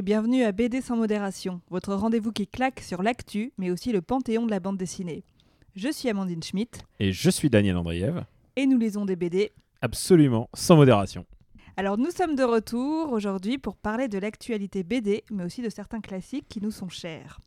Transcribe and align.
et 0.00 0.02
bienvenue 0.02 0.44
à 0.44 0.52
BD 0.52 0.80
sans 0.80 0.96
modération, 0.96 1.60
votre 1.68 1.92
rendez-vous 1.92 2.32
qui 2.32 2.46
claque 2.46 2.80
sur 2.80 3.02
l'actu, 3.02 3.52
mais 3.58 3.70
aussi 3.70 3.92
le 3.92 4.00
panthéon 4.00 4.46
de 4.46 4.50
la 4.50 4.58
bande 4.58 4.78
dessinée. 4.78 5.24
Je 5.76 5.92
suis 5.92 6.08
Amandine 6.08 6.42
Schmitt. 6.42 6.80
Et 7.00 7.12
je 7.12 7.28
suis 7.28 7.50
Daniel 7.50 7.76
Andriev. 7.76 8.24
Et 8.56 8.64
nous 8.64 8.78
lisons 8.78 9.04
des 9.04 9.14
BD. 9.14 9.52
Absolument, 9.82 10.48
sans 10.54 10.76
modération. 10.76 11.26
Alors 11.76 11.98
nous 11.98 12.10
sommes 12.10 12.34
de 12.34 12.42
retour 12.42 13.12
aujourd'hui 13.12 13.58
pour 13.58 13.76
parler 13.76 14.08
de 14.08 14.16
l'actualité 14.16 14.84
BD, 14.84 15.22
mais 15.30 15.44
aussi 15.44 15.60
de 15.60 15.68
certains 15.68 16.00
classiques 16.00 16.48
qui 16.48 16.62
nous 16.62 16.70
sont 16.70 16.88
chers. 16.88 17.38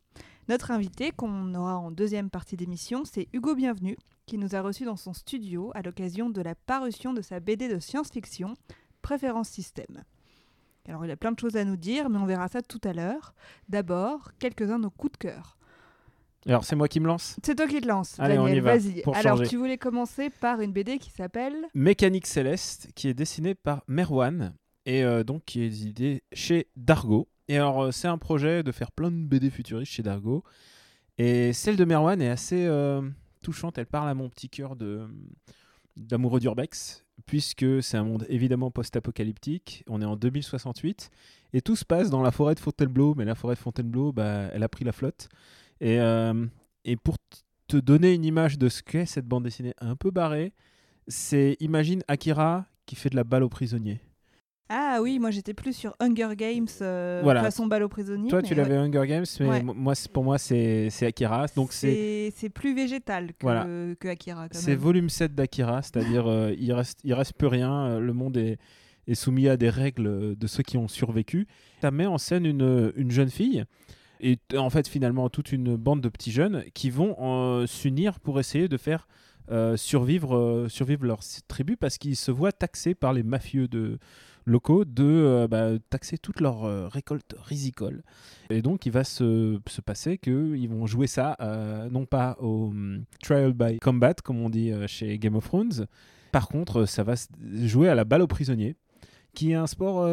Notre 0.48 0.70
invité, 0.70 1.10
qu'on 1.10 1.56
aura 1.56 1.76
en 1.76 1.90
deuxième 1.90 2.30
partie 2.30 2.56
d'émission, 2.56 3.02
c'est 3.04 3.26
Hugo 3.32 3.56
Bienvenu, 3.56 3.96
qui 4.26 4.38
nous 4.38 4.54
a 4.54 4.62
reçus 4.62 4.84
dans 4.84 4.96
son 4.96 5.12
studio 5.12 5.72
à 5.74 5.82
l'occasion 5.82 6.30
de 6.30 6.40
la 6.40 6.54
parution 6.54 7.14
de 7.14 7.20
sa 7.20 7.40
BD 7.40 7.66
de 7.66 7.80
science-fiction, 7.80 8.54
Préférence 9.02 9.48
Système. 9.48 10.04
Alors 10.88 11.04
il 11.04 11.10
a 11.10 11.16
plein 11.16 11.32
de 11.32 11.38
choses 11.38 11.56
à 11.56 11.64
nous 11.64 11.76
dire, 11.76 12.10
mais 12.10 12.18
on 12.18 12.26
verra 12.26 12.48
ça 12.48 12.60
tout 12.62 12.80
à 12.84 12.92
l'heure. 12.92 13.34
D'abord, 13.68 14.32
quelques-uns 14.38 14.78
de 14.78 14.84
nos 14.84 14.90
coups 14.90 15.12
de 15.12 15.18
cœur. 15.18 15.56
Alors 16.46 16.64
c'est 16.64 16.76
moi 16.76 16.88
qui 16.88 17.00
me 17.00 17.06
lance? 17.06 17.36
C'est 17.42 17.54
toi 17.54 17.66
qui 17.66 17.80
te 17.80 17.88
lance, 17.88 18.20
Allez, 18.20 18.36
Daniel, 18.36 18.52
on 18.52 18.56
y 18.56 18.60
va, 18.60 18.76
vas-y. 18.76 19.02
Alors 19.14 19.38
changer. 19.38 19.48
tu 19.48 19.56
voulais 19.56 19.78
commencer 19.78 20.28
par 20.28 20.60
une 20.60 20.72
BD 20.72 20.98
qui 20.98 21.10
s'appelle 21.10 21.56
Mécanique 21.74 22.26
Céleste, 22.26 22.90
qui 22.94 23.08
est 23.08 23.14
dessinée 23.14 23.54
par 23.54 23.82
Merwan, 23.88 24.54
et 24.84 25.04
euh, 25.04 25.24
donc 25.24 25.44
qui 25.46 25.62
est 25.62 25.66
édité 25.66 26.22
chez 26.32 26.68
Dargo. 26.76 27.28
Et 27.48 27.56
alors 27.56 27.84
euh, 27.84 27.92
c'est 27.92 28.08
un 28.08 28.18
projet 28.18 28.62
de 28.62 28.72
faire 28.72 28.92
plein 28.92 29.10
de 29.10 29.16
BD 29.16 29.48
futuristes 29.48 29.92
chez 29.92 30.02
Dargo. 30.02 30.44
Et 31.16 31.54
celle 31.54 31.76
de 31.76 31.84
Merwan 31.86 32.20
est 32.20 32.28
assez 32.28 32.66
euh, 32.66 33.00
touchante, 33.40 33.78
elle 33.78 33.86
parle 33.86 34.10
à 34.10 34.14
mon 34.14 34.28
petit 34.28 34.50
cœur 34.50 34.76
de 34.76 35.08
d'amoureux 35.96 36.40
d'Urbex, 36.40 37.03
puisque 37.26 37.82
c'est 37.82 37.96
un 37.96 38.04
monde 38.04 38.26
évidemment 38.28 38.70
post-apocalyptique, 38.70 39.84
on 39.88 40.02
est 40.02 40.04
en 40.04 40.16
2068, 40.16 41.10
et 41.52 41.60
tout 41.60 41.76
se 41.76 41.84
passe 41.84 42.10
dans 42.10 42.22
la 42.22 42.30
forêt 42.30 42.54
de 42.54 42.60
Fontainebleau, 42.60 43.14
mais 43.14 43.24
la 43.24 43.34
forêt 43.34 43.54
de 43.54 43.60
Fontainebleau, 43.60 44.12
bah, 44.12 44.48
elle 44.52 44.62
a 44.62 44.68
pris 44.68 44.84
la 44.84 44.92
flotte. 44.92 45.28
Et, 45.80 46.00
euh, 46.00 46.46
et 46.84 46.96
pour 46.96 47.16
te 47.68 47.76
donner 47.76 48.12
une 48.12 48.24
image 48.24 48.58
de 48.58 48.68
ce 48.68 48.82
qu'est 48.82 49.06
cette 49.06 49.26
bande 49.26 49.44
dessinée 49.44 49.74
un 49.78 49.96
peu 49.96 50.10
barrée, 50.10 50.52
c'est 51.08 51.56
imagine 51.60 52.02
Akira 52.08 52.66
qui 52.86 52.96
fait 52.96 53.10
de 53.10 53.16
la 53.16 53.24
balle 53.24 53.42
aux 53.42 53.48
prisonniers. 53.48 54.00
Ah 54.70 55.00
oui, 55.02 55.18
moi 55.18 55.30
j'étais 55.30 55.52
plus 55.52 55.74
sur 55.76 55.94
Hunger 56.00 56.30
Games 56.36 56.66
euh, 56.80 57.20
Voilà. 57.22 57.42
façon 57.42 57.66
balle 57.66 57.82
aux 57.82 57.88
prisonniers. 57.88 58.30
Toi, 58.30 58.40
tu 58.42 58.50
ouais. 58.50 58.54
l'avais 58.56 58.76
Hunger 58.76 59.06
Games, 59.06 59.24
mais 59.40 59.46
Ouais. 59.48 59.62
moi, 59.62 59.92
pour 60.12 60.24
moi, 60.24 60.38
c'est 60.38 60.88
Akira. 61.02 61.46
Donc, 61.54 61.72
c'est 61.72 62.32
plus 62.54 62.74
végétal 62.74 63.28
que, 63.34 63.42
Voilà. 63.42 63.64
que 64.00 64.08
Akira 64.08 64.48
c'est 64.52 64.74
volume 64.74 65.10
7 65.10 65.34
d'Akira, 65.34 65.82
c'est-à-dire 65.82 66.26
euh, 66.26 66.54
il 66.58 66.72
reste, 66.72 67.00
il 67.04 67.12
reste 67.12 67.34
plus 67.34 67.46
rien, 67.48 67.72
euh, 67.72 68.00
le 68.00 68.12
monde 68.14 68.36
est, 68.38 68.58
est 69.06 69.14
soumis 69.14 69.48
à 69.48 69.56
des 69.58 69.68
règles 69.68 70.06
euh, 70.06 70.34
de 70.34 70.46
ceux 70.46 70.62
qui 70.62 70.78
ont 70.78 70.88
survécu. 70.88 71.46
Ça 71.82 71.90
met 71.90 72.06
en 72.06 72.16
scène 72.16 72.46
une, 72.46 72.90
une 72.96 73.10
jeune 73.10 73.30
fille 73.30 73.64
et 74.20 74.38
en 74.56 74.70
fait 74.70 74.88
finalement 74.88 75.28
toute 75.28 75.52
une 75.52 75.76
bande 75.76 76.00
de 76.00 76.08
petits 76.08 76.32
jeunes 76.32 76.64
qui 76.72 76.88
vont 76.88 77.16
euh, 77.20 77.66
s'unir 77.66 78.18
pour 78.20 78.40
essayer 78.40 78.68
de 78.68 78.78
faire 78.78 79.06
survivre, 79.76 80.66
survivre 80.70 81.04
leur 81.04 81.20
tribu 81.48 81.76
parce 81.76 81.98
qu'ils 81.98 82.16
se 82.16 82.30
voient 82.30 82.50
taxés 82.52 82.94
par 82.94 83.12
les 83.12 83.22
mafieux 83.22 83.68
de 83.68 83.98
locaux 84.44 84.84
de 84.84 85.04
euh, 85.04 85.48
bah, 85.48 85.70
taxer 85.90 86.18
toute 86.18 86.40
leur 86.40 86.64
euh, 86.64 86.88
récolte 86.88 87.34
risicole. 87.42 88.02
Et 88.50 88.62
donc 88.62 88.86
il 88.86 88.92
va 88.92 89.04
se, 89.04 89.58
se 89.66 89.80
passer 89.80 90.18
qu'ils 90.18 90.68
vont 90.68 90.86
jouer 90.86 91.06
ça 91.06 91.36
euh, 91.40 91.88
non 91.90 92.06
pas 92.06 92.36
au 92.40 92.68
hum, 92.68 93.04
trial 93.22 93.52
by 93.52 93.78
combat 93.78 94.14
comme 94.14 94.40
on 94.40 94.50
dit 94.50 94.70
euh, 94.70 94.86
chez 94.86 95.18
Game 95.18 95.36
of 95.36 95.44
Thrones. 95.44 95.86
Par 96.32 96.48
contre, 96.48 96.84
ça 96.86 97.04
va 97.04 97.14
se 97.16 97.28
jouer 97.64 97.88
à 97.88 97.94
la 97.94 98.04
balle 98.04 98.22
aux 98.22 98.26
prisonniers, 98.26 98.74
qui 99.34 99.52
est 99.52 99.54
un 99.54 99.68
sport 99.68 100.04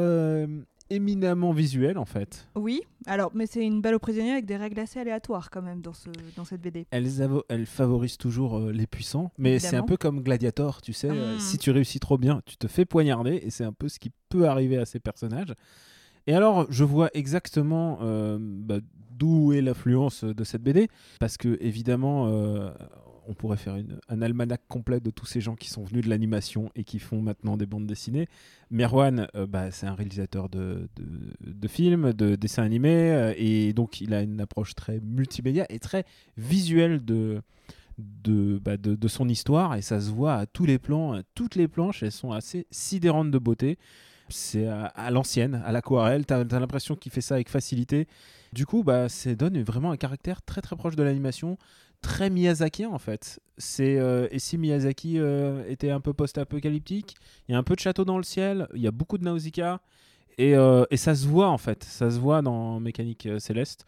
éminemment 0.93 1.51
visuel 1.51 1.97
en 1.97 2.05
fait. 2.05 2.47
Oui, 2.55 2.81
alors 3.05 3.31
mais 3.33 3.45
c'est 3.47 3.65
une 3.65 3.81
balle 3.81 3.95
aux 3.95 3.99
prisonniers 3.99 4.31
avec 4.33 4.45
des 4.45 4.57
règles 4.57 4.79
assez 4.79 4.99
aléatoires 4.99 5.49
quand 5.49 5.61
même 5.61 5.81
dans, 5.81 5.93
ce, 5.93 6.09
dans 6.35 6.45
cette 6.45 6.61
BD. 6.61 6.85
Elles, 6.91 7.07
avo- 7.21 7.43
elles 7.49 7.65
favorisent 7.65 8.17
toujours 8.17 8.57
euh, 8.57 8.71
les 8.71 8.87
puissants, 8.87 9.31
mais 9.37 9.59
c'est 9.59 9.75
un 9.77 9.83
peu 9.83 9.97
comme 9.97 10.21
Gladiator, 10.21 10.81
tu 10.81 10.93
sais, 10.93 11.09
euh, 11.09 11.35
Mm. 11.35 11.39
si 11.39 11.57
tu 11.57 11.71
réussis 11.71 11.99
trop 11.99 12.17
bien, 12.17 12.41
tu 12.45 12.57
te 12.57 12.67
fais 12.67 12.85
poignarder, 12.85 13.41
et 13.43 13.49
c'est 13.49 13.63
un 13.63 13.73
peu 13.73 13.89
ce 13.89 13.99
qui 13.99 14.11
peut 14.29 14.47
arriver 14.47 14.77
à 14.77 14.85
ces 14.85 14.99
personnages. 14.99 15.53
Et 16.27 16.33
alors, 16.35 16.67
je 16.69 16.83
vois 16.83 17.09
exactement 17.15 17.97
euh, 18.01 18.37
bah, 18.39 18.77
d'où 19.17 19.53
est 19.53 19.61
l'influence 19.61 20.23
de 20.23 20.43
cette 20.43 20.61
BD, 20.61 20.87
parce 21.19 21.37
que 21.37 21.57
évidemment, 21.61 22.27
on 23.31 23.33
pourrait 23.33 23.57
faire 23.57 23.77
un 24.09 24.21
almanach 24.21 24.59
complet 24.67 24.99
de 24.99 25.09
tous 25.09 25.25
ces 25.25 25.39
gens 25.39 25.55
qui 25.55 25.69
sont 25.69 25.85
venus 25.85 26.03
de 26.03 26.09
l'animation 26.09 26.69
et 26.75 26.83
qui 26.83 26.99
font 26.99 27.21
maintenant 27.21 27.55
des 27.55 27.65
bandes 27.65 27.87
dessinées. 27.87 28.27
Merwan, 28.69 29.27
euh, 29.35 29.47
bah, 29.47 29.71
c'est 29.71 29.87
un 29.87 29.95
réalisateur 29.95 30.49
de, 30.49 30.89
films, 31.69 32.11
de 32.11 32.35
dessins 32.35 32.63
animés, 32.63 33.11
euh, 33.11 33.33
et 33.37 33.71
donc 33.71 34.01
il 34.01 34.13
a 34.13 34.21
une 34.21 34.41
approche 34.41 34.75
très 34.75 34.99
multimédia 34.99 35.65
et 35.69 35.79
très 35.79 36.03
visuelle 36.37 37.05
de, 37.05 37.41
bah, 37.97 38.75
son 39.07 39.29
histoire, 39.29 39.75
et 39.75 39.81
ça 39.81 40.01
se 40.01 40.09
voit 40.09 40.35
à 40.35 40.45
tous 40.45 40.65
les 40.65 40.77
plans, 40.77 41.13
à 41.13 41.23
toutes 41.33 41.55
les 41.55 41.69
planches, 41.69 42.03
elles 42.03 42.11
sont 42.11 42.33
assez 42.33 42.67
sidérantes 42.69 43.31
de 43.31 43.39
beauté. 43.39 43.77
C'est 44.27 44.67
à, 44.67 44.85
à 44.85 45.11
l'ancienne, 45.11 45.61
à 45.65 45.71
l'aquarelle, 45.71 46.25
t'as 46.25 46.39
as, 46.39 46.59
l'impression 46.59 46.95
qu'il 46.95 47.11
fait 47.11 47.21
ça 47.21 47.35
avec 47.35 47.49
facilité. 47.49 48.07
Du 48.53 48.65
coup, 48.65 48.83
bah, 48.83 49.07
ça 49.07 49.33
donne 49.35 49.61
vraiment 49.61 49.91
un 49.91 49.97
caractère 49.97 50.41
très 50.41 50.61
très 50.61 50.75
proche 50.75 50.95
de 50.97 51.03
l'animation, 51.03 51.57
très 52.01 52.29
Miyazaki 52.29 52.85
en 52.85 52.99
fait. 52.99 53.39
C'est 53.57 53.97
euh, 53.97 54.27
et 54.31 54.39
si 54.39 54.57
Miyazaki 54.57 55.19
euh, 55.19 55.63
était 55.67 55.91
un 55.91 56.01
peu 56.01 56.13
post-apocalyptique, 56.13 57.15
il 57.47 57.53
y 57.53 57.55
a 57.55 57.57
un 57.57 57.63
peu 57.63 57.75
de 57.75 57.79
château 57.79 58.05
dans 58.05 58.17
le 58.17 58.23
ciel, 58.23 58.67
il 58.73 58.81
y 58.81 58.87
a 58.87 58.91
beaucoup 58.91 59.17
de 59.17 59.23
Nausicaa 59.23 59.81
et, 60.37 60.55
euh, 60.55 60.85
et 60.89 60.97
ça 60.97 61.15
se 61.15 61.27
voit 61.27 61.49
en 61.49 61.57
fait, 61.57 61.83
ça 61.83 62.09
se 62.09 62.19
voit 62.19 62.41
dans 62.41 62.79
Mécanique 62.79 63.27
Céleste. 63.39 63.85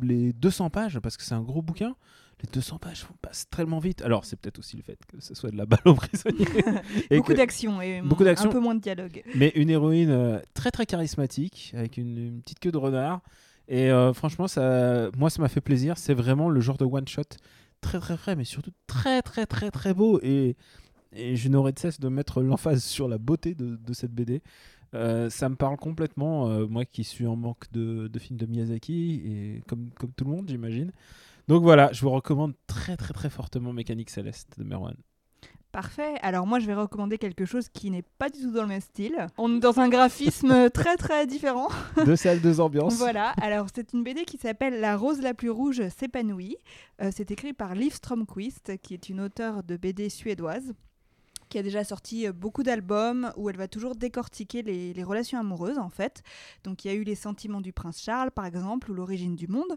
Les 0.00 0.32
200 0.32 0.70
pages, 0.70 1.00
parce 1.00 1.16
que 1.16 1.24
c'est 1.24 1.34
un 1.34 1.42
gros 1.42 1.62
bouquin, 1.62 1.96
les 2.42 2.48
200 2.52 2.78
pages 2.78 3.06
passent 3.20 3.50
tellement 3.50 3.80
vite. 3.80 4.02
Alors 4.02 4.24
c'est 4.24 4.36
peut-être 4.36 4.60
aussi 4.60 4.76
le 4.76 4.84
fait 4.84 4.98
que 5.08 5.20
ce 5.20 5.34
soit 5.34 5.50
de 5.50 5.56
la 5.56 5.66
balle 5.66 5.80
aux 5.86 5.94
prisonniers. 5.94 6.46
Et 7.10 7.18
beaucoup 7.18 7.34
d'action 7.34 7.82
et 7.82 8.00
beaucoup 8.00 8.24
un 8.24 8.34
peu 8.34 8.60
moins 8.60 8.76
de 8.76 8.80
dialogue. 8.80 9.24
mais 9.34 9.52
une 9.56 9.70
héroïne 9.70 10.40
très 10.54 10.70
très 10.70 10.86
charismatique 10.86 11.72
avec 11.76 11.96
une, 11.96 12.16
une 12.16 12.42
petite 12.42 12.60
queue 12.60 12.72
de 12.72 12.78
renard 12.78 13.22
et 13.70 13.90
euh, 13.90 14.12
franchement 14.12 14.48
ça 14.48 15.10
moi 15.16 15.30
ça 15.30 15.40
m'a 15.40 15.48
fait 15.48 15.60
plaisir. 15.60 15.96
C'est 15.96 16.12
vraiment 16.12 16.50
le 16.50 16.60
genre 16.60 16.76
de 16.76 16.84
one 16.84 17.08
shot 17.08 17.22
très 17.80 18.00
très 18.00 18.16
frais 18.16 18.36
mais 18.36 18.44
surtout 18.44 18.72
très 18.86 19.22
très 19.22 19.46
très 19.46 19.70
très 19.70 19.94
beau. 19.94 20.20
Et, 20.22 20.56
je 21.12 21.48
n'aurais 21.48 21.72
de 21.72 21.78
cesse 21.78 21.98
de 21.98 22.08
mettre 22.08 22.40
l'emphase 22.40 22.84
sur 22.84 23.08
la 23.08 23.18
beauté 23.18 23.54
de, 23.56 23.92
cette 23.92 24.12
BD 24.12 24.42
Euh, 24.94 25.30
ça 25.30 25.48
me 25.48 25.56
parle 25.56 25.76
complètement 25.76 26.48
euh, 26.48 26.66
moi 26.66 26.84
qui 26.84 27.04
suis 27.04 27.26
en 27.26 27.36
manque 27.36 27.70
de, 27.72 28.08
de 28.08 28.18
films 28.18 28.38
de 28.38 28.46
Miyazaki 28.46 29.22
et 29.24 29.62
comme, 29.68 29.90
comme 29.94 30.12
tout 30.12 30.24
le 30.24 30.30
monde 30.32 30.48
j'imagine. 30.48 30.92
Donc 31.48 31.62
voilà 31.62 31.92
je 31.92 32.00
vous 32.02 32.10
recommande 32.10 32.54
très 32.66 32.96
très 32.96 33.14
très 33.14 33.30
fortement 33.30 33.72
Mécanique 33.72 34.10
Céleste 34.10 34.58
de 34.58 34.64
Merwan 34.64 34.96
Parfait. 35.72 36.14
Alors 36.22 36.46
moi 36.48 36.58
je 36.58 36.66
vais 36.66 36.74
recommander 36.74 37.16
quelque 37.16 37.44
chose 37.44 37.68
qui 37.68 37.90
n'est 37.92 38.02
pas 38.18 38.28
du 38.28 38.40
tout 38.40 38.50
dans 38.50 38.62
le 38.62 38.68
même 38.68 38.80
style. 38.80 39.26
On 39.38 39.56
est 39.56 39.60
dans 39.60 39.78
un 39.78 39.88
graphisme 39.88 40.68
très 40.74 40.96
très 40.96 41.26
différent. 41.28 41.68
deux 42.04 42.16
salles 42.16 42.40
deux 42.40 42.58
ambiances 42.60 42.96
Voilà, 42.96 43.30
alors 43.40 43.66
c'est 43.72 43.92
une 43.92 44.02
BD 44.02 44.24
qui 44.24 44.36
s'appelle 44.36 44.80
La 44.80 44.96
rose 44.96 45.20
la 45.20 45.32
plus 45.32 45.50
rouge 45.50 45.82
s'épanouit. 45.96 46.56
Euh, 47.02 47.10
c'est 47.14 47.30
écrit 47.30 47.52
par 47.52 47.74
Liv 47.76 47.94
Stromquist, 47.94 48.78
qui 48.82 48.94
est 48.94 49.08
une 49.08 49.20
auteure 49.20 49.62
de 49.62 49.76
BD 49.76 50.08
suédoise, 50.08 50.74
qui 51.48 51.58
a 51.58 51.62
déjà 51.62 51.84
sorti 51.84 52.26
euh, 52.26 52.32
beaucoup 52.32 52.64
d'albums 52.64 53.32
où 53.36 53.48
elle 53.48 53.56
va 53.56 53.68
toujours 53.68 53.94
décortiquer 53.94 54.62
les, 54.62 54.92
les 54.92 55.04
relations 55.04 55.38
amoureuses 55.38 55.78
en 55.78 55.88
fait. 55.88 56.22
Donc 56.64 56.84
il 56.84 56.88
y 56.88 56.90
a 56.90 56.94
eu 56.94 57.04
Les 57.04 57.14
sentiments 57.14 57.60
du 57.60 57.72
prince 57.72 58.02
Charles 58.02 58.32
par 58.32 58.44
exemple, 58.44 58.90
ou 58.90 58.94
L'origine 58.94 59.36
du 59.36 59.46
monde. 59.46 59.76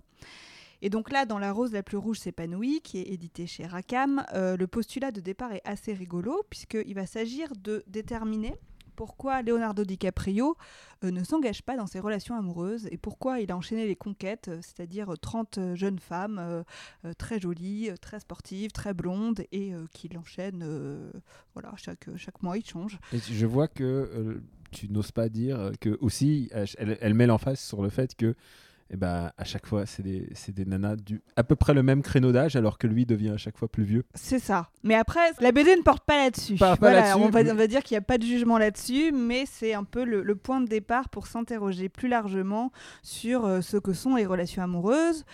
Et 0.86 0.90
donc 0.90 1.12
là, 1.12 1.26
dans 1.26 1.40
La 1.40 1.54
rose 1.54 1.72
la 1.72 1.82
plus 1.82 1.96
rouge 1.96 2.20
s'épanouit, 2.20 2.82
qui 2.82 3.00
est 3.00 3.04
édité 3.04 3.48
chez 3.48 3.66
Rackham, 3.66 4.26
euh, 4.34 4.58
le 4.58 4.68
postulat 4.68 5.12
de 5.12 5.22
départ 5.22 5.54
est 5.54 5.62
assez 5.64 5.94
rigolo, 5.94 6.44
puisqu'il 6.50 6.94
va 6.94 7.06
s'agir 7.06 7.54
de 7.58 7.86
déterminer 7.88 8.54
pourquoi 8.98 9.42
Leonardo 9.42 9.86
DiCaprio 9.86 10.58
euh, 11.06 11.10
ne 11.10 11.24
s'engage 11.24 11.64
pas 11.64 11.78
dans 11.78 11.88
ses 11.88 12.02
relations 12.02 12.36
amoureuses 12.36 12.88
et 12.92 12.98
pourquoi 12.98 13.40
il 13.40 13.50
a 13.50 13.58
enchaîné 13.58 13.88
les 13.88 13.96
conquêtes, 13.96 14.50
euh, 14.50 14.60
c'est-à-dire 14.62 15.14
euh, 15.14 15.16
30 15.16 15.58
euh, 15.58 15.76
jeunes 15.76 16.00
femmes 16.00 16.64
très 17.18 17.40
jolies, 17.40 17.90
très 18.02 18.20
sportives, 18.20 18.72
très 18.72 18.94
blondes 18.94 19.46
et 19.54 19.74
euh, 19.74 19.86
qu'il 19.94 20.18
enchaîne 20.18 20.64
euh, 20.64 21.12
voilà, 21.54 21.74
chaque, 21.78 22.10
chaque 22.18 22.44
mois 22.44 22.58
il 22.58 22.66
change. 22.66 23.00
Je 23.14 23.46
vois 23.46 23.70
que 23.70 24.42
tu 24.72 24.90
n'oses 24.90 25.12
pas 25.12 25.30
dire 25.30 25.72
que 25.80 25.98
aussi 26.02 26.50
elle, 26.52 26.98
elle 27.00 27.14
met 27.14 27.26
l'emphase 27.26 27.60
sur 27.60 27.82
le 27.82 27.90
fait 27.90 28.16
que 28.16 28.36
eh 28.94 28.96
ben, 28.96 29.32
à 29.38 29.44
chaque 29.44 29.66
fois 29.66 29.86
c'est 29.88 30.04
des, 30.04 30.30
des 30.50 30.66
nanas 30.66 30.96
du 30.98 31.22
à 31.36 31.44
peu 31.44 31.56
près 31.56 31.74
le 31.74 31.82
même 31.82 32.04
créneau 32.04 32.32
d'âge 32.32 32.56
alors 32.56 32.78
que 32.78 32.86
lui 32.86 33.06
devient 33.08 33.32
à 33.32 33.38
chaque 33.38 33.58
fois 33.58 33.68
plus 33.68 33.84
vieux. 33.84 34.04
C'est 34.14 34.38
ça. 34.40 34.70
Mais 34.84 34.94
après, 34.96 35.32
la 35.40 35.52
BD 35.52 35.76
ne 35.76 35.82
porte 35.82 36.04
pas 36.06 36.18
là-dessus. 36.26 36.56
Voilà, 36.80 37.18
on, 37.18 37.30
mais- 37.32 37.52
on 37.52 37.56
va 37.56 37.68
dire 37.68 37.82
qu'il 37.82 37.96
n'y 37.96 38.00
a 38.00 38.02
pas 38.02 38.18
de 38.20 38.24
jugement 38.24 38.58
là-dessus, 38.60 39.12
mais 39.12 39.46
c'est 39.50 39.74
un 39.74 39.84
peu 39.84 40.04
le, 40.06 40.22
le 40.22 40.36
point 40.36 40.62
de 40.62 40.68
départ 40.68 41.10
pour 41.10 41.26
s'interroger 41.28 41.90
plus 41.90 42.08
largement 42.08 42.72
sur 43.02 43.46
euh, 43.46 43.62
ce 43.62 43.78
que 43.78 43.94
sont 43.94 44.16
les 44.16 44.26
relations 44.26 44.62
amoureuses 44.62 45.26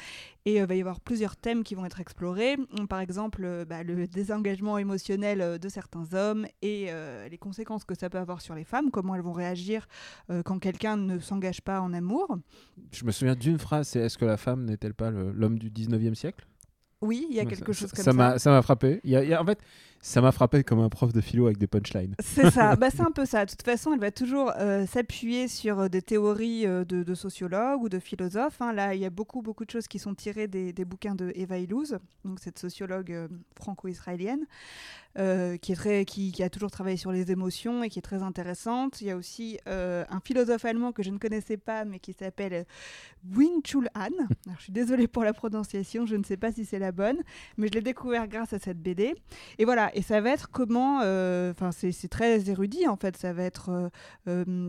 Et 0.46 0.58
il 0.58 0.64
va 0.64 0.76
y 0.76 0.80
avoir 0.80 1.00
plusieurs 1.00 1.36
thèmes 1.36 1.64
qui 1.64 1.76
vont 1.76 1.86
être 1.86 2.00
explorés. 2.00 2.58
Par 2.90 3.00
exemple, 3.00 3.66
bah, 3.68 3.84
le 3.84 4.08
désengagement 4.08 4.78
émotionnel 4.78 5.60
de 5.60 5.70
certains 5.70 6.14
hommes 6.14 6.48
et 6.62 6.90
les 7.30 7.38
conséquences 7.38 7.84
que 7.84 7.96
ça 7.96 8.10
peut 8.10 8.18
avoir 8.18 8.42
sur 8.42 8.56
les 8.56 8.64
femmes, 8.64 8.90
comment 8.92 9.16
elles 9.16 9.22
vont 9.22 9.34
réagir 9.34 9.88
quand 10.46 10.60
quelqu'un 10.60 10.98
ne 10.98 11.20
s'engage 11.20 11.62
pas 11.62 11.82
en 11.82 11.94
amour. 11.94 12.38
Je 12.92 13.06
me 13.06 13.12
souviens 13.12 13.36
d'une 13.36 13.60
phrase, 13.60 13.90
c'est 13.90 14.00
est-ce 14.00 14.18
que 14.18 14.26
la 14.26 14.38
femme 14.38 14.66
n'est-elle 14.66 14.94
pas 14.94 15.12
l'homme 15.12 15.60
du 15.60 15.70
19e 15.70 16.16
siècle? 16.16 16.46
Oui, 17.02 17.28
il 17.30 17.36
y 17.36 17.40
a 17.40 17.46
quelque 17.46 17.72
chose 17.72 17.92
comme 17.92 18.04
ça. 18.04 18.12
Ça 18.12 18.40
ça 18.40 18.52
m'a 18.52 18.62
frappé. 18.62 19.00
Il 19.04 19.12
y 19.12 19.34
a, 19.34 19.42
en 19.42 19.46
fait, 19.46 19.60
ça 20.02 20.22
m'a 20.22 20.32
frappé 20.32 20.64
comme 20.64 20.80
un 20.80 20.90
prof 20.90 21.12
de 21.12 21.22
philo 21.22 21.46
avec 21.46 21.58
des 21.58 21.68
punchlines. 21.68 22.16
C'est 22.20 22.50
ça, 22.52 22.76
bah, 22.78 22.90
c'est 22.90 23.02
un 23.02 23.12
peu 23.12 23.26
ça. 23.26 23.46
De 23.46 23.52
toute 23.52 23.64
façon, 23.64 23.94
elle 23.94 24.00
va 24.00 24.12
toujours 24.12 24.52
euh, 24.58 24.86
s'appuyer 24.86 25.48
sur 25.48 25.80
euh, 25.80 25.88
des 25.90 26.02
théories 26.02 26.66
euh, 26.66 26.86
de, 26.86 27.14
sociologues 27.16 27.84
ou 27.84 27.90
de 27.90 28.00
philosophes. 28.00 28.62
Hein. 28.62 28.72
Là, 28.72 28.96
il 28.96 29.02
y 29.02 29.06
a 29.06 29.10
beaucoup, 29.10 29.42
beaucoup 29.42 29.66
de 29.66 29.72
choses 29.72 29.88
qui 29.88 30.00
sont 30.00 30.16
tirées 30.16 30.48
des, 30.48 30.74
bouquins 30.86 31.16
de 31.16 31.32
Eva 31.36 31.58
Illouz, 31.58 31.98
donc 32.24 32.40
cette 32.40 32.60
sociologue 32.60 33.28
franco-israélienne. 33.60 34.46
Qui, 35.18 35.74
est 35.74 35.76
très, 35.76 36.06
qui, 36.06 36.42
a 36.44 36.50
toujours 36.50 36.72
travaillé 36.72 36.96
sur 36.96 37.12
les 37.12 37.30
émotions 37.30 37.84
et 37.84 37.90
qui 37.90 38.00
est 38.00 38.04
très 38.04 38.24
intéressante. 38.24 39.02
Il 39.02 39.08
y 39.08 39.12
a 39.12 39.18
aussi 39.18 39.58
un 39.66 40.20
philosophe 40.24 40.64
allemand 40.64 40.94
que 40.94 41.04
je 41.04 41.10
ne 41.10 41.18
connaissais 41.18 41.58
pas, 41.58 41.84
mais 41.84 42.00
qui 42.00 42.14
s'appelle 42.14 42.66
Wing 43.36 43.62
Chul 43.66 43.90
Han. 43.96 44.12
je 44.58 44.64
suis 44.64 44.72
désolée 44.72 45.10
pour 45.10 45.26
la 45.26 45.34
prononciation, 45.34 46.06
je 46.06 46.16
ne 46.16 46.24
sais 46.24 46.38
pas 46.38 46.54
si 46.54 46.64
c'est 46.64 46.80
la 46.80 46.94
bonne, 46.94 47.18
mais 47.58 47.68
je 47.68 47.74
l'ai 47.74 47.82
découvert 47.82 48.30
grâce 48.30 48.54
à 48.54 48.60
cette 48.60 48.82
BD. 48.82 49.14
Et 49.58 49.66
voilà, 49.66 49.89
et 49.94 50.02
ça 50.02 50.22
va 50.22 50.32
être 50.32 50.50
comment, 50.50 51.02
euh, 51.04 51.52
enfin 51.52 51.72
c'est 51.72 52.08
très 52.08 52.50
érudit 52.50 52.88
en 52.88 52.96
fait, 52.96 53.18
ça 53.18 53.34
va 53.34 53.44
être 53.44 53.92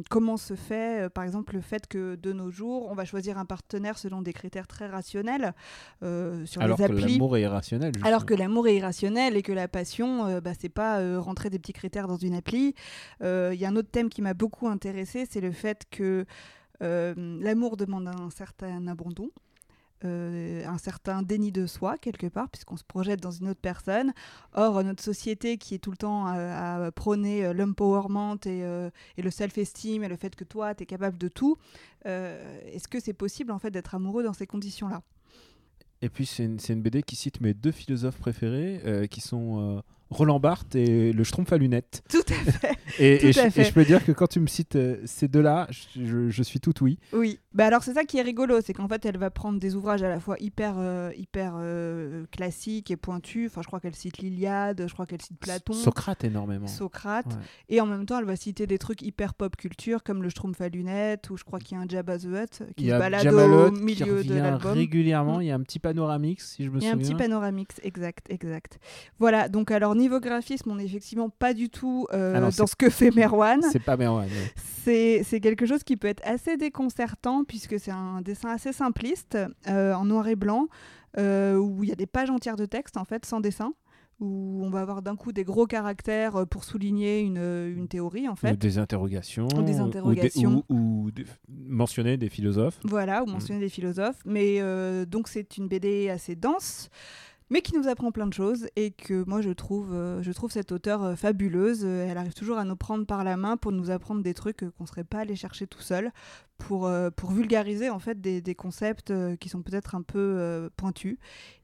comment 0.09 0.37
se 0.37 0.55
fait, 0.55 1.09
par 1.11 1.25
exemple, 1.25 1.55
le 1.55 1.61
fait 1.61 1.87
que 1.87 2.15
de 2.17 2.33
nos 2.33 2.51
jours, 2.51 2.89
on 2.91 2.95
va 2.95 3.05
choisir 3.05 3.39
un 3.39 3.45
partenaire 3.45 3.99
selon 3.99 4.23
des 4.23 4.33
critères 4.33 4.67
très 4.67 4.87
rationnels 4.87 5.55
sur 6.01 6.63
Alors 6.63 6.79
les 6.79 6.85
applis. 6.85 7.03
Alors 7.03 7.07
que 7.07 7.13
l'amour 7.13 7.37
est 7.37 7.43
irrationnel. 7.43 7.93
Alors 8.05 8.27
que 8.27 8.35
l'amour 8.35 8.69
est 8.69 8.77
irrationnel 8.77 9.37
et 9.37 9.43
que 9.43 9.53
la 9.53 9.69
passion 9.69 10.11
euh, 10.27 10.41
bah, 10.41 10.53
c'est 10.59 10.69
pas 10.69 11.01
euh, 11.01 11.21
rentrer 11.21 11.51
des 11.51 11.59
petits 11.59 11.73
critères 11.73 12.09
dans 12.09 12.17
une 12.17 12.35
appli. 12.35 12.75
Il 13.21 13.27
euh, 13.27 13.55
y 13.55 13.65
a 13.65 13.69
un 13.69 13.77
autre 13.77 13.91
thème 13.91 14.09
qui 14.09 14.23
m'a 14.23 14.35
beaucoup 14.35 14.69
intéressé, 14.69 15.27
c'est 15.29 15.41
le 15.41 15.53
fait 15.53 15.85
que 15.91 16.25
l'amour 16.81 17.77
demande 17.77 18.09
un 18.09 18.31
certain 18.31 18.87
abandon. 18.87 19.31
Un 20.03 20.79
certain 20.79 21.23
déni 21.23 21.53
de 21.53 21.67
soi 21.67 21.99
quelque 21.99 22.27
part 22.27 22.49
puisqu'on 22.49 22.77
se 22.77 22.85
projette 22.85 23.21
dans 23.21 23.31
une 23.31 23.49
autre 23.49 23.61
personne. 23.61 24.13
Or 24.55 24.83
notre 24.83 25.03
société 25.03 25.59
qui 25.59 25.75
est 25.75 25.79
tout 25.79 25.91
le 25.91 25.97
temps 25.97 26.27
à, 26.27 26.91
prôner 26.93 27.53
l'empowerment 27.53 28.39
et, 28.47 28.61
et, 29.17 29.23
le 29.23 29.31
self-esteem 29.31 30.03
et 30.03 30.09
le 30.09 30.17
fait 30.17 30.35
que 30.35 30.45
toi 30.45 30.75
tu 30.75 30.85
es 30.85 30.87
capable 30.87 31.19
de 31.19 31.29
tout, 31.29 31.57
est-ce 32.05 32.89
que 32.89 33.01
c'est 33.01 33.13
possible 33.13 33.53
en 33.53 33.59
fait 33.59 33.71
d'être 33.71 33.95
amoureux 33.95 34.23
dans 34.23 34.33
ces 34.33 34.47
conditions-là? 34.47 35.03
Et 36.03 36.09
puis 36.09 36.25
c'est 36.25 36.45
une, 36.45 36.59
une, 36.69 36.83
BD 36.83 37.03
qui 37.03 37.17
cite 37.17 37.41
mes 37.41 37.53
deux 37.53 37.73
philosophes 37.73 38.19
préférés 38.19 39.07
qui 39.11 39.21
sont 39.21 39.83
Roland 40.11 40.41
Barthes 40.41 40.75
et 40.75 41.13
le 41.13 41.25
Schtroumpf 41.25 41.53
à 41.53 41.57
lunettes. 41.57 42.03
Tout 42.11 42.23
à 42.29 42.51
fait. 42.51 42.77
et, 42.99 43.33
je, 43.33 43.73
peux 43.73 43.85
dire 43.85 44.05
que 44.05 44.11
quand 44.11 44.27
tu 44.27 44.41
me 44.41 44.49
cites 44.49 44.75
euh, 44.75 44.97
ces 45.05 45.29
deux-là, 45.29 45.69
je, 45.71 46.43
suis 46.43 46.59
tout 46.59 46.75
oui. 46.83 46.99
Oui. 47.13 47.39
Bah 47.53 47.67
alors 47.67 47.83
c'est 47.83 47.95
ça 47.95 48.05
qui 48.05 48.19
est 48.19 48.23
rigolo, 48.23 48.61
c'est 48.61 48.73
qu'en 48.73 48.89
fait 48.89 49.05
elle 49.05 49.19
va 49.19 49.31
prendre 49.31 49.59
des 49.59 49.75
ouvrages 49.75 50.03
à 50.03 50.09
la 50.09 50.21
fois 50.21 50.37
hyper 50.39 50.75
euh, 50.79 51.11
hyper 51.17 51.55
euh, 51.57 52.25
classiques 52.31 52.91
et 52.91 52.97
pointus. 52.97 53.51
Enfin 53.51 53.63
je 53.63 53.67
crois 53.67 53.81
qu'elle 53.81 53.95
cite 53.95 54.19
l'Iliade, 54.19 54.85
je 54.87 54.93
crois 54.93 55.07
qu'elle 55.07 55.23
cite 55.23 55.39
Platon. 55.39 55.73
Socrate 55.73 56.25
énormément. 56.25 56.67
Socrate. 56.67 57.39
Et 57.69 57.81
en 57.81 57.87
même 57.87 58.07
temps 58.07 58.19
elle 58.19 58.25
va 58.25 58.37
citer 58.37 58.67
des 58.67 58.79
trucs 58.79 59.03
hyper 59.03 59.35
pop 59.35 59.57
culture 59.57 60.03
comme 60.03 60.23
le 60.23 60.29
Schtroumpf 60.29 60.61
à 60.61 60.69
lunettes 60.69 61.31
ou 61.31 61.37
je 61.37 61.45
crois 61.45 61.59
qu'il 61.59 61.77
y 61.77 61.81
a 61.81 61.83
un 61.83 61.89
Jabba 61.89 62.19
the 62.19 62.27
Hutt 62.27 62.63
qui 62.77 62.87
se 62.89 62.99
balade 62.99 63.27
au 63.27 63.71
milieu 63.73 64.23
de 64.23 64.35
l'album. 64.35 64.73
Régulièrement, 64.73 65.39
mm. 65.39 65.43
il 65.43 65.47
y 65.47 65.51
a 65.51 65.55
un 65.55 65.63
petit 65.63 65.81
panoramix 65.81 66.55
si 66.55 66.65
je 66.65 66.71
me 66.71 66.81
souviens. 66.81 66.89
Il 66.89 66.93
y 66.93 66.93
a 66.93 66.95
un 66.95 66.99
petit 66.99 67.15
panoramix, 67.15 67.77
exact, 67.83 68.27
exact. 68.31 68.79
Voilà 69.19 69.49
donc 69.49 69.71
alors 69.71 69.95
niveau 70.01 70.21
graphisme, 70.21 70.71
on 70.71 70.77
n'est 70.77 70.85
effectivement 70.85 71.31
pas 71.31 71.55
du 71.55 71.71
tout 71.71 72.07
euh, 72.13 72.35
ah 72.37 72.51
dans 72.51 72.67
ce 72.67 72.75
que 72.75 72.91
fait 72.91 73.11
Merwan. 73.11 73.63
C'est 73.71 73.83
pas 73.83 73.97
Merwan. 73.97 74.29
C'est 74.83 75.41
quelque 75.41 75.67
chose 75.67 75.85
qui 75.85 75.97
peut 75.97 76.09
être 76.09 76.27
assez 76.27 76.57
déconcertant 76.57 77.45
puisque 77.45 77.79
c'est 77.79 77.93
un 77.93 78.23
dessin 78.23 78.51
assez 78.51 78.73
simpliste, 78.73 79.39
euh, 79.69 79.95
en 79.95 80.05
noir 80.05 80.27
et 80.27 80.37
blanc, 80.37 80.67
euh, 81.19 81.57
où 81.57 81.85
il 81.85 81.91
y 81.91 81.93
a 81.93 81.97
des 81.97 82.07
pages 82.07 82.31
entières 82.31 82.57
de 82.57 82.67
texte 82.67 82.97
en 82.97 83.05
fait, 83.05 83.25
sans 83.25 83.41
dessin 83.41 83.73
où 84.19 84.61
on 84.63 84.69
va 84.69 84.83
avoir 84.83 85.01
d'un 85.01 85.17
coup 85.17 85.33
des 85.33 85.45
gros 85.45 85.67
caractères 85.67 86.47
pour 86.47 86.65
souligner 86.65 87.21
une, 87.21 87.39
une, 87.39 87.89
théorie 87.89 88.29
en 88.29 88.37
fait. 88.37 88.53
Ou 88.53 88.57
des 88.57 88.77
interrogations. 88.77 89.49
Ou 89.57 89.63
des 89.63 89.79
interrogations. 89.79 90.63
Ou, 90.69 91.09
mentionner 91.49 92.19
des 92.19 92.29
philosophes. 92.29 92.79
Voilà, 92.85 93.23
ou 93.23 93.27
mm. 93.27 93.31
mentionner 93.31 93.61
des 93.61 93.71
philosophes. 93.71 94.19
Mais 94.27 94.61
donc 95.07 95.29
c'est 95.29 95.57
une 95.57 95.69
BD 95.69 96.11
assez 96.11 96.37
dense 96.37 96.91
mais 97.51 97.63
qui 97.63 97.77
nous 97.77 97.89
apprend 97.89 98.13
plein 98.13 98.27
de 98.27 98.33
choses 98.33 98.69
et 98.77 98.93
que 98.93 99.25
moi 99.27 99.43
je 99.43 99.51
trouve, 99.51 99.93
euh, 99.93 100.23
je 100.23 100.33
trouve 100.33 100.51
cette 100.51 100.73
auteure 100.73 101.03
euh, 101.03 101.15
fabuleuse. 101.17 101.85
Euh, 101.85 102.07
elle 102.09 102.17
arrive 102.17 102.35
toujours 102.35 102.59
à 102.59 102.65
nous 102.65 102.77
prendre 102.77 103.05
par 103.05 103.25
la 103.25 103.37
main 103.37 103.57
pour 103.57 103.73
nous 103.73 103.91
apprendre 103.91 104.23
des 104.23 104.35
trucs 104.35 104.61
qu'on 104.61 104.85
ne 104.85 104.89
serait 104.89 105.05
pas 105.05 105.19
allé 105.19 105.37
chercher 105.37 105.67
tout 105.67 105.81
seul, 105.81 106.13
pour, 106.59 106.91
pour 107.17 107.31
vulgariser 107.31 107.89
en 107.91 107.99
fait 107.99 108.21
des, 108.21 108.41
des 108.41 108.55
concepts 108.55 109.13
qui 109.39 109.49
sont 109.49 109.63
peut-être 109.63 109.95
un 109.95 110.03
peu 110.03 110.71
pointus. 110.77 111.17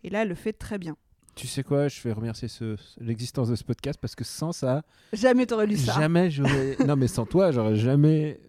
Et 0.04 0.10
là, 0.10 0.22
elle 0.22 0.28
le 0.28 0.34
fait 0.34 0.54
très 0.54 0.78
bien. 0.78 0.96
Tu 1.34 1.46
sais 1.46 1.62
quoi, 1.62 1.88
je 1.88 2.00
vais 2.00 2.12
remercier 2.12 2.48
ce, 2.48 2.76
l'existence 2.98 3.50
de 3.50 3.56
ce 3.56 3.62
podcast 3.62 3.98
parce 4.00 4.14
que 4.14 4.24
sans 4.24 4.52
ça. 4.52 4.82
Jamais 5.12 5.44
t'aurais 5.44 5.66
lu 5.66 5.76
ça. 5.76 5.92
Jamais 5.92 6.30
j'aurais. 6.30 6.76
non, 6.86 6.96
mais 6.96 7.08
sans 7.08 7.26
toi, 7.26 7.52
j'aurais 7.52 7.76
jamais 7.76 8.40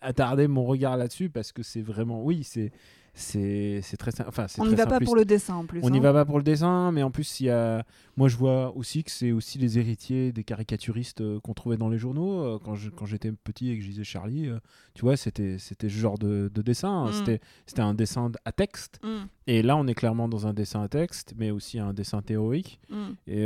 attardé 0.00 0.48
mon 0.48 0.64
regard 0.64 0.96
là-dessus 0.96 1.28
parce 1.28 1.52
que 1.52 1.62
c'est 1.62 1.82
vraiment. 1.82 2.24
Oui, 2.24 2.42
c'est 2.42 2.72
c'est 3.18 3.96
très 3.98 4.12
enfin 4.26 4.46
on 4.58 4.66
n'y 4.66 4.74
va 4.74 4.86
pas 4.86 5.00
pour 5.00 5.16
le 5.16 5.24
dessin 5.24 5.54
en 5.54 5.64
plus 5.64 5.80
on 5.82 5.88
n'y 5.88 5.98
hein. 5.98 6.02
va 6.02 6.12
pas 6.12 6.24
pour 6.26 6.36
le 6.36 6.44
dessin 6.44 6.92
mais 6.92 7.02
en 7.02 7.10
plus 7.10 7.40
il 7.40 7.46
y 7.46 7.50
a 7.50 7.82
moi 8.18 8.28
je 8.28 8.36
vois 8.36 8.76
aussi 8.76 9.04
que 9.04 9.10
c'est 9.10 9.32
aussi 9.32 9.58
les 9.58 9.78
héritiers 9.78 10.32
des 10.32 10.44
caricaturistes 10.44 11.22
euh, 11.22 11.40
qu'on 11.40 11.54
trouvait 11.54 11.78
dans 11.78 11.88
les 11.88 11.96
journaux 11.96 12.40
euh, 12.40 12.58
quand 12.62 12.74
quand 12.94 13.06
j'étais 13.06 13.32
petit 13.32 13.70
et 13.70 13.78
que 13.78 13.82
je 13.82 13.88
lisais 13.88 14.04
Charlie 14.04 14.48
euh, 14.48 14.58
tu 14.92 15.00
vois 15.00 15.16
c'était 15.16 15.56
c'était 15.58 15.88
ce 15.88 15.94
genre 15.94 16.18
de, 16.18 16.50
dessin 16.54 17.06
mm. 17.06 17.12
c'était 17.12 17.40
c'était 17.64 17.80
un 17.80 17.94
dessin 17.94 18.30
à 18.44 18.52
texte 18.52 19.00
mm. 19.02 19.24
et 19.46 19.62
là 19.62 19.78
on 19.78 19.86
est 19.86 19.94
clairement 19.94 20.28
dans 20.28 20.46
un 20.46 20.52
dessin 20.52 20.82
à 20.82 20.88
texte 20.88 21.32
mais 21.38 21.50
aussi 21.50 21.78
un 21.78 21.94
dessin 21.94 22.20
théorique 22.20 22.80
mm. 22.90 22.96
et, 23.28 23.44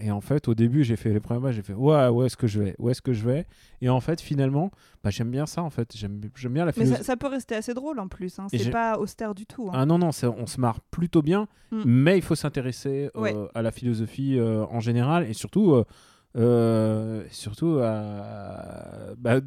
et, 0.00 0.10
en 0.10 0.20
fait 0.20 0.48
au 0.48 0.54
début 0.54 0.84
j'ai 0.84 0.96
fait 0.96 1.14
les 1.14 1.20
premiers 1.20 1.54
j'ai 1.54 1.62
fait 1.62 1.72
ouais 1.74 2.08
où 2.08 2.24
est-ce 2.24 2.36
que 2.36 2.46
je 2.46 2.60
vais 2.60 2.74
où 2.78 2.90
est-ce 2.90 3.00
que 3.00 3.14
je 3.14 3.24
vais 3.24 3.46
et 3.80 3.88
en 3.88 4.00
fait 4.00 4.20
finalement 4.20 4.70
bah, 5.02 5.10
j'aime 5.10 5.30
bien 5.30 5.46
ça 5.46 5.62
en 5.62 5.70
fait 5.70 5.94
j'aime 5.96 6.20
bien 6.50 6.64
la 6.64 6.72
mais 6.76 6.86
ça, 6.86 7.16
peut 7.16 7.26
rester 7.26 7.54
assez 7.54 7.74
drôle 7.74 7.98
en 7.98 8.08
plus 8.08 8.38
hein. 8.38 8.46
c'est 8.50 8.70
pas 8.70 8.98
austère 8.98 9.34
du 9.34 9.46
tout. 9.46 9.68
Hein. 9.68 9.72
Ah 9.74 9.86
non, 9.86 9.98
non, 9.98 10.10
on 10.22 10.46
se 10.46 10.60
marre 10.60 10.80
plutôt 10.80 11.22
bien, 11.22 11.48
mm. 11.70 11.82
mais 11.84 12.16
il 12.16 12.22
faut 12.22 12.34
s'intéresser 12.34 13.10
euh, 13.16 13.48
à 13.54 13.62
la 13.62 13.72
philosophie 13.72 14.38
euh, 14.38 14.64
en 14.70 14.80
général 14.80 15.28
et 15.28 15.32
surtout. 15.32 15.82
Euh, 16.36 17.24
surtout 17.30 17.78
à 17.82 19.14
bah, 19.16 19.40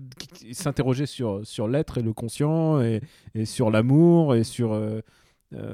s'interroger 0.52 1.06
sur, 1.06 1.46
sur 1.46 1.68
l'être 1.68 2.00
et 2.00 2.02
le 2.02 2.12
conscient 2.12 2.82
et, 2.82 3.02
et 3.36 3.46
sur 3.46 3.70
l'amour 3.70 4.34
et 4.34 4.44
sur 4.44 4.74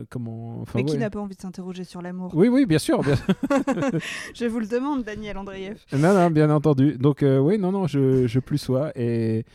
comment 0.09 0.63
mais 0.73 0.83
qui 0.83 0.97
n'a 0.97 1.09
pas 1.09 1.19
envie 1.19 1.35
de 1.35 1.41
s'interroger 1.41 1.83
sur 1.83 2.01
l'amour 2.01 2.31
oui 2.35 2.47
oui 2.47 2.65
bien 2.65 2.79
sûr 2.79 3.01
je 4.33 4.45
vous 4.45 4.59
le 4.59 4.67
demande 4.67 5.03
Daniel 5.03 5.37
Andreev 5.37 5.77
non 5.93 6.13
non 6.13 6.31
bien 6.31 6.49
entendu 6.49 6.97
donc 6.97 7.23
oui 7.23 7.59
non 7.59 7.71
non 7.71 7.85
je, 7.85 8.25
je 8.25 8.39
plus 8.39 8.57
sois 8.57 8.91
et 8.95 9.45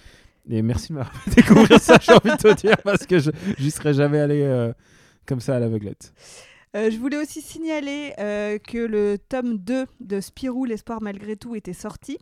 et 0.50 0.62
merci 0.62 0.88
de 0.88 0.98
m'avoir 0.98 1.14
découvrir 1.34 1.80
ça, 1.80 1.98
j'ai 2.00 2.12
envie 2.12 2.30
de 2.30 2.36
te 2.36 2.54
dire, 2.54 2.76
parce 2.82 3.06
que 3.06 3.18
je 3.18 3.30
n'y 3.60 3.70
serais 3.70 3.94
jamais 3.94 4.18
allé 4.18 4.42
euh, 4.42 4.72
comme 5.26 5.40
ça 5.40 5.56
à 5.56 5.60
l'aveuglette. 5.60 6.12
Euh, 6.74 6.90
je 6.90 6.98
voulais 6.98 7.18
aussi 7.18 7.42
signaler 7.42 8.12
euh, 8.18 8.58
que 8.58 8.78
le 8.78 9.18
tome 9.18 9.58
2 9.58 9.86
de 10.00 10.20
Spirou, 10.20 10.64
l'espoir 10.64 11.00
malgré 11.02 11.36
tout, 11.36 11.54
était 11.54 11.74
sorti. 11.74 12.18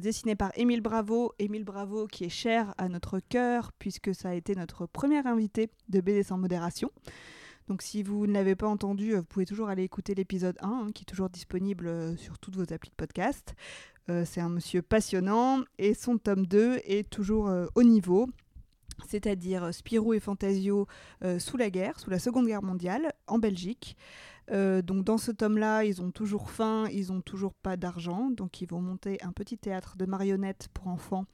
Dessiné 0.00 0.34
par 0.34 0.50
Émile 0.56 0.80
Bravo. 0.80 1.32
Émile 1.38 1.64
Bravo 1.64 2.06
qui 2.06 2.24
est 2.24 2.28
cher 2.28 2.74
à 2.78 2.88
notre 2.88 3.20
cœur 3.20 3.72
puisque 3.78 4.14
ça 4.14 4.30
a 4.30 4.34
été 4.34 4.54
notre 4.54 4.86
première 4.86 5.26
invité 5.26 5.70
de 5.88 6.00
BD 6.00 6.22
sans 6.22 6.38
modération. 6.38 6.90
Donc 7.68 7.82
si 7.82 8.02
vous 8.02 8.26
ne 8.26 8.32
l'avez 8.32 8.56
pas 8.56 8.66
entendu, 8.66 9.14
vous 9.14 9.22
pouvez 9.22 9.46
toujours 9.46 9.68
aller 9.68 9.84
écouter 9.84 10.14
l'épisode 10.14 10.56
1 10.60 10.68
hein, 10.68 10.90
qui 10.94 11.02
est 11.02 11.06
toujours 11.06 11.30
disponible 11.30 12.16
sur 12.18 12.38
toutes 12.38 12.56
vos 12.56 12.72
applis 12.72 12.90
de 12.90 12.96
podcast. 12.96 13.54
Euh, 14.10 14.24
c'est 14.26 14.40
un 14.40 14.48
monsieur 14.48 14.82
passionnant 14.82 15.60
et 15.78 15.94
son 15.94 16.18
tome 16.18 16.46
2 16.46 16.80
est 16.84 17.08
toujours 17.08 17.48
euh, 17.48 17.66
au 17.74 17.84
niveau 17.84 18.28
c'est-à-dire 19.08 19.72
Spirou 19.72 20.14
et 20.14 20.20
Fantasio 20.20 20.86
euh, 21.24 21.38
sous 21.38 21.56
la 21.56 21.70
guerre, 21.70 21.98
sous 21.98 22.10
la 22.10 22.18
Seconde 22.18 22.46
Guerre 22.46 22.62
mondiale, 22.62 23.12
en 23.26 23.38
Belgique. 23.38 23.96
donc 24.50 25.04
dans 25.04 25.18
ce 25.18 25.30
tome-là, 25.30 25.84
ils 25.84 26.02
ont 26.02 26.10
toujours 26.10 26.50
faim, 26.50 26.86
ils 26.92 27.12
ont 27.12 27.20
toujours 27.20 27.54
pas 27.54 27.76
d'argent, 27.76 28.30
donc 28.30 28.60
ils 28.60 28.68
vont 28.68 28.80
monter 28.80 29.18
un 29.22 29.32
petit 29.32 29.56
théâtre 29.56 29.96
de 29.96 30.04
marionnettes 30.04 30.68
pour 30.74 30.88
enfants 30.88 31.24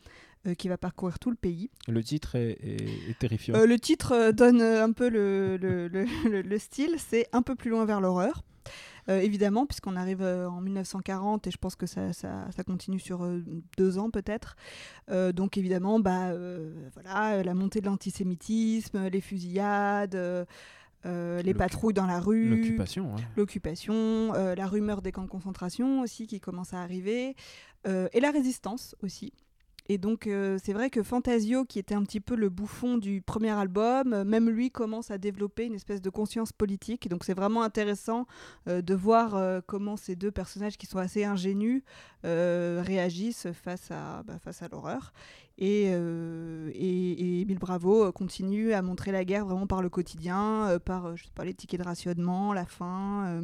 qui 0.57 0.69
va 0.69 0.79
parcourir 0.79 1.19
tout 1.19 1.31
le 1.31 1.37
pays. 1.37 1.69
Le 1.89 2.03
titre 2.05 2.37
est, 2.37 3.19
terrifiant. 3.19 3.65
le 3.65 3.79
titre 3.79 4.31
donne 4.31 4.63
un 4.63 4.93
peu 4.93 5.09
le, 5.11 5.57
le 5.59 6.59
style, 6.59 6.97
c'est 6.99 7.27
un 7.33 7.43
peu 7.43 7.57
plus 7.57 7.71
loin 7.71 7.87
vers 7.87 8.01
l'horreur. 8.01 8.45
Euh, 9.09 9.21
évidemment, 9.21 9.65
puisqu'on 9.67 9.97
arrive 9.97 10.23
euh, 10.23 10.49
en 10.51 10.61
1940 10.61 11.47
et 11.47 11.51
je 11.51 11.57
pense 11.57 11.77
que 11.77 11.87
ça, 11.87 12.13
ça, 12.13 12.65
continue 12.67 13.01
sur 13.01 13.25
euh, 13.25 13.43
deux 13.77 13.99
ans 13.99 14.11
peut-être. 14.11 14.57
donc 15.33 15.57
évidemment, 15.57 16.01
bah, 16.01 16.33
voilà, 16.95 17.43
la 17.43 17.55
montée 17.55 17.81
de 17.81 17.87
l'antisémitisme, 17.87 19.09
les 19.09 19.21
fusillades. 19.21 20.47
euh, 21.07 21.43
les 21.43 21.55
patrouilles 21.55 21.95
dans 21.95 22.07
la 22.07 22.21
rue, 22.21 22.49
L'occupation. 22.49 23.15
ouais. 23.15 23.23
l'occupation, 23.37 23.95
euh, 24.35 24.55
la 24.55 24.67
rumeur 24.67 25.01
des 25.01 25.13
camps 25.13 25.23
de 25.23 25.29
concentration 25.29 26.01
aussi 26.01 26.27
qui 26.27 26.41
commence 26.41 26.75
à 26.75 26.83
arriver, 26.83 27.37
euh, 27.87 28.09
et 28.13 28.21
la 28.21 28.31
résistance 28.31 28.97
aussi. 29.03 29.33
Et 29.91 29.97
donc 29.97 30.27
euh, 30.27 30.59
c'est 30.63 30.75
vrai 30.75 30.91
que 30.91 31.03
Fantasio, 31.03 31.65
qui 31.65 31.79
était 31.79 31.95
un 31.95 32.03
petit 32.03 32.21
peu 32.21 32.37
le 32.37 32.51
bouffon 32.51 32.99
du 32.99 33.23
premier 33.23 33.51
album, 33.51 34.13
euh, 34.13 34.23
même 34.23 34.51
lui 34.51 34.71
commence 34.71 35.11
à 35.11 35.17
développer 35.17 35.65
une 35.65 35.75
espèce 35.75 36.03
de 36.03 36.11
conscience 36.11 36.53
politique. 36.53 37.09
Donc 37.09 37.25
c'est 37.25 37.33
vraiment 37.33 37.63
intéressant 37.63 38.27
euh, 38.69 38.83
de 38.83 38.95
voir 38.95 39.63
comment 39.67 39.97
ces 39.97 40.15
deux 40.15 40.31
personnages 40.31 40.77
qui 40.77 40.87
sont 40.87 40.99
assez 40.99 41.25
ingénus 41.25 41.83
réagissent 42.23 43.51
face 43.53 43.91
à, 43.91 44.23
bah, 44.25 44.39
à 44.45 44.69
l'horreur. 44.69 45.13
Et, 45.57 45.85
et, 45.85 45.93
et 46.75 47.41
Émile 47.41 47.59
Bravo 47.59 48.13
continue 48.13 48.73
à 48.73 48.83
montrer 48.83 49.13
la 49.13 49.25
guerre 49.25 49.47
vraiment 49.47 49.67
par 49.67 49.83
le 49.83 49.89
quotidien, 49.89 50.79
par 50.85 51.17
je 51.17 51.25
sais 51.25 51.31
pas, 51.35 51.45
les 51.45 51.55
tickets 51.55 51.81
de 51.81 51.85
rationnement, 51.85 52.53
la 52.53 52.67
faim, 52.67 53.43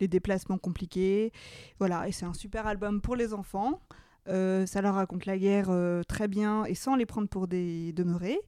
les 0.00 0.08
déplacements 0.08 0.58
compliqués. 0.58 1.32
Voilà, 1.78 2.08
et 2.08 2.12
c'est 2.12 2.26
un 2.26 2.34
super 2.34 2.66
album 2.66 3.00
pour 3.00 3.16
les 3.16 3.34
enfants. 3.34 3.80
Euh, 4.28 4.66
ça 4.66 4.82
leur 4.82 4.94
raconte 4.94 5.26
la 5.26 5.38
guerre 5.38 5.70
euh, 5.70 6.02
très 6.02 6.28
bien 6.28 6.64
et 6.64 6.74
sans 6.74 6.94
les 6.96 7.06
prendre 7.06 7.28
pour 7.28 7.48
des 7.48 7.92
demeurés. 7.92 8.38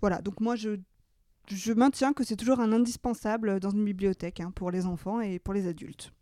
Voilà, 0.00 0.20
donc 0.20 0.40
moi 0.40 0.54
je, 0.56 0.76
je 1.50 1.72
maintiens 1.72 2.12
que 2.12 2.24
c'est 2.24 2.36
toujours 2.36 2.60
un 2.60 2.72
indispensable 2.72 3.58
dans 3.60 3.70
une 3.70 3.84
bibliothèque 3.84 4.40
hein, 4.40 4.52
pour 4.54 4.70
les 4.70 4.86
enfants 4.86 5.20
et 5.20 5.38
pour 5.38 5.54
les 5.54 5.66
adultes. 5.66 6.12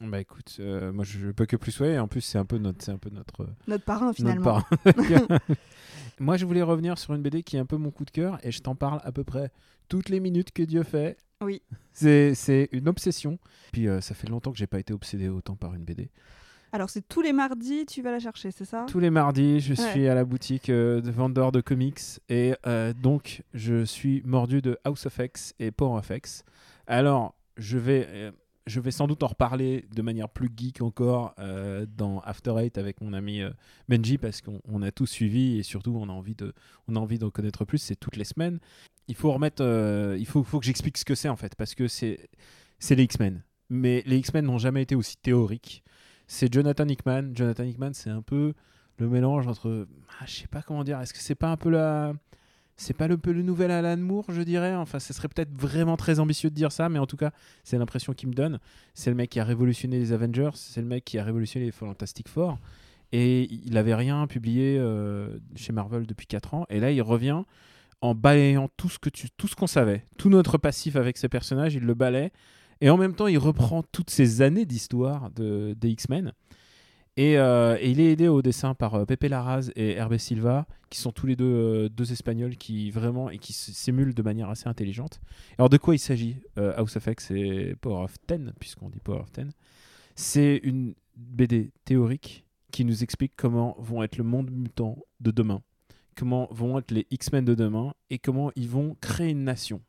Bah 0.00 0.20
écoute, 0.20 0.56
euh, 0.58 0.92
moi 0.92 1.04
je 1.04 1.30
peux 1.30 1.46
que 1.46 1.56
plus. 1.56 1.80
Et 1.82 1.98
en 1.98 2.08
plus, 2.08 2.22
c'est 2.22 2.38
un 2.38 2.44
peu 2.44 2.58
notre, 2.58 2.82
c'est 2.82 2.92
un 2.92 2.98
peu 2.98 3.10
notre, 3.10 3.46
Notre 3.66 3.84
parrain 3.84 4.12
finalement. 4.12 4.62
notre 4.86 5.26
parrain. 5.26 5.38
moi, 6.20 6.36
je 6.36 6.46
voulais 6.46 6.62
revenir 6.62 6.98
sur 6.98 7.14
une 7.14 7.22
BD 7.22 7.42
qui 7.42 7.56
est 7.56 7.60
un 7.60 7.66
peu 7.66 7.76
mon 7.76 7.90
coup 7.90 8.04
de 8.04 8.10
cœur 8.10 8.38
et 8.42 8.50
je 8.50 8.60
t'en 8.60 8.74
parle 8.74 9.00
à 9.04 9.12
peu 9.12 9.22
près 9.24 9.50
toutes 9.88 10.08
les 10.08 10.20
minutes 10.20 10.52
que 10.52 10.62
Dieu 10.62 10.82
fait. 10.82 11.18
Oui. 11.42 11.62
C'est, 11.92 12.34
c'est 12.34 12.68
une 12.72 12.88
obsession. 12.88 13.38
Puis 13.72 13.88
euh, 13.88 14.00
ça 14.00 14.14
fait 14.14 14.28
longtemps 14.28 14.52
que 14.52 14.58
j'ai 14.58 14.66
pas 14.66 14.78
été 14.80 14.92
obsédé 14.94 15.28
autant 15.28 15.56
par 15.56 15.74
une 15.74 15.84
BD. 15.84 16.10
Alors 16.74 16.88
c'est 16.88 17.06
tous 17.06 17.20
les 17.20 17.34
mardis, 17.34 17.84
tu 17.84 18.00
vas 18.00 18.10
la 18.12 18.18
chercher, 18.18 18.50
c'est 18.50 18.64
ça? 18.64 18.86
Tous 18.88 18.98
les 18.98 19.10
mardis, 19.10 19.60
je 19.60 19.74
Ouais. 19.74 19.90
suis 19.90 20.08
à 20.08 20.14
la 20.14 20.24
boutique 20.24 20.70
euh, 20.70 21.02
de 21.02 21.10
vendeur 21.10 21.52
de 21.52 21.60
comics 21.60 22.00
et 22.30 22.54
euh, 22.66 22.94
donc 22.94 23.42
je 23.52 23.84
suis 23.84 24.22
mordu 24.24 24.62
de 24.62 24.78
House 24.84 25.04
of 25.04 25.18
X 25.18 25.54
et 25.58 25.70
Power 25.70 25.98
of 25.98 26.10
X. 26.10 26.44
Alors, 26.86 27.34
je 27.58 27.76
vais, 27.76 28.06
euh, 28.08 28.32
je 28.66 28.80
vais 28.80 28.90
sans 28.90 29.06
doute 29.06 29.22
en 29.22 29.26
reparler 29.26 29.84
de 29.94 30.00
manière 30.00 30.30
plus 30.30 30.48
geek 30.56 30.80
encore 30.80 31.34
dans 31.98 32.20
After 32.20 32.54
Eight 32.58 32.78
avec 32.78 33.02
mon 33.02 33.12
ami 33.12 33.42
Benji 33.90 34.16
parce 34.16 34.40
qu'on 34.40 34.60
on 34.66 34.80
a 34.80 34.90
tout 34.90 35.04
suivi 35.06 35.58
et 35.58 35.62
surtout 35.62 35.94
on 36.00 36.08
a 36.08 36.12
envie 36.12 36.34
de, 36.34 36.54
on 36.88 36.96
a 36.96 37.00
envie 37.00 37.18
d'en 37.18 37.28
connaître 37.30 37.66
plus. 37.66 37.78
C'est 37.78 37.96
toutes 37.96 38.16
les 38.16 38.24
semaines. 38.24 38.60
Il 39.08 39.14
faut 39.14 39.30
remettre, 39.32 39.62
il 40.18 40.24
faut, 40.26 40.42
faut 40.42 40.58
que 40.60 40.64
j'explique 40.64 40.96
ce 40.96 41.04
que 41.04 41.14
c'est 41.16 41.28
en 41.28 41.36
fait 41.36 41.54
parce 41.54 41.74
que 41.74 41.86
c'est, 41.86 42.30
c'est 42.78 42.94
les 42.94 43.02
X-Men. 43.02 43.42
Mais 43.68 44.02
les 44.06 44.16
X-Men 44.18 44.46
n'ont 44.46 44.58
jamais 44.58 44.82
été 44.82 44.94
aussi 44.94 45.16
théoriques. 45.16 45.82
C'est 46.32 46.50
Jonathan 46.50 46.88
Hickman. 46.88 47.32
Jonathan 47.34 47.62
Hickman, 47.62 47.92
c'est 47.92 48.08
un 48.08 48.22
peu 48.22 48.54
le 48.96 49.06
mélange 49.06 49.46
entre, 49.46 49.86
ah, 50.18 50.24
je 50.26 50.32
sais 50.32 50.46
pas 50.46 50.62
comment 50.62 50.82
dire, 50.82 50.98
est-ce 50.98 51.12
que 51.12 51.18
c'est 51.18 51.34
pas 51.34 51.52
un 51.52 51.58
peu 51.58 51.68
la, 51.68 52.14
c'est 52.74 52.96
pas 52.96 53.06
le 53.06 53.18
le 53.22 53.42
nouvel 53.42 53.70
Alan 53.70 53.98
Moore, 53.98 54.24
je 54.30 54.40
dirais? 54.40 54.74
Enfin, 54.74 54.98
ce 54.98 55.12
serait 55.12 55.28
peut-être 55.28 55.52
vraiment 55.54 55.98
très 55.98 56.20
ambitieux 56.20 56.48
de 56.48 56.54
dire 56.54 56.72
ça, 56.72 56.88
mais 56.88 56.98
en 56.98 57.04
tout 57.06 57.18
cas, 57.18 57.32
c'est 57.64 57.76
l'impression 57.76 58.14
qu'il 58.14 58.30
me 58.30 58.34
donne. 58.34 58.60
C'est 58.94 59.10
le 59.10 59.16
mec 59.16 59.28
qui 59.28 59.40
a 59.40 59.44
révolutionné 59.44 59.98
les 59.98 60.14
Avengers, 60.14 60.52
c'est 60.54 60.80
le 60.80 60.86
mec 60.86 61.04
qui 61.04 61.18
a 61.18 61.22
révolutionné 61.22 61.66
les 61.66 61.70
Fantastic 61.70 62.30
Four, 62.30 62.58
et 63.12 63.42
il 63.66 63.76
avait 63.76 63.94
rien 63.94 64.26
publié 64.26 64.78
euh, 64.78 65.36
chez 65.54 65.74
Marvel 65.74 66.06
depuis 66.06 66.26
4 66.26 66.54
ans, 66.54 66.66
et 66.70 66.80
là, 66.80 66.92
il 66.92 67.02
revient 67.02 67.42
en 68.00 68.14
balayant 68.14 68.70
tout 68.78 68.88
ce 68.88 68.98
que 68.98 69.10
tu, 69.10 69.28
tout 69.36 69.48
ce 69.48 69.54
qu'on 69.54 69.66
savait, 69.66 70.06
tout 70.16 70.30
notre 70.30 70.56
passif 70.56 70.96
avec 70.96 71.18
ces 71.18 71.28
personnages, 71.28 71.74
il 71.74 71.84
le 71.84 71.92
balaie, 71.92 72.32
et 72.80 72.90
en 72.90 72.96
même 72.96 73.14
temps, 73.14 73.26
il 73.26 73.38
reprend 73.38 73.82
toutes 73.82 74.10
ces 74.10 74.42
années 74.42 74.66
d'histoire 74.66 75.30
de, 75.30 75.74
des 75.78 75.90
X-Men. 75.90 76.32
Et, 77.16 77.36
euh, 77.36 77.76
et 77.78 77.90
il 77.90 78.00
est 78.00 78.12
aidé 78.12 78.28
au 78.28 78.40
dessin 78.40 78.74
par 78.74 78.94
euh, 78.94 79.04
Pepe 79.04 79.24
Larraz 79.24 79.70
et 79.76 79.92
Hervé 79.92 80.16
Silva, 80.16 80.66
qui 80.88 80.98
sont 80.98 81.12
tous 81.12 81.26
les 81.26 81.36
deux 81.36 81.88
euh, 81.90 82.04
Espagnols 82.10 82.56
qui 82.56 82.90
vraiment 82.90 83.28
et 83.28 83.38
qui 83.38 83.52
s'émulent 83.52 84.14
de 84.14 84.22
manière 84.22 84.48
assez 84.48 84.68
intelligente. 84.68 85.20
Alors 85.58 85.68
de 85.68 85.76
quoi 85.76 85.94
il 85.94 85.98
s'agit 85.98 86.36
euh, 86.58 86.72
House 86.76 86.96
of 86.96 87.06
X 87.06 87.30
et 87.30 87.74
Power 87.80 88.04
of 88.04 88.14
Ten, 88.26 88.52
puisqu'on 88.58 88.88
dit 88.88 89.00
Power 89.00 89.20
of 89.20 89.30
Ten? 89.30 89.52
C'est 90.14 90.60
une 90.62 90.94
BD 91.16 91.72
théorique 91.84 92.44
qui 92.70 92.84
nous 92.86 93.02
explique 93.02 93.32
comment 93.36 93.76
vont 93.78 94.02
être 94.02 94.16
le 94.16 94.24
monde 94.24 94.50
mutant 94.50 94.98
de 95.20 95.30
demain, 95.30 95.62
comment 96.16 96.48
vont 96.50 96.78
être 96.78 96.90
les 96.92 97.06
X-Men 97.10 97.44
de 97.44 97.54
demain 97.54 97.92
et 98.08 98.18
comment 98.18 98.50
ils 98.56 98.68
vont 98.68 98.96
créer 99.02 99.30
une 99.30 99.44
nation. 99.44 99.82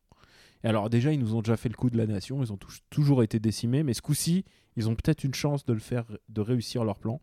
Et 0.63 0.67
alors 0.67 0.89
déjà, 0.89 1.11
ils 1.11 1.19
nous 1.19 1.35
ont 1.35 1.41
déjà 1.41 1.57
fait 1.57 1.69
le 1.69 1.75
coup 1.75 1.89
de 1.89 1.97
la 1.97 2.07
nation, 2.07 2.41
ils 2.43 2.51
ont 2.53 2.57
tou- 2.57 2.71
toujours 2.89 3.23
été 3.23 3.39
décimés, 3.39 3.83
mais 3.83 3.93
ce 3.93 4.01
coup-ci, 4.01 4.45
ils 4.75 4.89
ont 4.89 4.95
peut-être 4.95 5.23
une 5.23 5.33
chance 5.33 5.65
de 5.65 6.41
réussir 6.41 6.83
leur 6.83 6.99
plan. 6.99 7.21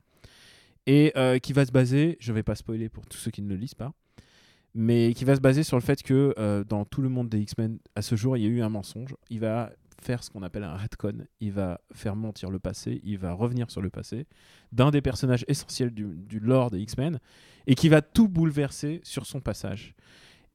Et 0.87 1.13
euh, 1.17 1.39
qui 1.39 1.53
va 1.53 1.65
se 1.67 1.73
baser, 1.73 2.17
je 2.21 2.33
vais 2.33 2.43
pas 2.43 2.55
spoiler 2.55 2.89
pour 2.89 3.07
tous 3.07 3.19
ceux 3.19 3.31
qui 3.31 3.43
ne 3.43 3.49
le 3.49 3.57
lisent 3.57 3.75
pas, 3.75 3.93
mais 4.75 5.15
qui 5.15 5.25
va 5.25 5.37
se 5.37 5.41
baser 5.41 5.63
sur 5.63 5.77
le 5.77 5.83
fait 5.83 6.03
que 6.03 6.35
euh, 6.39 6.65
dans 6.65 6.85
tout 6.85 7.03
le 7.03 7.09
monde 7.09 7.29
des 7.29 7.41
X-Men, 7.41 7.79
à 7.95 8.03
ce 8.03 8.15
jour, 8.15 8.37
il 8.37 8.43
y 8.43 8.47
a 8.47 8.49
eu 8.49 8.63
un 8.63 8.69
mensonge. 8.69 9.15
Il 9.29 9.41
va 9.41 9.73
faire 10.01 10.25
ce 10.25 10.31
qu'on 10.31 10.43
appelle 10.43 10.65
un 10.65 10.77
retcon. 10.77 11.27
Il 11.41 11.53
va 11.53 11.81
faire 11.93 12.17
mentir 12.17 12.51
le 12.51 12.59
passé, 12.59 13.01
il 13.05 13.19
va 13.19 13.33
revenir 13.33 13.71
sur 13.71 13.83
le 13.83 13.91
passé 13.91 14.27
d'un 14.73 14.91
des 14.91 15.03
personnages 15.03 15.45
essentiels 15.49 15.91
du, 15.91 16.07
du 16.17 16.41
lore 16.41 16.71
des 16.71 16.81
X-Men 16.81 17.19
et 17.67 17.75
qui 17.75 17.89
va 17.89 18.01
tout 18.01 18.29
bouleverser 18.29 19.01
sur 19.03 19.27
son 19.27 19.41
passage. 19.41 19.95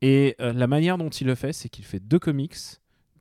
Et 0.01 0.35
euh, 0.41 0.53
la 0.53 0.67
manière 0.67 0.97
dont 0.97 1.09
il 1.09 1.27
le 1.27 1.35
fait, 1.35 1.53
c'est 1.53 1.69
qu'il 1.69 1.85
fait 1.85 1.99
deux 1.99 2.19
comics 2.19 2.55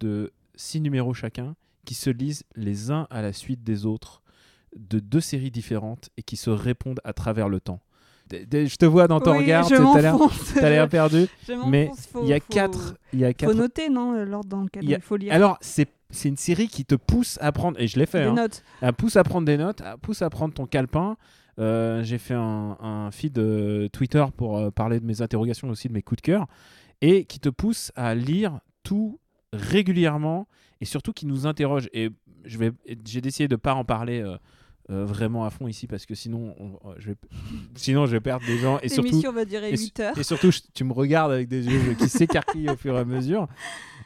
de 0.00 0.32
six 0.56 0.80
numéros 0.80 1.14
chacun 1.14 1.54
qui 1.84 1.94
se 1.94 2.10
lisent 2.10 2.44
les 2.56 2.90
uns 2.90 3.06
à 3.10 3.22
la 3.22 3.32
suite 3.32 3.62
des 3.62 3.86
autres 3.86 4.22
de 4.76 4.98
deux 4.98 5.20
séries 5.20 5.50
différentes 5.50 6.10
et 6.16 6.22
qui 6.22 6.36
se 6.36 6.50
répondent 6.50 7.00
à 7.04 7.12
travers 7.12 7.48
le 7.48 7.60
temps. 7.60 7.80
D- 8.28 8.46
d- 8.46 8.66
Je 8.66 8.76
te 8.76 8.86
vois 8.86 9.06
dans 9.06 9.20
ton 9.20 9.32
Oui, 9.32 9.38
regard, 9.40 9.66
tu 9.66 9.74
as 9.74 10.00
l'air- 10.00 10.18
m'enfonce. 10.18 10.54
t'as 10.54 10.70
l'air 10.70 10.88
perdu, 10.88 11.26
mais 11.68 11.90
faut- 12.10 12.22
il 12.22 12.28
y 12.28 12.32
a 12.32 12.40
faut- 12.40 12.46
quatre, 12.52 12.94
il 13.12 13.20
y 13.20 13.24
a 13.24 13.28
Faut 13.28 13.34
quatre. 13.34 13.54
noter, 13.54 13.88
non, 13.90 14.14
euh, 14.14 14.24
l'ordre 14.24 14.48
dans 14.48 14.62
lequel 14.62 14.82
Il 14.82 14.90
y 14.90 14.94
a- 14.94 14.96
il 14.96 15.02
faut 15.02 15.16
lire. 15.16 15.32
Alors 15.32 15.58
c'est 15.60 15.88
c'est 16.10 16.28
une 16.28 16.36
série 16.36 16.68
qui 16.68 16.84
te 16.84 16.94
pousse 16.94 17.38
à 17.40 17.50
prendre 17.52 17.78
et 17.80 17.86
je 17.88 17.98
l'ai 17.98 18.06
fait. 18.06 18.22
des 18.22 18.28
hein. 18.28 18.34
notes. 18.34 18.62
Elle 18.80 18.92
pousse 18.92 19.16
à 19.16 19.24
prendre 19.24 19.46
des 19.46 19.56
notes, 19.58 19.80
elle 19.84 19.98
pousse 19.98 20.22
à 20.22 20.30
prendre 20.30 20.54
ton 20.54 20.64
calepin. 20.66 21.16
Euh, 21.58 22.02
J'ai 22.02 22.18
fait 22.18 22.34
un, 22.34 22.76
un 22.80 23.10
feed 23.10 23.38
euh, 23.38 23.88
Twitter 23.88 24.24
pour 24.36 24.58
euh, 24.58 24.70
parler 24.70 24.98
de 25.00 25.04
mes 25.06 25.22
interrogations 25.22 25.68
et 25.68 25.70
aussi 25.70 25.88
de 25.88 25.92
mes 25.92 26.02
coups 26.02 26.22
de 26.22 26.26
cœur 26.26 26.46
et 27.00 27.24
qui 27.24 27.38
te 27.40 27.48
pousse 27.48 27.92
à 27.96 28.14
lire 28.14 28.60
tout 28.82 29.20
régulièrement 29.52 30.46
et 30.80 30.84
surtout 30.84 31.12
qui 31.12 31.26
nous 31.26 31.46
interroge. 31.46 31.88
Et 31.92 32.10
je 32.44 32.58
vais, 32.58 32.72
j'ai 33.06 33.20
décidé 33.20 33.48
de 33.48 33.56
pas 33.56 33.74
en 33.74 33.84
parler 33.84 34.22
vraiment 34.88 35.44
à 35.44 35.50
fond 35.50 35.66
ici 35.66 35.86
parce 35.86 36.04
que 36.06 36.14
sinon, 36.14 36.54
on- 36.58 36.78
je 36.98 37.08
vais, 37.10 37.16
sinon 37.74 38.04
je 38.06 38.12
vais 38.12 38.20
perdre 38.20 38.44
des 38.46 38.58
gens 38.58 38.78
et 38.82 38.88
surtout, 38.88 39.32
va 39.32 39.44
durer 39.44 39.70
et, 39.70 39.76
8 39.78 40.00
heures. 40.00 40.18
et 40.18 40.22
surtout, 40.22 40.50
je- 40.50 40.60
tu 40.74 40.84
me 40.84 40.92
regardes 40.92 41.32
avec 41.32 41.48
des 41.48 41.66
yeux 41.66 41.94
qui 41.94 42.08
s'écarquillent 42.08 42.68
au 42.70 42.76
fur 42.76 42.94
et 42.96 42.98
à 43.00 43.04
mesure. 43.04 43.48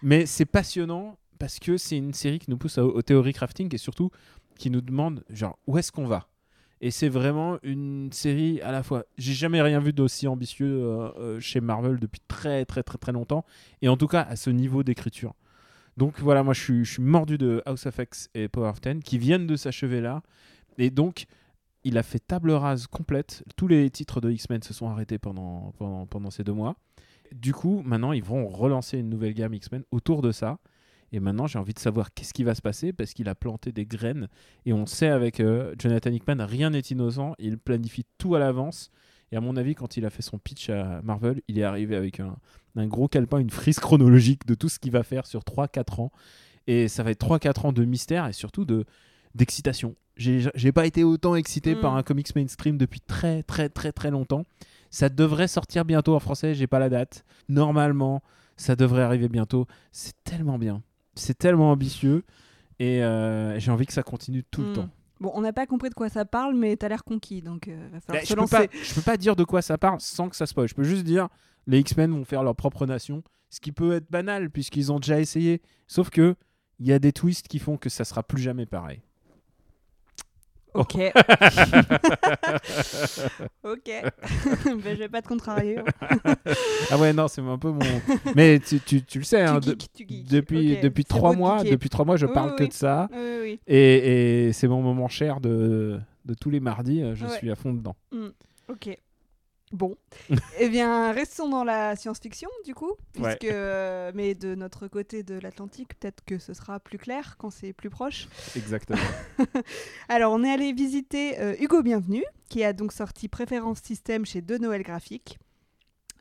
Mais 0.02 0.24
c'est 0.26 0.44
passionnant 0.44 1.18
parce 1.38 1.58
que 1.58 1.76
c'est 1.76 1.96
une 1.96 2.12
série 2.14 2.38
qui 2.38 2.50
nous 2.50 2.58
pousse 2.58 2.78
au, 2.78 2.94
au 2.94 3.02
théorie 3.02 3.32
crafting 3.32 3.74
et 3.74 3.78
surtout 3.78 4.10
qui 4.58 4.70
nous 4.70 4.80
demande 4.80 5.24
genre 5.30 5.58
où 5.66 5.78
est-ce 5.78 5.90
qu'on 5.90 6.06
va? 6.06 6.28
Et 6.80 6.90
c'est 6.90 7.08
vraiment 7.08 7.58
une 7.62 8.12
série 8.12 8.60
à 8.60 8.70
la 8.70 8.82
fois. 8.82 9.04
J'ai 9.16 9.32
jamais 9.32 9.60
rien 9.60 9.80
vu 9.80 9.92
d'aussi 9.92 10.28
ambitieux 10.28 10.80
euh, 10.82 11.10
euh, 11.18 11.40
chez 11.40 11.60
Marvel 11.60 11.98
depuis 11.98 12.20
très 12.28 12.64
très 12.64 12.82
très 12.82 12.98
très 12.98 13.12
longtemps. 13.12 13.44
Et 13.82 13.88
en 13.88 13.96
tout 13.96 14.06
cas 14.06 14.22
à 14.22 14.36
ce 14.36 14.50
niveau 14.50 14.82
d'écriture. 14.82 15.34
Donc 15.96 16.20
voilà, 16.20 16.44
moi 16.44 16.54
je 16.54 16.84
suis, 16.84 17.02
mordu 17.02 17.38
de 17.38 17.60
House 17.66 17.86
of 17.86 17.98
X 17.98 18.30
et 18.34 18.48
Power 18.48 18.68
of 18.68 18.80
Ten 18.80 19.02
qui 19.02 19.18
viennent 19.18 19.48
de 19.48 19.56
s'achever 19.56 20.00
là. 20.00 20.22
Et 20.78 20.90
donc 20.90 21.26
il 21.82 21.98
a 21.98 22.04
fait 22.04 22.20
table 22.20 22.52
rase 22.52 22.86
complète. 22.86 23.42
Tous 23.56 23.66
les 23.66 23.90
titres 23.90 24.20
de 24.20 24.30
X-Men 24.30 24.62
se 24.62 24.72
sont 24.72 24.88
arrêtés 24.88 25.18
pendant, 25.18 25.72
pendant, 25.78 26.06
pendant 26.06 26.30
ces 26.30 26.44
deux 26.44 26.52
mois. 26.52 26.76
Du 27.32 27.52
coup, 27.52 27.82
maintenant, 27.84 28.12
ils 28.12 28.22
vont 28.22 28.48
relancer 28.48 28.98
une 28.98 29.08
nouvelle 29.08 29.34
gamme 29.34 29.54
X-Men 29.54 29.84
autour 29.90 30.22
de 30.22 30.32
ça. 30.32 30.58
Et 31.12 31.20
maintenant, 31.20 31.46
j'ai 31.46 31.58
envie 31.58 31.74
de 31.74 31.78
savoir 31.78 32.12
qu'est-ce 32.12 32.34
qui 32.34 32.44
va 32.44 32.54
se 32.54 32.62
passer 32.62 32.92
parce 32.92 33.14
qu'il 33.14 33.28
a 33.28 33.34
planté 33.34 33.72
des 33.72 33.86
graines. 33.86 34.28
Et 34.66 34.72
on 34.72 34.86
sait 34.86 35.08
avec 35.08 35.40
euh, 35.40 35.74
Jonathan 35.78 36.10
Hickman, 36.10 36.44
rien 36.44 36.70
n'est 36.70 36.80
innocent. 36.80 37.34
Il 37.38 37.58
planifie 37.58 38.04
tout 38.18 38.34
à 38.34 38.38
l'avance. 38.38 38.90
Et 39.32 39.36
à 39.36 39.40
mon 39.40 39.56
avis, 39.56 39.74
quand 39.74 39.96
il 39.96 40.04
a 40.04 40.10
fait 40.10 40.22
son 40.22 40.38
pitch 40.38 40.70
à 40.70 41.00
Marvel, 41.02 41.42
il 41.48 41.58
est 41.58 41.62
arrivé 41.62 41.96
avec 41.96 42.20
un, 42.20 42.36
un 42.76 42.86
gros 42.86 43.08
calepin, 43.08 43.38
une 43.38 43.50
frise 43.50 43.78
chronologique 43.78 44.46
de 44.46 44.54
tout 44.54 44.68
ce 44.68 44.78
qu'il 44.78 44.92
va 44.92 45.02
faire 45.02 45.26
sur 45.26 45.40
3-4 45.40 46.00
ans. 46.02 46.12
Et 46.66 46.88
ça 46.88 47.02
va 47.02 47.10
être 47.10 47.26
3-4 47.26 47.66
ans 47.66 47.72
de 47.72 47.84
mystère 47.84 48.26
et 48.26 48.32
surtout 48.32 48.64
de 48.64 48.84
d'excitation. 49.34 49.94
J'ai 50.16 50.72
pas 50.72 50.86
été 50.86 51.04
autant 51.04 51.34
excité 51.36 51.74
Mm. 51.74 51.80
par 51.80 51.94
un 51.94 52.02
comics 52.02 52.34
mainstream 52.34 52.76
depuis 52.76 53.00
très 53.00 53.42
très 53.42 53.68
très 53.68 53.92
très 53.92 54.10
longtemps. 54.10 54.44
Ça 54.90 55.08
devrait 55.10 55.48
sortir 55.48 55.84
bientôt 55.84 56.14
en 56.14 56.18
français, 56.18 56.54
j'ai 56.54 56.66
pas 56.66 56.78
la 56.78 56.88
date. 56.88 57.24
Normalement, 57.48 58.22
ça 58.56 58.74
devrait 58.74 59.02
arriver 59.02 59.28
bientôt. 59.28 59.66
C'est 59.92 60.14
tellement 60.24 60.58
bien. 60.58 60.82
C'est 61.18 61.36
tellement 61.38 61.70
ambitieux. 61.70 62.24
Et 62.78 63.02
euh, 63.02 63.58
j'ai 63.58 63.70
envie 63.70 63.86
que 63.86 63.92
ça 63.92 64.02
continue 64.02 64.44
tout 64.44 64.62
le 64.62 64.68
Hmm. 64.70 64.74
temps. 64.74 64.88
Bon, 65.20 65.32
on 65.34 65.40
n'a 65.40 65.52
pas 65.52 65.66
compris 65.66 65.88
de 65.90 65.94
quoi 65.94 66.08
ça 66.08 66.24
parle, 66.24 66.54
mais 66.54 66.76
t'as 66.76 66.88
l'air 66.88 67.02
conquis, 67.02 67.42
donc 67.42 67.66
euh, 67.66 67.88
va 67.92 68.00
falloir 68.00 68.22
Bah, 68.22 68.24
se 68.24 68.28
je, 68.30 68.34
peux 68.34 68.40
lancer. 68.40 68.68
pas, 68.68 68.74
je 68.84 68.94
peux 68.94 69.00
pas 69.02 69.16
dire 69.16 69.34
de 69.34 69.42
quoi 69.42 69.62
ça 69.62 69.76
parle 69.76 70.00
sans 70.00 70.28
que 70.28 70.36
ça 70.36 70.46
spoil. 70.46 70.68
Je 70.68 70.74
peux 70.74 70.84
juste 70.84 71.02
dire 71.02 71.28
les 71.66 71.80
X-Men 71.80 72.12
vont 72.12 72.24
faire 72.24 72.44
leur 72.44 72.54
propre 72.54 72.86
nation. 72.86 73.24
Ce 73.50 73.58
qui 73.60 73.72
peut 73.72 73.94
être 73.94 74.08
banal 74.10 74.48
puisqu'ils 74.50 74.92
ont 74.92 75.00
déjà 75.00 75.18
essayé. 75.20 75.60
Sauf 75.88 76.10
que 76.10 76.36
il 76.78 76.86
y 76.86 76.92
a 76.92 77.00
des 77.00 77.10
twists 77.12 77.48
qui 77.48 77.58
font 77.58 77.76
que 77.76 77.88
ça 77.88 78.04
sera 78.04 78.22
plus 78.22 78.40
jamais 78.40 78.64
pareil. 78.66 79.02
Ok. 80.78 80.94
ok. 83.64 83.84
ben, 83.84 84.94
je 84.94 84.98
vais 84.98 85.08
pas 85.08 85.22
te 85.22 85.28
contrarier. 85.28 85.78
hein. 85.78 85.84
ah 86.90 86.98
ouais, 86.98 87.12
non, 87.12 87.28
c'est 87.28 87.40
un 87.40 87.58
peu 87.58 87.70
mon. 87.70 87.80
Mais 88.34 88.58
tu, 88.60 88.80
tu, 88.80 89.02
tu 89.02 89.18
le 89.18 89.24
sais, 89.24 89.42
hein, 89.42 89.60
tu 89.60 89.70
de- 89.70 89.80
geeks, 89.80 89.92
tu 89.92 90.06
geeks. 90.08 90.28
depuis, 90.28 90.76
depuis 90.80 91.04
trois 91.04 91.32
mois, 91.34 91.62
depuis 91.64 91.88
trois 91.88 92.04
mois, 92.04 92.16
je 92.16 92.26
Oui, 92.26 92.32
parle 92.32 92.50
oui, 92.50 92.56
que 92.56 92.64
de 92.64 92.72
ça. 92.72 93.08
Oui, 93.12 93.58
Et, 93.66 94.46
et 94.48 94.52
c'est 94.52 94.68
mon 94.68 94.82
moment 94.82 95.08
cher 95.08 95.40
de, 95.40 95.98
de 96.24 96.34
tous 96.34 96.50
les 96.50 96.60
mardis. 96.60 97.02
euh, 97.02 97.14
Je 97.14 97.26
Ouais. 97.26 97.36
suis 97.38 97.50
à 97.50 97.54
fond 97.56 97.72
dedans. 97.72 97.96
oui. 98.12 98.28
Ok. 98.70 98.96
Bon. 99.72 99.96
eh 100.58 100.68
bien, 100.68 101.12
restons 101.12 101.48
dans 101.48 101.64
la 101.64 101.96
science-fiction, 101.96 102.48
du 102.64 102.74
coup. 102.74 102.92
Ouais. 103.18 103.36
Puisque, 103.36 103.52
euh, 103.52 104.12
mais 104.14 104.34
de 104.34 104.54
notre 104.54 104.88
côté 104.88 105.22
de 105.22 105.38
l'Atlantique, 105.38 105.98
peut-être 105.98 106.24
que 106.24 106.38
ce 106.38 106.54
sera 106.54 106.80
plus 106.80 106.98
clair 106.98 107.36
quand 107.38 107.50
c'est 107.50 107.72
plus 107.72 107.90
proche. 107.90 108.28
Exactement. 108.56 108.98
Alors, 110.08 110.32
on 110.32 110.42
est 110.44 110.52
allé 110.52 110.72
visiter 110.72 111.38
euh, 111.40 111.54
Hugo 111.60 111.82
Bienvenu, 111.82 112.24
qui 112.48 112.64
a 112.64 112.72
donc 112.72 112.92
sorti 112.92 113.28
Préférence 113.28 113.80
Système 113.82 114.24
chez 114.24 114.40
De 114.40 114.58
Noël 114.58 114.82
Graphique. 114.82 115.38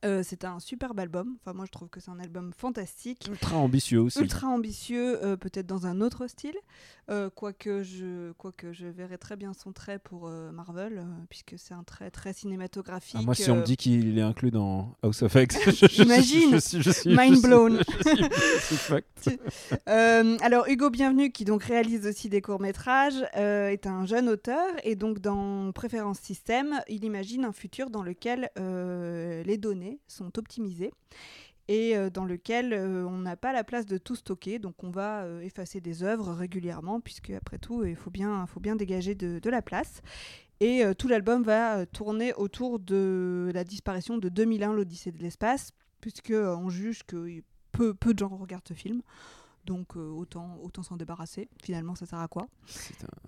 Euh, 0.05 0.21
c'est 0.23 0.45
un 0.45 0.59
superbe 0.59 0.99
album. 0.99 1.35
Enfin, 1.41 1.53
moi, 1.53 1.65
je 1.65 1.71
trouve 1.71 1.89
que 1.89 1.99
c'est 1.99 2.11
un 2.11 2.19
album 2.19 2.51
fantastique. 2.55 3.27
Ultra 3.29 3.57
ambitieux 3.57 3.99
aussi. 4.01 4.19
Ultra 4.19 4.47
ambitieux, 4.47 5.23
euh, 5.23 5.35
peut-être 5.37 5.65
dans 5.65 5.87
un 5.87 6.01
autre 6.01 6.27
style, 6.27 6.55
euh, 7.09 7.29
quoique, 7.33 7.81
je, 7.83 8.31
quoique 8.33 8.73
je 8.73 8.85
verrais 8.85 9.17
très 9.17 9.35
bien 9.35 9.53
son 9.53 9.71
trait 9.71 9.97
pour 9.97 10.27
euh, 10.27 10.51
Marvel, 10.51 11.03
puisque 11.29 11.55
c'est 11.57 11.73
un 11.73 11.83
trait 11.83 12.11
très 12.11 12.33
cinématographique. 12.33 13.17
Ah, 13.19 13.23
moi, 13.25 13.33
si 13.33 13.49
on 13.49 13.55
me 13.57 13.63
dit 13.63 13.75
qu'il 13.77 14.17
est 14.17 14.21
inclus 14.21 14.51
dans 14.51 14.95
House 15.01 15.23
of 15.23 15.33
X, 15.35 15.57
je, 15.65 15.71
je- 15.71 16.03
je 16.03 16.59
suis- 16.59 16.81
je 16.81 16.91
suis- 16.91 17.15
Mind 17.17 17.41
blown. 17.41 17.79
alors 19.85 20.67
Hugo 20.67 20.89
Bienvenu, 20.89 21.31
qui 21.31 21.45
donc 21.45 21.63
réalise 21.63 22.05
aussi 22.05 22.29
des 22.29 22.41
courts-métrages, 22.41 23.23
est 23.33 23.87
un 23.87 24.05
jeune 24.05 24.29
auteur 24.29 24.67
et 24.83 24.95
donc 24.95 25.19
dans 25.19 25.71
Préférence 25.71 26.19
Système, 26.19 26.79
il 26.87 27.03
imagine 27.03 27.45
un 27.45 27.51
futur 27.51 27.89
dans 27.89 28.03
lequel 28.03 28.49
les 28.57 29.57
données 29.57 29.96
sont 30.07 30.37
optimisées 30.37 30.91
et 31.67 31.97
euh, 31.97 32.09
dans 32.09 32.25
lequel 32.25 32.73
euh, 32.73 33.05
on 33.05 33.19
n'a 33.19 33.35
pas 33.35 33.53
la 33.53 33.63
place 33.63 33.85
de 33.85 33.97
tout 33.97 34.15
stocker, 34.15 34.59
donc 34.59 34.83
on 34.83 34.89
va 34.89 35.23
euh, 35.23 35.41
effacer 35.41 35.81
des 35.81 36.03
œuvres 36.03 36.33
régulièrement, 36.33 37.01
puisque 37.01 37.31
après 37.31 37.57
tout, 37.57 37.83
il 37.83 37.95
faut 37.95 38.09
bien, 38.09 38.47
dégager 38.75 39.15
de, 39.15 39.49
la 39.49 39.61
place. 39.61 40.01
Et 40.59 40.83
tout 40.97 41.07
l'album 41.07 41.43
va 41.43 41.85
tourner 41.85 42.33
autour 42.33 42.79
de 42.79 43.51
la 43.53 43.63
disparition 43.63 44.17
de 44.17 44.27
2001, 44.27 44.73
l'Odyssée 44.73 45.11
de 45.11 45.21
l'espace, 45.21 45.71
puisque 46.01 46.33
on 46.33 46.69
juge 46.69 47.03
que 47.03 47.43
peu 47.71 48.13
de 48.13 48.19
gens 48.19 48.35
regardent 48.35 48.67
ce 48.67 48.73
film. 48.73 49.03
Donc 49.67 49.97
euh, 49.97 50.09
autant, 50.11 50.57
autant 50.63 50.81
s'en 50.81 50.95
débarrasser. 50.95 51.49
Finalement, 51.61 51.93
ça 51.93 52.05
sert 52.05 52.19
à 52.19 52.29
quoi? 52.29 52.47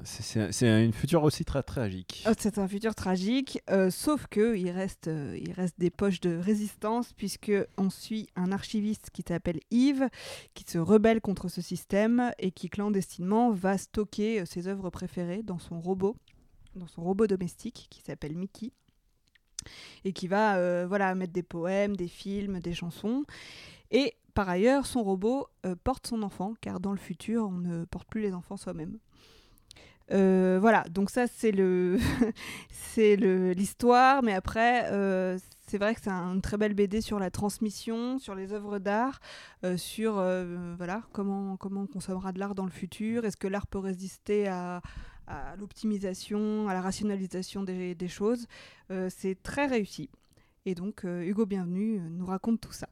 C'est 0.06 0.40
un- 0.40 0.52
c'est 0.54 0.86
une 0.86 0.94
future 0.94 1.22
aussi 1.24 1.44
très 1.44 1.62
tragique. 1.64 2.24
Oh, 2.28 2.32
C'est 2.38 2.58
un 2.58 2.68
futur 2.68 2.96
tragique, 2.96 3.62
euh, 3.70 3.90
sauf 3.92 4.26
que 4.28 4.56
il 4.56 4.72
reste, 4.72 5.10
euh, 5.10 5.38
il 5.38 5.52
reste 5.52 5.78
des 5.80 5.90
poches 5.90 6.22
de 6.22 6.38
résistance 6.38 7.12
puisque 7.12 7.52
on 7.78 7.90
suit 7.90 8.30
un 8.38 8.54
archiviste 8.54 9.10
qui 9.12 9.22
s'appelle 9.28 9.60
Yves, 9.70 10.08
qui 10.54 10.64
se 10.66 10.78
rebelle 10.78 11.20
contre 11.20 11.50
ce 11.50 11.62
système 11.62 12.32
et 12.40 12.52
qui 12.52 12.70
clandestinement 12.70 13.52
va 13.52 13.78
stocker 13.78 14.46
ses 14.46 14.68
œuvres 14.68 14.90
préférées 14.90 15.44
dans 15.44 15.60
son 15.60 15.82
robot, 15.82 16.16
dans 16.76 16.88
son 16.88 17.04
robot 17.04 17.28
domestique 17.28 17.88
qui 17.90 18.02
s'appelle 18.02 18.36
Mickey 18.38 18.72
et 20.06 20.14
qui 20.14 20.30
va 20.30 20.86
voilà 20.88 21.14
mettre 21.16 21.34
des 21.34 21.44
poèmes, 21.44 21.98
des 21.98 22.08
films, 22.08 22.62
des 22.62 22.74
chansons. 22.74 23.26
Et 23.92 24.14
par 24.34 24.50
ailleurs, 24.50 24.86
son 24.86 25.04
robot 25.04 25.48
euh, 25.66 25.76
porte 25.84 26.08
son 26.08 26.24
enfant, 26.24 26.54
car 26.62 26.80
dans 26.80 26.92
le 26.92 26.98
futur, 26.98 27.48
on 27.48 27.52
ne 27.52 27.86
porte 27.86 28.08
plus 28.10 28.22
les 28.22 28.34
enfants 28.34 28.58
soi-même. 28.58 28.98
Euh, 30.12 30.58
voilà, 30.60 30.84
donc 30.90 31.12
ça 31.12 31.28
c'est 31.28 31.52
le 31.52 31.98
c'est 32.72 33.16
l'histoire, 33.16 34.24
mais 34.24 34.34
après 34.34 34.86
euh, 34.92 35.38
c'est 35.68 35.78
vrai 35.78 35.94
que 35.94 36.02
c'est 36.02 36.10
un- 36.10 36.34
une 36.34 36.42
très 36.42 36.58
belle 36.58 36.74
BD 36.74 37.00
sur 37.00 37.20
la 37.20 37.30
transmission, 37.30 38.18
sur 38.18 38.34
les 38.34 38.52
œuvres 38.52 38.80
d'art, 38.80 39.20
sur 39.78 40.14
voilà 40.78 41.04
comment 41.14 41.58
comment 41.58 41.82
on 41.82 41.88
consommera 41.88 42.32
de 42.32 42.40
l'art 42.40 42.56
dans 42.56 42.66
le 42.66 42.72
futur. 42.72 43.24
Est-ce 43.26 43.38
que 43.38 43.48
l'art 43.48 43.68
peut 43.68 43.78
résister 43.78 44.48
à, 44.48 44.82
à 45.28 45.56
l'optimisation, 45.58 46.68
à 46.70 46.74
la 46.74 46.82
rationalisation 46.82 47.62
des, 47.64 47.94
des 47.94 48.08
choses? 48.08 48.48
C'est 49.10 49.42
très 49.44 49.68
réussi. 49.68 50.10
Et 50.66 50.74
donc 50.74 51.04
Hugo 51.04 51.46
Bienvenu 51.46 52.00
nous 52.10 52.26
raconte 52.26 52.62
tout 52.62 52.72
ça. 52.74 52.90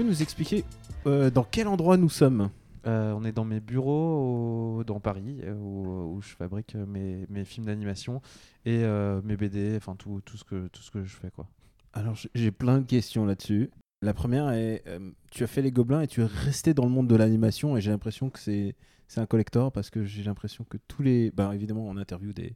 Peux 0.00 0.06
nous 0.06 0.22
expliquer 0.22 0.64
euh, 1.06 1.30
dans 1.30 1.44
quel 1.44 1.68
endroit 1.68 1.98
nous 1.98 2.08
sommes? 2.08 2.48
Euh, 2.86 3.12
on 3.12 3.22
est 3.26 3.32
dans 3.32 3.44
mes 3.44 3.60
bureaux 3.60 4.78
au- 4.78 4.84
dans 4.84 4.98
Paris 4.98 5.40
euh, 5.44 5.52
où, 5.54 6.16
où 6.16 6.22
je 6.22 6.30
fabrique 6.30 6.74
mes, 6.74 7.26
mes 7.28 7.44
films 7.44 7.66
d'animation 7.66 8.22
et 8.64 8.82
euh, 8.82 9.20
mes 9.22 9.36
BD, 9.36 9.76
enfin 9.76 9.96
tout, 9.96 10.22
tout, 10.24 10.38
ce 10.38 10.44
que, 10.44 10.68
tout 10.68 10.80
ce 10.80 10.90
que 10.90 11.04
je 11.04 11.14
fais. 11.14 11.30
quoi. 11.30 11.46
Alors 11.92 12.16
j'ai 12.34 12.50
plein 12.50 12.78
de 12.78 12.86
questions 12.86 13.26
là-dessus. 13.26 13.68
La 14.00 14.14
première 14.14 14.48
est, 14.52 14.82
euh, 14.86 15.10
tu 15.30 15.44
as 15.44 15.46
fait 15.46 15.60
les 15.60 15.70
Gobelins 15.70 16.00
et 16.00 16.06
tu 16.06 16.22
es 16.22 16.24
resté 16.24 16.72
dans 16.72 16.84
le 16.86 16.90
monde 16.90 17.06
de 17.08 17.16
l'animation 17.16 17.76
et 17.76 17.82
j'ai 17.82 17.90
l'impression 17.90 18.30
que 18.30 18.38
c'est 18.38 18.76
c'est 19.06 19.20
un 19.20 19.26
collector 19.26 19.70
parce 19.72 19.90
que 19.90 20.04
j'ai 20.04 20.22
l'impression 20.22 20.64
que 20.64 20.78
tous 20.88 21.02
les, 21.02 21.30
ben 21.32 21.52
évidemment 21.52 21.84
on 21.86 21.96
interview 21.98 22.32
des, 22.32 22.54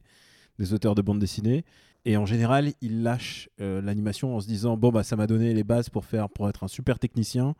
des 0.59 0.73
auteurs 0.73 0.95
de 0.95 1.01
bande 1.01 1.19
dessinée 1.19 1.65
et 2.05 2.17
en 2.17 2.25
général 2.25 2.71
ils 2.81 3.01
lâchent 3.03 3.49
euh, 3.61 3.81
l'animation 3.81 4.35
en 4.35 4.39
se 4.39 4.47
disant 4.47 4.77
bon 4.77 4.91
bah 4.91 5.03
ça 5.03 5.15
m'a 5.15 5.27
donné 5.27 5.53
les 5.53 5.63
bases 5.63 5.89
pour 5.89 6.05
faire 6.05 6.29
pour 6.29 6.47
être 6.49 6.63
un 6.63 6.67
super 6.67 6.99
technicien 6.99 7.55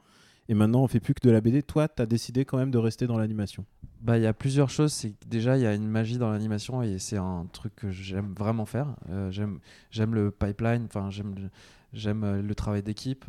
et 0.48 0.54
maintenant 0.54 0.84
on 0.84 0.88
fait 0.88 1.00
plus 1.00 1.14
que 1.16 1.28
de 1.28 1.32
la 1.32 1.42
BD. 1.42 1.64
Toi 1.64 1.88
tu 1.88 2.02
as 2.02 2.06
décidé 2.06 2.46
quand 2.46 2.58
même 2.58 2.72
de 2.72 2.78
rester 2.78 3.08
dans 3.08 3.18
l'animation. 3.18 3.66
Bah, 4.02 4.18
il 4.20 4.24
y 4.24 4.28
a 4.28 4.34
plusieurs 4.34 4.70
choses. 4.70 4.94
C'est 4.94 5.14
déjà, 5.28 5.58
il 5.58 5.64
y 5.64 5.66
a 5.66 5.74
une 5.74 5.88
magie 5.88 6.20
dans 6.20 6.30
l'animation 6.30 6.84
et 6.84 7.00
c'est 7.00 7.18
un 7.18 7.48
truc 7.52 7.76
que 7.76 7.90
j'aime 7.90 8.36
vraiment 8.38 8.66
faire. 8.68 8.96
Euh, 9.10 9.32
j'aime, 9.32 9.58
j'aime 9.90 10.14
le 10.14 10.30
pipeline, 10.30 10.84
enfin, 10.86 11.10
j'aime, 11.10 11.50
j'aime 11.92 12.24
euh, 12.24 12.42
le 12.44 12.54
travail 12.54 12.84
d'équipe. 12.84 13.26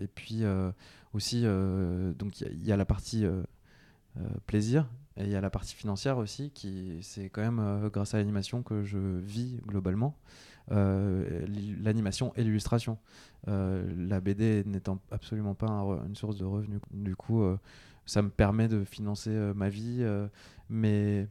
et 0.00 0.06
puis 0.14 0.42
aussi, 1.12 1.42
donc 2.16 2.40
il 2.40 2.64
y 2.64 2.70
a- 2.70 2.76
la 2.76 2.84
partie 2.84 3.24
plaisir 4.46 4.86
et 5.18 5.24
il 5.24 5.30
y 5.30 5.36
a 5.36 5.40
la 5.40 5.50
partie 5.50 5.74
financière 5.74 6.16
aussi. 6.18 6.50
Qui, 6.50 6.98
c'est 7.02 7.28
quand 7.28 7.42
même 7.42 7.58
euh, 7.58 7.90
grâce 7.90 8.14
à 8.14 8.18
l'animation 8.18 8.62
que 8.62 8.84
je 8.84 8.98
vis 8.98 9.60
globalement. 9.66 10.16
Euh, 10.70 11.44
l'animation 11.82 12.32
et 12.36 12.44
l'illustration. 12.44 12.98
Euh, 13.48 13.84
la 13.96 14.20
BD 14.20 14.62
n'étant 14.64 15.00
absolument 15.10 15.54
pas 15.54 15.70
une 16.06 16.14
source 16.14 16.36
de 16.36 16.44
revenus. 16.44 16.80
Du 16.92 17.16
coup, 17.16 17.44
ça 18.06 18.22
me 18.22 18.30
permet 18.30 18.68
de 18.68 18.84
financer 18.84 19.30
ma 19.54 19.68
vie, 19.68 20.06
mes, 20.68 21.26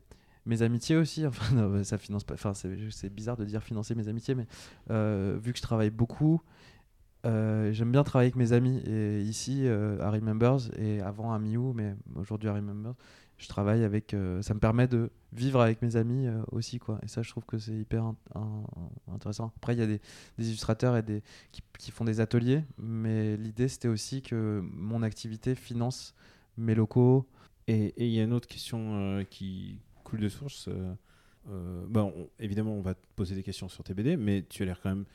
mes 0.46 0.62
amitiés 0.62 0.98
aussi. 0.98 1.26
Enfin, 1.28 1.84
ça 1.84 1.98
finance 1.98 2.26
pas. 2.26 2.34
Enfin, 2.34 2.54
c'est 2.54 3.14
bizarre 3.14 3.38
de 3.38 3.46
dire 3.46 3.64
financer 3.64 3.96
mes 3.96 4.10
amitiés, 4.10 4.36
mais 4.36 4.48
vu 4.90 5.54
que 5.54 5.58
je 5.58 5.64
travaille 5.64 5.92
beaucoup, 5.92 6.42
j'aime 7.24 7.92
bien 7.92 8.04
travailler 8.04 8.28
avec 8.28 8.36
mes 8.36 8.54
amis. 8.54 8.80
Et 8.86 9.22
ici, 9.22 9.62
euh, 9.66 10.02
à 10.02 10.10
Remembers, 10.10 10.72
et 10.78 11.02
avant 11.02 11.34
à 11.34 11.40
Miu, 11.40 11.74
mais 11.74 11.96
aujourd'hui 12.16 12.50
à 12.50 12.54
Remembers, 12.54 12.96
je 13.38 13.48
travaille 13.48 13.84
avec. 13.84 14.14
euh, 14.14 14.42
ça 14.42 14.54
me 14.54 14.60
permet 14.60 14.88
de 14.88 15.10
vivre 15.34 15.62
avec 15.62 15.82
mes 15.82 15.96
amis 15.96 16.28
euh, 16.28 16.42
aussi, 16.52 16.80
quoi. 16.80 17.00
Et 17.04 17.08
ça, 17.08 17.22
je 17.22 17.30
trouve 17.30 17.46
que 17.46 17.58
c'est 17.58 17.74
hyper 17.78 18.04
in- 18.04 18.16
in- 18.36 19.14
intéressant. 19.14 19.52
Après, 19.58 19.74
il 19.76 19.80
y 19.80 19.84
a 19.84 19.88
des, 19.88 20.00
des 20.38 20.48
illustrateurs 20.48 20.96
et 20.98 21.04
des, 21.04 21.22
qui, 21.52 21.62
qui 21.78 21.92
font 21.92 22.06
des 22.06 22.20
ateliers, 22.20 22.64
mais 22.78 23.38
l'idée, 23.38 23.68
c'était 23.68 23.88
aussi 23.90 24.22
que 24.22 24.62
mon 24.74 25.04
activité 25.04 25.56
finance 25.56 26.16
mes 26.58 26.74
locaux. 26.76 27.28
Et 27.68 27.94
il 27.98 28.12
y 28.14 28.20
a 28.20 28.24
une 28.24 28.34
autre 28.34 28.48
question 28.48 28.96
euh, 28.96 29.24
qui 29.24 29.80
coule 30.04 30.20
de 30.22 30.30
source. 30.30 30.70
bah, 31.90 32.04
on- 32.04 32.30
évidemment, 32.40 32.74
on 32.74 32.82
va 32.82 32.94
te 32.94 33.06
poser 33.16 33.36
des 33.36 33.44
questions 33.44 33.70
sur 33.70 33.84
tes 33.84 33.94
BD, 33.94 34.18
mais 34.18 34.44
tu 34.50 34.64
as 34.64 34.66
l'air 34.66 34.80
quand 34.82 34.90
même 34.90 35.06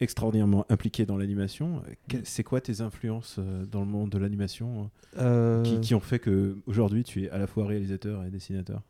extraordinairement 0.00 0.64
impliqué 0.68 1.06
dans 1.06 1.16
l'animation. 1.16 1.82
Que- 2.08 2.18
C'est 2.24 2.44
quoi 2.44 2.60
tes 2.60 2.80
influences 2.80 3.36
euh, 3.38 3.64
dans 3.66 3.80
le 3.80 3.86
monde 3.86 4.10
de 4.10 4.18
l'animation 4.18 4.90
euh, 5.18 5.20
Euh, 5.20 5.62
qui, 5.62 5.80
qui 5.80 5.94
ont 5.94 6.00
fait 6.00 6.18
que 6.18 6.56
aujourd'hui 6.66 7.04
tu 7.04 7.24
es 7.24 7.30
à 7.30 7.38
la 7.38 7.46
fois 7.46 7.66
réalisateur 7.66 8.24
et 8.24 8.30
dessinateur? 8.30 8.82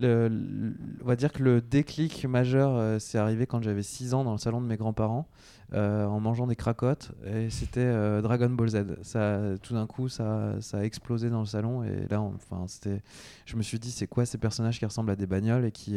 Le- 0.00 0.26
le- 0.28 0.74
on 1.02 1.06
va 1.06 1.14
dire 1.14 1.32
que 1.32 1.42
le 1.42 1.60
déclic 1.60 2.24
majeur, 2.26 2.74
euh, 2.74 2.98
c'est 2.98 3.16
arrivé 3.18 3.46
quand 3.46 3.62
j'avais 3.62 3.84
6 3.84 4.12
ans 4.12 4.24
dans 4.24 4.32
le 4.32 4.38
salon 4.38 4.60
de 4.60 4.66
mes 4.66 4.76
grands-parents, 4.76 5.28
euh, 5.72 6.04
en 6.06 6.18
mangeant 6.18 6.48
des 6.48 6.56
cracottes, 6.56 7.12
et 7.24 7.48
c'était 7.48 7.78
euh, 7.80 8.20
Dragon 8.20 8.50
Ball 8.50 8.68
Z. 8.70 8.84
Ça, 9.02 9.40
tout 9.62 9.74
d'un 9.74 9.86
coup, 9.86 10.08
ça, 10.08 10.56
ça 10.60 10.78
a 10.78 10.82
explosé 10.82 11.30
dans 11.30 11.38
le 11.40 11.46
salon, 11.46 11.84
et 11.84 12.08
là, 12.10 12.20
on- 12.20 12.34
enfin, 12.34 12.64
c'était, 12.66 13.02
je 13.46 13.54
me 13.56 13.62
suis 13.62 13.78
dit, 13.78 13.92
c'est 13.92 14.08
quoi 14.08 14.26
ces 14.26 14.36
personnages 14.38 14.80
qui 14.80 14.84
ressemblent 14.84 15.12
à 15.12 15.16
des 15.16 15.26
bagnoles 15.26 15.64
et 15.64 15.70
qui 15.72 15.96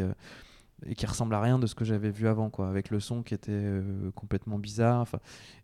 et 0.86 0.96
qui 0.96 1.06
ressemblent 1.06 1.34
à 1.34 1.42
rien 1.42 1.58
de 1.60 1.66
ce 1.66 1.76
que 1.76 1.86
j'avais 1.86 2.12
vu 2.12 2.28
avant, 2.28 2.50
quoi, 2.50 2.70
avec 2.70 2.90
le 2.90 3.00
son 3.00 3.24
qui 3.24 3.34
était 3.34 3.52
euh, 3.52 4.12
complètement 4.12 4.60
bizarre. 4.60 5.08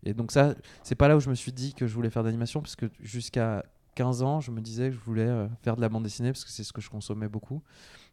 Et 0.04 0.14
donc 0.14 0.32
ça, 0.32 0.56
c'est 0.82 0.96
pas 0.96 1.08
là 1.08 1.16
où 1.16 1.20
je 1.20 1.30
me 1.30 1.36
suis 1.36 1.52
dit 1.52 1.74
que 1.74 1.88
je 1.88 1.94
voulais 1.94 2.10
faire 2.10 2.24
d'animation, 2.24 2.62
parce 2.62 2.76
que 2.76 2.88
jusqu'à 3.00 3.64
15 3.96 4.24
ans, 4.24 4.42
je 4.42 4.50
me 4.50 4.60
disais 4.60 4.90
que 4.90 4.96
je 4.96 5.00
voulais 5.00 5.28
euh, 5.28 5.48
faire 5.62 5.76
de 5.76 5.82
la 5.82 5.90
bande 5.90 6.04
dessinée 6.04 6.32
parce 6.32 6.44
que 6.44 6.50
c'est 6.50 6.64
ce 6.64 6.74
que 6.74 6.82
je 6.82 6.90
consommais 6.90 7.28
beaucoup. 7.28 7.62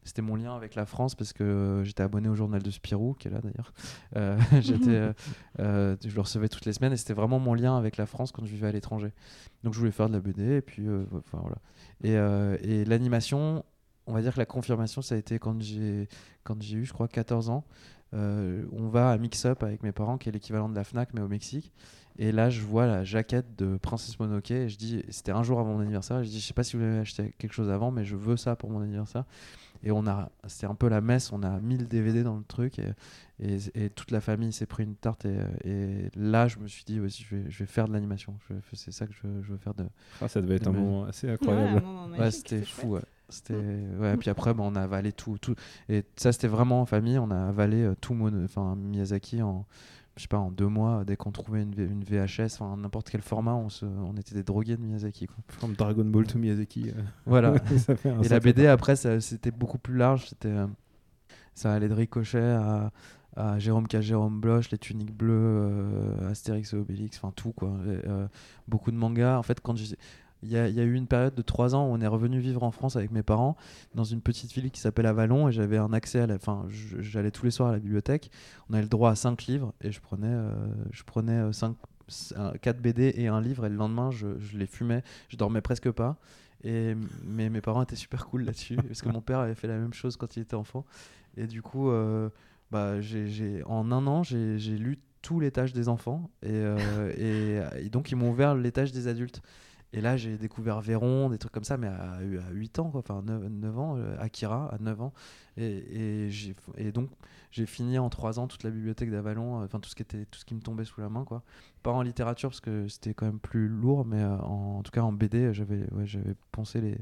C'était 0.04 0.22
mon 0.22 0.36
lien 0.36 0.54
avec 0.54 0.74
la 0.74 0.84
France 0.84 1.14
parce 1.14 1.32
que 1.32 1.42
euh, 1.42 1.84
j'étais 1.84 2.02
abonné 2.02 2.28
au 2.28 2.34
journal 2.34 2.62
de 2.62 2.70
Spirou, 2.70 3.14
qui 3.14 3.28
est 3.28 3.30
là 3.30 3.40
d'ailleurs. 3.40 3.72
J'étais, 4.62 5.12
je 5.58 6.14
le 6.14 6.20
recevais 6.20 6.48
toutes 6.48 6.66
les 6.66 6.72
semaines 6.72 6.92
et 6.92 6.96
c'était 6.96 7.14
vraiment 7.14 7.38
mon 7.38 7.54
lien 7.54 7.76
avec 7.76 7.96
la 7.96 8.06
France 8.06 8.32
quand 8.32 8.44
je 8.44 8.50
vivais 8.50 8.68
à 8.68 8.72
l'étranger. 8.72 9.12
Donc 9.62 9.72
je 9.72 9.78
voulais 9.78 9.90
faire 9.90 10.08
de 10.08 10.14
la 10.14 10.20
BD 10.20 10.56
et 10.56 10.62
puis 10.62 10.86
voilà. 11.32 11.56
Et 12.02 12.84
l'animation, 12.84 13.64
on 14.06 14.12
va 14.12 14.22
dire 14.22 14.32
que 14.34 14.38
la 14.38 14.46
confirmation, 14.46 15.02
ça 15.02 15.14
a 15.14 15.18
été 15.18 15.38
quand 15.38 15.60
j'ai 15.60 16.08
quand 16.44 16.60
j'ai 16.62 16.76
eu, 16.78 16.84
je 16.84 16.92
crois, 16.92 17.08
14 17.08 17.50
ans. 17.50 17.64
Euh, 18.12 18.64
on 18.72 18.88
va 18.88 19.10
à 19.12 19.18
Mix 19.18 19.44
Up 19.44 19.62
avec 19.62 19.82
mes 19.84 19.92
parents, 19.92 20.18
qui 20.18 20.28
est 20.28 20.32
l'équivalent 20.32 20.68
de 20.68 20.74
la 20.74 20.82
Fnac 20.84 21.10
mais 21.14 21.20
au 21.20 21.28
Mexique. 21.28 21.72
Et 22.18 22.32
là, 22.32 22.50
je 22.50 22.60
vois 22.60 22.86
la 22.86 23.04
jaquette 23.04 23.56
de 23.56 23.76
Princesse 23.76 24.18
Mononoke 24.18 24.50
et 24.50 24.68
je 24.68 24.76
dis, 24.76 25.02
c'était 25.10 25.30
un 25.32 25.42
jour 25.44 25.60
avant 25.60 25.72
mon 25.74 25.80
anniversaire. 25.80 26.18
Et 26.18 26.24
je 26.24 26.28
dis, 26.30 26.40
je 26.40 26.46
sais 26.46 26.52
pas 26.52 26.64
si 26.64 26.76
vous 26.76 26.82
avez 26.82 26.98
acheté 26.98 27.32
quelque 27.38 27.52
chose 27.52 27.70
avant, 27.70 27.90
mais 27.92 28.04
je 28.04 28.16
veux 28.16 28.36
ça 28.36 28.56
pour 28.56 28.68
mon 28.68 28.80
anniversaire. 28.82 29.24
Et 29.84 29.90
on 29.92 30.06
a, 30.06 30.30
c'était 30.48 30.66
un 30.66 30.74
peu 30.74 30.88
la 30.88 31.00
messe. 31.00 31.32
On 31.32 31.42
a 31.44 31.60
mis 31.60 31.78
le 31.78 31.86
DVD 31.86 32.22
dans 32.22 32.36
le 32.36 32.42
truc 32.42 32.78
et, 32.80 32.92
et, 33.38 33.56
et 33.74 33.90
toute 33.90 34.10
la 34.10 34.20
famille 34.20 34.52
s'est 34.52 34.66
pris 34.66 34.82
une 34.82 34.96
tarte. 34.96 35.24
Et, 35.24 35.38
et 35.64 36.10
là, 36.16 36.48
je 36.48 36.58
me 36.58 36.66
suis 36.66 36.84
dit, 36.84 37.00
aussi, 37.00 37.22
je 37.26 37.36
vais, 37.36 37.44
je 37.50 37.58
vais 37.60 37.66
faire 37.66 37.86
de 37.88 37.92
l'animation. 37.94 38.36
C'est 38.74 38.90
ça 38.92 39.06
que 39.06 39.12
je, 39.14 39.26
veux- 39.26 39.42
je 39.42 39.52
veux 39.52 39.58
faire 39.58 39.72
de. 39.74 39.86
Ah, 40.20 40.28
ça 40.28 40.42
devait 40.42 40.56
être 40.56 40.66
un 40.66 40.72
moment 40.72 41.04
assez 41.04 41.30
incroyable. 41.30 41.80
Ouais, 42.18 42.30
c'était 42.32 42.60
fou. 42.66 42.88
Ouais. 42.96 43.00
C'était 43.30 43.54
ouais. 43.54 44.16
Puis 44.16 44.28
après, 44.30 44.52
bah, 44.54 44.62
on 44.66 44.74
a 44.76 44.82
avalé 44.82 45.12
tout, 45.12 45.38
tout. 45.38 45.54
Et 45.88 46.04
ça, 46.16 46.32
c'était 46.32 46.48
vraiment 46.48 46.80
en 46.82 46.86
famille. 46.86 47.18
On 47.18 47.30
a 47.30 47.48
avalé 47.48 47.82
euh, 47.82 47.94
tout 48.00 48.14
mon, 48.14 48.44
enfin 48.44 48.74
Miyazaki 48.76 49.40
en, 49.42 49.64
je 50.16 50.22
sais 50.22 50.28
pas, 50.28 50.38
en 50.38 50.50
deux 50.50 50.66
mois. 50.68 51.04
Dès 51.04 51.16
qu'on 51.16 51.30
trouvait 51.30 51.62
une, 51.62 51.74
V- 51.74 51.84
une 51.90 52.04
VHS, 52.04 52.54
enfin 52.60 52.76
n'importe 52.76 53.08
quel 53.10 53.22
format, 53.22 53.54
on 53.54 53.68
se, 53.68 53.86
on 53.86 54.16
était 54.16 54.34
des 54.34 54.42
drogués 54.42 54.76
de 54.76 54.82
Miyazaki. 54.82 55.26
Quoi. 55.26 55.36
Comme 55.60 55.74
Dragon 55.74 56.04
Ball 56.04 56.26
to 56.26 56.38
Miyazaki. 56.38 56.90
euh, 56.90 57.00
Voilà. 57.26 57.54
ça 57.78 57.96
fait 57.96 58.10
un 58.10 58.20
Et 58.22 58.28
la 58.28 58.40
BD 58.40 58.66
après, 58.66 58.96
c'était 58.96 59.50
beaucoup 59.50 59.78
plus 59.78 59.96
large. 59.96 60.26
C'était, 60.28 60.48
euh, 60.48 60.66
ça 61.54 61.72
allait 61.72 61.88
de 61.88 61.94
Ricochet 61.94 62.38
à, 62.40 62.90
à 63.36 63.58
Jérôme 63.58 63.86
K. 63.86 64.00
Jérôme 64.00 64.40
Bloch, 64.40 64.70
les 64.70 64.78
tuniques 64.78 65.14
bleues, 65.14 65.32
euh, 65.36 66.30
Astérix 66.30 66.72
et 66.72 66.76
Obélix, 66.76 67.18
enfin 67.18 67.32
tout 67.36 67.52
quoi. 67.52 67.70
Et, 67.86 68.08
euh, 68.08 68.26
beaucoup 68.66 68.90
de 68.90 68.96
mangas. 68.96 69.38
En 69.38 69.42
fait, 69.42 69.60
quand 69.60 69.74
il 70.42 70.48
y, 70.50 70.56
a, 70.56 70.68
il 70.68 70.74
y 70.74 70.80
a 70.80 70.84
eu 70.84 70.94
une 70.94 71.06
période 71.06 71.34
de 71.34 71.42
trois 71.42 71.74
ans 71.74 71.86
où 71.86 71.90
on 71.92 72.00
est 72.00 72.06
revenu 72.06 72.38
vivre 72.40 72.62
en 72.62 72.70
France 72.70 72.96
avec 72.96 73.10
mes 73.10 73.22
parents 73.22 73.56
dans 73.94 74.04
une 74.04 74.20
petite 74.22 74.52
ville 74.52 74.70
qui 74.70 74.80
s'appelle 74.80 75.06
Avalon 75.06 75.48
et 75.48 75.52
j'avais 75.52 75.76
un 75.76 75.92
accès 75.92 76.20
à 76.20 76.26
la. 76.26 76.36
Enfin, 76.36 76.66
j'allais 76.68 77.30
tous 77.30 77.44
les 77.44 77.50
soirs 77.50 77.68
à 77.68 77.72
la 77.72 77.78
bibliothèque. 77.78 78.30
On 78.68 78.74
avait 78.74 78.82
le 78.82 78.88
droit 78.88 79.10
à 79.10 79.14
cinq 79.16 79.44
livres 79.46 79.72
et 79.82 79.92
je 79.92 80.00
prenais, 80.00 80.28
euh, 80.30 80.50
je 80.92 81.02
prenais 81.02 81.32
euh, 81.32 81.52
cinq, 81.52 81.76
un- 82.36 82.52
quatre 82.52 82.80
BD 82.80 83.12
et 83.16 83.28
un 83.28 83.40
livre 83.40 83.66
et 83.66 83.68
le 83.68 83.76
lendemain 83.76 84.10
je, 84.10 84.38
je 84.38 84.56
les 84.56 84.66
fumais. 84.66 85.02
Je 85.28 85.36
dormais 85.36 85.60
presque 85.60 85.90
pas. 85.90 86.16
Et 86.64 86.94
mais 87.24 87.48
mes 87.50 87.60
parents 87.60 87.82
étaient 87.82 87.96
super 87.96 88.26
cool 88.26 88.44
là-dessus 88.44 88.76
parce 88.88 89.02
que 89.02 89.08
mon 89.08 89.20
père 89.20 89.38
avait 89.40 89.54
fait 89.54 89.68
la 89.68 89.78
même 89.78 89.92
chose 89.94 90.16
quand 90.16 90.36
il 90.36 90.40
était 90.42 90.56
enfant. 90.56 90.84
Et 91.36 91.46
du 91.46 91.62
coup, 91.62 91.90
euh, 91.90 92.28
bah, 92.70 93.00
j'ai- 93.00 93.62
en 93.66 93.92
un 93.92 94.06
an, 94.06 94.22
j'ai, 94.22 94.58
j'ai 94.58 94.76
lu 94.78 94.98
tous 95.22 95.38
les 95.38 95.50
tâches 95.50 95.74
des 95.74 95.88
enfants 95.88 96.30
et, 96.42 96.48
euh, 96.50 97.12
et, 97.78 97.84
et 97.84 97.90
donc 97.90 98.10
ils 98.10 98.16
m'ont 98.16 98.30
ouvert 98.30 98.54
les 98.54 98.72
tâches 98.72 98.92
des 98.92 99.06
adultes. 99.06 99.42
Et 99.92 100.00
là, 100.00 100.16
j'ai 100.16 100.36
découvert 100.36 100.80
Véron, 100.80 101.30
des 101.30 101.38
trucs 101.38 101.52
comme 101.52 101.64
ça, 101.64 101.76
mais 101.76 101.88
à, 101.88 102.12
à 102.14 102.50
8 102.52 102.78
ans, 102.78 102.90
quoi, 102.90 103.00
enfin 103.00 103.22
9, 103.26 103.48
9 103.48 103.78
ans, 103.78 103.96
euh, 103.98 104.16
Akira 104.20 104.72
à 104.72 104.78
9 104.78 105.00
ans. 105.02 105.12
Et, 105.56 106.26
et, 106.26 106.30
et 106.76 106.92
donc, 106.92 107.10
j'ai 107.50 107.66
fini 107.66 107.98
en 107.98 108.08
3 108.08 108.38
ans 108.38 108.46
toute 108.46 108.62
la 108.62 108.70
bibliothèque 108.70 109.10
d'Avalon, 109.10 109.60
euh, 109.60 109.64
enfin 109.64 109.80
tout, 109.80 109.88
ce 109.90 109.94
qui 109.94 110.02
était, 110.02 110.24
tout 110.30 110.38
ce 110.38 110.44
qui 110.44 110.54
me 110.54 110.60
tombait 110.60 110.84
sous 110.84 111.00
la 111.00 111.08
main. 111.08 111.24
Quoi. 111.24 111.42
Pas 111.82 111.90
en 111.90 112.02
littérature, 112.02 112.50
parce 112.50 112.60
que 112.60 112.86
c'était 112.88 113.12
quand 113.14 113.26
même 113.26 113.38
plus 113.40 113.66
lourd, 113.68 114.04
mais 114.04 114.22
euh, 114.22 114.36
en, 114.38 114.76
en 114.78 114.82
tout 114.82 114.90
cas 114.92 115.00
en 115.02 115.12
BD, 115.12 115.52
j'avais, 115.52 115.80
ouais, 115.92 116.06
j'avais 116.06 116.34
poncé 116.52 116.80
les, 116.80 116.96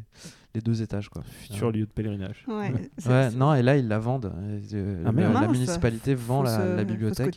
les 0.54 0.61
deux 0.61 0.80
étages. 0.82 1.08
Quoi. 1.11 1.22
Futur 1.22 1.70
lieu 1.72 1.80
de 1.87 1.90
pèlerinage. 1.90 2.44
Ouais, 2.48 2.72
Ouais, 3.06 3.30
non, 3.32 3.54
et 3.54 3.62
là, 3.62 3.76
ils 3.76 3.88
la 3.88 3.98
vendent. 3.98 4.32
Et, 4.72 4.74
euh, 4.74 5.02
Ah, 5.06 5.12
la, 5.12 5.48
municipalité 5.48 6.14
vend 6.14 6.42
la, 6.42 6.50
se- 6.56 6.61
la 6.61 6.66
faut 6.72 6.78
se 6.78 6.84
bibliothèque. 6.84 7.34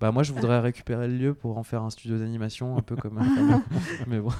Bah, 0.00 0.10
moi, 0.10 0.22
je 0.24 0.32
voudrais 0.32 0.58
récupérer 0.58 1.06
le 1.06 1.16
lieu 1.16 1.34
pour 1.34 1.58
en 1.58 1.62
faire 1.62 1.82
un 1.82 1.90
studio 1.90 2.18
d'animation, 2.18 2.76
un 2.76 2.82
peu 2.82 2.96
comme. 2.96 3.20
mais 4.08 4.20
bon, 4.20 4.30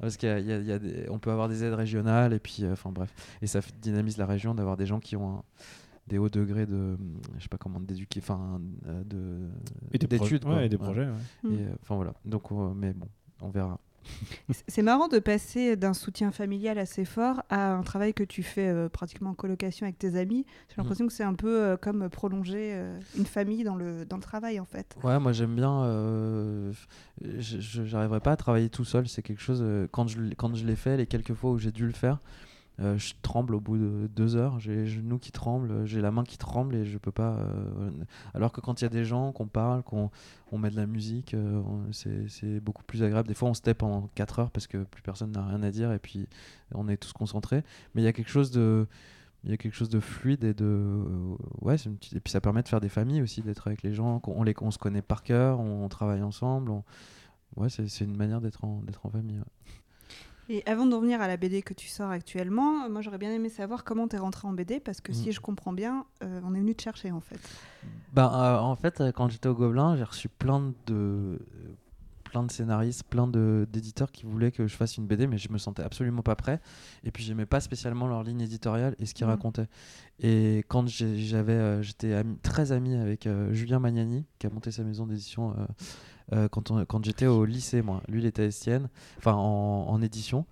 parce 0.00 0.16
qu'il 0.16 0.28
y 0.28 0.32
a- 0.32 0.38
il 0.38 0.46
y 0.46 0.52
a- 0.52 0.58
il 0.58 0.66
y 0.66 0.72
a 0.72 0.78
des- 0.78 1.06
on 1.08 1.18
peut 1.18 1.30
avoir 1.30 1.48
des 1.48 1.64
aides 1.64 1.74
régionales, 1.74 2.32
et 2.34 2.38
puis, 2.38 2.58
euh, 2.64 2.72
enfin 2.72 2.90
bref. 2.92 3.12
Et 3.42 3.46
ça 3.46 3.60
dynamise 3.80 4.16
la 4.18 4.26
région 4.26 4.54
d'avoir 4.54 4.76
des 4.76 4.86
gens 4.86 5.00
qui 5.00 5.16
ont 5.16 5.38
un- 5.38 5.42
des 6.08 6.18
hauts 6.18 6.28
degrés 6.28 6.66
de. 6.66 6.96
Je 7.36 7.42
sais 7.42 7.48
pas 7.48 7.58
comment 7.58 7.80
d'éduquer. 7.80 8.20
Enfin, 8.22 8.60
euh, 8.86 9.04
de. 9.04 9.48
Et 9.92 9.98
des, 9.98 10.06
projets. 10.06 10.22
d'études. 10.38 10.44
quoi. 10.44 10.56
ouais, 10.56 10.66
et 10.66 10.68
des 10.68 10.78
projets. 10.78 11.06
ouais. 11.06 11.50
Et, 11.52 11.60
euh, 11.62 11.68
Enfin 11.82 11.96
voilà. 11.96 12.14
Donc, 12.24 12.50
euh, 12.50 12.72
mais 12.74 12.92
bon, 12.92 13.06
on 13.42 13.50
verra. 13.50 13.78
C'est- 14.68 14.80
marrant 14.82 15.08
de 15.08 15.18
passer 15.18 15.76
d'un 15.76 15.92
soutien 15.92 16.30
familial 16.30 16.78
assez 16.78 17.04
fort 17.04 17.42
à 17.50 17.74
un 17.74 17.82
travail 17.82 18.14
que 18.14 18.22
tu 18.24 18.42
fais 18.42 18.68
euh, 18.68 18.88
pratiquement 18.88 19.30
en 19.30 19.34
colocation 19.34 19.84
avec 19.84 19.98
tes 19.98 20.16
amis. 20.16 20.46
J'ai 20.68 20.74
Mm. 20.74 20.78
l'impression 20.78 21.06
que 21.06 21.12
c'est 21.12 21.24
un 21.24 21.34
peu 21.34 21.62
euh, 21.62 21.76
comme 21.76 22.08
prolonger 22.08 22.70
euh, 22.72 22.98
une 23.18 23.26
famille 23.26 23.64
dans 23.64 23.74
le, 23.76 24.06
dans 24.06 24.16
le 24.16 24.22
travail 24.22 24.60
en 24.60 24.64
fait. 24.64 24.96
Ouais, 25.04 25.18
moi 25.18 25.32
j'aime 25.32 25.54
bien. 25.56 25.82
euh, 25.82 26.72
je- 27.20 27.84
j'arriverai 27.84 28.20
pas 28.20 28.32
à 28.32 28.36
travailler 28.36 28.70
tout 28.70 28.84
seul. 28.84 29.08
C'est 29.08 29.20
quelque 29.22 29.42
chose. 29.42 29.60
euh, 29.62 29.86
quand 29.90 30.08
je, 30.08 30.20
quand 30.36 30.54
je 30.54 30.64
l'ai 30.64 30.76
fait, 30.76 30.96
les 30.96 31.06
quelques 31.06 31.34
fois 31.34 31.50
où 31.50 31.58
j'ai 31.58 31.72
dû 31.72 31.84
le 31.84 31.92
faire, 31.92 32.18
euh, 32.80 32.96
je 32.96 33.14
tremble 33.22 33.54
au 33.56 33.60
bout 33.60 33.76
de 33.76 34.08
deux 34.14 34.36
heures. 34.36 34.60
J'ai 34.60 34.74
les 34.74 34.86
genoux 34.86 35.18
qui 35.18 35.32
tremblent, 35.32 35.84
j'ai 35.84 36.00
la 36.00 36.10
main 36.12 36.22
qui 36.22 36.38
tremble 36.38 36.76
et 36.76 36.84
je 36.84 36.96
peux 36.98 37.10
pas. 37.10 37.36
euh, 37.38 37.90
alors 38.34 38.52
que 38.52 38.60
quand 38.60 38.80
il 38.80 38.84
y 38.84 38.86
a 38.86 38.90
des 38.90 39.04
gens, 39.04 39.32
qu'on 39.32 39.46
parle, 39.48 39.82
qu'on 39.82 40.10
on 40.52 40.58
met 40.58 40.70
de 40.70 40.76
la 40.76 40.86
musique, 40.86 41.34
euh, 41.34 41.62
c'est 41.92 42.60
beaucoup 42.60 42.84
plus 42.84 43.02
agréable. 43.02 43.28
Des 43.28 43.34
fois, 43.34 43.48
on 43.48 43.54
se 43.54 43.62
tait 43.62 43.74
pendant 43.74 44.08
4 44.14 44.38
heures 44.38 44.50
parce 44.50 44.66
que 44.66 44.78
plus 44.84 45.02
personne 45.02 45.32
n'a 45.32 45.44
rien 45.46 45.62
à 45.62 45.70
dire 45.70 45.92
et 45.92 45.98
puis 45.98 46.28
on 46.72 46.88
est 46.88 46.96
tous 46.96 47.12
concentrés. 47.12 47.64
Mais 47.94 48.02
il 48.02 48.04
y 48.04 48.08
a 48.08 48.12
quelque 48.12 48.30
chose 48.30 48.50
de 48.50 48.86
il 49.44 49.50
y 49.50 49.54
a 49.54 49.56
quelque 49.56 49.74
chose 49.74 49.88
de 49.88 50.00
fluide 50.00 50.42
et 50.44 50.54
de 50.54 50.64
euh, 50.64 51.36
ouais 51.60 51.76
une 51.76 51.96
petite- 51.96 52.14
et 52.14 52.20
puis 52.20 52.32
ça 52.32 52.40
permet 52.40 52.62
de 52.62 52.68
faire 52.68 52.80
des 52.80 52.88
familles 52.88 53.22
aussi 53.22 53.40
d'être 53.40 53.68
avec 53.68 53.82
les 53.82 53.94
gens 53.94 54.20
on 54.26 54.42
les 54.42 54.54
on 54.60 54.72
se 54.72 54.78
connaît 54.78 55.00
par 55.00 55.22
cœur 55.22 55.60
on, 55.60 55.88
travaille 55.88 56.22
ensemble 56.22 56.72
ouais 57.56 57.68
c'est 57.68 58.04
une 58.04 58.16
manière 58.16 58.40
d'être 58.40 58.64
en 58.64 58.82
en 59.04 59.10
famille. 59.10 59.40
Et 60.50 60.62
avant 60.66 60.86
d'en 60.86 61.00
venir 61.00 61.20
à 61.20 61.28
la 61.28 61.36
BD 61.36 61.60
que 61.62 61.74
tu 61.74 61.88
sors 61.88 62.10
actuellement, 62.10 62.84
euh, 62.84 62.88
moi 62.88 63.02
j'aurais 63.02 63.18
bien 63.18 63.30
aimé 63.32 63.48
savoir 63.50 63.84
comment 63.84 64.08
tu 64.08 64.16
es 64.16 64.18
rentré 64.18 64.48
en 64.48 64.52
BD 64.54 64.80
parce 64.80 65.00
que 65.02 65.12
Mm. 65.12 65.14
si 65.14 65.32
je 65.32 65.40
comprends 65.40 65.72
bien, 65.74 66.06
euh, 66.22 66.40
on 66.44 66.54
est 66.54 66.60
venu 66.60 66.74
te 66.74 66.82
chercher 66.82 67.10
en 67.12 67.20
fait. 67.20 67.38
Ben, 68.14 68.30
euh, 68.32 68.58
en 68.58 68.74
fait, 68.76 69.02
quand 69.14 69.28
j'étais 69.28 69.48
au 69.48 69.54
Gobelin, 69.54 69.96
j'ai 69.96 70.04
reçu 70.04 70.28
plein 70.30 70.72
de, 70.86 71.38
plein 72.24 72.42
de 72.42 72.50
scénaristes, 72.50 73.04
plein 73.04 73.26
de- 73.26 73.66
d'éditeurs 73.70 74.10
qui 74.10 74.24
voulaient 74.24 74.50
que 74.50 74.66
je 74.66 74.74
fasse 74.74 74.96
une 74.96 75.06
BD, 75.06 75.26
mais 75.26 75.36
je 75.36 75.52
me 75.52 75.58
sentais 75.58 75.82
absolument 75.82 76.22
pas 76.22 76.34
prêt. 76.36 76.60
Et 77.04 77.10
puis, 77.10 77.22
j'aimais 77.24 77.46
pas 77.46 77.60
spécialement 77.60 78.06
leur 78.06 78.22
ligne 78.22 78.40
éditoriale 78.40 78.94
et 78.98 79.04
ce 79.06 79.12
qu'ils 79.14 79.26
Mhm. 79.26 79.32
racontaient. 79.32 79.68
Et 80.20 80.64
quand 80.68 80.88
j'avais, 80.88 81.52
euh, 81.52 81.82
j'étais 81.82 82.14
ami- 82.14 82.38
très 82.42 82.72
ami 82.72 82.94
avec 82.96 83.26
euh, 83.26 83.52
Julien 83.52 83.78
Magnani, 83.80 84.24
qui 84.38 84.46
a 84.46 84.50
monté 84.50 84.70
sa 84.70 84.82
maison 84.82 85.06
d'édition 85.06 85.54
euh, 86.32 86.48
quand, 86.48 86.70
on- 86.70 86.84
quand 86.84 87.04
j'étais 87.04 87.26
au 87.26 87.44
lycée, 87.44 87.82
moi. 87.82 88.02
Lui, 88.08 88.20
il 88.20 88.26
était 88.26 88.46
Estienne, 88.46 88.88
enfin 89.18 89.32
en, 89.34 89.86
en 89.88 90.02
édition. 90.02 90.44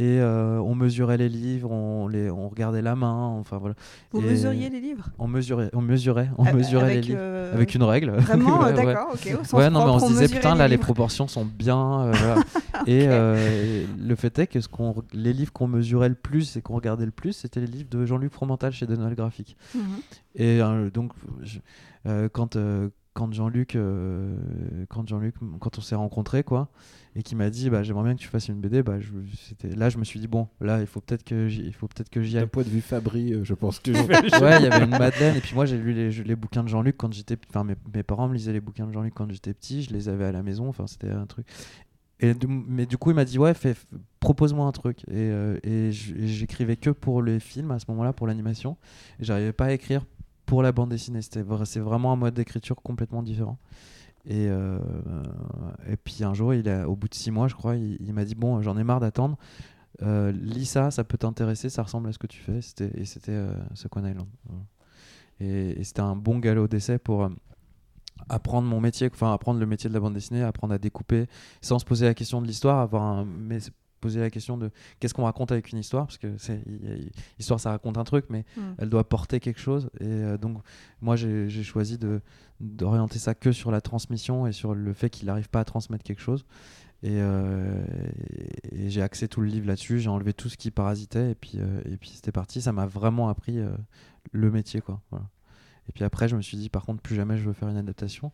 Et 0.00 0.20
euh, 0.20 0.60
on 0.60 0.76
mesurait 0.76 1.16
les 1.16 1.28
livres, 1.28 1.72
on, 1.72 2.06
les, 2.06 2.30
on 2.30 2.48
regardait 2.48 2.82
la 2.82 2.94
main, 2.94 3.16
enfin 3.40 3.58
voilà. 3.58 3.74
Vous 4.12 4.20
Et 4.20 4.26
mesuriez 4.26 4.70
les 4.70 4.78
livres? 4.80 5.08
On 5.18 5.26
mesurait, 5.26 5.70
on 5.72 5.80
mesurait, 5.80 6.30
on 6.38 6.44
Ah, 6.44 6.52
mesurait 6.52 6.84
avec, 6.84 6.94
les 6.96 7.00
livres. 7.02 7.18
euh, 7.20 7.52
Avec 7.52 7.74
une 7.74 7.82
règle. 7.82 8.10
Vraiment, 8.18 8.60
Ouais, 8.60 8.66
ouais. 8.66 8.72
d'accord, 8.74 9.08
ok. 9.14 9.28
Au 9.40 9.44
sens 9.44 9.52
Ouais, 9.54 9.68
non, 9.70 9.84
mais 9.84 9.90
on 9.90 9.98
se 9.98 10.06
disait, 10.06 10.20
mesurait 10.22 10.38
putain, 10.38 10.54
là, 10.54 10.68
les 10.68 10.78
proportions 10.78 11.26
sont 11.26 11.44
bien. 11.44 12.12
voilà. 12.12 12.36
et, 12.86 13.06
et 13.06 13.86
le 13.98 14.14
fait 14.14 14.38
est 14.38 14.46
que 14.46 14.60
ce 14.60 14.68
les 15.12 15.32
livres 15.32 15.52
qu'on 15.52 15.66
mesurait 15.66 16.10
le 16.10 16.14
plus 16.14 16.56
et 16.56 16.62
qu'on 16.62 16.76
regardait 16.76 17.06
le 17.06 17.10
plus, 17.10 17.32
c'était 17.32 17.58
les 17.58 17.66
livres 17.66 17.90
de 17.90 18.06
Jean-Luc 18.06 18.32
Fromental 18.32 18.70
chez 18.72 18.86
Noël 18.94 19.16
Graphique. 19.16 19.56
Mhm. 19.74 19.82
Et 20.36 20.60
donc, 20.94 21.10
je- 21.42 21.58
quand, 22.28 22.56
quand 23.14 23.32
Jean-Luc, 23.32 23.74
euh, 23.76 24.36
quand 24.88 25.08
Jean-Luc, 25.08 25.34
quand 25.60 25.78
on 25.78 25.80
s'est 25.80 25.94
rencontrés, 25.96 26.44
quoi, 26.44 26.68
et 27.16 27.22
qui 27.22 27.34
m'a 27.34 27.50
dit, 27.50 27.68
bah, 27.70 27.82
j'aimerais 27.82 28.04
bien 28.04 28.14
que 28.14 28.20
tu 28.20 28.28
fasses 28.28 28.48
une 28.48 28.60
BD, 28.60 28.82
bah, 28.82 29.00
je, 29.00 29.10
c'était, 29.36 29.74
là, 29.74 29.88
je 29.90 29.98
me 29.98 30.04
suis 30.04 30.20
dit, 30.20 30.28
bon, 30.28 30.46
là, 30.60 30.80
il 30.80 30.86
faut 30.86 31.00
peut-être 31.00 31.24
que 31.24 31.48
j'y, 31.48 31.62
il 31.62 31.72
faut 31.72 31.88
peut-être 31.88 32.10
que 32.10 32.22
j'y 32.22 32.36
aille. 32.36 32.44
D'un 32.44 32.48
point 32.48 32.62
de 32.62 32.68
vue 32.68 32.80
Fabri, 32.80 33.32
euh, 33.32 33.42
je 33.44 33.54
pense 33.54 33.80
que 33.80 33.92
je 33.94 33.98
ouais, 34.44 34.58
il 34.60 34.64
y 34.64 34.66
avait 34.66 34.84
une 34.84 34.90
Madeleine. 34.90 35.36
Et 35.36 35.40
puis 35.42 35.54
moi, 35.54 35.66
j'ai 35.66 35.78
lu 35.78 35.92
les, 35.92 36.10
les 36.10 36.36
bouquins 36.36 36.62
de 36.62 36.68
Jean-Luc 36.68 36.96
quand 36.96 37.12
j'étais. 37.12 37.36
Enfin, 37.48 37.64
mes, 37.64 37.74
mes 37.92 38.02
parents 38.04 38.28
me 38.28 38.34
lisaient 38.34 38.52
les 38.52 38.60
bouquins 38.60 38.86
de 38.86 38.92
Jean-Luc 38.92 39.14
quand 39.14 39.30
j'étais 39.30 39.52
petit. 39.54 39.82
Je 39.82 39.92
les 39.92 40.08
avais 40.08 40.26
à 40.26 40.32
la 40.32 40.42
maison. 40.44 40.68
Enfin, 40.68 40.86
c'était 40.86 41.10
un 41.10 41.26
truc. 41.26 41.46
Et 42.20 42.34
du- 42.34 42.46
mais 42.48 42.86
du 42.86 42.98
coup, 42.98 43.10
il 43.10 43.14
m'a 43.14 43.24
dit 43.24 43.38
ouais, 43.38 43.54
fais- 43.54 43.76
propose-moi 44.20 44.66
un 44.66 44.72
truc. 44.72 45.00
Et, 45.08 45.14
euh, 45.30 45.58
et 45.64 45.90
j'écrivais 45.92 46.76
que 46.76 46.90
pour 46.90 47.22
les 47.22 47.40
films 47.40 47.70
à 47.72 47.78
ce 47.78 47.86
moment-là, 47.88 48.12
pour 48.12 48.26
l'animation. 48.26 48.76
Et 49.20 49.24
j'arrivais 49.24 49.52
pas 49.52 49.66
à 49.66 49.72
écrire 49.72 50.04
pour 50.48 50.62
la 50.62 50.72
bande 50.72 50.88
dessinée. 50.88 51.20
C'était 51.22 51.44
c'est 51.64 51.78
vraiment 51.78 52.10
un 52.10 52.16
mode 52.16 52.34
d'écriture 52.34 52.76
complètement 52.76 53.22
différent. 53.22 53.58
Et, 54.24 54.48
euh, 54.48 54.78
et 55.86 55.96
puis 55.96 56.24
un 56.24 56.34
jour, 56.34 56.54
il 56.54 56.68
a, 56.68 56.88
au 56.88 56.96
bout 56.96 57.08
de 57.08 57.14
six 57.14 57.30
mois, 57.30 57.48
je 57.48 57.54
crois, 57.54 57.76
il, 57.76 58.12
m'a 58.12 58.24
dit 58.24 58.34
bon, 58.34 58.60
j'en 58.62 58.76
ai 58.76 58.82
marre 58.82 59.00
d'attendre. 59.00 59.36
Euh, 60.02 60.32
lis 60.32 60.66
ça, 60.66 60.90
ça 60.90 61.04
peut 61.04 61.18
t'intéresser, 61.18 61.68
ça 61.68 61.82
ressemble 61.82 62.08
à 62.08 62.12
ce 62.12 62.18
que 62.18 62.26
tu 62.26 62.40
fais. 62.40 62.62
C'était, 62.62 62.90
et 62.94 63.04
c'était 63.04 63.32
euh, 63.32 63.52
Island. 63.96 64.26
Et, 65.40 65.84
c'était 65.84 66.00
un 66.00 66.16
bon 66.16 66.38
galop 66.38 66.66
d'essai 66.66 66.98
pour 66.98 67.24
euh, 67.24 67.28
apprendre 68.30 68.68
mon 68.68 68.80
métier, 68.80 69.10
enfin 69.12 69.32
apprendre 69.34 69.60
le 69.60 69.66
métier 69.66 69.88
de 69.90 69.94
la 69.94 70.00
bande 70.00 70.14
dessinée, 70.14 70.42
apprendre 70.42 70.72
à 70.72 70.78
découper 70.78 71.26
sans 71.60 71.78
se 71.78 71.84
poser 71.84 72.06
la 72.06 72.14
question 72.14 72.40
de 72.40 72.46
l'histoire, 72.46 72.78
avoir 72.80 73.02
un, 73.02 73.24
mais 73.26 73.58
poser 73.98 74.20
la 74.20 74.30
question 74.30 74.56
de 74.56 74.70
qu'est-ce 75.00 75.14
qu'on 75.14 75.24
raconte 75.24 75.52
avec 75.52 75.70
une 75.72 75.78
histoire, 75.78 76.06
parce 76.06 76.18
que 76.18 76.36
c'est 76.38 76.62
histoire, 77.38 77.60
ça 77.60 77.70
raconte 77.70 77.98
un 77.98 78.04
truc, 78.04 78.26
mais 78.30 78.44
Mm. 78.56 78.60
elle 78.78 78.88
doit 78.90 79.08
porter 79.08 79.40
quelque 79.40 79.60
chose. 79.60 79.90
Et 80.00 80.04
euh, 80.06 80.38
donc, 80.38 80.58
moi, 81.00 81.16
j'ai 81.16 81.48
j'ai 81.48 81.62
choisi 81.62 81.98
de 81.98 82.20
d'orienter 82.60 83.18
ça 83.18 83.34
que 83.34 83.52
sur 83.52 83.70
la 83.70 83.80
transmission 83.80 84.46
et 84.46 84.52
sur 84.52 84.74
le 84.74 84.92
fait 84.92 85.10
qu'il 85.10 85.26
n'arrive 85.26 85.48
pas 85.48 85.60
à 85.60 85.64
transmettre 85.64 86.02
quelque 86.04 86.20
chose. 86.22 86.44
Et, 87.04 87.10
euh, 87.20 87.84
et- 88.72 88.86
et 88.86 88.90
j'ai 88.90 89.02
axé 89.02 89.28
tout 89.28 89.40
le 89.40 89.46
livre 89.46 89.66
là-dessus. 89.68 90.00
J'ai 90.00 90.08
enlevé 90.10 90.32
tout 90.32 90.48
ce 90.48 90.56
qui 90.56 90.70
parasitait 90.72 91.30
et 91.30 91.34
puis 91.36 91.52
euh, 91.56 91.80
et 91.84 91.96
puis 91.96 92.10
c'était 92.10 92.32
parti. 92.32 92.60
Ça 92.60 92.72
m'a 92.72 92.86
vraiment 92.86 93.28
appris 93.28 93.60
le 94.32 94.50
métier, 94.50 94.80
quoi. 94.80 95.00
Voilà. 95.10 95.26
Et 95.88 95.92
puis 95.92 96.04
après, 96.04 96.28
je 96.28 96.36
me 96.36 96.42
suis 96.42 96.56
dit, 96.58 96.68
par 96.68 96.84
contre, 96.84 97.00
plus 97.00 97.14
jamais 97.14 97.38
je 97.38 97.44
veux 97.44 97.52
faire 97.54 97.68
une 97.68 97.76
adaptation. 97.78 98.30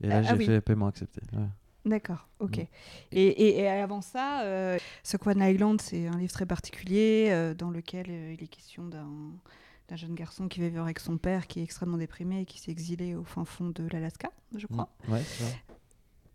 Et 0.00 0.06
là, 0.06 0.18
Ah, 0.18 0.22
j'ai 0.22 0.28
ah 0.30 0.36
oui. 0.36 0.46
fait 0.46 0.60
paiement 0.60 0.86
accepté. 0.86 1.20
Ouais. 1.34 1.44
D'accord, 1.84 2.28
ok. 2.40 2.58
Et, 2.58 2.68
et- 3.12 3.58
et 3.60 3.68
avant 3.68 4.00
ça, 4.00 4.42
euh, 4.44 4.78
One 5.26 5.40
Island, 5.42 5.80
c'est 5.82 6.06
un 6.06 6.16
livre 6.18 6.32
très 6.32 6.46
particulier 6.46 7.28
euh, 7.30 7.52
dans 7.54 7.70
lequel 7.70 8.06
euh, 8.08 8.34
il 8.36 8.42
est 8.42 8.46
question 8.48 8.84
d'un 8.84 9.96
jeune 9.96 10.14
garçon 10.14 10.48
qui 10.48 10.60
va 10.60 10.68
vivre 10.68 10.82
avec 10.82 10.98
son 10.98 11.18
père, 11.18 11.46
qui 11.46 11.60
est 11.60 11.62
extrêmement 11.62 11.98
déprimé 11.98 12.40
et 12.40 12.44
qui 12.46 12.58
s'est 12.58 12.70
exilé 12.70 13.14
au 13.14 13.22
fin 13.24 13.44
fond 13.44 13.68
de 13.68 13.86
l'Alaska, 13.92 14.30
je 14.56 14.66
crois. 14.66 14.88
Mm. 15.08 15.12
Ouais, 15.12 15.22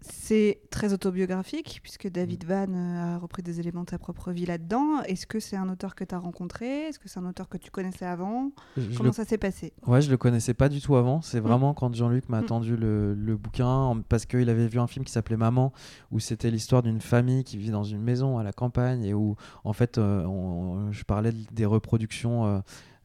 c'est 0.01 0.61
très 0.71 0.93
autobiographique, 0.93 1.79
puisque 1.83 2.09
David 2.09 2.45
Van 2.45 2.67
euh, 2.69 3.15
a 3.15 3.17
repris 3.17 3.43
des 3.43 3.59
éléments 3.59 3.83
de 3.83 3.89
sa 3.89 3.97
propre 3.99 4.31
vie 4.31 4.45
là-dedans. 4.45 5.01
Est-ce 5.03 5.27
que 5.27 5.39
c'est 5.39 5.57
un 5.57 5.67
auteur 5.69 5.93
que 5.93 6.03
tu 6.05 6.15
as 6.15 6.19
rencontré? 6.19 6.83
Est-ce 6.87 6.99
que 6.99 7.09
c'est 7.09 7.19
un 7.19 7.25
auteur 7.25 7.49
que 7.49 7.57
tu 7.57 7.69
connaissais 7.69 8.05
avant? 8.05 8.51
Je- 8.77 8.95
Comment 8.97 9.09
le 9.09 9.13
ça 9.13 9.25
s'est 9.25 9.37
passé? 9.37 9.73
Ouais, 9.85 10.01
je 10.01 10.09
le 10.09 10.17
connaissais 10.17 10.53
pas 10.53 10.69
du 10.69 10.79
tout 10.79 10.95
avant. 10.95 11.21
C'est 11.21 11.41
Mm. 11.41 11.43
vraiment 11.43 11.73
quand 11.73 11.93
Jean-Luc 11.93 12.29
m'a 12.29 12.41
Mm. 12.41 12.45
tendu 12.45 12.77
le, 12.77 13.13
le 13.13 13.35
bouquin 13.37 14.01
parce 14.07 14.25
qu'il 14.25 14.49
avait 14.49 14.67
vu 14.67 14.79
un 14.79 14.87
film 14.87 15.03
qui 15.03 15.11
s'appelait 15.11 15.37
Maman, 15.37 15.73
où 16.11 16.19
c'était 16.19 16.49
l'histoire 16.49 16.81
d'une 16.81 17.01
famille 17.01 17.43
qui 17.43 17.57
vit 17.57 17.71
dans 17.71 17.83
une 17.83 18.01
maison 18.01 18.37
à 18.37 18.43
la 18.43 18.53
campagne 18.53 19.03
et 19.03 19.13
où 19.13 19.35
en 19.65 19.73
fait 19.73 19.97
euh, 19.97 20.23
on- 20.25 20.91
je 20.91 21.03
parlais 21.03 21.31
de- 21.33 21.45
des 21.51 21.65
reproductions 21.65 22.45
euh, 22.45 22.59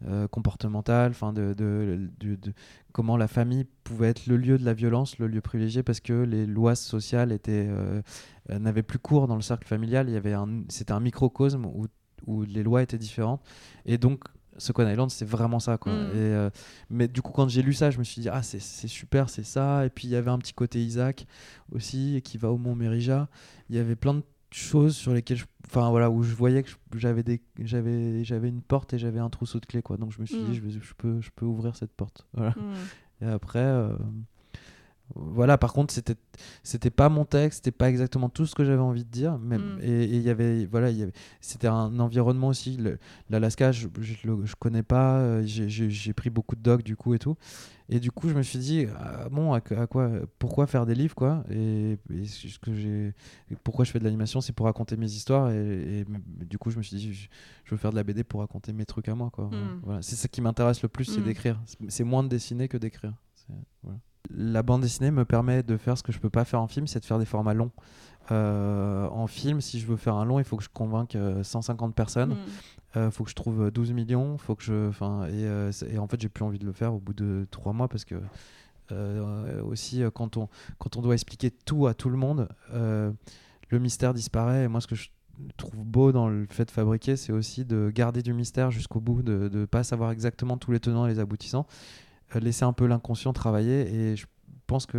euh, 0.07 0.29
comportementales, 0.29 1.11
enfin 1.13 1.33
de, 1.33 1.55
de- 1.55 2.09
de- 2.21 2.37
de 2.37 2.53
comment 2.93 3.17
la 3.17 3.29
famille 3.29 3.65
pouvait 3.85 4.09
être 4.09 4.27
le 4.27 4.37
lieu 4.37 4.59
de 4.59 4.65
la 4.65 4.75
violence, 4.75 5.19
le 5.19 5.27
lieu 5.27 5.41
privilégié 5.41 5.83
parce 5.83 6.01
que 6.01 6.13
les 6.13 6.47
lois 6.47 6.75
sociales 6.75 7.33
étaient 7.33 7.67
euh, 7.69 8.03
euh, 8.51 8.59
n'avaient 8.59 8.83
plus 8.83 8.99
cours 8.99 9.27
dans 9.27 9.37
le 9.37 9.43
cercle 9.43 9.67
familial. 9.67 10.09
Il 10.09 10.15
y 10.15 10.17
avait 10.17 10.35
un, 10.35 10.63
c'était 10.69 10.93
un 10.93 11.01
microcosme 11.01 11.65
où, 11.67 11.87
où 12.27 12.43
les 12.43 12.63
lois 12.63 12.83
étaient 12.83 12.99
différentes 12.99 13.43
et 13.87 13.99
donc 13.99 14.25
Second 14.57 14.89
Island, 14.89 15.11
c'est 15.11 15.25
vraiment 15.25 15.59
ça. 15.59 15.79
Quoi. 15.79 15.93
Mm. 15.93 16.11
Et, 16.11 16.13
euh, 16.15 16.51
mais 16.89 17.09
du 17.09 17.23
coup, 17.23 17.33
quand 17.33 17.49
j'ai 17.49 17.61
lu 17.61 17.73
ça, 17.73 17.91
je 17.91 17.99
me 17.99 18.05
suis 18.05 18.21
dit, 18.21 18.29
ah, 18.29 18.41
c'est 18.45 18.61
c'est 18.61 18.87
super, 18.87 19.29
c'est 19.29 19.43
ça. 19.43 19.85
Et 19.85 19.91
puis, 19.91 20.07
il 20.07 20.11
y 20.13 20.15
avait 20.17 20.31
un 20.31 20.39
petit 20.39 20.53
côté 20.53 20.81
Isaac 20.81 21.27
aussi, 21.73 22.21
qui 22.23 22.39
va 22.39 22.53
au 22.53 22.57
Mont 22.57 22.77
Mérija. 22.77 23.29
Il 23.69 23.75
y 23.75 23.81
avait 23.81 23.97
plein 23.97 24.15
de 24.15 24.23
choses 24.55 24.97
sur 24.97 25.13
lesquelles 25.13 25.37
je, 25.39 25.45
enfin 25.67 25.91
voilà 25.91 26.11
où 26.11 26.23
je 26.23 26.35
voyais 26.35 26.63
que 26.63 26.71
j'avais 26.97 27.23
des 27.23 27.43
j'avais 27.59 28.25
j'avais 28.25 28.49
une 28.49 28.63
porte 28.63 28.93
et 28.95 28.99
j'avais 28.99 29.19
un 29.19 29.31
trousseau 29.31 29.59
de 29.61 29.67
clés 29.67 29.83
quoi. 29.83 29.97
Donc 29.97 30.13
je 30.13 30.21
me 30.21 30.27
suis 30.27 30.37
dit 30.43 30.55
je, 30.55 30.61
vais- 30.61 30.71
je 30.71 30.95
peux 30.97 31.21
je 31.21 31.31
peux 31.35 31.45
ouvrir 31.47 31.75
cette 31.77 31.93
porte. 31.93 32.27
Voilà. 32.35 32.51
Hmm. 32.53 32.75
et 33.25 33.27
après, 33.27 33.59
euh, 33.59 33.97
voilà, 35.15 35.59
par 35.59 35.73
contre, 35.75 35.93
c'était 35.93 36.17
c'était 36.63 36.91
pas 36.91 37.09
mon 37.11 37.25
texte, 37.27 37.59
c'était 37.65 37.77
pas 37.77 37.91
exactement 37.91 38.29
tout 38.31 38.47
ce 38.47 38.55
que 38.55 38.65
j'avais 38.65 38.81
envie 38.81 39.05
de 39.05 39.11
dire, 39.11 39.39
mais 39.39 39.59
Mm. 39.59 39.79
et 39.83 40.05
il 40.05 40.23
y 40.23 40.31
avait 40.31 40.65
voilà, 40.65 40.89
c'était 41.41 41.69
un 41.69 41.99
environnement 42.01 42.49
aussi. 42.49 42.79
L'Alaska, 43.31 43.71
je, 43.71 43.87
je, 44.01 44.55
connais 44.59 44.83
pas, 44.83 45.19
euh, 45.19 45.43
j'ai- 45.45 46.13
pris 46.15 46.31
beaucoup 46.31 46.57
de 46.57 46.63
docs 46.63 46.83
du 46.83 46.97
coup 46.97 47.13
et 47.15 47.19
tout, 47.19 47.37
et 47.91 48.01
du 48.01 48.11
coup, 48.11 48.29
je 48.31 48.35
me 48.35 48.43
suis 48.43 48.59
dit 48.59 48.87
ah, 48.99 49.29
bon, 49.31 49.53
à, 49.53 49.59
à 49.59 49.87
quoi, 49.87 50.11
pourquoi 50.39 50.67
faire 50.67 50.87
des 50.87 50.95
livres 50.95 51.15
quoi, 51.15 51.45
et, 51.51 51.99
et 52.11 52.25
ce 52.25 52.59
que 52.59 52.73
j'ai, 52.75 53.13
pourquoi 53.63 53.85
je 53.85 53.91
fais 53.91 53.99
de 53.99 54.05
l'animation, 54.05 54.41
c'est 54.41 54.55
pour 54.55 54.67
raconter 54.67 54.97
mes 54.97 55.13
histoires, 55.13 55.51
et, 55.51 56.01
et 56.01 56.05
du 56.47 56.57
coup, 56.57 56.71
je 56.71 56.79
me 56.79 56.83
suis 56.83 56.97
dit 56.97 57.13
je, 57.13 57.29
je 57.65 57.71
veux 57.71 57.77
faire 57.77 57.91
de 57.91 57.97
la 57.97 58.05
BD 58.05 58.25
pour 58.25 58.41
raconter 58.41 58.73
mes 58.73 58.87
trucs 58.87 59.09
à 59.11 59.15
moi 59.15 59.29
quoi. 59.31 59.45
Mm. 59.47 59.81
Voilà, 59.85 60.03
c'est 60.03 60.17
ça 60.17 60.29
qui 60.29 60.41
m'intéresse 60.41 60.83
le 60.83 60.89
plus, 60.89 61.05
c'est 61.05 61.21
Mm. 61.21 61.25
d'écrire. 61.25 61.61
C'est- 61.89 62.05
moins 62.05 62.23
de 62.25 62.29
dessiner 62.29 62.69
que 62.69 62.79
d'écrire. 62.79 63.13
Voilà. 63.83 63.99
La 64.31 64.63
bande 64.63 64.83
dessinée 64.83 65.11
me 65.11 65.25
permet 65.25 65.63
de 65.63 65.77
faire 65.77 65.99
ce 65.99 66.03
que 66.03 66.13
je 66.13 66.19
peux 66.19 66.31
pas 66.31 66.45
faire 66.45 66.61
en 66.61 66.67
film, 66.67 66.87
c'est 66.87 67.01
de 67.01 67.05
faire 67.05 67.19
des 67.19 67.27
formats 67.27 67.55
longs. 67.55 67.73
Euh, 68.31 69.07
en 69.09 69.27
film, 69.27 69.61
si 69.61 69.79
je 69.79 69.87
veux 69.87 69.97
faire 69.97 70.15
un 70.15 70.25
long, 70.25 70.39
il 70.39 70.45
faut 70.45 70.57
que 70.57 70.65
je 70.65 70.71
convainque 70.71 71.15
euh, 71.15 71.43
150 71.43 71.95
personnes. 71.95 72.35
Hmm. 72.35 73.07
Il 73.07 73.11
faut 73.11 73.25
que 73.25 73.31
je 73.31 73.35
trouve 73.35 73.71
12 73.71 73.93
millions. 73.93 74.39
Faut 74.39 74.55
que 74.55 74.63
je, 74.63 74.89
enfin, 74.89 75.27
et, 75.27 75.45
euh, 75.47 75.73
en 75.99 76.07
fait, 76.07 76.21
j'ai 76.21 76.29
plus 76.29 76.45
envie 76.45 76.61
de 76.61 76.65
le 76.65 76.73
faire 76.73 76.95
au 76.95 77.01
bout 77.01 77.13
de 77.13 77.47
trois 77.51 77.73
mois 77.73 77.89
parce 77.89 78.05
que 78.05 78.15
euh, 78.93 79.63
aussi 79.63 80.03
euh, 80.03 80.11
quand 80.11 80.37
on 80.37 80.49
quand 80.79 80.97
on 80.97 81.01
doit 81.01 81.15
expliquer 81.15 81.51
tout 81.51 81.87
à 81.87 81.95
tout 81.95 82.11
le 82.11 82.19
monde, 82.19 82.49
euh, 82.73 83.11
le 83.71 83.79
mystère 83.79 84.13
disparaît. 84.15 84.65
Et 84.65 84.69
moi, 84.69 84.81
ce 84.81 84.87
que 84.87 84.95
je 84.95 85.09
trouve 85.57 85.75
beau 85.85 86.13
dans 86.13 86.29
le 86.29 86.47
fait 86.51 86.67
de 86.67 86.71
fabriquer, 86.71 87.17
c'est 87.17 87.33
aussi 87.33 87.65
de 87.65 87.91
garder 87.93 88.23
du 88.23 88.33
mystère 88.33 88.71
jusqu'au 88.71 89.01
bout, 89.01 89.23
de 89.23 89.51
ne 89.53 89.65
pas 89.65 89.85
savoir 89.85 90.11
exactement 90.11 90.59
tous 90.59 90.71
les 90.71 90.81
tenants 90.81 91.07
et 91.07 91.09
les 91.09 91.19
aboutissants, 91.19 91.67
euh, 91.67 92.04
laisser 92.35 92.65
un 92.65 92.73
peu 92.73 92.87
l'inconscient 92.87 93.33
travailler. 93.33 93.95
Et 93.95 94.17
je 94.17 94.27
pense 94.67 94.87
que 94.87 94.99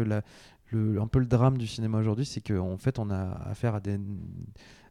le, 0.71 1.01
un 1.01 1.07
peu 1.07 1.19
le 1.19 1.25
drame 1.25 1.57
du 1.57 1.67
cinéma 1.67 1.99
aujourd'hui, 1.99 2.25
c'est 2.25 2.41
qu'en 2.41 2.77
fait, 2.77 2.99
on 2.99 3.09
a 3.09 3.21
affaire 3.49 3.75
à 3.75 3.79
des 3.79 3.99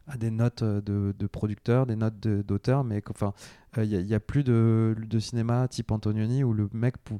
à 0.07 0.17
des 0.17 0.29
notes 0.29 0.61
euh, 0.61 0.81
de, 0.81 1.15
de 1.17 1.27
producteurs, 1.27 1.87
des 1.87 1.95
notes 1.95 2.19
d'auteurs, 2.19 2.83
mais 2.83 3.01
qu'enfin, 3.01 3.33
il 3.77 4.05
n'y 4.05 4.13
a, 4.13 4.19
plus 4.19 4.43
de, 4.43 4.95
de 4.99 5.19
cinéma 5.19 5.67
type 5.67 5.89
Antonioni 5.91 6.43
où 6.43 6.53
le 6.53 6.69
mec 6.73 6.97
pou- 6.99 7.19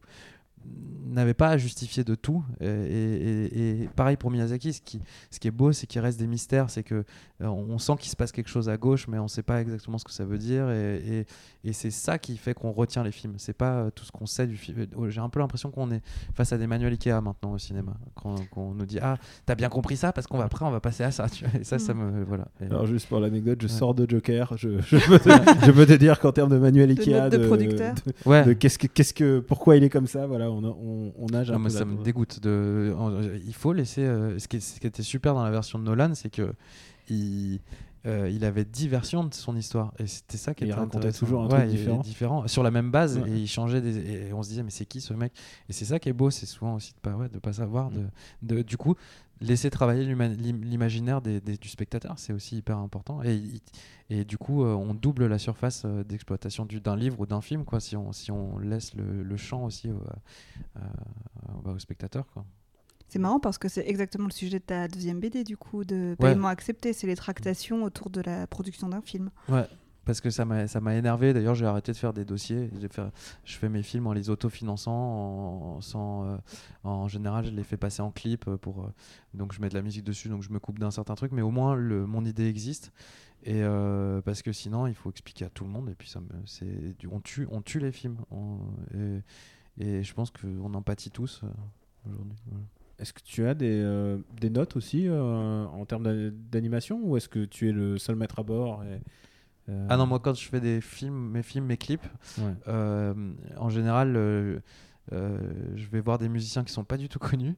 n'avait 1.07 1.33
pas 1.33 1.49
à 1.49 1.57
justifier 1.57 2.03
de 2.03 2.13
tout. 2.13 2.43
Et, 2.59 2.65
et- 2.67 3.45
et- 3.45 3.81
et 3.83 3.89
pareil 3.95 4.17
pour 4.17 4.31
Miyazaki, 4.31 4.73
ce 4.73 4.81
qui, 4.81 4.99
ce 5.31 5.39
qui 5.39 5.47
est 5.47 5.51
beau, 5.51 5.71
c'est 5.71 5.87
qu'il 5.87 6.01
reste 6.01 6.19
des 6.19 6.27
mystères, 6.27 6.69
c'est 6.69 6.83
que 6.83 7.05
euh, 7.41 7.45
on 7.47 7.77
sent 7.77 7.93
qu'il 7.99 8.09
se 8.11 8.15
passe 8.17 8.31
quelque 8.33 8.49
chose 8.49 8.67
à 8.69 8.75
gauche, 8.77 9.07
mais 9.07 9.17
on 9.19 9.23
ne 9.23 9.27
sait 9.29 9.43
pas 9.43 9.61
exactement 9.61 9.97
ce 9.97 10.03
que 10.03 10.11
ça 10.11 10.25
veut 10.25 10.37
dire. 10.37 10.69
Et, 10.71 11.19
et- 11.21 11.25
et 11.63 11.73
c'est 11.73 11.89
ça 11.91 12.17
qui 12.17 12.35
fait 12.37 12.53
qu'on 12.53 12.71
retient 12.71 13.01
les 13.03 13.11
films. 13.11 13.35
C'est 13.37 13.53
pas 13.57 13.75
euh, 13.85 13.89
tout 13.91 14.03
ce 14.03 14.11
qu'on 14.11 14.25
sait 14.25 14.45
du 14.45 14.57
film. 14.57 14.85
Euh, 14.97 15.09
J'ai 15.09 15.21
un 15.21 15.29
peu 15.29 15.39
l'impression 15.39 15.71
qu'on 15.71 15.89
est 15.91 16.01
face 16.33 16.51
à 16.53 16.57
des 16.57 16.67
manuels 16.67 16.91
Ikea 16.93 17.21
maintenant 17.21 17.53
au 17.53 17.57
cinéma, 17.57 17.93
qu'on 18.13 18.35
qu'on 18.51 18.73
nous 18.73 18.85
dit 18.85 18.99
ah 19.01 19.17
t'as 19.45 19.55
bien 19.55 19.69
compris 19.69 19.95
ça 19.97 20.11
parce 20.11 20.27
qu'on 20.27 20.37
va 20.37 20.43
après 20.45 20.65
on 20.65 20.71
va 20.71 20.79
passer 20.81 21.03
à 21.03 21.11
ça. 21.11 21.29
tu 21.29 21.45
vois. 21.45 21.59
Et 21.61 21.63
ça, 21.63 21.79
ça 21.79 21.93
me 21.93 22.23
voilà. 22.25 22.47
Et- 22.61 22.65
Alors 22.65 22.85
juste 22.87 23.07
pour 23.07 23.19
l'anecdote, 23.21 23.59
je 23.61 23.67
Ouais. 23.67 23.73
sors 23.73 23.93
de 23.95 24.09
Joker. 24.09 24.57
Je, 24.57 24.79
je 24.81 24.97
peux, 25.07 25.19
te, 25.19 25.29
je 25.65 25.71
peux 25.71 25.85
te 25.85 25.93
dire 25.93 26.19
qu'en 26.19 26.31
termes 26.33 26.49
de 26.51 26.57
manuel 26.57 26.93
De 26.93 26.99
Ikea, 26.99 27.29
de 27.29 27.37
producteur. 27.47 27.95
de- 28.05 28.29
ouais. 28.29 28.43
de 28.43 28.53
qu'est-ce 28.53 28.77
que, 28.77 28.87
qu'est-ce 28.87 29.13
que, 29.13 29.39
pourquoi 29.39 29.77
il 29.77 29.83
est 29.83 29.89
comme 29.89 30.07
ça, 30.07 30.27
voilà, 30.27 30.51
on, 30.55 30.63
a- 30.63 30.67
on, 30.67 31.13
on 31.17 31.25
nage 31.27 31.49
Non, 31.51 31.57
un 31.57 31.59
mais 31.59 31.65
peu 31.69 31.69
ça 31.77 31.85
me 31.85 32.03
dégoûte. 32.03 32.39
De... 32.41 32.95
Il 33.45 33.53
faut 33.53 33.73
laisser. 33.73 34.01
euh, 34.03 34.39
Ce, 34.39 34.47
qui, 34.47 34.61
ce 34.61 34.79
qui 34.79 34.87
était 34.87 35.03
super 35.03 35.33
dans 35.33 35.43
la 35.43 35.51
version 35.51 35.77
de 35.79 35.83
Nolan, 35.83 36.11
c'est 36.15 36.29
que 36.29 36.53
il, 37.09 37.59
euh, 38.07 38.29
il 38.29 38.43
avait 38.45 38.65
dix 38.65 38.87
versions 38.87 39.23
de 39.23 39.33
son 39.33 39.55
histoire. 39.55 39.93
Et 39.99 40.07
c'était 40.07 40.37
ça 40.37 40.53
qui 40.53 40.63
Et 40.63 40.67
il 40.67 40.69
était 40.71 40.79
racontait 40.79 41.11
toujours 41.11 41.43
un 41.43 41.47
truc 41.47 41.65
différent. 41.67 41.99
différent, 42.01 42.47
sur 42.47 42.63
la 42.63 42.71
même 42.71 42.91
base. 42.91 43.17
Ouais. 43.19 43.29
Et 43.29 43.37
il 43.37 43.47
changeait 43.47 43.81
des. 43.81 43.97
Et 44.27 44.33
on 44.33 44.43
se 44.43 44.49
disait, 44.49 44.63
mais 44.63 44.71
c'est 44.71 44.85
qui 44.85 45.01
ce 45.01 45.13
mec? 45.13 45.33
Et 45.69 45.73
c'est 45.73 45.85
ça 45.85 45.99
qui 45.99 46.09
est 46.09 46.13
beau, 46.13 46.29
c'est 46.31 46.45
souvent 46.45 46.75
aussi 46.75 46.93
de 46.93 46.99
pas, 46.99 47.15
ouais, 47.15 47.29
de 47.29 47.39
pas 47.39 47.53
savoir. 47.53 47.91
De, 47.91 48.01
de- 48.41 48.61
du 48.61 48.77
coup, 48.77 48.95
laisser 49.41 49.69
travailler 49.69 50.05
l'imaginaire 50.05 51.21
du 51.21 51.67
spectateur, 51.69 52.17
c'est 52.17 52.33
aussi 52.33 52.57
hyper 52.57 52.77
important. 52.77 53.21
Et, 53.23 53.41
et 54.09 54.23
du 54.25 54.37
coup, 54.37 54.63
euh, 54.63 54.73
on 54.73 54.93
double 54.93 55.27
la 55.27 55.37
surface 55.39 55.83
euh, 55.85 56.03
d'exploitation 56.03 56.65
du- 56.65 56.79
d'un 56.81 56.95
livre 56.95 57.19
ou 57.19 57.25
d'un 57.25 57.41
film, 57.41 57.65
quoi, 57.65 57.79
si 57.79 57.95
on, 57.95 58.11
si 58.11 58.31
on 58.31 58.57
laisse 58.59 58.93
le, 58.95 59.23
le 59.23 59.37
champ 59.37 59.63
aussi 59.65 59.91
au, 59.91 60.01
à- 60.75 60.79
bah, 61.63 61.71
au 61.71 61.79
spectateur. 61.79 62.25
Quoi. 62.33 62.45
C'est 63.07 63.19
marrant 63.19 63.39
parce 63.39 63.57
que 63.57 63.67
c'est 63.69 63.87
exactement 63.87 64.25
le 64.25 64.31
sujet 64.33 64.59
de 64.59 64.63
ta 64.63 64.87
deuxième 64.87 65.19
BD, 65.19 65.43
du 65.43 65.57
coup, 65.57 65.83
de 65.85 66.15
paiement 66.19 66.47
accepté. 66.47 66.91
C'est 66.93 67.07
les 67.07 67.15
tractations 67.15 67.83
autour 67.83 68.09
de 68.09 68.21
la 68.21 68.47
production 68.47 68.89
d'un 68.89 69.01
film. 69.01 69.29
Ouais, 69.49 69.65
parce 70.05 70.21
que 70.21 70.29
ça 70.29 70.45
m'a 70.45 70.95
énervé. 70.95 71.33
D'ailleurs, 71.33 71.55
j'ai 71.55 71.65
arrêté 71.65 71.91
de 71.91 71.97
faire 71.97 72.13
des 72.13 72.25
dossiers. 72.25 72.69
Fait- 72.91 73.01
je 73.43 73.55
fais 73.57 73.69
mes 73.69 73.83
films 73.83 74.07
en 74.07 74.13
les 74.13 74.29
autofinançant. 74.29 74.91
En, 74.91 75.79
euh, 76.25 76.37
en 76.83 77.07
général, 77.07 77.45
je 77.45 77.51
les 77.51 77.63
fais 77.63 77.77
passer 77.77 78.01
en 78.01 78.11
clip. 78.11 78.47
euh, 78.47 78.57
Pour, 78.57 78.83
euh, 78.83 78.87
donc, 79.33 79.53
je 79.53 79.61
mets 79.61 79.69
de 79.69 79.73
la 79.73 79.81
musique 79.81 80.03
dessus, 80.03 80.29
donc 80.29 80.41
je 80.43 80.51
me 80.51 80.59
coupe 80.59 80.79
d'un 80.79 80.91
certain 80.91 81.15
truc. 81.15 81.31
Mais 81.31 81.41
au 81.41 81.51
moins, 81.51 81.75
le, 81.75 82.05
mon 82.05 82.23
idée 82.23 82.47
existe. 82.47 82.91
Et 83.43 83.61
parce 84.25 84.41
que 84.41 84.51
sinon, 84.51 84.87
il 84.87 84.95
faut 84.95 85.11
expliquer 85.11 85.45
à 85.45 85.49
tout 85.49 85.65
le 85.65 85.69
monde. 85.69 85.89
Et 85.89 85.93
puis, 85.95 86.09
ça 86.09 86.19
me, 86.19 86.27
c'est, 86.45 86.95
on, 87.11 87.19
tue, 87.19 87.47
on 87.51 87.61
tue 87.61 87.79
les 87.79 87.91
films. 87.91 88.17
Et, 88.95 89.21
et 89.99 90.03
je 90.03 90.13
pense 90.15 90.31
qu'on 90.31 90.73
en 90.73 90.81
pâtit 90.81 91.11
tous 91.11 91.41
aujourd'hui. 92.05 92.37
Est-ce 92.97 93.11
que 93.13 93.21
tu 93.21 93.45
as 93.45 93.53
des, 93.53 94.17
des 94.39 94.49
notes 94.49 94.75
aussi 94.77 95.07
en 95.11 95.85
termes 95.85 96.03
d'a- 96.03 96.29
d'animation 96.31 96.99
ou 97.03 97.17
est-ce 97.17 97.29
que 97.29 97.45
tu 97.45 97.69
es 97.69 97.71
le 97.71 97.97
seul 97.99 98.15
maître 98.15 98.39
à 98.39 98.43
bord 98.43 98.83
euh, 99.69 99.87
Ah 99.89 99.97
non, 99.97 100.05
moi, 100.05 100.19
quand 100.19 100.33
je 100.35 100.47
fais 100.47 100.59
des 100.59 100.81
films, 100.81 101.29
mes 101.31 101.43
films, 101.43 101.65
mes 101.65 101.77
clips, 101.77 102.05
ouais. 102.39 102.53
Euh, 102.67 103.13
en 103.57 103.69
général, 103.69 104.13
euh, 104.15 104.59
je 105.11 105.87
vais 105.89 105.99
voir 106.01 106.17
des 106.17 106.29
musiciens 106.29 106.63
qui 106.63 106.73
sont 106.73 106.83
pas 106.83 106.97
du 106.97 107.09
tout 107.09 107.19
connus. 107.19 107.55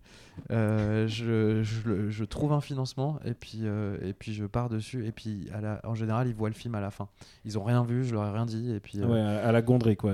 Je, 0.50 1.62
je 2.10 2.24
trouve 2.24 2.54
un 2.54 2.62
financement 2.62 3.20
et 3.26 3.34
puis, 3.34 3.64
et 4.02 4.14
puis 4.14 4.34
je 4.34 4.46
pars 4.46 4.70
dessus. 4.70 5.06
Et 5.06 5.12
puis, 5.12 5.48
à 5.54 5.62
la- 5.62 5.82
en 5.84 5.96
général, 5.96 6.28
ils 6.28 6.36
voient 6.36 6.50
le 6.50 6.56
film 6.56 6.76
à 6.76 6.82
la 6.82 6.92
fin. 6.92 7.08
Ils 7.46 7.58
ont 7.58 7.64
rien 7.64 7.84
vu, 7.84 8.04
je 8.04 8.14
leur 8.14 8.26
ai 8.26 8.32
rien 8.32 8.46
dit. 8.46 8.72
Et 8.74 8.80
puis, 8.80 9.00
Ouais, 9.04 9.20
à, 9.20 9.52
la 9.52 9.62
gondrée 9.62 9.96
quoi. 9.96 10.14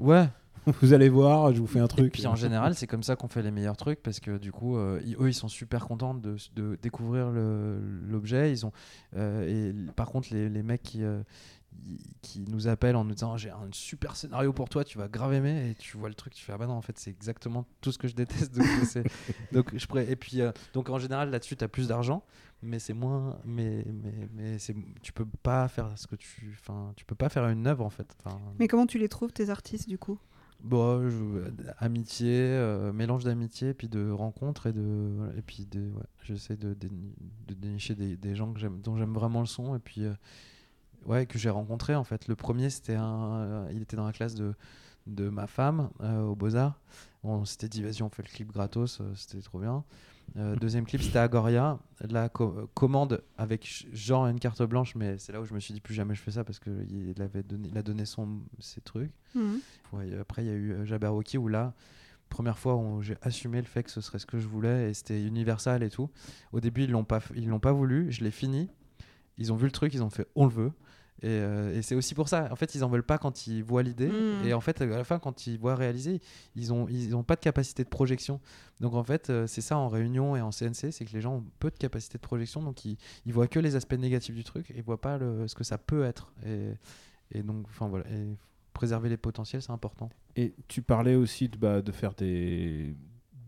Ouais. 0.00 0.28
vous 0.82 0.92
allez 0.92 1.08
voir, 1.08 1.52
je 1.54 1.60
vous 1.60 1.66
fais 1.66 1.80
un 1.80 1.84
Et 1.84 1.88
truc. 1.88 2.12
puis 2.12 2.26
en 2.26 2.34
général, 2.36 2.74
c'est 2.74 2.86
comme 2.86 3.02
ça 3.02 3.16
qu'on 3.16 3.28
fait 3.28 3.42
les 3.42 3.50
meilleurs 3.50 3.76
trucs 3.76 4.02
parce 4.02 4.20
que 4.20 4.38
du 4.38 4.52
coup, 4.52 4.76
euh, 4.76 5.00
ils- 5.04 5.16
eux, 5.16 5.28
ils 5.28 5.34
sont 5.34 5.48
super 5.48 5.86
contents 5.86 6.14
de, 6.14 6.36
de 6.54 6.78
découvrir 6.82 7.30
l'objet. 7.30 8.50
Ils 8.50 8.66
ont 8.66 8.72
euh, 9.16 9.70
et 9.70 9.92
par 9.92 10.08
contre, 10.08 10.28
les, 10.32 10.48
les 10.48 10.62
mecs 10.62 10.82
qui 10.82 11.02
euh, 11.04 11.22
qui 12.22 12.40
nous 12.48 12.66
appellent 12.66 12.96
en 12.96 13.04
nous 13.04 13.14
disant 13.14 13.36
j'ai 13.36 13.50
un 13.50 13.68
super 13.72 14.16
scénario 14.16 14.52
pour 14.52 14.68
toi, 14.68 14.84
tu 14.84 14.98
vas 14.98 15.06
grave 15.06 15.32
aimer 15.34 15.70
et 15.70 15.74
tu 15.74 15.96
vois 15.96 16.08
le 16.08 16.14
truc, 16.14 16.34
tu 16.34 16.42
fais 16.44 16.52
ah 16.52 16.58
bah 16.58 16.66
non 16.66 16.72
en 16.72 16.80
fait 16.82 16.98
c'est 16.98 17.10
exactement 17.10 17.66
tout 17.80 17.92
ce 17.92 17.98
que 17.98 18.08
je 18.08 18.14
déteste. 18.14 18.52
Donc, 19.52 19.74
je 19.76 19.86
pourrais- 19.86 20.10
et 20.10 20.16
puis 20.16 20.40
euh, 20.40 20.50
donc 20.72 20.88
en 20.90 20.98
général 20.98 21.30
là-dessus 21.30 21.56
tu 21.56 21.62
as 21.64 21.68
plus 21.68 21.86
d'argent, 21.88 22.24
mais 22.62 22.78
c'est 22.80 22.94
moins 22.94 23.38
mais 23.44 23.84
mais 24.02 24.28
mais 24.34 24.58
c'est 24.58 24.74
tu 25.02 25.12
peux 25.12 25.26
pas 25.42 25.68
faire 25.68 25.96
ce 25.96 26.06
que 26.08 26.16
tu 26.16 26.56
enfin 26.58 26.92
tu 26.96 27.04
peux 27.04 27.14
pas 27.14 27.28
faire 27.28 27.46
une 27.48 27.66
œuvre 27.68 27.84
en 27.84 27.90
fait. 27.90 28.08
Enfin, 28.24 28.40
Mais 28.58 28.66
comment 28.66 28.86
tu 28.86 28.98
les 28.98 29.08
trouves, 29.08 29.32
tes 29.32 29.48
artistes, 29.50 29.88
du 29.88 29.98
coup? 29.98 30.18
Bon, 30.62 31.08
je- 31.08 31.50
amitié, 31.78 32.32
euh, 32.36 32.92
mélange 32.92 33.22
d'amitié, 33.24 33.74
puis 33.74 33.88
de 33.88 34.10
rencontres 34.10 34.66
et 34.66 34.72
de 34.72 35.30
et 35.36 35.42
puis 35.42 35.66
de 35.66 35.80
ouais, 35.92 36.02
j'essaie 36.24 36.56
de, 36.56 36.74
déni- 36.74 37.14
de 37.46 37.54
dénicher 37.54 37.94
des, 37.94 38.34
gens 38.34 38.52
dont 38.82 38.96
j'aime 38.96 39.14
vraiment 39.14 39.38
le 39.40 39.46
son 39.46 39.76
et 39.76 39.78
puis 39.78 40.04
euh, 40.04 40.12
ouais 41.06 41.26
que 41.26 41.38
j'ai 41.38 41.50
rencontré 41.50 41.94
en 41.96 42.04
fait. 42.04 42.28
Le 42.28 42.36
premier 42.36 42.70
c'était 42.70 42.94
un, 42.96 43.34
euh, 43.36 43.68
il 43.72 43.82
était 43.82 43.96
dans 43.96 44.06
la 44.06 44.12
classe 44.12 44.34
de 44.36 44.54
de 45.08 45.28
ma 45.30 45.46
femme 45.48 45.90
euh, 46.02 46.22
au 46.24 46.36
Beaux 46.36 46.56
Arts. 46.56 46.80
On 47.24 47.44
s'était 47.46 47.68
dit 47.68 47.82
vas-y 47.82 48.02
on 48.02 48.10
fait 48.10 48.22
le 48.24 48.30
clip 48.30 48.52
gratos, 48.52 49.00
euh, 49.00 49.12
c'était 49.16 49.42
trop 49.42 49.60
bien. 49.60 49.84
Euh, 50.36 50.54
deuxième 50.56 50.84
clip 50.84 51.02
c'était 51.02 51.18
Agoria, 51.18 51.78
la 52.08 52.28
co- 52.28 52.54
euh, 52.56 52.66
commande 52.74 53.22
avec 53.38 53.86
genre 53.92 54.26
une 54.26 54.38
carte 54.38 54.62
blanche, 54.62 54.94
mais 54.94 55.16
c'est 55.18 55.32
là 55.32 55.40
où 55.40 55.44
je 55.44 55.54
me 55.54 55.58
suis 55.60 55.72
dit 55.74 55.80
plus 55.80 55.94
jamais 55.94 56.14
je 56.14 56.20
fais 56.20 56.30
ça 56.30 56.44
parce 56.44 56.58
que 56.58 56.70
il 56.90 57.20
avait 57.22 57.42
donné, 57.42 57.68
il 57.72 57.78
a 57.78 57.82
donné 57.82 58.04
son 58.04 58.40
ses 58.58 58.80
trucs. 58.80 59.10
Mhm. 59.34 59.58
Ouais, 59.92 60.08
et 60.10 60.16
après, 60.18 60.44
il 60.44 60.48
y 60.48 60.50
a 60.50 60.54
eu 60.54 60.72
euh, 60.72 60.84
Jabberwocky 60.84 61.38
où 61.38 61.48
là, 61.48 61.74
première 62.28 62.58
fois 62.58 62.76
où 62.76 63.00
j'ai 63.02 63.16
assumé 63.22 63.58
le 63.58 63.66
fait 63.66 63.82
que 63.82 63.90
ce 63.90 64.00
serait 64.00 64.18
ce 64.18 64.26
que 64.26 64.38
je 64.38 64.46
voulais 64.46 64.90
et 64.90 64.94
c'était 64.94 65.22
Universal 65.22 65.82
et 65.82 65.88
tout. 65.90 66.10
Au 66.52 66.60
début, 66.60 66.82
ils 66.84 66.90
l'ont 66.90 67.04
pas, 67.04 67.20
ils 67.34 67.48
l'ont 67.48 67.58
pas 67.60 67.72
voulu. 67.72 68.12
Je 68.12 68.22
l'ai 68.22 68.30
fini. 68.30 68.68
Ils 69.38 69.52
ont 69.52 69.56
vu 69.56 69.64
le 69.66 69.72
truc, 69.72 69.94
ils 69.94 70.02
ont 70.02 70.10
fait 70.10 70.26
on 70.34 70.44
le 70.46 70.52
veut. 70.52 70.72
Et, 71.22 71.26
euh, 71.26 71.76
et 71.76 71.82
c'est 71.82 71.94
aussi 71.94 72.14
pour 72.14 72.28
ça. 72.28 72.48
En 72.52 72.56
fait, 72.56 72.74
ils 72.74 72.84
en 72.84 72.88
veulent 72.88 73.02
pas 73.02 73.18
quand 73.18 73.46
ils 73.46 73.62
voient 73.64 73.82
l'idée. 73.82 74.08
Mm. 74.08 74.46
Et 74.46 74.54
en 74.54 74.60
fait, 74.60 74.80
à 74.80 74.86
la 74.86 75.04
fin, 75.04 75.18
quand 75.18 75.46
ils 75.46 75.58
voient 75.58 75.74
réaliser, 75.74 76.20
ils 76.54 76.72
ont, 76.72 76.86
ils 76.88 77.16
ont 77.16 77.24
pas 77.24 77.34
de 77.34 77.40
capacité 77.40 77.82
de 77.82 77.88
projection. 77.88 78.40
Donc 78.80 78.94
en 78.94 79.02
fait, 79.02 79.30
euh, 79.30 79.46
c'est 79.46 79.60
ça 79.60 79.76
en 79.76 79.88
réunion 79.88 80.36
et 80.36 80.40
en 80.40 80.50
CNC, 80.50 80.92
c'est 80.92 81.04
que 81.04 81.12
les 81.12 81.20
gens 81.20 81.36
ont 81.36 81.44
peu 81.58 81.70
de 81.70 81.76
capacité 81.76 82.18
de 82.18 82.22
projection, 82.22 82.62
donc 82.62 82.84
ils, 82.84 82.96
ils 83.26 83.32
voient 83.32 83.48
que 83.48 83.58
les 83.58 83.74
aspects 83.74 83.94
négatifs 83.94 84.34
du 84.34 84.44
truc 84.44 84.70
et 84.70 84.80
voient 84.80 85.00
pas 85.00 85.18
le, 85.18 85.48
ce 85.48 85.54
que 85.56 85.64
ça 85.64 85.78
peut 85.78 86.04
être. 86.04 86.32
Et, 86.46 86.70
et 87.32 87.42
donc, 87.42 87.66
enfin 87.68 87.88
voilà. 87.88 88.04
Et 88.10 88.36
préserver 88.72 89.08
les 89.08 89.16
potentiels, 89.16 89.60
c'est 89.60 89.72
important. 89.72 90.08
Et 90.36 90.54
tu 90.68 90.82
parlais 90.82 91.16
aussi 91.16 91.48
de, 91.48 91.56
bah, 91.56 91.82
de 91.82 91.90
faire 91.90 92.14
des, 92.14 92.94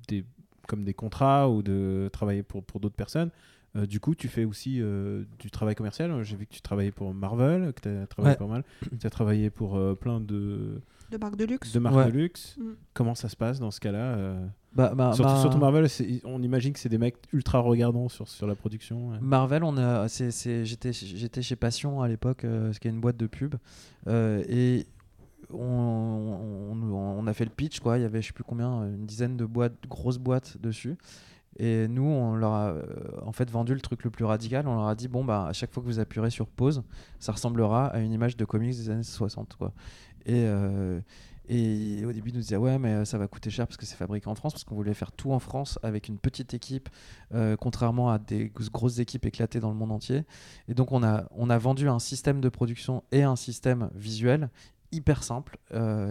des, 0.09 0.25
comme 0.67 0.83
des 0.83 0.95
contrats 0.95 1.49
ou 1.49 1.63
de 1.63 2.11
travailler 2.13 2.43
pour, 2.43 2.65
pour 2.65 2.81
d'autres 2.81 2.97
personnes. 2.97 3.31
Euh, 3.77 3.87
du 3.87 4.01
coup, 4.01 4.15
tu 4.17 4.27
fais 4.27 4.45
aussi 4.45 4.79
euh, 4.81 5.25
du 5.39 5.51
travail 5.51 5.75
commercial. 5.77 6.23
J'ai 6.25 6.37
vu 6.37 6.47
que 6.47 6.53
tu 6.53 6.61
travaillais 6.61 6.91
pour 6.91 7.15
Marvel, 7.15 7.73
que 7.73 7.81
tu 7.83 7.89
as 7.89 8.07
travaillé 8.09 8.33
Ouais. 8.35 8.39
pas 8.39 8.47
mal. 8.47 8.65
Tu 9.01 9.07
as 9.07 9.11
travaillé 9.11 9.49
pour 9.51 9.77
euh, 9.77 9.95
plein 9.95 10.19
de, 10.21 10.81
De 11.13 11.17
marques 11.19 11.37
de 11.37 11.45
luxe 11.45 11.73
de 11.73 11.79
marques 11.79 11.95
Ouais. 11.95 12.07
de 12.07 12.11
luxe. 12.19 12.57
Mm. 12.59 12.71
Comment 12.95 13.15
ça 13.15 13.29
se 13.29 13.37
passe 13.37 13.61
dans 13.61 13.71
ce 13.71 13.79
cas-là 13.79 13.99
euh, 14.17 14.47
Bah, 14.75 14.93
bah, 14.97 15.13
surtout, 15.13 15.31
bah, 15.33 15.41
surtout 15.41 15.59
Marvel, 15.59 15.87
on 16.25 16.43
imagine 16.43 16.73
que 16.73 16.81
c'est 16.81 16.89
des 16.89 16.99
mecs 16.99 17.17
ultra 17.33 17.61
regardants 17.61 18.09
sur, 18.09 18.27
sur 18.27 18.49
la 18.49 18.57
production. 18.57 19.11
ouais. 19.11 19.19
Marvel, 19.21 19.63
on 19.63 19.77
a, 19.77 20.09
c'est, 20.09 20.33
c'est- 20.33 20.65
j'étais, 20.65 20.93
j'étais 20.93 21.43
chez 21.43 21.55
Passion 21.55 22.03
à 22.03 22.09
l'époque, 22.09 22.45
euh, 22.45 22.73
ce 22.73 22.81
qui 22.81 22.89
est 22.89 22.91
une 22.91 23.01
boîte 23.01 23.17
de 23.19 23.29
pub, 23.29 23.55
euh, 24.09 24.43
et 24.49 24.85
on, 25.53 25.59
on- 26.73 27.19
on 27.21 27.27
a 27.27 27.33
fait 27.35 27.45
le 27.45 27.51
pitch, 27.51 27.81
quoi. 27.81 27.99
Il 27.99 28.03
y 28.03 28.05
avait, 28.05 28.21
je 28.23 28.29
sais 28.29 28.33
plus 28.33 28.45
combien, 28.45 28.85
une 28.87 29.07
dizaine 29.07 29.37
de 29.37 29.45
boîtes, 29.45 29.75
de 29.83 29.89
grosses 29.89 30.19
boîtes 30.19 30.57
dessus. 30.61 30.97
Et 31.59 31.89
nous, 31.89 32.05
on 32.05 32.37
leur 32.37 32.53
a 32.53 32.69
euh, 32.69 32.83
en 33.23 33.33
fait 33.33 33.51
vendu 33.51 33.75
le 33.75 33.81
truc 33.81 34.05
le 34.05 34.11
plus 34.11 34.25
radical. 34.25 34.69
On 34.69 34.77
leur 34.77 34.87
a 34.87 34.95
dit 34.95 35.09
bon 35.09 35.25
bah 35.25 35.47
à 35.49 35.53
chaque 35.53 35.73
fois 35.73 35.83
que 35.83 35.89
vous 35.89 35.99
appuierez 35.99 36.31
sur 36.31 36.47
pause, 36.47 36.83
ça 37.19 37.33
ressemblera 37.33 37.87
à 37.87 37.99
une 37.99 38.13
image 38.13 38.37
de 38.37 38.45
comics 38.45 38.71
des 38.71 38.91
années 38.91 39.03
60, 39.03 39.57
quoi. 39.57 39.73
Et 40.27 40.45
euh, 40.47 41.01
et 41.53 42.05
au 42.07 42.13
début, 42.13 42.31
ils 42.31 42.35
nous 42.35 42.41
disaient 42.41 42.57
ouais, 42.57 42.79
mais 42.79 42.91
euh, 42.91 43.05
ça 43.05 43.19
va 43.19 43.27
coûter 43.27 43.51
cher 43.51 43.67
parce 43.67 43.77
que 43.77 43.85
c'est 43.85 43.97
fabriqué 43.97 44.29
en 44.29 44.37
France, 44.37 44.53
parce 44.53 44.63
qu'on 44.63 44.77
voulait 44.77 44.95
faire 44.95 45.11
tout 45.11 45.33
en 45.33 45.41
France 45.41 45.81
avec 45.83 46.07
une 46.07 46.19
petite 46.19 46.55
équipe, 46.55 46.89
contrairement 47.59 48.11
à 48.11 48.19
des 48.19 48.53
grosses 48.73 49.01
équipes 49.01 49.27
éclatées 49.27 49.59
dans 49.59 49.71
le 49.71 49.77
monde 49.77 49.91
entier. 49.91 50.23
Et 50.69 50.75
donc, 50.75 50.93
on 50.93 51.03
a, 51.03 51.25
on 51.33 51.51
a 51.51 51.59
vendu 51.59 51.89
un 51.89 51.99
système 51.99 52.41
de 52.41 52.49
production 52.49 53.03
et 53.11 53.25
un 53.25 53.35
système 53.37 53.91
visuel 53.95 54.51
hyper 54.93 55.23
simple 55.25 55.59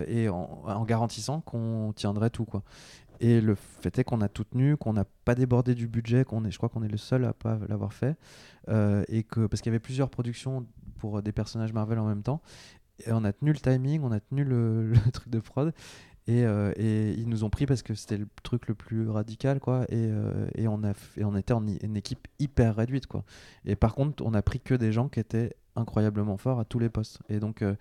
et 0.07 0.29
en, 0.29 0.61
en 0.65 0.85
garantissant 0.85 1.41
qu'on 1.41 1.93
tiendrait 1.95 2.29
tout, 2.29 2.45
quoi. 2.45 2.63
Et 3.19 3.41
le 3.41 3.55
fait 3.55 3.99
est 3.99 4.03
qu'on 4.03 4.21
a 4.21 4.29
tout 4.29 4.45
tenu, 4.45 4.77
qu'on 4.77 4.93
n'a 4.93 5.05
pas 5.25 5.35
débordé 5.35 5.75
du 5.75 5.87
budget, 5.87 6.23
qu'on 6.23 6.45
est, 6.45 6.51
je 6.51 6.57
crois 6.57 6.69
qu'on 6.69 6.83
est 6.83 6.89
le 6.89 6.97
seul 6.97 7.25
à 7.25 7.33
pas 7.33 7.59
l'avoir 7.67 7.93
fait, 7.93 8.15
euh, 8.69 9.03
et 9.09 9.23
que 9.23 9.45
parce 9.45 9.61
qu'il 9.61 9.69
y 9.69 9.73
avait 9.73 9.79
plusieurs 9.79 10.09
productions 10.09 10.65
pour 10.97 11.21
des 11.21 11.31
personnages 11.31 11.73
Marvel 11.73 11.99
en 11.99 12.07
même 12.07 12.23
temps. 12.23 12.41
Et 13.05 13.11
on 13.11 13.23
a 13.23 13.33
tenu 13.33 13.53
le 13.53 13.59
timing, 13.59 14.01
on 14.03 14.11
a 14.11 14.19
tenu 14.19 14.43
le, 14.45 14.93
truc 15.13 15.29
de 15.29 15.39
prod. 15.39 15.73
Et, 16.27 16.45
euh, 16.45 16.71
et 16.75 17.11
ils 17.13 17.27
nous 17.27 17.43
ont 17.43 17.49
pris 17.49 17.65
parce 17.65 17.81
que 17.81 17.95
c'était 17.95 18.17
le 18.17 18.27
truc 18.43 18.67
le 18.67 18.75
plus 18.75 19.09
radical, 19.09 19.59
quoi. 19.59 19.85
Et, 19.89 19.95
euh, 19.95 20.47
et 20.53 20.67
on, 20.67 20.83
a 20.83 20.93
fait- 20.93 21.23
on 21.23 21.35
était 21.35 21.53
en 21.53 21.65
une 21.65 21.97
équipe 21.97 22.27
hyper 22.37 22.75
réduite, 22.75 23.07
quoi. 23.07 23.23
Et 23.65 23.75
par 23.75 23.95
contre, 23.95 24.23
on 24.23 24.33
a 24.33 24.41
pris 24.43 24.59
que 24.59 24.75
des 24.75 24.91
gens 24.91 25.09
qui 25.09 25.19
étaient 25.19 25.55
incroyablement 25.75 26.37
forts 26.37 26.59
à 26.59 26.65
tous 26.65 26.77
les 26.79 26.89
postes. 26.89 27.19
Et 27.29 27.39
donc, 27.39 27.61
euh, 27.61 27.75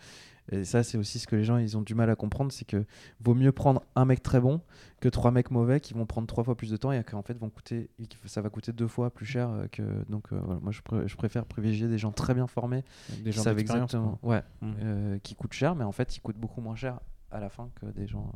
et 0.50 0.64
ça, 0.64 0.82
c'est 0.82 0.96
aussi 0.98 1.18
ce 1.18 1.26
que 1.26 1.37
les 1.37 1.44
gens 1.44 1.56
ils 1.58 1.76
ont 1.76 1.82
du 1.82 1.94
mal 1.94 2.08
à 2.11 2.16
comprendre 2.16 2.50
c'est 2.52 2.64
que 2.64 2.84
vaut 3.20 3.34
mieux 3.34 3.52
prendre 3.52 3.82
un 3.96 4.04
mec 4.04 4.22
très 4.22 4.40
bon 4.40 4.61
que 5.00 5.08
trois 5.08 5.30
mecs 5.30 5.50
mauvais 5.50 5.78
qui 5.80 5.94
vont 5.94 6.06
prendre 6.06 6.26
trois 6.26 6.42
fois 6.44 6.56
plus 6.56 6.70
de 6.70 6.76
temps 6.76 6.90
et 6.90 7.04
qui 7.04 7.14
en 7.14 7.22
fait 7.22 7.38
vont 7.38 7.50
coûter, 7.50 7.90
ça 8.24 8.40
va 8.40 8.48
coûter 8.50 8.72
deux 8.72 8.88
fois 8.88 9.11
plus 9.11 9.26
cher 9.26 9.48
euh, 9.50 9.66
que. 9.68 9.82
Donc, 10.08 10.32
euh, 10.32 10.40
voilà, 10.42 10.61
moi, 10.61 10.72
je, 10.72 10.80
pr- 10.80 11.06
je 11.06 11.16
préfère 11.16 11.44
privilégier 11.44 11.87
des 11.88 11.98
gens 11.98 12.11
très 12.12 12.34
bien 12.34 12.46
formés 12.46 12.82
Des 13.11 13.30
qui 13.30 13.32
gens 13.32 13.42
savent 13.42 13.58
exactement. 13.58 14.18
Ouais, 14.22 14.42
Mm. 14.62 14.72
euh, 14.82 15.18
qui 15.22 15.34
coûtent 15.34 15.52
cher, 15.52 15.74
mais 15.76 15.84
en 15.84 15.92
fait, 15.92 16.16
ils 16.16 16.20
coûtent 16.20 16.38
beaucoup 16.38 16.61
moins 16.61 16.74
cher 16.76 16.98
à 17.30 17.38
la 17.40 17.48
fin 17.50 17.68
que 17.80 17.87
des 17.87 18.06
gens. 18.06 18.32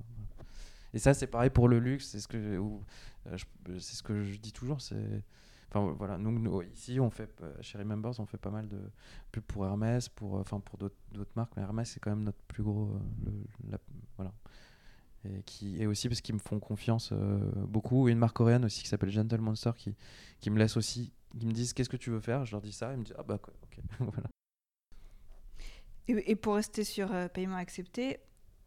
Et 0.94 0.98
ça, 0.98 1.14
c'est 1.14 1.26
pareil 1.26 1.50
pour 1.50 1.68
le 1.68 1.78
luxe. 1.78 2.08
C'est 2.08 2.20
ce 2.20 2.28
que, 2.28 2.60
c'est 3.78 3.96
ce 3.96 4.02
que 4.02 4.22
je 4.22 4.36
dis 4.38 4.52
toujours. 4.52 4.80
C'est, 4.80 4.94
enfin 5.72 5.94
voilà, 5.96 6.18
nous, 6.18 6.62
ici, 6.62 7.00
on 7.00 7.10
fait 7.10 7.40
euh, 7.40 7.52
chez 7.60 7.78
Remembers, 7.78 8.18
on 8.18 8.26
fait 8.26 8.38
pas 8.38 8.50
mal 8.50 8.68
de 8.68 8.78
pubs 9.30 9.42
pour 9.44 9.64
Hermès, 9.64 10.08
pour, 10.08 10.36
euh, 10.36 10.40
enfin 10.40 10.60
pour 10.60 10.78
d'autres, 10.78 10.96
marques, 11.34 11.52
mais 11.56 11.62
Hermès, 11.62 11.90
c'est 11.90 12.00
quand 12.00 12.10
même 12.10 12.24
notre 12.24 12.42
plus 12.48 12.62
gros, 12.62 12.90
euh, 13.26 13.76
voilà. 14.16 14.32
Et 15.24 15.86
aussi 15.86 16.08
parce 16.08 16.20
qu'ils 16.20 16.34
me 16.34 16.40
font 16.40 16.58
confiance 16.58 17.12
beaucoup. 17.12 18.08
Une 18.08 18.18
marque 18.18 18.36
coréenne 18.36 18.64
aussi 18.64 18.82
qui 18.82 18.88
s'appelle 18.88 19.10
Gentle 19.10 19.40
Monster 19.40 19.70
qui, 19.76 19.94
qui 20.40 20.50
me 20.50 20.58
laisse 20.58 20.76
aussi, 20.76 21.12
qui 21.38 21.46
me 21.46 21.52
disent 21.52 21.72
qu'est-ce 21.74 21.88
que 21.88 21.96
tu 21.96 22.10
veux 22.10 22.18
faire? 22.18 22.44
Je 22.44 22.50
leur 22.50 22.60
dis 22.60 22.72
ça, 22.72 22.92
ils 22.92 22.98
me 22.98 23.04
disent 23.04 23.14
ah 23.16 23.22
bah 23.22 23.38
quoi, 23.38 23.54
ok, 23.62 23.78
voilà. 24.00 24.28
Et, 26.08 26.34
pour 26.34 26.56
rester 26.56 26.82
sur 26.82 27.08
paiement 27.30 27.54
accepté, 27.54 28.18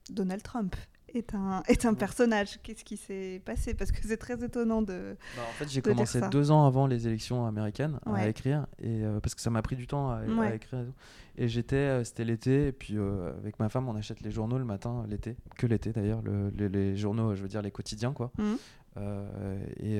Donald 0.09 0.43
Trump 0.43 0.77
est 1.17 1.33
un, 1.35 1.63
est 1.67 1.85
un 1.85 1.93
personnage. 1.93 2.59
Qu'est-ce 2.63 2.83
qui 2.83 2.97
s'est 2.97 3.41
passé? 3.45 3.73
Parce 3.73 3.91
que 3.91 3.99
c'est 4.05 4.17
très 4.17 4.43
étonnant 4.43 4.81
de. 4.81 5.15
Bah, 5.35 5.43
en 5.49 5.53
fait, 5.53 5.69
j'ai 5.69 5.81
de 5.81 5.89
commencé 5.89 6.19
deux 6.31 6.51
ans 6.51 6.65
avant 6.65 6.87
les 6.87 7.07
élections 7.07 7.45
américaines 7.45 7.99
à 8.05 8.27
écrire, 8.27 8.67
et, 8.79 9.03
euh, 9.03 9.19
parce 9.19 9.35
que 9.35 9.41
ça 9.41 9.49
m'a 9.49 9.61
pris 9.61 9.75
du 9.75 9.87
temps 9.87 10.11
à, 10.11 10.23
écrire. 10.53 10.79
Et, 10.79 10.85
tout. 10.85 10.93
Et 11.37 11.47
j'étais, 11.47 11.75
euh, 11.75 12.03
c'était 12.03 12.23
l'été, 12.23 12.67
et 12.67 12.71
puis 12.71 12.97
euh, 12.97 13.33
avec 13.37 13.59
ma 13.59 13.67
femme, 13.69 13.89
on 13.89 13.95
achète 13.95 14.21
les 14.21 14.31
journaux 14.31 14.57
le 14.57 14.63
matin, 14.65 15.05
l'été, 15.09 15.35
que 15.57 15.67
l'été 15.67 15.91
d'ailleurs, 15.91 16.21
le- 16.21 16.49
les, 16.55 16.69
les 16.69 16.95
journaux, 16.95 17.35
je 17.35 17.41
veux 17.41 17.49
dire 17.49 17.61
les 17.61 17.71
quotidiens, 17.71 18.13
quoi. 18.13 18.31
Mhm. 18.37 18.57
Euh, 18.97 19.65
et, 19.81 19.99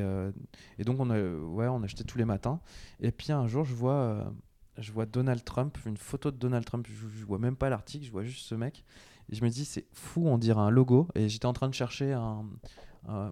et 0.79 0.83
donc 0.85 0.99
on 1.01 1.09
a, 1.09 1.19
ouais, 1.19 1.67
on 1.67 1.83
achetait 1.83 2.05
tous 2.05 2.17
les 2.17 2.23
matins. 2.25 2.61
Et 3.01 3.11
puis 3.11 3.33
un 3.33 3.47
jour, 3.47 3.65
je 3.65 3.73
vois, 3.73 4.31
je 4.77 4.91
vois 4.93 5.05
Donald 5.05 5.43
Trump, 5.43 5.77
une 5.85 5.97
photo 5.97 6.31
de 6.31 6.37
Donald 6.37 6.63
Trump. 6.63 6.87
Je, 6.89 6.93
je 7.19 7.25
vois 7.25 7.39
même 7.39 7.57
pas 7.57 7.69
l'article, 7.69 8.05
je 8.05 8.11
vois 8.11 8.23
juste 8.23 8.45
ce 8.45 8.55
mec. 8.55 8.85
Je 9.31 9.43
me 9.43 9.49
dis, 9.49 9.65
c'est 9.65 9.85
fou, 9.93 10.23
on 10.27 10.37
dirait 10.37 10.61
un 10.61 10.69
logo. 10.69 11.07
Et 11.15 11.29
j'étais 11.29 11.45
en 11.45 11.53
train 11.53 11.69
de 11.69 11.73
chercher 11.73 12.13
un- 12.13 12.45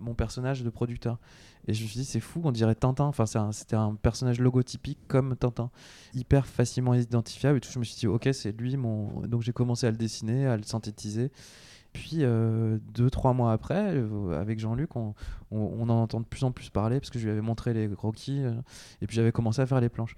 mon 0.01 0.13
personnage 0.13 0.63
de 0.63 0.69
producteur. 0.69 1.17
Et 1.67 1.73
je 1.73 1.81
me 1.81 1.87
suis 1.87 1.99
dit, 1.99 2.05
c'est 2.05 2.19
fou, 2.19 2.41
on 2.43 2.51
dirait 2.51 2.75
Tintin. 2.75 3.05
Enfin, 3.05 3.25
c'était 3.51 3.75
un, 3.75 3.95
personnage 3.95 4.39
logotypique 4.39 4.99
comme 5.07 5.35
Tintin, 5.35 5.71
hyper 6.13 6.45
facilement 6.45 6.93
identifiable. 6.93 7.57
Et 7.57 7.61
tout. 7.61 7.71
Je 7.71 7.79
me 7.79 7.83
suis 7.83 7.95
dit, 7.95 8.07
ok, 8.07 8.29
c'est 8.33 8.51
lui. 8.59 8.75
Donc 8.75 9.41
j'ai 9.41 9.53
commencé 9.53 9.87
à 9.87 9.91
le 9.91 9.97
dessiner, 9.97 10.45
à 10.45 10.57
le 10.57 10.63
synthétiser. 10.63 11.31
Puis 11.93 12.17
euh, 12.21 12.79
deux, 12.93 13.09
trois 13.09 13.33
mois 13.33 13.53
après, 13.53 13.93
euh, 13.95 14.39
avec 14.39 14.59
Jean-Luc, 14.59 14.95
on, 14.95 15.13
on, 15.51 15.83
en 15.83 15.89
entend 15.89 16.19
de 16.19 16.25
plus 16.25 16.43
en 16.43 16.51
plus 16.51 16.69
parler 16.71 16.99
parce 16.99 17.11
que 17.11 17.19
je 17.19 17.25
lui 17.25 17.31
avais 17.31 17.41
montré 17.41 17.73
les 17.73 17.87
croquis 17.87 18.43
euh, 18.43 18.51
et 19.01 19.07
puis 19.07 19.15
j'avais 19.15 19.31
commencé 19.31 19.61
à 19.61 19.67
faire 19.67 19.79
les 19.79 19.89
planches. 19.89 20.15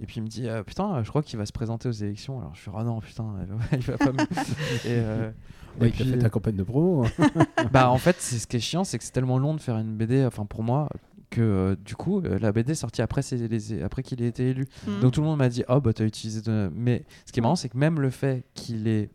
Et 0.00 0.06
puis 0.06 0.16
il 0.18 0.22
me 0.22 0.28
dit 0.28 0.48
euh, 0.48 0.62
putain, 0.62 1.02
je 1.02 1.08
crois 1.08 1.22
qu'il 1.22 1.38
va 1.38 1.46
se 1.46 1.52
présenter 1.52 1.88
aux 1.88 1.92
élections. 1.92 2.38
Alors 2.40 2.54
je 2.54 2.60
suis 2.60 2.70
ah 2.74 2.84
non 2.84 3.00
putain, 3.00 3.26
il 3.72 3.78
va 3.80 3.96
pas 3.98 4.12
me... 4.12 4.20
et, 4.20 4.26
euh, 4.86 5.30
Ouais, 5.80 5.88
et 5.88 5.90
il 5.90 5.92
puis, 5.94 6.10
fait 6.10 6.18
ta 6.18 6.30
campagne 6.30 6.56
de 6.56 6.62
promo. 6.64 7.04
hein. 7.04 7.44
bah 7.72 7.90
en 7.90 7.98
fait, 7.98 8.16
c'est 8.18 8.38
ce 8.38 8.46
qui 8.46 8.56
est 8.56 8.60
chiant, 8.60 8.84
c'est 8.84 8.98
que 8.98 9.04
c'est 9.04 9.12
tellement 9.12 9.38
long 9.38 9.54
de 9.54 9.60
faire 9.60 9.76
une 9.78 9.96
BD, 9.96 10.24
enfin 10.24 10.44
pour 10.44 10.62
moi, 10.64 10.88
que 11.30 11.40
euh, 11.40 11.76
du 11.84 11.94
coup 11.94 12.20
euh, 12.20 12.38
la 12.38 12.52
BD 12.52 12.72
est 12.72 12.74
sortie 12.74 13.02
après, 13.02 13.20
les- 13.32 13.82
après 13.82 14.02
qu'il 14.02 14.22
ait 14.22 14.26
été 14.28 14.50
élu. 14.50 14.66
Mhm. 14.86 15.00
Donc 15.00 15.12
tout 15.12 15.20
le 15.20 15.26
monde 15.26 15.38
m'a 15.38 15.48
dit 15.48 15.62
oh 15.68 15.80
bah 15.80 15.92
t'as 15.92 16.04
utilisé 16.04 16.40
de... 16.40 16.70
mais 16.74 17.04
ce 17.26 17.32
qui 17.32 17.38
est 17.40 17.42
marrant 17.42 17.54
c'est 17.56 17.68
que 17.68 17.76
même 17.76 18.00
le 18.00 18.10
fait 18.10 18.44
qu'il 18.54 18.88
ait 18.88 19.10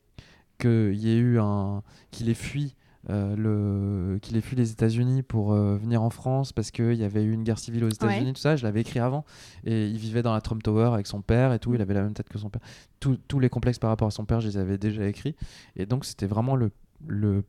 qu'il 0.59 0.93
y 0.95 1.09
ait 1.09 1.17
eu 1.17 1.39
un 1.39 1.81
qu'il 2.11 2.29
ait 2.29 2.33
fui 2.35 2.75
euh, 3.09 3.35
le... 3.35 4.19
qu'il 4.19 4.37
ait 4.37 4.41
fui 4.41 4.55
les 4.55 4.71
États-Unis 4.71 5.23
pour 5.23 5.51
euh, 5.53 5.75
venir 5.77 6.01
en 6.01 6.09
France 6.09 6.53
parce 6.53 6.71
qu'il 6.71 6.93
y 6.93 7.03
avait 7.03 7.23
eu 7.23 7.31
une 7.33 7.43
guerre 7.43 7.59
civile 7.59 7.83
aux 7.83 7.89
États-Unis, 7.89 8.27
Ouais. 8.27 8.33
tout 8.33 8.39
ça. 8.41 8.55
Je 8.55 8.63
l'avais 8.63 8.81
écrit 8.81 8.99
avant. 8.99 9.25
Et 9.65 9.87
il 9.87 9.97
vivait 9.97 10.21
dans 10.23 10.33
la 10.33 10.41
Trump 10.41 10.63
Tower 10.63 10.91
avec 10.93 11.07
son 11.07 11.21
père 11.21 11.51
et 11.53 11.59
tout. 11.59 11.73
Il 11.75 11.81
avait 11.81 11.93
la 11.93 12.03
même 12.03 12.13
tête 12.13 12.29
que 12.29 12.37
son 12.37 12.49
père. 12.49 12.61
Tous- 12.99 13.17
tous 13.27 13.39
les 13.39 13.49
complexes 13.49 13.79
par 13.79 13.89
rapport 13.89 14.07
à 14.07 14.11
son 14.11 14.25
père, 14.25 14.39
je 14.39 14.47
les 14.47 14.57
avais 14.57 14.77
déjà 14.77 15.05
écrits. 15.05 15.35
Et 15.75 15.85
donc, 15.85 16.05
c'était 16.05 16.27
vraiment 16.27 16.55
le, 16.55 16.71
le... 17.07 17.43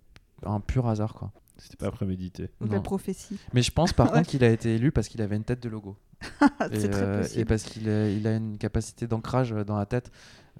un 0.44 0.60
pur 0.60 0.88
hasard, 0.88 1.14
quoi. 1.14 1.30
C'était 1.56 1.76
pas 1.76 1.92
prémédité. 1.92 2.48
Belle 2.60 2.82
prophétie. 2.82 3.38
Mais 3.52 3.62
je 3.62 3.70
pense 3.70 3.92
par 3.92 4.06
Ouais. 4.10 4.18
contre 4.18 4.28
qu'il 4.28 4.42
a 4.42 4.50
été 4.50 4.74
élu 4.74 4.90
parce 4.90 5.06
qu'il 5.08 5.22
avait 5.22 5.36
une 5.36 5.44
tête 5.44 5.62
de 5.62 5.68
logo. 5.68 5.96
et, 6.72 6.84
euh, 6.92 7.24
et 7.36 7.44
parce 7.44 7.62
qu'il 7.62 7.88
a, 7.88 8.10
il 8.10 8.26
a 8.26 8.34
une 8.36 8.58
capacité 8.58 9.06
d'ancrage 9.06 9.52
euh, 9.52 9.62
dans 9.62 9.76
la 9.76 9.86
tête 9.86 10.10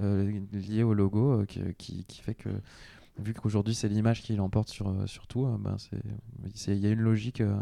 euh, 0.03 0.41
liée 0.53 0.83
au 0.85 0.95
logo 0.95 1.41
euh, 1.41 1.45
qui, 1.47 1.61
qui, 1.79 2.05
qui 2.05 2.21
fait 2.21 2.35
que 2.35 2.49
vu 3.19 3.33
qu'aujourd'hui 3.35 3.75
c'est 3.75 3.89
l'image 3.89 4.23
qui 4.23 4.35
l'emporte 4.35 4.69
sur, 4.69 4.89
euh, 4.89 5.07
sur 5.07 5.27
tout, 5.27 5.47
euh, 5.47 5.57
ben 5.59 5.77
il 6.67 6.79
y 6.79 6.87
a 6.87 6.91
une 6.91 7.01
logique 7.01 7.41
euh, 7.41 7.55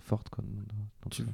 forte. 0.00 0.28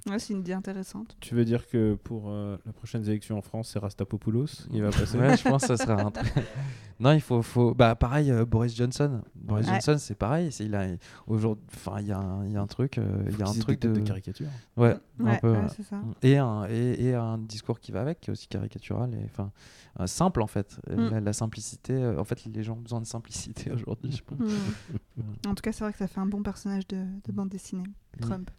Ouais, 0.08 0.18
c'est 0.18 0.32
une 0.32 0.40
idée 0.40 0.52
intéressante. 0.52 1.16
Tu 1.20 1.34
veux 1.34 1.44
dire 1.44 1.68
que 1.68 1.94
pour 1.94 2.24
euh, 2.30 2.56
la 2.66 2.72
prochaine 2.72 3.04
élection 3.06 3.38
en 3.38 3.42
France, 3.42 3.70
c'est 3.72 3.78
Rastapopoulos 3.78 4.66
Il 4.72 4.82
va 4.82 4.90
passer? 4.90 5.16
Ouais, 5.16 5.36
je 5.36 5.44
pense 5.44 5.62
que 5.62 5.76
ça 5.76 5.76
sera 5.76 6.02
un 6.02 6.10
truc. 6.10 6.32
non, 7.00 7.12
il 7.12 7.20
faut, 7.20 7.40
faut... 7.42 7.72
Bah, 7.74 7.94
pareil, 7.94 8.30
euh, 8.32 8.44
Boris 8.44 8.74
Johnson. 8.74 9.20
Boris 9.36 9.66
Ouais. 9.68 9.74
Johnson, 9.74 9.96
c'est 9.98 10.16
pareil. 10.16 10.50
c'est- 10.50 10.64
Il 10.64 10.74
a 10.74 10.88
aujourd'hui, 11.28 11.64
enfin, 11.72 12.00
il 12.00 12.08
y 12.08 12.12
a 12.12 12.18
un, 12.18 12.44
il 12.46 12.52
y 12.52 12.56
a 12.56 12.60
un 12.60 12.66
truc, 12.66 12.98
euh, 12.98 13.22
il 13.30 13.38
y 13.38 13.42
a 13.42 13.48
un 13.48 13.52
truc 13.54 13.80
de, 13.80 13.92
de 13.92 14.00
caricature. 14.00 14.48
ouais, 14.76 14.96
un 15.20 15.24
Ouais, 15.24 15.38
peu. 15.40 15.52
ouais, 15.52 15.58
ouais. 15.60 15.66
c'est 15.76 15.84
ça. 15.84 16.02
Et 16.22 16.36
un, 16.38 16.64
et, 16.68 17.04
et 17.04 17.14
un 17.14 17.38
discours 17.38 17.78
qui 17.78 17.92
va 17.92 18.00
avec, 18.00 18.20
qui 18.20 18.30
est 18.30 18.32
aussi 18.32 18.48
caricatural, 18.48 19.14
et 19.14 19.24
enfin 19.26 19.52
euh, 20.00 20.06
simple 20.06 20.42
en 20.42 20.46
fait. 20.48 20.80
Mm. 20.90 21.08
La, 21.10 21.20
la 21.20 21.32
simplicité, 21.32 21.92
euh, 21.94 22.18
en 22.18 22.24
fait, 22.24 22.44
les 22.44 22.62
gens 22.64 22.74
ont 22.74 22.80
besoin 22.80 23.00
de 23.00 23.06
simplicité 23.06 23.59
aujourd'hui, 23.72 24.12
je 24.12 24.22
pense. 24.22 24.38
Hmm. 24.38 25.48
En 25.48 25.54
tout 25.54 25.62
cas, 25.62 25.72
c'est 25.72 25.84
vrai 25.84 25.92
que 25.92 25.98
ça 25.98 26.06
fait 26.08 26.20
un 26.20 26.26
bon 26.26 26.42
personnage 26.42 26.86
de, 26.88 26.96
de 27.26 27.32
bande 27.32 27.48
dessinée. 27.48 27.84
Trump. 28.20 28.50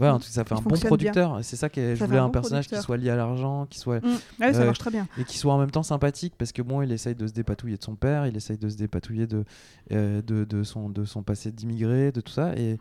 Ouais, 0.00 0.08
en 0.08 0.18
tout 0.20 0.26
cas, 0.26 0.30
ça 0.30 0.44
fait 0.44 0.54
Il 0.54 0.58
un 0.58 0.60
bon 0.62 0.76
producteur. 0.78 1.38
C'est 1.42 1.56
ça 1.56 1.68
que 1.68 1.94
je 1.94 1.98
Ça 1.98 2.06
voulais 2.06 2.18
un 2.18 2.28
personnage 2.30 2.68
qui 2.68 2.76
soit 2.80 2.96
lié 2.96 3.10
à 3.10 3.16
l'argent, 3.16 3.66
qui 3.66 3.78
soit 3.80 3.98
Hmm. 4.04 4.16
Ah 4.40 4.46
oui, 4.48 4.54
ça 4.54 4.60
Euh, 4.60 4.66
marche 4.66 4.78
très 4.78 4.90
bien. 4.92 5.08
et 5.18 5.24
qui 5.24 5.36
soit 5.38 5.52
en 5.52 5.58
même 5.58 5.72
temps 5.72 5.82
sympathique 5.82 6.34
parce 6.38 6.52
que 6.52 6.62
bon 6.62 6.82
il 6.82 6.92
essaye 6.92 7.16
de 7.16 7.26
se 7.26 7.32
dépatouiller 7.32 7.76
de 7.76 7.82
son 7.82 7.96
père 7.96 8.26
il 8.28 8.36
essaye 8.36 8.58
de 8.58 8.68
se 8.68 8.76
dépatouiller 8.76 9.26
de, 9.26 9.44
euh, 9.90 10.22
de, 10.22 10.44
de 10.44 10.62
son, 10.62 10.88
de 10.88 11.04
son 11.04 11.24
passé 11.24 11.50
d'immigré 11.50 12.12
de 12.12 12.20
tout 12.20 12.30
ça 12.32 12.54
et, 12.56 12.78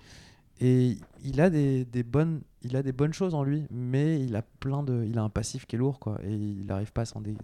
et 0.61 0.97
il 1.23 1.41
a 1.41 1.49
des, 1.49 1.85
des 1.85 2.03
bonnes 2.03 2.41
il 2.61 2.75
a 2.75 2.83
des 2.83 2.91
bonnes 2.91 3.13
choses 3.13 3.33
en 3.33 3.43
lui 3.43 3.63
mais 3.71 4.21
il 4.21 4.35
a 4.35 4.43
plein 4.43 4.83
de 4.83 5.03
il 5.07 5.17
a 5.17 5.23
un 5.23 5.29
passif 5.29 5.65
qui 5.65 5.75
est 5.75 5.79
lourd 5.79 5.97
quoi 5.99 6.19
et 6.23 6.31
il 6.33 6.65
n'arrive 6.67 6.91
pas 6.91 7.01
à 7.01 7.05
s'en 7.05 7.19
dé- 7.21 7.35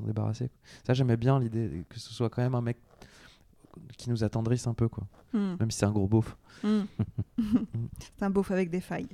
débarrasser 0.00 0.48
quoi. 0.48 0.56
ça 0.86 0.94
j'aimais 0.94 1.16
bien 1.18 1.38
l'idée 1.38 1.84
que 1.90 1.98
ce 2.00 2.12
soit 2.14 2.30
quand 2.30 2.40
même 2.42 2.54
un 2.54 2.62
mec 2.62 2.78
qui 4.00 4.10
nous 4.10 4.24
attendrisse 4.24 4.66
un 4.66 4.74
peu 4.74 4.88
quoi 4.88 5.06
Hmm. 5.32 5.54
même 5.60 5.70
si 5.70 5.78
c'est 5.78 5.86
un 5.86 5.92
gros 5.92 6.08
beauf 6.08 6.36
Hmm. 6.64 6.82
c'est 8.18 8.22
un 8.24 8.30
beauf 8.30 8.50
avec 8.50 8.68
des 8.70 8.80
failles. 8.80 9.08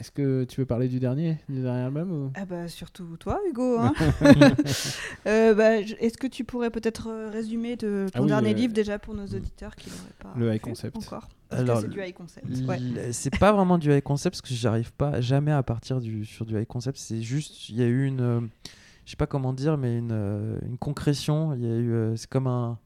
Est-ce 0.00 0.10
que 0.10 0.42
tu 0.44 0.60
veux 0.60 0.66
parler 0.66 0.88
du 0.88 0.98
dernier, 0.98 1.38
du 1.48 1.62
dernier 1.62 1.82
album 1.82 2.10
ou... 2.10 2.32
Ah 2.34 2.44
bah 2.44 2.66
surtout 2.66 3.16
toi, 3.16 3.40
Hugo. 3.48 3.78
hein. 3.78 3.92
Euh, 5.26 5.54
bah, 5.54 5.76
Est-ce 5.78 6.18
que 6.18 6.26
tu 6.26 6.44
pourrais 6.44 6.70
peut-être 6.70 7.08
euh, 7.08 7.30
résumer 7.30 7.76
de 7.76 8.06
ton 8.12 8.18
Ah 8.18 8.22
oui, 8.22 8.28
dernier 8.28 8.50
euh, 8.50 8.54
livre 8.54 8.74
déjà 8.74 8.98
pour 8.98 9.14
nos 9.14 9.24
auditeurs 9.26 9.74
qui 9.76 9.88
l'auraient 9.90 10.18
pas 10.18 10.32
le 10.38 10.46
high 10.48 10.54
vu 10.54 10.60
concept. 10.60 10.96
encore? 10.96 11.28
Parce 11.48 11.62
Alors, 11.62 11.76
que 11.76 11.82
c'est 11.82 11.88
du 11.88 12.00
high 12.02 12.12
concept. 12.12 12.46
ouais. 12.66 13.12
C'est 13.12 13.38
pas 13.38 13.52
vraiment 13.52 13.78
du 13.78 13.90
high 13.92 14.02
concept 14.02 14.34
parce 14.36 14.42
que 14.42 14.54
j'arrive 14.54 14.92
pas 14.92 15.20
jamais 15.20 15.52
à 15.52 15.62
partir 15.62 16.00
du, 16.00 16.24
sur 16.26 16.44
du 16.44 16.58
high 16.60 16.66
concept. 16.66 16.98
C'est 16.98 17.22
juste, 17.22 17.68
il 17.70 17.76
y 17.76 17.82
a 17.82 17.86
eu 17.86 18.04
une, 18.04 18.20
euh, 18.20 18.40
je 19.06 19.10
sais 19.12 19.16
pas 19.16 19.26
comment 19.28 19.52
dire, 19.52 19.78
mais 19.78 19.96
une, 19.96 20.10
euh, 20.12 20.58
une 20.66 20.76
concrétion. 20.76 21.54
Il 21.54 21.62
y 21.62 21.66
a 21.66 21.76
eu, 21.76 21.92
euh, 21.92 22.16
c'est 22.16 22.28
comme 22.28 22.48
un, 22.48 22.78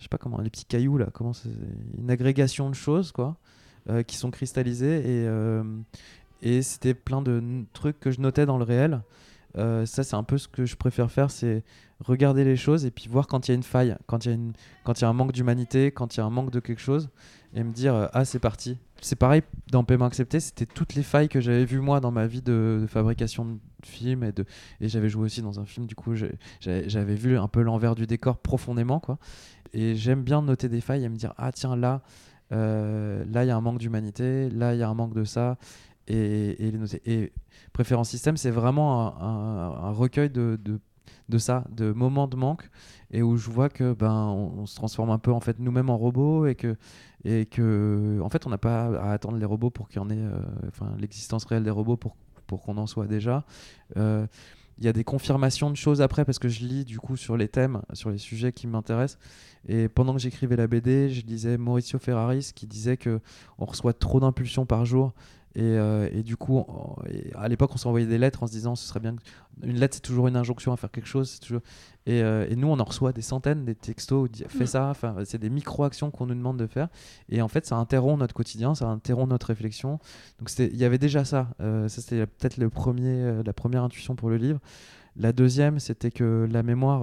je 0.00 0.04
sais 0.04 0.08
pas 0.08 0.18
comment, 0.18 0.40
les 0.40 0.50
petits 0.50 0.64
cailloux 0.64 0.96
là, 0.98 1.08
comment 1.12 1.32
une 1.98 2.10
agrégation 2.10 2.70
de 2.70 2.74
choses 2.74 3.12
quoi, 3.12 3.36
euh, 3.90 4.02
qui 4.02 4.16
sont 4.16 4.30
cristallisées 4.30 4.98
et 4.98 5.28
euh, 5.28 5.62
c'était 6.62 6.94
plein 6.94 7.20
de 7.20 7.64
trucs 7.74 8.00
que 8.00 8.10
je 8.10 8.20
notais 8.20 8.46
dans 8.46 8.56
le 8.56 8.64
réel. 8.64 9.02
Euh, 9.56 9.86
ça, 9.86 10.04
c'est 10.04 10.16
un 10.16 10.22
peu 10.22 10.38
ce 10.38 10.48
que 10.48 10.64
je 10.64 10.76
préfère 10.76 11.10
faire, 11.10 11.30
c'est 11.30 11.64
regarder 12.04 12.44
les 12.44 12.56
choses 12.56 12.86
et 12.86 12.90
puis 12.90 13.08
voir 13.08 13.26
quand 13.26 13.48
il 13.48 13.50
y 13.50 13.52
a 13.52 13.54
une 13.54 13.62
faille, 13.62 13.96
quand 14.06 14.24
il 14.24 14.28
y 14.28 14.30
a, 14.30 14.34
une, 14.34 14.52
quand 14.84 14.98
il 15.00 15.02
y 15.02 15.04
a 15.04 15.08
un 15.08 15.12
manque 15.12 15.32
d'humanité, 15.32 15.90
quand 15.90 16.16
il 16.16 16.18
y 16.18 16.20
a 16.20 16.24
un 16.24 16.30
manque 16.30 16.50
de 16.50 16.60
quelque 16.60 16.80
chose, 16.80 17.10
et 17.54 17.62
me 17.62 17.72
dire 17.72 17.94
euh, 17.94 18.06
ah 18.12 18.24
c'est 18.24 18.38
parti. 18.38 18.78
C'est 19.02 19.16
pareil 19.16 19.42
dans 19.70 19.82
Paiement 19.82 20.04
accepté, 20.06 20.40
c'était 20.40 20.66
toutes 20.66 20.94
les 20.94 21.02
failles 21.02 21.28
que 21.28 21.40
j'avais 21.40 21.64
vues 21.64 21.80
moi 21.80 22.00
dans 22.00 22.10
ma 22.10 22.26
vie 22.26 22.42
de, 22.42 22.84
fabrication 22.88 23.44
de 23.44 23.58
films 23.82 24.24
et 24.24 24.32
et 24.80 24.88
j'avais 24.88 25.08
joué 25.08 25.24
aussi 25.24 25.40
dans 25.42 25.58
un 25.58 25.64
film 25.64 25.86
du 25.86 25.94
coup 25.94 26.14
j'avais 26.60 27.14
vu 27.14 27.38
un 27.38 27.48
peu 27.48 27.62
l'envers 27.62 27.94
du 27.94 28.06
décor 28.06 28.38
profondément 28.38 29.00
quoi. 29.00 29.18
Et 29.72 29.94
j'aime 29.94 30.22
bien 30.22 30.42
noter 30.42 30.68
des 30.68 30.80
failles 30.80 31.04
et 31.04 31.08
me 31.08 31.16
dire 31.16 31.34
ah 31.38 31.52
tiens 31.52 31.76
là 31.76 32.02
euh, 32.52 33.24
là 33.30 33.44
il 33.44 33.48
y 33.48 33.50
a 33.50 33.56
un 33.56 33.60
manque 33.60 33.78
d'humanité, 33.78 34.50
là 34.50 34.74
il 34.74 34.80
y 34.80 34.82
a 34.82 34.88
un 34.88 34.94
manque 34.94 35.14
de 35.14 35.24
ça 35.24 35.58
et, 36.08 36.66
et 36.66 36.70
les 36.70 36.78
noter. 36.78 37.00
Et 37.06 37.32
préférence 37.72 38.08
système 38.08 38.36
c'est 38.36 38.50
vraiment 38.50 39.20
un, 39.20 39.90
recueil 39.92 40.30
de, 40.30 40.58
de 41.30 41.38
ça, 41.38 41.64
de 41.70 41.92
moments 41.92 42.28
de 42.28 42.36
manque, 42.36 42.68
et 43.10 43.22
où 43.22 43.36
je 43.36 43.50
vois 43.50 43.70
que 43.70 43.94
ben 43.94 44.26
on, 44.26 44.66
se 44.66 44.74
transforme 44.74 45.10
un 45.10 45.18
peu 45.18 45.32
en 45.32 45.40
fait 45.40 45.58
nous-mêmes 45.58 45.88
en 45.88 45.96
robots 45.96 46.46
et 46.46 46.54
que 46.54 46.76
et 47.24 47.46
que 47.46 48.20
en 48.22 48.28
fait 48.28 48.46
on 48.46 48.50
n'a 48.50 48.58
pas 48.58 48.86
à 49.00 49.12
attendre 49.12 49.38
les 49.38 49.46
robots 49.46 49.70
pour 49.70 49.88
qu'il 49.88 50.00
en 50.00 50.10
ait, 50.10 50.16
euh, 50.16 50.42
l'existence 50.98 51.44
réelle 51.44 51.64
des 51.64 51.70
robots 51.70 51.96
pour 51.96 52.16
pour 52.46 52.62
qu'on 52.62 52.76
en 52.76 52.86
soit 52.86 53.06
déjà. 53.06 53.44
Euh, 53.96 54.26
il 54.78 54.86
y 54.86 54.88
a 54.88 54.92
des 54.94 55.04
confirmations 55.04 55.70
de 55.70 55.76
choses 55.76 56.00
après 56.00 56.24
parce 56.24 56.38
que 56.38 56.48
je 56.48 56.64
lis 56.64 56.84
du 56.86 56.98
coup 56.98 57.16
sur 57.16 57.36
les 57.36 57.48
thèmes, 57.48 57.82
sur 57.92 58.10
les 58.10 58.18
sujets 58.18 58.52
qui 58.52 58.66
m'intéressent. 58.66 59.18
Et 59.68 59.88
pendant 59.88 60.14
que 60.14 60.20
j'écrivais 60.20 60.56
la 60.56 60.66
BD, 60.66 61.10
je 61.10 61.24
lisais 61.26 61.58
Mauricio 61.58 61.98
Ferraris 61.98 62.52
qui 62.54 62.66
disait 62.66 62.96
que 62.96 63.20
on 63.58 63.66
reçoit 63.66 63.92
trop 63.92 64.20
d'impulsions 64.20 64.64
par 64.64 64.86
jour. 64.86 65.12
Et, 65.56 65.62
euh, 65.62 66.08
et 66.12 66.22
du 66.22 66.36
coup, 66.36 66.58
on- 66.58 66.94
et 67.08 67.32
à 67.34 67.48
l'époque, 67.48 67.70
on 67.74 67.76
s'envoyait 67.76 68.06
des 68.06 68.18
lettres 68.18 68.42
en 68.42 68.46
se 68.46 68.52
disant 68.52 68.76
ce 68.76 68.86
serait 68.86 69.00
bien. 69.00 69.16
que- 69.16 69.66
Une 69.66 69.78
lettre, 69.78 69.96
c'est 69.96 70.00
toujours 70.00 70.28
une 70.28 70.36
injonction 70.36 70.72
à 70.72 70.76
faire 70.76 70.90
quelque 70.90 71.08
chose. 71.08 71.28
c'est 71.30 71.40
Toujours... 71.40 71.60
Et, 72.06 72.22
euh, 72.22 72.46
et 72.48 72.56
nous, 72.56 72.68
on 72.68 72.78
en 72.78 72.84
reçoit 72.84 73.12
des 73.12 73.20
centaines, 73.20 73.64
des 73.64 73.74
textos, 73.74 74.28
où 74.28 74.48
fais 74.48 74.64
Mm. 74.64 74.66
ça. 74.66 74.88
Enfin, 74.90 75.16
c'est 75.24 75.38
des 75.38 75.50
micro-actions 75.50 76.10
qu'on 76.10 76.26
nous 76.26 76.34
demande 76.34 76.56
de 76.56 76.66
faire. 76.66 76.88
Et 77.28 77.42
en 77.42 77.48
fait, 77.48 77.66
ça 77.66 77.76
interrompt 77.76 78.20
notre 78.20 78.32
quotidien, 78.34 78.74
ça 78.74 78.86
interrompt 78.86 79.28
notre 79.30 79.48
réflexion. 79.48 79.98
Donc, 80.38 80.50
il 80.58 80.76
y 80.76 80.84
avait 80.84 80.98
déjà 80.98 81.24
ça. 81.24 81.48
Euh, 81.60 81.88
ça, 81.88 82.00
c'était 82.00 82.26
peut-être 82.26 82.56
le 82.56 82.70
premier, 82.70 83.42
la 83.44 83.52
première 83.52 83.82
intuition 83.82 84.14
pour 84.14 84.30
le 84.30 84.36
livre. 84.36 84.60
La 85.16 85.32
deuxième, 85.32 85.80
c'était 85.80 86.12
que 86.12 86.48
la 86.50 86.62
mémoire, 86.62 87.00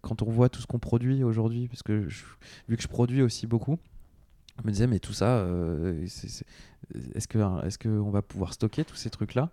quand 0.00 0.22
on 0.22 0.30
voit 0.30 0.48
tout 0.48 0.60
ce 0.62 0.66
qu'on 0.66 0.78
produit 0.78 1.22
aujourd'hui, 1.22 1.68
parce 1.68 1.82
que 1.82 2.08
je- 2.08 2.24
vu 2.68 2.76
que 2.76 2.82
je 2.82 2.88
produis 2.88 3.22
aussi 3.22 3.46
beaucoup, 3.46 3.78
je 4.58 4.66
me 4.66 4.72
disais, 4.72 4.86
mais 4.86 4.98
tout 4.98 5.12
ça, 5.12 5.38
euh, 5.38 6.04
est-ce 7.14 7.28
que 7.28 7.66
est-ce 7.66 7.78
qu'on 7.78 8.10
va 8.10 8.22
pouvoir 8.22 8.52
stocker 8.52 8.84
tous 8.84 8.96
ces 8.96 9.10
trucs-là? 9.10 9.50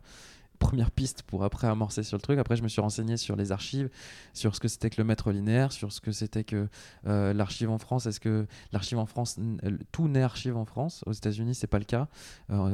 Première 0.60 0.92
piste 0.92 1.24
pour 1.24 1.46
après 1.46 1.68
amorcer 1.68 2.04
sur 2.04 2.18
le 2.18 2.22
truc. 2.22 2.38
Après, 2.38 2.58
je 2.58 2.64
me 2.64 2.68
suis 2.68 2.82
renseigné 2.82 3.16
sur 3.16 3.38
les 3.38 3.54
archives, 3.54 3.90
sur 4.34 4.56
ce 4.56 4.60
que 4.60 4.68
c'était 4.68 4.90
que 4.90 5.00
le 5.00 5.06
maître 5.06 5.32
linéaire, 5.32 5.72
sur 5.72 5.94
ce 5.94 6.02
que 6.02 6.12
c'était 6.12 6.44
que 6.44 6.68
euh, 7.08 7.34
l'archive 7.34 7.70
en 7.70 7.78
France. 7.78 8.08
Est-ce 8.08 8.20
que 8.20 8.46
l'archive 8.74 8.98
en 8.98 9.06
France, 9.06 9.38
euh, 9.40 9.78
tout 9.94 10.10
n'est 10.10 10.22
archive 10.22 10.58
en 10.58 10.66
France? 10.66 11.02
Aux 11.06 11.14
États-Unis, 11.14 11.56
c'est 11.56 11.68
pas 11.68 11.80
le 11.80 11.86
cas. 11.86 12.10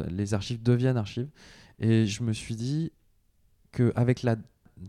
Les 0.09 0.33
archives 0.33 0.63
deviennent 0.63 0.97
archives. 0.97 1.29
Et 1.77 2.07
je 2.07 2.23
me 2.23 2.33
suis 2.33 2.55
dit 2.55 2.91
que 3.71 3.93
avec 3.95 4.23
la 4.23 4.35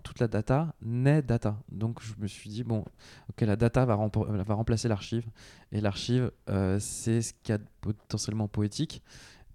toute 0.03 0.18
la 0.20 0.28
data 0.28 0.74
naît 0.82 1.22
data. 1.22 1.59
Donc 1.70 2.01
je 2.03 2.14
me 2.18 2.26
suis 2.26 2.51
dit, 2.51 2.64
bon, 2.64 2.84
ok, 3.30 3.41
la 3.43 3.57
data 3.57 3.84
va, 3.84 3.97
va 3.97 4.55
remplacer 4.55 4.89
l'archive. 4.89 5.24
Et 5.72 5.80
l'archive, 5.80 6.30
euh, 6.51 6.78
c'est 6.80 7.22
ce 7.22 7.32
qu'il 7.43 7.53
y 7.53 7.55
a 7.55 7.59
de 7.59 7.66
potentiellement 7.80 8.49
poétique. 8.49 9.03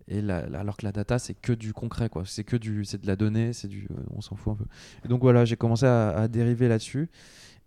Et 0.07 0.21
la- 0.21 0.47
la- 0.49 0.59
alors 0.59 0.77
que 0.77 0.85
la 0.85 0.91
data, 0.91 1.19
c'est 1.19 1.33
que 1.35 1.53
du 1.53 1.73
concret, 1.73 2.09
quoi. 2.09 2.23
C'est 2.25 2.43
que 2.43 2.57
du, 2.57 2.83
c'est 2.85 2.99
de 3.01 3.07
la 3.07 3.15
donnée, 3.15 3.53
c'est 3.53 3.67
du, 3.67 3.87
euh, 3.91 3.95
on 4.15 4.21
s'en 4.21 4.35
fout 4.35 4.53
un 4.53 4.55
peu. 4.57 4.65
Et 5.05 5.07
donc 5.07 5.21
voilà, 5.21 5.45
j'ai 5.45 5.55
commencé 5.55 5.85
à, 5.85 6.09
à 6.09 6.27
dériver 6.27 6.67
là-dessus. 6.67 7.09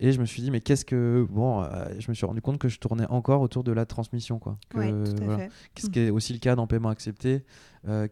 Et 0.00 0.10
je 0.10 0.20
me 0.20 0.26
suis 0.26 0.42
dit, 0.42 0.50
mais 0.50 0.60
qu'est-ce 0.60 0.84
que. 0.84 1.24
Bon, 1.30 1.62
euh, 1.62 1.86
je 2.00 2.10
me 2.10 2.14
suis 2.14 2.26
rendu 2.26 2.42
compte 2.42 2.58
que 2.58 2.68
je 2.68 2.80
tournais 2.80 3.06
encore 3.08 3.40
autour 3.40 3.62
de 3.62 3.70
la 3.72 3.86
transmission, 3.86 4.38
quoi. 4.40 4.58
Que, 4.68 4.78
Ouais, 4.78 4.90
tout 4.90 5.22
à 5.22 5.24
voilà. 5.24 5.38
fait. 5.48 5.50
Ce 5.80 5.88
qui 5.88 6.00
est 6.00 6.10
aussi 6.10 6.32
le 6.32 6.40
cas 6.40 6.56
dans 6.56 6.66
Paiement 6.66 6.88
accepté. 6.88 7.44
euh, 7.86 8.08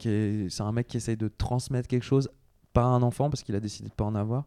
c'est 0.48 0.62
un 0.62 0.72
mec 0.72 0.86
qui 0.86 0.98
essaye 0.98 1.16
de 1.16 1.26
transmettre 1.28 1.88
quelque 1.88 2.04
chose, 2.04 2.30
pas 2.72 2.84
un 2.84 3.02
enfant, 3.02 3.30
parce 3.30 3.42
qu'il 3.42 3.54
a 3.54 3.60
décidé 3.60 3.88
de 3.88 3.94
pas 3.94 4.04
en 4.04 4.14
avoir, 4.14 4.44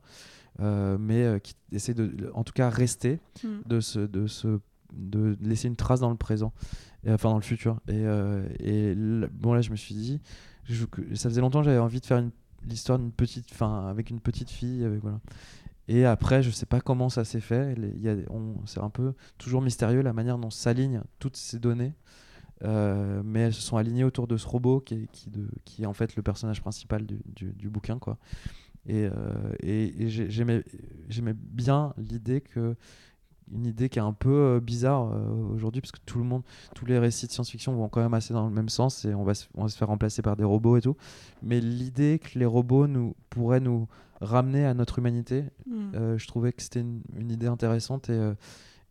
euh, 0.59 0.97
mais 0.99 1.23
euh, 1.23 1.39
qui 1.39 1.55
essaie 1.71 1.93
de, 1.93 2.31
en 2.33 2.43
tout 2.43 2.53
cas, 2.53 2.69
rester, 2.69 3.19
Hmm. 3.43 3.61
de, 3.65 3.79
se, 3.79 3.99
de, 3.99 4.27
se, 4.27 4.59
de 4.93 5.37
laisser 5.41 5.67
une 5.67 5.75
trace 5.75 5.99
dans 5.99 6.09
le 6.09 6.15
présent, 6.17 6.53
et, 7.05 7.11
enfin 7.11 7.29
dans 7.29 7.35
le 7.37 7.41
futur. 7.43 7.79
Et, 7.87 7.93
euh, 8.05 8.47
et 8.59 8.95
bon, 9.31 9.53
là, 9.53 9.61
je 9.61 9.71
me 9.71 9.75
suis 9.75 9.95
dit, 9.95 10.21
je- 10.65 10.85
ça 11.13 11.29
faisait 11.29 11.41
longtemps 11.41 11.59
que 11.59 11.65
j'avais 11.65 11.77
envie 11.79 11.99
de 11.99 12.05
faire 12.05 12.23
l'histoire 12.67 12.97
d'une 12.99 13.11
petite, 13.11 13.47
enfin, 13.51 13.87
avec 13.87 14.09
une 14.09 14.19
petite 14.19 14.49
fille, 14.49 14.83
avec, 14.83 15.01
voilà. 15.01 15.19
Et 15.87 16.03
après, 16.03 16.41
je 16.41 16.49
sais 16.49 16.65
pas 16.65 16.81
comment 16.81 17.09
ça 17.09 17.23
s'est 17.25 17.39
fait. 17.41 17.75
les- 17.75 17.89
il 17.89 18.01
y 18.01 18.09
a- 18.09 18.15
on- 18.31 18.55
C'est 18.65 18.79
un 18.79 18.89
peu 18.89 19.13
toujours 19.37 19.61
mystérieux 19.61 20.01
la 20.01 20.13
manière 20.13 20.39
dont 20.39 20.49
s'alignent 20.49 21.01
toutes 21.19 21.37
ces 21.37 21.59
données. 21.59 21.93
Euh, 22.63 23.21
mais 23.25 23.41
elles 23.41 23.53
se 23.53 23.61
sont 23.61 23.75
alignées 23.77 24.05
autour 24.05 24.27
de 24.27 24.37
ce 24.37 24.47
robot 24.47 24.79
qui 24.79 24.93
est, 24.95 25.07
qui 25.11 25.29
de, 25.29 25.47
qui 25.65 25.83
est 25.83 25.85
en 25.85 25.93
fait 25.93 26.15
le 26.15 26.23
personnage 26.23 26.61
principal 26.61 27.05
du, 27.05 27.19
du, 27.35 27.51
du 27.53 27.69
bouquin. 27.69 27.99
Quoi. 27.99 28.17
Et, 28.87 29.05
euh, 29.05 29.11
et, 29.61 30.03
et 30.03 30.09
j'ai- 30.09 30.29
j'aimais 30.29 31.33
bien 31.33 31.93
l'idée 31.97 32.39
que 32.41 32.75
une 33.51 33.65
idée 33.67 33.89
qui 33.89 33.99
est 33.99 34.01
un 34.01 34.13
peu 34.13 34.31
euh, 34.55 34.59
bizarre 34.59 35.11
aujourd'hui 35.53 35.79
parce 35.81 35.91
que 35.91 35.99
tout 36.05 36.17
le 36.17 36.23
monde, 36.23 36.41
tous 36.73 36.85
les 36.87 36.97
récits 36.97 37.27
de 37.27 37.31
science-fiction 37.31 37.75
vont 37.75 37.89
quand 37.89 38.01
même 38.01 38.13
assez 38.15 38.33
dans 38.33 38.47
le 38.47 38.53
même 38.53 38.69
sens 38.69 39.05
et 39.05 39.13
on 39.13 39.23
va 39.23 39.35
se, 39.35 39.45
on 39.53 39.63
va 39.63 39.67
se 39.69 39.77
faire 39.77 39.89
remplacer 39.89 40.21
par 40.23 40.35
des 40.35 40.43
robots 40.45 40.77
et 40.77 40.81
tout. 40.81 40.95
Mais 41.43 41.59
l'idée 41.61 42.19
que 42.19 42.39
les 42.39 42.45
robots 42.45 42.87
nous 42.87 43.15
pourraient 43.29 43.59
nous 43.59 43.87
ramener 44.21 44.65
à 44.65 44.73
notre 44.73 44.97
humanité, 44.99 45.43
Mm. 45.67 45.91
euh, 45.95 46.17
je 46.17 46.25
trouvais 46.27 46.53
que 46.53 46.61
c'était 46.63 46.81
une, 46.81 47.01
une 47.17 47.31
idée 47.31 47.47
intéressante 47.47 48.09
et, 48.09 48.31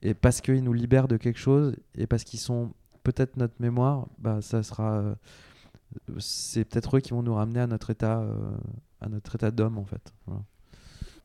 et 0.03 0.13
parce 0.15 0.41
qu'ils 0.41 0.63
nous 0.63 0.73
libèrent 0.75 1.09
de 1.09 1.17
quelque 1.17 1.39
chose 1.39 1.75
et 1.97 2.07
parce 2.07 2.23
qu'ils 2.25 2.41
sont 2.41 2.73
peut-être 3.05 3.37
notre 3.37 3.55
mémoire, 3.61 4.09
bah 4.19 4.41
ça 4.43 4.63
sera, 4.65 4.97
euh, 4.99 5.15
c'est 6.19 6.65
peut-être 6.65 6.97
eux 6.97 7.01
qui 7.01 7.11
vont 7.11 7.23
nous 7.23 7.35
ramener 7.35 7.61
à 7.61 7.67
notre 7.67 7.91
état, 7.91 8.21
euh, 8.21 8.57
à 9.01 9.09
notre 9.09 9.37
état 9.37 9.51
d'homme 9.51 9.79
en 9.79 9.85
fait. 9.85 10.13
Voilà. 10.27 10.43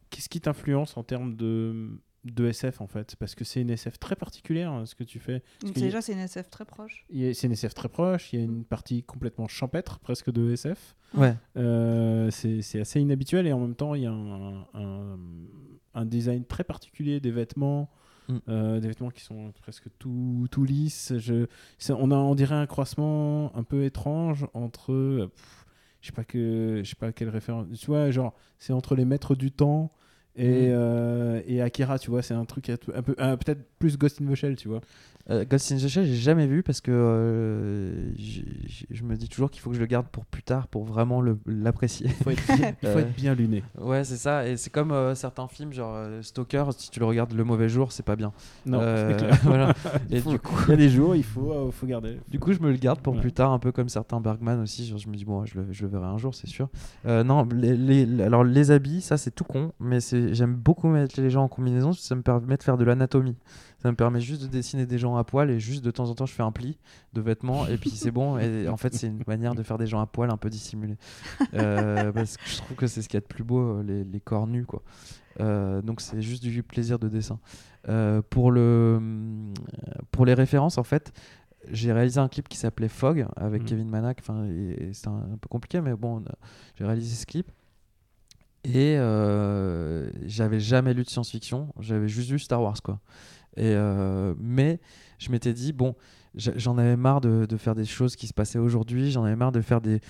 Qu'est-ce 0.09 0.29
qui 0.29 0.41
t'influence 0.41 0.97
en 0.97 1.03
termes 1.03 1.35
de, 1.35 1.99
de 2.25 2.45
SF 2.47 2.81
en 2.81 2.87
fait? 2.87 3.15
Parce 3.15 3.35
que 3.35 3.43
c'est 3.43 3.61
une 3.61 3.69
SF 3.69 3.99
très 3.99 4.15
particulière 4.15 4.71
hein, 4.71 4.85
ce 4.85 4.95
que 4.95 5.03
tu 5.03 5.19
fais. 5.19 5.43
Donc 5.63 5.73
déjà, 5.75 6.01
c'est 6.01 6.13
une 6.13 6.19
SF 6.19 6.49
très 6.49 6.65
proche. 6.65 7.05
C'est 7.11 7.43
une 7.43 7.51
SF 7.53 7.73
très 7.73 7.89
proche, 7.89 8.33
il 8.33 8.39
y 8.39 8.41
a 8.41 8.45
une 8.45 8.65
partie 8.65 9.03
complètement 9.03 9.47
champêtre, 9.47 9.99
presque 9.99 10.31
de 10.31 10.51
SF. 10.51 10.95
Ouais. 11.15 11.35
Euh, 11.57 12.29
c'est 12.31 12.61
c'est 12.61 12.79
assez 12.81 12.99
inhabituel 12.99 13.47
et 13.47 13.53
en 13.53 13.59
même 13.59 13.75
temps 13.75 13.95
il 13.95 14.03
y 14.03 14.05
a 14.05 14.11
un, 14.11 14.61
un- 14.75 15.17
un 15.95 16.05
design 16.05 16.45
très 16.45 16.63
particulier 16.63 17.19
des 17.19 17.31
vêtements, 17.31 17.89
Mm. 18.29 18.37
euh, 18.47 18.79
des 18.79 18.87
vêtements 18.87 19.09
qui 19.09 19.21
sont 19.21 19.51
presque 19.61 19.87
tout, 19.97 20.47
tout 20.51 20.63
lisses. 20.63 21.13
Je, 21.17 21.47
on 21.89 22.11
a 22.11 22.15
on 22.15 22.35
dirait 22.35 22.55
un 22.55 22.67
croisement 22.67 23.55
un 23.55 23.63
peu 23.63 23.83
étrange 23.83 24.45
entre, 24.53 24.93
euh, 24.93 25.31
je 26.01 26.07
sais 26.07 26.13
pas 26.13 26.23
que, 26.23 26.81
je 26.83 26.89
sais 26.89 26.95
pas 26.95 27.11
quelle 27.11 27.29
référence. 27.29 27.67
Tu 27.79 27.87
vois, 27.87 28.11
genre 28.11 28.33
c'est 28.59 28.73
entre 28.73 28.95
les 28.95 29.05
maîtres 29.05 29.35
du 29.35 29.51
temps. 29.51 29.91
Et, 30.39 30.69
Mm. 30.69 30.71
euh, 30.71 31.41
et 31.47 31.61
Akira, 31.61 31.99
tu 31.99 32.09
vois, 32.09 32.21
c'est 32.21 32.33
un 32.33 32.45
truc 32.45 32.69
un 32.69 33.01
peu, 33.01 33.13
un- 33.17 33.35
peut-être 33.37 33.61
plus 33.77 33.97
Ghost 33.97 34.21
in 34.21 34.25
the 34.31 34.35
Shell, 34.35 34.55
tu 34.55 34.67
vois. 34.69 34.79
Euh, 35.29 35.45
Ghost 35.47 35.71
in 35.71 35.75
the 35.75 35.87
Shell, 35.87 36.05
j'ai 36.05 36.15
jamais 36.15 36.47
vu 36.47 36.63
parce 36.63 36.81
que 36.81 36.91
euh, 36.91 38.11
je 38.89 39.03
me 39.03 39.15
dis 39.15 39.29
toujours 39.29 39.51
qu'il 39.51 39.61
faut 39.61 39.69
que 39.69 39.75
je 39.75 39.79
le 39.81 39.85
garde 39.85 40.07
pour 40.07 40.25
plus 40.25 40.41
tard 40.43 40.67
pour 40.67 40.83
vraiment 40.85 41.21
l'apprécier. 41.45 42.07
Il 42.07 42.13
faut 42.23 42.29
être 42.31 42.45
bien, 42.47 42.73
il 42.81 42.89
faut 42.89 42.97
Euh, 42.97 43.01
être 43.01 43.15
bien 43.15 43.35
luné. 43.35 43.63
Ouais, 43.79 44.03
c'est 44.03 44.17
ça. 44.17 44.47
Et 44.47 44.57
c'est 44.57 44.69
comme 44.71 44.91
euh, 44.91 45.13
certains 45.15 45.47
films, 45.47 45.71
genre 45.73 45.93
euh, 45.95 46.21
Stalker, 46.23 46.65
si 46.75 46.89
tu 46.89 46.99
le 46.99 47.05
regardes 47.05 47.33
le 47.33 47.43
mauvais 47.43 47.69
jour, 47.69 47.91
c'est 47.91 48.01
pas 48.05 48.15
bien. 48.15 48.31
Non, 48.65 48.79
Euh, 48.81 49.11
c'est 49.11 49.17
clair. 49.25 49.39
voilà. 49.43 49.73
Et 50.09 50.19
faut- 50.21 50.31
du 50.31 50.39
coup, 50.39 50.55
Il 50.67 50.71
y 50.71 50.73
a 50.73 50.77
des 50.77 50.89
jours, 50.89 51.15
il 51.15 51.23
faut, 51.23 51.51
euh, 51.51 51.71
faut 51.71 51.85
garder. 51.85 52.17
Du 52.29 52.39
coup, 52.39 52.53
je 52.53 52.59
me 52.59 52.71
le 52.71 52.77
garde 52.77 52.99
pour 53.01 53.13
Ouais. 53.13 53.21
plus 53.21 53.31
tard, 53.33 53.51
un 53.51 53.59
peu 53.59 53.71
comme 53.71 53.89
certains 53.89 54.19
Bergman 54.21 54.59
aussi. 54.61 54.85
Genre, 54.87 54.97
je 54.97 55.07
me 55.09 55.15
dis, 55.15 55.25
bon, 55.25 55.45
je 55.45 55.59
le, 55.59 55.67
je 55.71 55.83
le 55.83 55.89
verrai 55.89 56.07
un 56.07 56.17
jour, 56.17 56.33
c'est 56.33 56.47
sûr. 56.47 56.69
Euh, 57.05 57.23
non, 57.23 57.47
les, 57.53 57.75
les- 57.77 58.23
alors 58.23 58.43
les 58.43 58.71
habits, 58.71 59.01
ça 59.01 59.17
c'est 59.17 59.31
tout 59.31 59.43
con, 59.43 59.73
mais 59.79 59.99
c'est- 59.99 60.28
j'aime 60.33 60.55
beaucoup 60.55 60.87
mettre 60.87 61.19
les 61.21 61.29
gens 61.29 61.43
en 61.43 61.47
combinaison, 61.47 61.87
parce 61.89 61.99
que 61.99 62.05
ça 62.05 62.15
me 62.15 62.21
permet 62.21 62.57
de 62.57 62.63
faire 62.63 62.77
de 62.77 62.83
l'anatomie. 62.83 63.35
Ça 63.81 63.89
me 63.91 63.95
permet 63.95 64.19
juste 64.19 64.41
de 64.41 64.47
dessiner 64.47 64.85
des 64.85 64.97
gens 64.97 65.15
à 65.15 65.23
poil 65.23 65.49
et 65.49 65.59
juste 65.59 65.83
de 65.85 65.91
temps 65.91 66.09
en 66.09 66.15
temps, 66.15 66.25
je 66.25 66.33
fais 66.33 66.43
un 66.43 66.51
pli 66.51 66.77
de 67.13 67.21
vêtements 67.21 67.65
et 67.67 67.77
puis 67.77 67.89
c'est 67.91 68.11
bon. 68.11 68.37
Et 68.37 68.67
en 68.67 68.75
fait, 68.77 68.93
c'est 68.93 69.07
une 69.07 69.23
manière 69.27 69.55
de 69.55 69.63
faire 69.63 69.77
des 69.77 69.87
gens 69.87 70.01
à 70.01 70.05
poil 70.05 70.29
un 70.31 70.37
peu 70.37 70.49
dissimulés. 70.49 70.97
Euh, 71.53 72.11
parce 72.11 72.35
que 72.37 72.43
je 72.49 72.57
trouve 72.57 72.75
que 72.75 72.87
c'est 72.87 73.01
ce 73.01 73.07
qu'il 73.07 73.17
y 73.17 73.19
a 73.19 73.21
de 73.21 73.25
plus 73.25 73.43
beau, 73.43 73.59
euh, 73.77 73.83
les, 73.83 74.03
les 74.03 74.19
corps 74.19 74.47
nus, 74.47 74.65
quoi. 74.65 74.81
Euh, 75.39 75.81
donc 75.81 76.01
c'est 76.01 76.21
juste 76.21 76.43
du 76.43 76.61
plaisir 76.63 76.99
de 76.99 77.07
dessin. 77.07 77.39
Euh, 77.87 78.21
pour, 78.29 78.51
le, 78.51 78.99
pour 80.11 80.25
les 80.25 80.33
références, 80.33 80.77
en 80.77 80.83
fait, 80.83 81.13
j'ai 81.71 81.93
réalisé 81.93 82.19
un 82.19 82.27
clip 82.27 82.49
qui 82.49 82.57
s'appelait 82.57 82.89
Fog 82.89 83.25
avec 83.37 83.61
Mhm. 83.61 83.67
Kevin 83.69 83.89
Manac. 83.89 84.17
Enfin, 84.21 84.45
c'est 84.91 85.07
un, 85.07 85.11
un 85.33 85.37
peu 85.39 85.47
compliqué, 85.49 85.79
mais 85.79 85.93
bon, 85.93 86.21
j'ai 86.75 86.85
réalisé 86.85 87.15
ce 87.15 87.25
clip. 87.25 87.49
Et 88.65 88.95
euh, 88.97 90.09
j'avais 90.25 90.59
jamais 90.59 90.93
lu 90.93 91.03
de 91.03 91.09
science-fiction, 91.09 91.73
j'avais 91.79 92.07
juste 92.07 92.29
lu 92.31 92.39
Star 92.39 92.61
Wars, 92.61 92.81
quoi. 92.83 92.99
Et 93.57 93.63
euh, 93.73 94.33
mais 94.39 94.79
je 95.17 95.31
m'étais 95.31 95.53
dit, 95.53 95.73
bon, 95.73 95.95
j'en 96.35 96.77
avais 96.77 96.97
marre 96.97 97.21
de, 97.21 97.45
de 97.45 97.57
faire 97.57 97.73
des 97.75 97.85
choses 97.85 98.15
qui 98.15 98.27
se 98.27 98.33
passaient 98.33 98.59
aujourd'hui, 98.59 99.11
j'en 99.11 99.23
avais 99.23 99.35
marre 99.35 99.51
de 99.51 99.61
faire 99.61 99.81
des. 99.81 100.01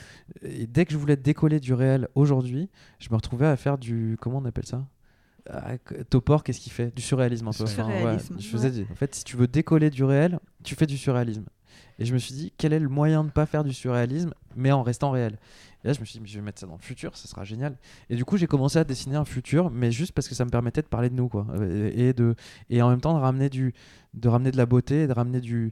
Et 0.44 0.68
dès 0.68 0.86
que 0.86 0.92
je 0.94 0.98
voulais 0.98 1.16
décoller 1.16 1.60
du 1.60 1.74
réel 1.74 2.08
aujourd'hui, 2.16 2.70
je 3.00 3.10
me 3.12 3.16
retrouvais 3.16 3.46
à 3.48 3.56
faire 3.56 3.78
du. 3.78 4.18
Comment 4.20 4.40
on 4.40 4.46
appelle 4.46 4.66
ça? 4.66 4.86
Ah, 5.50 5.78
Topor, 6.10 6.44
qu'est-ce 6.44 6.60
qu'il 6.60 6.72
fait? 6.74 6.94
Du 6.96 7.02
surréalisme 7.02 7.48
un 7.48 7.54
peu. 7.54 7.64
Du 7.64 7.72
surréalisme, 7.72 8.36
je 8.40 8.48
faisais 8.48 8.72
du- 8.72 8.88
En 8.92 8.96
fait, 8.96 9.16
si 9.16 9.24
tu 9.24 9.36
veux 9.38 9.48
décoller 9.48 9.90
du 9.90 10.04
réel, 10.04 10.40
tu 10.64 10.76
fais 10.76 10.86
du 10.86 10.98
surréalisme. 10.98 11.46
Et 11.98 12.06
je 12.06 12.14
me 12.14 12.20
suis 12.20 12.34
dit, 12.36 12.54
quel 12.58 12.74
est 12.74 12.80
le 12.80 12.90
moyen 12.90 13.22
de 13.22 13.28
ne 13.28 13.32
pas 13.32 13.46
faire 13.46 13.64
du 13.64 13.74
surréalisme, 13.74 14.34
mais 14.56 14.72
en 14.72 14.84
restant 14.84 15.12
réel? 15.12 15.38
Et 15.84 15.88
là, 15.88 15.94
je 15.94 16.00
me 16.00 16.06
suis 16.06 16.20
dit, 16.20 16.28
je 16.30 16.40
vais 16.40 16.44
mettre 16.46 16.60
ça 16.60 16.68
dans 16.68 16.76
le 16.76 16.82
futur, 16.82 17.16
ça 17.16 17.28
sera 17.28 17.44
génial. 17.46 17.78
Et 18.10 18.16
du 18.16 18.26
coup, 18.26 18.36
j'ai 18.38 18.48
commencé 18.48 18.78
à 18.80 18.84
dessiner 18.84 19.16
un 19.16 19.26
futur, 19.26 19.70
mais 19.72 19.92
juste 19.92 20.12
parce 20.12 20.28
que 20.28 20.36
ça 20.36 20.44
me 20.44 20.50
permettait 20.50 20.82
de 20.82 20.88
parler 20.88 21.10
de 21.10 21.16
nous, 21.16 21.30
quoi. 21.30 21.48
Euh, 21.52 21.92
Et, 21.94 22.14
de, 22.14 22.36
et 22.70 22.82
en 22.82 22.90
même 22.90 23.00
temps, 23.02 23.14
de 23.14 23.20
ramener, 23.20 23.50
du, 23.50 23.74
de 24.14 24.28
ramener 24.28 24.52
de 24.52 24.58
la 24.58 24.66
beauté, 24.66 25.08
de 25.08 25.14
ramener 25.14 25.40
du, 25.40 25.72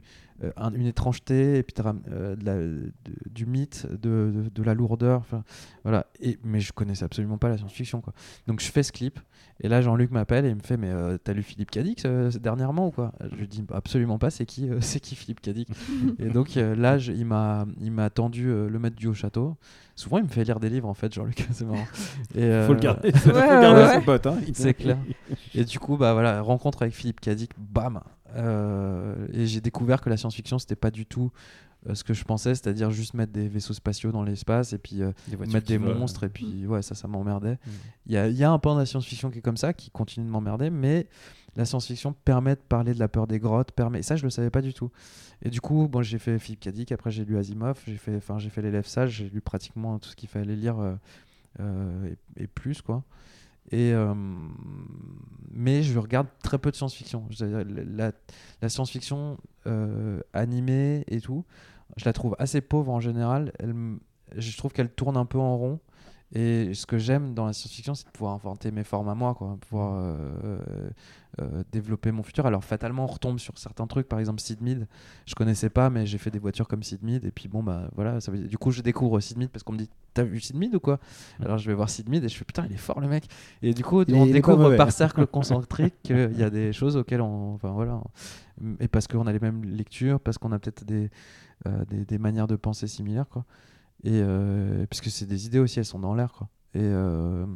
un- 0.56 0.72
une 0.72 0.86
étrangeté, 0.86 1.58
et 1.58 1.62
puis 1.62 1.74
de 1.82 1.88
euh, 2.12 2.36
de 2.36 2.44
la- 2.44 2.56
de- 2.56 2.92
du 3.30 3.46
mythe, 3.46 3.86
de, 3.90 3.96
de, 4.34 4.48
de 4.54 4.62
la 4.62 4.74
lourdeur. 4.74 5.22
Voilà. 5.84 6.06
Et, 6.20 6.38
mais 6.44 6.60
je 6.60 6.72
connaissais 6.72 7.04
absolument 7.04 7.38
pas 7.38 7.48
la 7.48 7.56
science-fiction, 7.58 8.00
quoi. 8.00 8.12
Donc, 8.46 8.60
je 8.60 8.70
fais 8.70 8.82
ce 8.82 8.92
clip. 8.92 9.18
Et 9.60 9.68
là, 9.68 9.82
Jean-Luc 9.82 10.12
m'appelle 10.12 10.44
et 10.44 10.50
il 10.50 10.54
me 10.54 10.60
fait 10.62 10.76
Mais 10.76 10.90
euh, 10.90 11.18
t'as 11.18 11.32
lu 11.32 11.42
Philippe 11.42 11.72
Cadic 11.72 12.04
euh, 12.04 12.30
dernièrement 12.30 12.86
ou 12.86 12.90
quoi? 12.92 13.12
Je 13.32 13.34
lui 13.36 13.48
dis 13.48 13.64
Absolument 13.72 14.16
pas, 14.18 14.30
c'est 14.30 14.46
qui, 14.46 14.70
euh, 14.70 14.78
c'est 14.80 15.00
qui 15.00 15.16
Philippe 15.16 15.40
Cadic 15.40 15.68
Et 16.20 16.28
donc 16.28 16.56
euh, 16.56 16.76
là, 16.76 16.96
je- 16.98 17.10
il 17.12 17.24
m'a 17.26 17.66
il 17.80 17.90
m'a 17.90 18.04
attendu 18.04 18.48
euh, 18.48 18.68
le 18.68 18.78
maître 18.78 18.94
du 18.94 19.08
Haut-Château. 19.08 19.56
Souvent, 19.96 20.18
il 20.18 20.22
me 20.24 20.28
fait 20.28 20.44
lire 20.44 20.60
des 20.60 20.70
livres 20.70 20.88
en 20.88 20.94
fait, 20.94 21.12
Jean-Luc, 21.12 21.44
c'est 21.52 21.64
marrant. 21.64 21.86
Et, 22.36 22.44
euh, 22.44 22.66
faut 22.68 22.74
le 22.74 22.78
garder, 22.78 23.10
faut 23.10 23.30
ouais, 23.30 23.34
garder 23.40 23.80
ouais. 23.82 23.94
son 23.94 24.02
pote. 24.02 24.26
Hein. 24.28 24.36
C'est 24.52 24.74
clair. 24.74 24.96
Et 25.56 25.64
du 25.64 25.80
coup, 25.80 25.96
bah 25.96 26.12
voilà, 26.12 26.40
rencontre 26.40 26.82
avec 26.82 26.94
Philippe 26.94 27.18
Cadic, 27.20 27.50
bam 27.58 28.00
Euh, 28.36 29.26
Et 29.32 29.46
j'ai 29.46 29.60
découvert 29.60 30.00
que 30.00 30.10
la 30.10 30.16
science-fiction, 30.30 30.58
c'était 30.58 30.76
pas 30.76 30.90
du 30.90 31.06
tout 31.06 31.30
euh, 31.88 31.94
ce 31.94 32.02
que 32.02 32.12
je 32.12 32.24
pensais, 32.24 32.56
c'est-à-dire 32.56 32.90
juste 32.90 33.14
mettre 33.14 33.32
des 33.32 33.48
vaisseaux 33.48 33.72
spatiaux 33.72 34.10
dans 34.10 34.24
l'espace 34.24 34.72
et 34.72 34.78
puis 34.78 35.00
euh, 35.00 35.12
Des 35.28 35.36
mettre 35.36 35.66
des 35.68 35.78
monstres 35.78 36.24
et 36.24 36.28
puis 36.28 36.66
ouais 36.66 36.82
ça 36.82 36.96
ça 36.96 37.06
m'emmerdait. 37.06 37.54
Mm. 37.54 37.70
il 38.06 38.12
y 38.12 38.16
a, 38.16 38.28
il 38.28 38.36
y 38.36 38.42
a 38.42 38.50
un 38.50 38.58
pan 38.58 38.74
de 38.74 38.80
la 38.80 38.86
science-fiction 38.86 39.30
qui 39.30 39.38
est 39.38 39.42
comme 39.42 39.56
ça 39.56 39.72
qui 39.72 39.90
continue 39.90 40.26
de 40.26 40.30
m'emmerder 40.30 40.70
mais 40.70 41.06
la 41.54 41.64
science-fiction 41.64 42.14
permet 42.24 42.56
de 42.56 42.60
parler 42.60 42.94
de 42.94 42.98
la 42.98 43.06
peur 43.06 43.28
des 43.28 43.38
grottes 43.38 43.70
permet 43.70 44.00
et 44.00 44.02
ça 44.02 44.16
je 44.16 44.24
le 44.24 44.30
savais 44.30 44.50
pas 44.50 44.60
du 44.60 44.74
tout. 44.74 44.90
Et 45.42 45.50
du 45.50 45.60
coup 45.60 45.86
bon 45.86 46.02
j'ai 46.02 46.18
fait 46.18 46.40
Philippe 46.40 46.60
Cadic 46.60 46.90
après 46.90 47.12
j'ai 47.12 47.24
lu 47.24 47.38
Asimov 47.38 47.78
j'ai 47.86 47.96
fait 47.96 48.16
enfin 48.16 48.38
j'ai 48.38 48.50
fait 48.50 48.60
l'élève 48.60 48.86
sage 48.86 49.12
j'ai 49.12 49.30
lu 49.30 49.40
pratiquement 49.40 50.00
tout 50.00 50.08
ce 50.08 50.16
qu'il 50.16 50.28
fallait 50.28 50.56
lire 50.56 50.80
euh, 50.80 50.94
euh, 51.60 52.10
et, 52.36 52.42
et 52.42 52.46
plus 52.48 52.82
quoi 52.82 53.04
euh, 53.74 54.14
mais 55.50 55.82
je 55.82 55.98
regarde 55.98 56.28
très 56.42 56.58
peu 56.58 56.70
de 56.70 56.76
science-fiction 56.76 57.28
la, 57.38 58.12
la 58.62 58.68
science-fiction 58.68 59.38
euh, 59.66 60.20
animée 60.32 61.04
et 61.08 61.20
tout 61.20 61.44
je 61.96 62.04
la 62.04 62.12
trouve 62.12 62.36
assez 62.38 62.60
pauvre 62.60 62.92
en 62.92 63.00
général. 63.00 63.52
Elle, 63.58 63.74
je 64.36 64.56
trouve 64.56 64.72
qu'elle 64.72 64.90
tourne 64.90 65.16
un 65.16 65.24
peu 65.24 65.38
en 65.38 65.56
rond. 65.56 65.80
Et 66.32 66.74
ce 66.74 66.84
que 66.84 66.98
j'aime 66.98 67.32
dans 67.32 67.46
la 67.46 67.54
science-fiction, 67.54 67.94
c'est 67.94 68.04
de 68.04 68.10
pouvoir 68.10 68.34
inventer 68.34 68.70
mes 68.70 68.84
formes 68.84 69.08
à 69.08 69.14
moi, 69.14 69.34
quoi, 69.34 69.56
pouvoir 69.60 69.94
euh, 69.94 70.58
euh, 71.40 71.62
développer 71.72 72.12
mon 72.12 72.22
futur. 72.22 72.44
Alors 72.44 72.62
fatalement, 72.62 73.04
on 73.04 73.06
retombe 73.06 73.38
sur 73.38 73.56
certains 73.56 73.86
trucs, 73.86 74.06
par 74.08 74.18
exemple 74.18 74.42
Sid 74.42 74.60
Mead. 74.60 74.86
Je 75.24 75.34
connaissais 75.34 75.70
pas, 75.70 75.88
mais 75.88 76.04
j'ai 76.04 76.18
fait 76.18 76.30
des 76.30 76.38
voitures 76.38 76.68
comme 76.68 76.82
Sid 76.82 77.02
Mead. 77.02 77.24
Et 77.24 77.30
puis 77.30 77.48
bon, 77.48 77.62
bah 77.62 77.88
voilà, 77.94 78.20
ça 78.20 78.30
veut 78.30 78.38
du 78.40 78.58
coup, 78.58 78.70
je 78.72 78.82
découvre 78.82 79.18
Sid 79.20 79.38
Mead 79.38 79.48
parce 79.48 79.62
qu'on 79.62 79.72
me 79.72 79.78
dit, 79.78 79.88
t'as 80.12 80.24
vu 80.24 80.38
Sid 80.38 80.56
Mead 80.56 80.74
ou 80.74 80.80
quoi? 80.80 81.00
Alors 81.40 81.56
je 81.56 81.66
vais 81.66 81.74
voir 81.74 81.88
Sid 81.88 82.10
Mead 82.10 82.22
et 82.22 82.28
je 82.28 82.36
fais 82.36 82.44
putain, 82.44 82.66
il 82.66 82.74
est 82.74 82.76
fort 82.76 83.00
le 83.00 83.08
mec. 83.08 83.26
Et 83.62 83.72
du 83.72 83.82
coup, 83.82 84.02
Il 84.02 84.14
on 84.14 84.26
découvre 84.26 84.76
par 84.76 84.92
cercle 84.92 85.26
concentrique 85.26 85.94
qu'il 86.02 86.36
y 86.36 86.42
a 86.42 86.50
des 86.50 86.74
choses 86.74 86.98
auxquelles 86.98 87.22
on, 87.22 87.54
enfin 87.54 87.70
voilà, 87.70 88.02
et 88.80 88.88
parce 88.88 89.06
qu'on 89.08 89.26
a 89.26 89.32
les 89.32 89.40
mêmes 89.40 89.64
lectures, 89.64 90.20
parce 90.20 90.36
qu'on 90.36 90.52
a 90.52 90.58
peut-être 90.58 90.84
des, 90.84 91.10
euh, 91.66 91.86
des, 91.86 92.04
des 92.04 92.18
manières 92.18 92.48
de 92.48 92.56
penser 92.56 92.86
similaires, 92.86 93.28
quoi. 93.30 93.46
Et 94.04 94.20
euh, 94.22 94.86
puisque 94.86 95.10
c'est 95.10 95.26
des 95.26 95.46
idées 95.46 95.58
aussi, 95.58 95.78
elles 95.78 95.84
sont 95.84 95.98
dans 95.98 96.14
l'air, 96.14 96.32
quoi. 96.32 96.48
Et, 96.74 96.80
euh, 96.82 97.46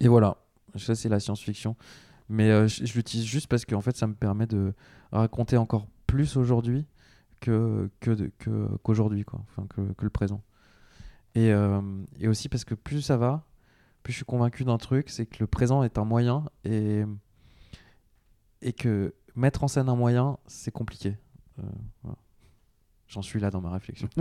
et 0.00 0.08
voilà, 0.08 0.36
ça 0.76 0.94
c'est 0.94 1.08
la 1.08 1.20
science-fiction. 1.20 1.76
Mais 2.28 2.50
euh, 2.50 2.66
je, 2.68 2.92
l'utilise 2.94 3.24
juste 3.24 3.46
parce 3.46 3.64
qu'en 3.64 3.80
fait, 3.80 3.96
ça 3.96 4.06
me 4.06 4.14
permet 4.14 4.46
de 4.46 4.74
raconter 5.12 5.56
encore 5.56 5.86
plus 6.06 6.36
aujourd'hui 6.36 6.86
que 7.40 7.90
que 8.00 8.10
de- 8.10 8.30
que- 8.38 8.68
qu'aujourd'hui, 8.82 9.24
quoi. 9.24 9.44
Que, 9.74 9.92
que 9.92 10.04
le 10.04 10.10
présent. 10.10 10.42
Et, 11.34 11.52
et 12.18 12.26
aussi 12.26 12.48
parce 12.48 12.64
que 12.64 12.74
plus 12.74 13.00
ça 13.00 13.16
va, 13.16 13.46
plus 14.02 14.12
je 14.12 14.16
suis 14.18 14.24
convaincu 14.24 14.64
d'un 14.64 14.78
truc, 14.78 15.08
c'est 15.08 15.24
que 15.26 15.36
le 15.40 15.46
présent 15.46 15.84
est 15.84 15.96
un 15.96 16.04
moyen 16.04 16.44
et 16.64 17.04
et 18.60 18.72
que 18.72 19.14
mettre 19.36 19.62
en 19.62 19.68
scène 19.68 19.88
un 19.88 19.94
moyen, 19.94 20.38
c'est 20.46 20.72
compliqué. 20.72 21.16
J'en 23.06 23.22
suis 23.22 23.38
là 23.40 23.50
dans 23.50 23.60
ma 23.60 23.70
réflexion. 23.70 24.08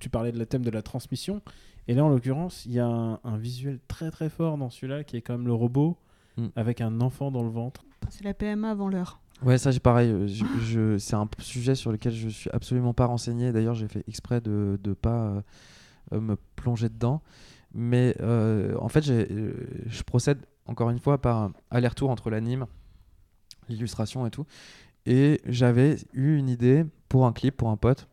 tu 0.00 0.08
parlais 0.10 0.32
de 0.32 0.38
la 0.38 0.46
thème 0.46 0.62
de 0.64 0.70
la 0.70 0.82
transmission. 0.82 1.40
Et 1.88 1.94
là, 1.94 2.04
en 2.04 2.08
l'occurrence, 2.08 2.64
il 2.66 2.72
y 2.72 2.78
a 2.80 2.86
un, 2.86 3.20
un 3.24 3.36
visuel 3.36 3.78
très 3.88 4.10
très 4.10 4.28
fort 4.30 4.56
dans 4.58 4.70
celui-là 4.70 5.04
qui 5.04 5.16
est 5.16 5.20
quand 5.22 5.36
même 5.36 5.46
le 5.46 5.52
robot 5.54 5.98
Mm. 6.36 6.46
avec 6.56 6.80
un 6.80 7.00
enfant 7.00 7.30
dans 7.30 7.44
le 7.44 7.48
ventre. 7.48 7.84
C'est 8.10 8.24
la 8.24 8.34
PMA 8.34 8.68
avant 8.68 8.88
l'heure. 8.88 9.20
Ouais, 9.44 9.56
ça, 9.56 9.70
j'ai 9.70 9.78
pareil. 9.78 10.10
euh, 10.10 10.26
je- 10.26 10.44
je- 10.62 10.98
c'est 10.98 11.14
un 11.14 11.28
sujet 11.38 11.76
sur 11.76 11.92
lequel 11.92 12.12
je 12.12 12.28
suis 12.28 12.50
absolument 12.50 12.92
pas 12.92 13.06
renseigné. 13.06 13.52
D'ailleurs, 13.52 13.74
j'ai 13.76 13.86
fait 13.86 14.02
exprès 14.08 14.40
de 14.40 14.76
ne 14.84 14.92
pas 14.94 15.42
euh, 16.12 16.20
me 16.20 16.36
plonger 16.56 16.88
dedans. 16.88 17.22
Mais 17.72 18.16
euh, 18.20 18.74
en 18.80 18.88
fait, 18.88 19.02
j'ai, 19.04 19.28
je 19.86 20.02
procède 20.02 20.38
encore 20.66 20.90
une 20.90 20.98
fois 20.98 21.20
par 21.22 21.50
aller-retour 21.70 22.10
entre 22.10 22.30
l'anime 22.30 22.66
l'illustration 23.68 24.26
et 24.26 24.30
tout. 24.30 24.44
Et 25.06 25.40
j'avais 25.46 25.96
eu 26.14 26.36
une 26.36 26.48
idée 26.48 26.84
pour 27.08 27.26
un 27.26 27.32
clip 27.32 27.56
pour 27.56 27.68
un 27.70 27.76
pote 27.76 28.08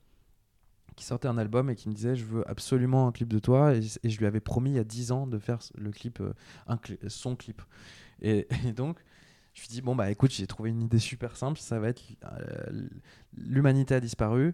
qui 0.95 1.05
sortait 1.05 1.27
un 1.27 1.37
album 1.37 1.69
et 1.69 1.75
qui 1.75 1.89
me 1.89 1.93
disait 1.93 2.15
je 2.15 2.25
veux 2.25 2.49
absolument 2.49 3.07
un 3.07 3.11
clip 3.11 3.29
de 3.29 3.39
toi. 3.39 3.73
Et, 3.73 3.81
je 3.81 4.17
lui 4.17 4.25
avais 4.25 4.39
promis 4.39 4.71
il 4.71 4.75
y 4.75 4.79
a 4.79 4.83
10 4.83 5.11
ans 5.11 5.27
de 5.27 5.37
faire 5.39 5.59
le 5.75 5.91
clip 5.91 6.19
euh, 6.21 6.33
un 6.67 6.79
son 7.07 7.35
clip. 7.35 7.61
Et, 8.21 8.47
donc 8.75 8.99
je 9.53 9.61
lui 9.61 9.69
dis 9.69 9.81
bon 9.81 9.95
bah 9.95 10.11
écoute 10.11 10.31
j'ai 10.31 10.47
trouvé 10.47 10.69
une 10.69 10.81
idée 10.81 10.99
super 10.99 11.37
simple. 11.37 11.59
Ça 11.59 11.79
va 11.79 11.89
être 11.89 12.01
euh, 12.23 12.87
l'humanité 13.35 13.95
a 13.95 13.99
disparu 13.99 14.53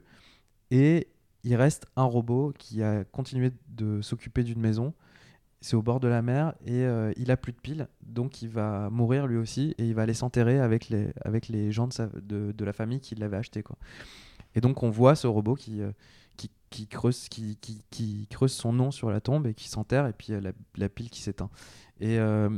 et 0.72 1.08
il 1.44 1.56
reste 1.56 1.86
un 1.96 2.04
robot 2.04 2.54
qui 2.58 2.84
a 2.84 3.04
continué 3.04 3.52
de 3.70 4.02
s'occuper 4.02 4.44
d'une 4.44 4.60
maison. 4.60 4.94
C'est 5.60 5.76
au 5.76 5.82
bord 5.82 6.00
de 6.00 6.08
la 6.08 6.22
mer 6.22 6.54
et 6.66 6.84
euh, 6.84 7.12
il 7.18 7.32
a 7.32 7.38
plus 7.38 7.52
de 7.52 7.58
piles. 7.58 7.88
Donc 8.04 8.42
il 8.42 8.50
va 8.50 8.90
mourir 8.92 9.28
lui 9.28 9.38
aussi 9.38 9.74
et 9.78 9.88
il 9.88 9.96
va 9.96 10.04
aller 10.04 10.14
s'enterrer 10.14 10.60
avec 10.60 10.90
les 10.90 11.10
avec 11.26 11.48
les 11.48 11.72
gens 11.72 11.88
de, 11.88 12.52
de, 12.52 12.66
la 12.66 12.74
famille 12.74 13.00
qui 13.00 13.16
l'avaient 13.16 13.38
acheté 13.38 13.64
quoi. 13.64 13.78
Et 14.56 14.62
donc 14.62 14.84
on 14.84 14.90
voit 14.90 15.16
ce 15.16 15.28
robot 15.28 15.56
qui 15.56 15.82
qui, 16.38 16.88
creuse 16.88 17.28
qui, 17.30 18.28
creuse 18.30 18.54
son 18.54 18.74
nom 18.74 18.92
sur 18.92 19.10
la 19.10 19.22
tombe 19.22 19.48
et 19.48 19.54
qui 19.54 19.68
s'enterre 19.70 20.06
et 20.08 20.14
puis 20.14 20.34
la, 20.76 20.90
pile 20.90 21.10
qui 21.10 21.22
s'éteint. 21.22 21.50
Et, 22.00 22.20
euh, 22.20 22.50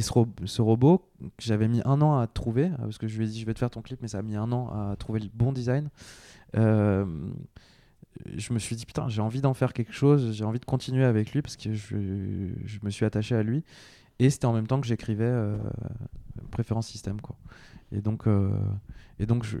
ce, 0.00 0.12
ro- 0.12 0.28
ce 0.44 0.60
robot 0.60 1.08
que 1.20 1.42
j'avais 1.42 1.68
mis 1.68 1.80
un 1.84 2.02
an 2.02 2.18
à 2.18 2.26
trouver 2.26 2.66
euh, 2.66 2.76
parce 2.78 2.98
que 2.98 3.08
je 3.08 3.16
lui 3.16 3.24
ai 3.24 3.28
dit 3.28 3.40
je 3.40 3.46
vais 3.46 3.54
te 3.54 3.58
faire 3.58 3.70
ton 3.70 3.80
clip 3.80 3.98
mais 4.02 4.08
ça 4.08 4.18
a 4.18 4.22
mis 4.22 4.36
un 4.36 4.52
an 4.52 4.68
à 4.68 4.96
trouver 4.96 5.20
le 5.20 5.30
bon 5.32 5.50
design 5.52 5.88
euh, 6.56 7.06
je 8.36 8.52
me 8.52 8.58
suis 8.58 8.76
dit 8.76 8.84
putain 8.84 9.08
j'ai 9.08 9.22
envie 9.22 9.40
d'en 9.40 9.54
faire 9.54 9.72
quelque 9.72 9.92
chose 9.94 10.32
j'ai 10.32 10.44
envie 10.44 10.60
de 10.60 10.66
continuer 10.66 11.04
avec 11.04 11.32
lui 11.32 11.40
parce 11.40 11.56
que 11.56 11.72
je, 11.72 11.96
je 12.66 12.78
me 12.82 12.90
suis 12.90 13.06
attaché 13.06 13.34
à 13.34 13.42
lui. 13.42 13.64
Et 14.18 14.28
c'était 14.30 14.44
en 14.46 14.52
même 14.52 14.66
temps 14.66 14.80
que 14.80 14.86
j'écrivais 14.86 15.24
euh, 15.24 15.56
préférence 16.50 16.86
système 16.86 17.20
quoi 17.20 17.36
et 17.92 18.00
donc 18.00 18.26
euh, 18.26 18.50
et 19.18 19.26
donc 19.26 19.44
je, 19.44 19.58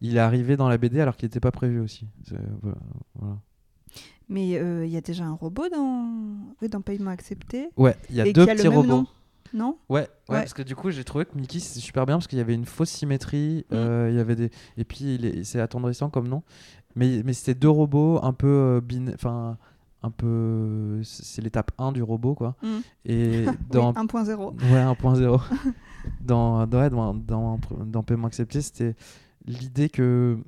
il 0.00 0.16
est 0.16 0.20
arrivé 0.20 0.56
dans 0.56 0.68
la 0.68 0.78
BD 0.78 1.00
alors 1.00 1.16
qu'il 1.16 1.26
n'était 1.26 1.40
pas 1.40 1.50
prévu 1.50 1.80
aussi 1.80 2.06
C'est- 2.24 2.36
voilà, 2.62 2.78
voilà. 3.14 3.38
Mais 4.28 4.56
euh, 4.56 4.86
il 4.86 4.90
y 4.92 4.96
a 4.96 5.00
déjà 5.02 5.24
un 5.24 5.34
robot 5.34 5.68
dans, 5.68 6.06
oui, 6.62 6.68
dans 6.68 6.80
Paiement 6.80 7.10
Accepté. 7.10 7.68
ouais 7.76 7.96
il 8.08 8.16
y 8.16 8.20
a 8.20 8.26
et 8.26 8.32
deux 8.32 8.42
a 8.48 8.54
petits 8.54 8.68
robots. 8.68 9.04
Non? 9.54 9.76
Ouais, 9.90 10.00
ouais, 10.00 10.06
Ouais. 10.30 10.38
parce 10.40 10.54
que 10.54 10.62
du 10.62 10.74
coup, 10.74 10.90
j'ai 10.90 11.04
trouvé 11.04 11.26
que 11.26 11.36
Mickey 11.36 11.58
c'était 11.58 11.80
super 11.80 12.06
bien 12.06 12.14
parce 12.16 12.26
qu'il 12.26 12.38
y 12.38 12.40
avait 12.40 12.54
une 12.54 12.64
fausse 12.64 12.88
symétrie, 12.88 13.66
Mm. 13.70 13.74
euh, 13.74 14.08
il 14.10 14.16
y 14.16 14.20
avait 14.20 14.34
des 14.36 14.50
et 14.78 14.84
puis 14.84 15.20
c'est 15.44 15.60
attendrissant 15.60 16.08
comme 16.08 16.26
nom. 16.26 16.42
Mais 16.96 17.22
mais 17.22 17.34
c'était 17.34 17.54
deux 17.58 17.68
robots 17.68 18.18
un 18.22 18.32
peu 18.32 18.46
euh, 18.48 18.80
bin- 18.80 19.12
enfin 19.12 19.58
un 20.02 20.10
peu 20.10 21.00
c'est 21.04 21.42
l'étape 21.42 21.70
1 21.78 21.92
du 21.92 22.02
robot 22.02 22.34
quoi. 22.34 22.56
Mm. 22.62 22.66
Et 23.06 23.44
dans 23.70 23.92
1.0. 23.92 24.54
ouais 24.72 24.84
1.0 24.84 25.40
dans 26.20 26.66
dans 26.66 26.88
dans 26.90 27.14
dans, 27.14 27.60
dans 27.86 28.02
paiement 28.02 28.26
accepté, 28.26 28.60
c'était 28.60 28.94
l'idée 29.46 29.88
que 29.88 30.38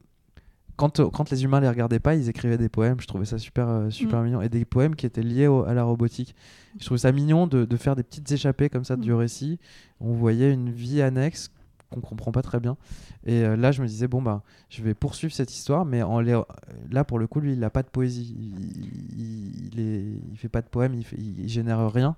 quand, 0.77 1.09
quand 1.13 1.31
les 1.31 1.45
humains 1.45 1.61
les 1.61 1.69
regardaient 1.69 2.01
pas, 2.01 2.17
ils 2.17 2.29
écrivaient 2.29 2.59
des 2.59 2.69
poèmes. 2.69 3.01
Je 3.01 3.07
trouvais 3.07 3.25
ça 3.27 3.39
super, 3.39 3.69
euh, 3.69 3.91
super 3.91 4.21
Mm. 4.21 4.25
mignon. 4.25 4.41
Et 4.43 4.49
des 4.49 4.65
poèmes 4.65 4.97
qui 4.97 5.07
étaient 5.07 5.23
liés 5.23 5.47
au- 5.47 5.63
à 5.63 5.73
la 5.73 5.85
robotique. 5.85 6.35
Je 6.81 6.85
trouvais 6.85 6.99
ça 6.99 7.13
mignon 7.13 7.47
de, 7.47 7.65
de 7.65 7.77
faire 7.77 7.95
des 7.95 8.03
petites 8.03 8.31
échappées 8.33 8.69
comme 8.69 8.85
ça 8.85 8.97
du 8.97 9.13
Mm. 9.13 9.17
récit. 9.17 9.61
On 10.01 10.15
voyait 10.15 10.53
une 10.53 10.71
vie 10.71 11.01
annexe 11.01 11.53
qu'on 11.91 12.01
comprend 12.01 12.32
pas 12.32 12.43
très 12.43 12.61
bien. 12.61 12.76
Et 13.24 13.45
euh, 13.45 13.57
là, 13.57 13.72
je 13.72 13.82
me 13.82 13.87
disais, 13.87 14.09
bon, 14.09 14.22
bah, 14.22 14.43
je 14.68 14.82
vais 14.82 14.95
poursuivre 14.95 15.32
cette 15.32 15.53
histoire, 15.53 15.85
mais 15.85 16.03
en 16.03 16.20
là, 16.20 17.05
pour 17.07 17.18
le 17.18 17.26
coup, 17.26 17.41
lui, 17.41 17.53
il 17.55 17.64
a 17.64 17.70
pas 17.70 17.82
de 17.82 17.89
poésie. 17.89 18.35
Il, 18.39 19.20
il, 19.20 19.68
il 19.74 19.80
est, 19.80 20.18
il 20.32 20.37
fait 20.39 20.49
pas 20.49 20.62
de 20.62 20.68
poème, 20.68 20.95
il, 20.95 21.05
fait- 21.05 21.18
il, 21.18 21.49
génère 21.49 21.91
rien. 21.93 22.16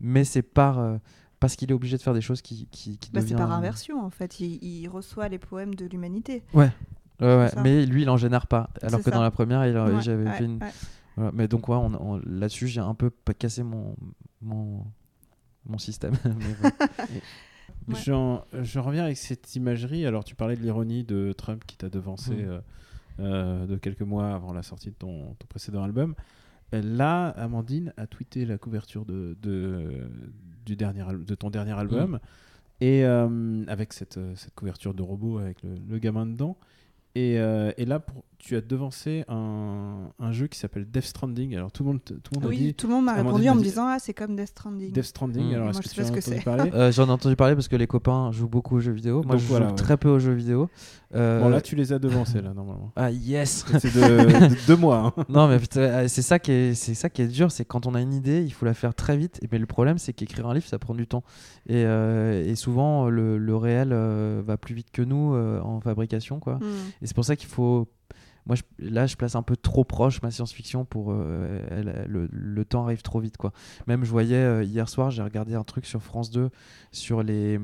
Mais 0.00 0.24
c'est 0.24 0.42
par. 0.42 0.78
euh, 0.78 0.96
parce 1.40 1.56
qu'il 1.56 1.70
est 1.70 1.74
obligé 1.74 1.96
de 1.96 2.02
faire 2.02 2.14
des 2.14 2.20
choses 2.20 2.40
qui, 2.40 2.68
qui, 2.70 2.98
qui 2.98 3.10
Bah, 3.10 3.20
c'est 3.26 3.34
par 3.34 3.50
inversion 3.50 4.00
en 4.04 4.10
fait. 4.10 4.38
Il, 4.38 4.62
il 4.62 4.88
reçoit 4.88 5.28
les 5.28 5.38
poèmes 5.38 5.74
de 5.74 5.86
l'humanité. 5.86 6.44
Ouais, 6.54 6.70
mais 7.20 7.84
lui, 7.86 8.02
il 8.02 8.10
en 8.10 8.16
génère 8.16 8.46
pas. 8.46 8.70
Alors 8.82 9.00
que 9.00 9.10
ça. 9.10 9.16
dans 9.16 9.22
la 9.22 9.30
première, 9.30 9.66
il, 9.66 9.76
Ouais, 9.76 10.00
j'avais 10.02 10.30
fait 10.32 10.44
une. 10.44 10.60
Voilà, 11.16 11.30
mais 11.34 11.46
donc, 11.48 11.68
ouais, 11.68 11.76
on, 11.76 11.92
on- 11.94 12.20
là-dessus, 12.24 12.68
j'ai 12.68 12.80
un 12.80 12.94
peu 12.94 13.10
cassé 13.38 13.62
mon, 13.62 13.94
mon, 14.40 14.84
mon 15.66 15.78
système. 15.78 16.14
mais. 16.24 16.70
Ouais. 17.88 17.94
Je 18.62 18.78
reviens 18.78 19.04
avec 19.04 19.16
cette 19.16 19.54
imagerie. 19.56 20.06
Alors, 20.06 20.24
tu 20.24 20.34
parlais 20.34 20.56
de 20.56 20.62
l'ironie 20.62 21.04
de 21.04 21.32
Trump 21.32 21.64
qui 21.66 21.76
t'a 21.76 21.88
devancé 21.90 22.32
Mm. 22.32 22.40
euh, 22.48 22.60
euh, 23.20 23.66
de 23.66 23.76
quelques 23.76 24.02
mois 24.02 24.34
avant 24.34 24.52
la 24.52 24.62
sortie 24.62 24.88
de 24.90 24.94
ton, 24.94 25.34
ton 25.38 25.46
précédent 25.48 25.82
album. 25.82 26.14
Euh, 26.74 26.80
Là, 26.82 27.28
Amandine 27.28 27.92
a 27.96 28.06
tweeté 28.06 28.46
la 28.46 28.56
couverture 28.58 29.04
de, 29.04 29.36
de, 29.42 30.08
du 30.64 30.76
dernier, 30.76 31.04
de 31.12 31.34
ton 31.34 31.50
dernier 31.50 31.72
album. 31.72 32.18
Et 32.80 33.04
euh, 33.04 33.64
avec 33.68 33.92
cette, 33.92 34.18
cette 34.36 34.54
couverture 34.54 34.94
de 34.94 35.02
robot 35.02 35.38
avec 35.38 35.62
le, 35.62 35.74
le 35.88 35.98
gamin 35.98 36.26
dedans. 36.26 36.56
Et, 37.14 37.38
euh, 37.38 37.72
et 37.76 37.84
là, 37.84 38.00
pour, 38.00 38.24
tu 38.38 38.56
as 38.56 38.60
devancé 38.60 39.24
un, 39.28 40.08
un 40.18 40.32
jeu 40.32 40.46
qui 40.48 40.58
s'appelle 40.58 40.86
Death 40.90 41.04
Stranding. 41.04 41.54
Alors, 41.54 41.70
tout 41.70 41.84
le 41.84 41.90
monde, 41.90 42.00
tout 42.02 42.14
le 42.34 42.40
monde 42.40 42.44
a 42.46 42.48
Oui, 42.48 42.56
dit 42.58 42.74
tout 42.74 42.88
le 42.88 42.94
monde 42.94 43.04
m'a 43.04 43.12
répondu 43.14 43.48
en 43.48 43.54
me 43.54 43.62
disant 43.62 43.86
Ah, 43.86 43.98
c'est 44.00 44.14
comme 44.14 44.34
Death 44.34 44.48
Stranding. 44.48 44.90
Death 44.92 45.04
Stranding. 45.04 45.50
Mm. 45.50 45.54
Alors, 45.54 45.68
est-ce 45.70 45.80
que 45.80 45.88
tu 45.88 46.00
as 46.00 46.06
entendu 46.08 46.40
parler 46.42 46.70
Euh, 46.74 46.90
J'en 46.90 47.06
ai 47.06 47.10
entendu 47.10 47.36
parler 47.36 47.54
parce 47.54 47.68
que 47.68 47.76
les 47.76 47.86
copains 47.86 48.32
jouent 48.32 48.48
beaucoup 48.48 48.76
aux 48.76 48.80
jeux 48.80 48.92
vidéo. 48.92 49.22
Moi, 49.22 49.32
Donc 49.34 49.40
je 49.42 49.46
voilà, 49.46 49.66
joue 49.66 49.70
ouais. 49.72 49.76
très 49.76 49.96
peu 49.96 50.08
aux 50.08 50.18
jeux 50.18 50.32
vidéo. 50.32 50.68
Euh, 51.14 51.40
Bon, 51.40 51.50
là, 51.50 51.60
tu 51.60 51.76
les 51.76 51.92
as 51.92 51.98
devancés, 51.98 52.40
là, 52.40 52.54
normalement. 52.54 52.90
Ah, 52.96 53.10
yes 53.12 53.64
C'est 53.78 53.94
de, 53.94 54.48
de 54.48 54.66
deux 54.66 54.76
mois. 54.76 55.12
hein. 55.16 55.24
Non, 55.28 55.46
mais 55.46 55.58
c'est 56.08 56.22
ça, 56.22 56.38
qui 56.38 56.50
est, 56.52 56.74
c'est 56.74 56.94
ça 56.94 57.10
qui 57.10 57.20
est 57.22 57.28
dur, 57.28 57.52
c'est 57.52 57.66
quand 57.66 57.86
on 57.86 57.94
a 57.94 58.00
une 58.00 58.14
idée, 58.14 58.42
il 58.42 58.52
faut 58.52 58.64
la 58.64 58.72
faire 58.74 58.94
très 58.94 59.16
vite. 59.18 59.38
Et, 59.42 59.48
mais 59.52 59.58
le 59.58 59.66
problème, 59.66 59.98
c'est 59.98 60.14
qu'écrire 60.14 60.48
un 60.48 60.54
livre, 60.54 60.66
ça 60.66 60.78
prend 60.78 60.94
du 60.94 61.06
temps. 61.06 61.22
Et, 61.68 61.84
euh, 61.84 62.42
et 62.44 62.54
souvent, 62.56 63.08
le, 63.10 63.36
le 63.38 63.56
réel 63.56 63.90
euh, 63.92 64.42
va 64.44 64.56
plus 64.56 64.74
vite 64.74 64.90
que 64.90 65.02
nous 65.02 65.34
euh, 65.34 65.60
en 65.60 65.80
fabrication. 65.80 66.40
Quoi. 66.40 66.54
Hmm. 66.54 66.62
Et 67.02 67.06
c'est 67.06 67.14
pour 67.14 67.24
ça 67.24 67.36
qu'il 67.36 67.48
faut. 67.48 67.88
Moi, 68.46 68.56
je- 68.56 68.62
là, 68.78 69.06
je 69.06 69.14
place 69.16 69.36
un 69.36 69.42
peu 69.42 69.56
trop 69.56 69.84
proche 69.84 70.20
ma 70.22 70.30
science-fiction 70.30 70.84
pour. 70.84 71.12
euh, 71.12 71.64
elle- 71.70 72.06
le, 72.08 72.28
le 72.32 72.64
temps 72.64 72.84
arrive 72.84 73.02
trop 73.02 73.20
vite, 73.20 73.36
quoi. 73.36 73.52
Même, 73.86 74.04
je 74.04 74.10
voyais 74.10 74.36
euh, 74.36 74.64
hier 74.64 74.88
soir, 74.88 75.10
j'ai 75.10 75.22
regardé 75.22 75.54
un 75.54 75.62
truc 75.64 75.86
sur 75.86 76.02
France 76.02 76.30
2 76.30 76.50
sur 76.90 77.22
les, 77.22 77.60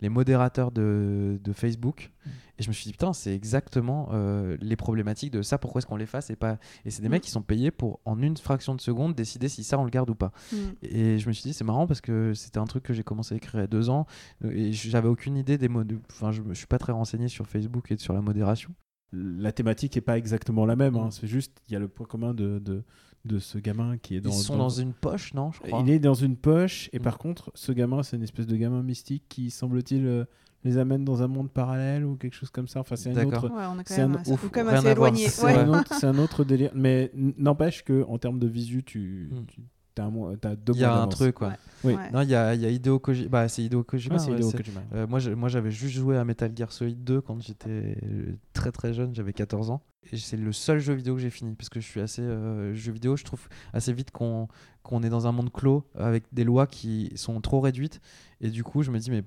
les 0.00 0.08
modérateurs 0.08 0.70
de, 0.72 1.38
de 1.42 1.52
Facebook. 1.52 2.10
Et 2.58 2.62
je 2.62 2.68
me 2.68 2.72
suis 2.72 2.84
dit, 2.84 2.92
putain, 2.92 3.12
c'est 3.12 3.34
exactement 3.34 4.08
euh, 4.12 4.56
les 4.60 4.76
problématiques 4.76 5.32
de 5.32 5.42
ça. 5.42 5.58
Pourquoi 5.58 5.80
est-ce 5.80 5.86
qu'on 5.86 5.96
les 5.96 6.06
fasse 6.06 6.30
et 6.30 6.36
pas. 6.36 6.56
Et 6.84 6.90
c'est 6.90 7.02
des 7.02 7.08
Mm. 7.08 7.12
mecs 7.12 7.22
qui 7.22 7.30
sont 7.30 7.42
payés 7.42 7.70
pour, 7.72 8.00
en 8.04 8.20
une 8.22 8.36
fraction 8.36 8.74
de 8.76 8.80
seconde, 8.80 9.14
décider 9.14 9.48
si 9.48 9.64
ça, 9.64 9.78
on 9.78 9.84
le 9.84 9.90
garde 9.90 10.08
ou 10.08 10.14
pas. 10.14 10.30
Hmm. 10.52 10.56
Et 10.82 11.18
je 11.18 11.26
me 11.28 11.32
suis 11.32 11.42
dit, 11.42 11.52
c'est 11.52 11.64
marrant 11.64 11.86
parce 11.88 12.00
que 12.00 12.32
c'était 12.32 12.58
un 12.58 12.64
truc 12.64 12.84
que 12.84 12.92
j'ai 12.94 13.02
commencé 13.02 13.34
à 13.34 13.36
écrire 13.36 13.56
il 13.56 13.60
y 13.60 13.64
a 13.64 13.66
deux 13.66 13.90
ans. 13.90 14.06
Et 14.44 14.72
j'avais 14.72 15.08
aucune 15.08 15.36
idée 15.36 15.58
des 15.58 15.68
modes. 15.68 15.98
Enfin, 16.12 16.30
je 16.30 16.42
me 16.42 16.54
suis 16.54 16.66
pas 16.68 16.78
très 16.78 16.92
renseigné 16.92 17.26
sur 17.28 17.46
Facebook 17.46 17.90
et 17.90 17.98
sur 17.98 18.14
la 18.14 18.20
modération. 18.22 18.72
La 19.12 19.52
thématique 19.52 19.96
est 19.96 20.00
pas 20.00 20.18
exactement 20.18 20.66
la 20.66 20.76
même. 20.76 20.96
hein. 20.96 21.06
Mm. 21.06 21.10
C'est 21.12 21.26
juste, 21.26 21.52
il 21.68 21.72
y 21.72 21.76
a 21.76 21.78
le 21.78 21.88
point 21.88 22.06
commun 22.06 22.34
de, 22.34 22.58
de, 22.58 22.82
de 23.24 23.38
ce 23.38 23.58
gamin 23.58 23.96
qui 23.98 24.16
est 24.16 24.20
dans. 24.20 24.30
Ils 24.30 24.34
sont 24.36 24.56
dans 24.56 24.68
une 24.68 24.92
poche, 24.92 25.34
non 25.34 25.52
je 25.52 25.60
crois. 25.60 25.80
Il 25.84 25.90
est 25.90 25.98
dans 26.00 26.14
une 26.14 26.36
poche, 26.36 26.90
et 26.92 26.98
Mm. 26.98 27.02
par 27.02 27.18
contre, 27.18 27.52
ce 27.54 27.70
gamin, 27.72 28.02
c'est 28.02 28.16
une 28.16 28.22
espèce 28.24 28.46
de 28.46 28.56
gamin 28.56 28.82
mystique 28.82 29.24
qui, 29.28 29.50
semble-t-il, 29.50 30.04
euh, 30.06 30.24
les 30.64 30.78
amène 30.78 31.04
dans 31.04 31.22
un 31.22 31.26
monde 31.28 31.50
parallèle 31.50 32.04
ou 32.06 32.16
quelque 32.16 32.32
chose 32.34 32.48
comme 32.50 32.66
ça. 32.66 32.80
Enfin, 32.80 32.96
c'est 32.96 33.10
un 33.10 33.12
D'accord. 33.12 33.44
autre. 33.44 33.54
Ouais, 33.54 33.64
on 33.68 33.74
est 33.78 33.84
quand 33.84 33.94
C'est 33.94 34.08
même, 34.08 34.16
un 34.26 34.32
ouf, 34.32 34.48
quand 34.50 34.64
même 34.64 34.74
assez 34.74 34.88
éloigné. 34.88 35.28
C'est 35.28 35.44
Ouais. 35.44 35.54
Un, 35.58 35.68
autre- 35.80 35.92
c'est 35.94 36.06
un 36.06 36.16
autre 36.18 36.42
délire. 36.42 36.70
Mais 36.74 37.12
n'empêche 37.14 37.84
que 37.84 38.02
en 38.08 38.16
termes 38.18 38.38
de 38.38 38.46
visu, 38.48 38.82
tu, 38.82 39.28
Mm. 39.30 39.44
tu 39.46 39.60
t'as 39.94 40.56
deux 40.56 40.72
Il 40.74 40.80
y 40.80 40.84
a 40.84 40.94
un 41.02 41.06
truc, 41.06 41.34
quoi. 41.36 41.48
Ouais. 41.48 41.54
Oui. 41.84 41.94
Ouais. 41.94 42.10
Non, 42.12 42.20
il 42.22 42.28
y 42.30 42.34
a, 42.34 42.54
il 42.54 42.60
y 42.60 42.66
a 42.66 42.70
Hideo 42.70 42.98
Kojima. 42.98 43.28
Bah, 43.28 43.48
c'est 43.48 43.62
Hideo 43.62 43.82
Kojima. 43.84 44.14
Ah, 44.16 44.18
c'est 44.18 44.30
ouais, 44.30 44.36
Hideo 44.36 44.50
Kojima. 44.58 44.80
Euh, 44.94 45.06
moi, 45.06 45.18
je- 45.18 45.30
moi, 45.30 45.48
j'avais 45.48 45.70
juste 45.70 45.94
joué 45.96 46.16
à 46.16 46.24
Metal 46.24 46.50
Gear 46.56 46.72
Solid 46.72 47.02
2 47.04 47.20
quand 47.20 47.40
j'étais 47.40 47.96
euh, 48.02 48.32
très 48.52 48.72
très 48.72 48.92
jeune, 48.94 49.14
j'avais 49.14 49.32
14 49.32 49.70
ans. 49.70 49.82
Et 50.12 50.16
c'est 50.18 50.36
le 50.36 50.52
seul 50.52 50.80
jeu 50.80 50.92
vidéo 50.94 51.14
que 51.14 51.20
j'ai 51.20 51.30
fini 51.30 51.54
parce 51.54 51.68
que 51.68 51.80
je 51.80 51.86
suis 51.86 52.00
assez. 52.00 52.22
euh, 52.22 52.74
jeu 52.74 52.92
vidéo, 52.92 53.16
je 53.16 53.24
trouve 53.24 53.40
assez 53.72 53.92
vite 53.92 54.10
qu'on 54.10 54.48
qu'on 54.82 55.02
est 55.02 55.08
dans 55.08 55.26
un 55.26 55.32
monde 55.32 55.50
clos 55.50 55.82
avec 55.98 56.24
des 56.32 56.44
lois 56.44 56.66
qui 56.66 57.10
sont 57.14 57.40
trop 57.40 57.60
réduites. 57.60 58.00
Et 58.42 58.50
du 58.50 58.62
coup, 58.64 58.82
je 58.82 58.90
me 58.90 58.98
dis, 58.98 59.10
mais 59.10 59.24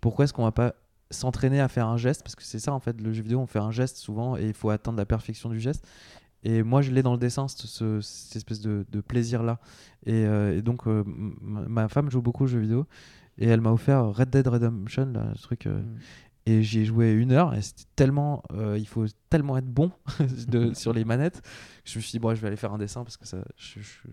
pourquoi 0.00 0.24
est-ce 0.24 0.32
qu'on 0.32 0.42
va 0.42 0.50
pas 0.52 0.74
s'entraîner 1.12 1.60
à 1.60 1.68
faire 1.68 1.86
un 1.86 1.96
geste? 1.96 2.22
Parce 2.24 2.34
que 2.34 2.42
c'est 2.42 2.58
ça 2.58 2.72
en 2.72 2.80
fait, 2.80 3.00
le 3.00 3.12
jeu 3.12 3.22
vidéo, 3.22 3.38
on 3.38 3.46
fait 3.46 3.60
un 3.60 3.70
geste 3.70 3.98
souvent 3.98 4.36
et 4.36 4.46
il 4.46 4.54
faut 4.54 4.70
atteindre 4.70 4.98
la 4.98 5.06
perfection 5.06 5.48
du 5.48 5.60
geste. 5.60 5.86
Et 6.44 6.62
moi, 6.62 6.82
je 6.82 6.90
l'ai 6.92 7.02
dans 7.02 7.12
le 7.12 7.18
dessin, 7.18 7.48
ce, 7.48 7.66
ce- 7.66 8.00
cette 8.00 8.36
espèce 8.36 8.60
de, 8.60 8.84
plaisir-là. 9.00 9.58
Et, 10.06 10.24
euh, 10.26 10.60
donc, 10.62 10.86
euh, 10.86 11.02
ma 11.06 11.88
femme 11.88 12.10
joue 12.10 12.22
beaucoup 12.22 12.44
aux 12.44 12.46
jeux 12.46 12.60
vidéo. 12.60 12.86
Et 13.38 13.46
elle 13.48 13.60
m'a 13.60 13.70
offert 13.72 14.04
Red 14.14 14.30
Dead 14.30 14.46
Redemption, 14.46 15.06
là, 15.12 15.32
truc. 15.42 15.66
euh, 15.66 15.80
Mm. 15.82 15.98
Et 16.46 16.62
j'y 16.62 16.80
ai 16.80 16.84
joué 16.84 17.12
une 17.12 17.32
heure. 17.32 17.54
Et 17.54 17.60
c'était 17.62 17.84
tellement. 17.96 18.42
euh, 18.52 18.78
il 18.78 18.86
faut 18.86 19.04
tellement 19.30 19.56
être 19.58 19.66
bon 19.66 19.90
de, 20.48 20.72
sur 20.74 20.92
les 20.92 21.04
manettes. 21.04 21.40
que 21.42 21.90
Je 21.90 21.98
me 21.98 22.02
suis 22.02 22.12
dit, 22.12 22.18
bon, 22.18 22.34
je 22.34 22.40
vais 22.40 22.46
aller 22.48 22.56
faire 22.56 22.72
un 22.72 22.78
dessin 22.78 23.02
parce 23.04 23.16
que 23.16 23.26
ça. 23.26 23.38
je- 23.56 23.80
je- 23.80 24.08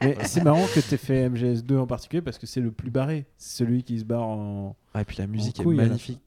Mais 0.00 0.16
c'est 0.24 0.42
marrant 0.44 0.64
que 0.74 0.80
tu 0.80 0.94
aies 0.94 0.98
fait 0.98 1.28
MGS2 1.28 1.76
en 1.78 1.86
particulier 1.86 2.22
parce 2.22 2.38
que 2.38 2.46
c'est 2.46 2.60
le 2.60 2.70
plus 2.70 2.90
barré. 2.90 3.26
C'est 3.38 3.58
celui 3.64 3.82
qui 3.82 3.98
se 3.98 4.04
barre 4.04 4.22
en. 4.28 4.76
Ah, 4.94 5.02
et 5.02 5.04
puis 5.04 5.16
la 5.18 5.26
musique 5.26 5.62
couille, 5.62 5.76
est 5.78 5.82
magnifique. 5.82 6.20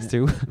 C'était 0.00 0.18
ouf. 0.20 0.44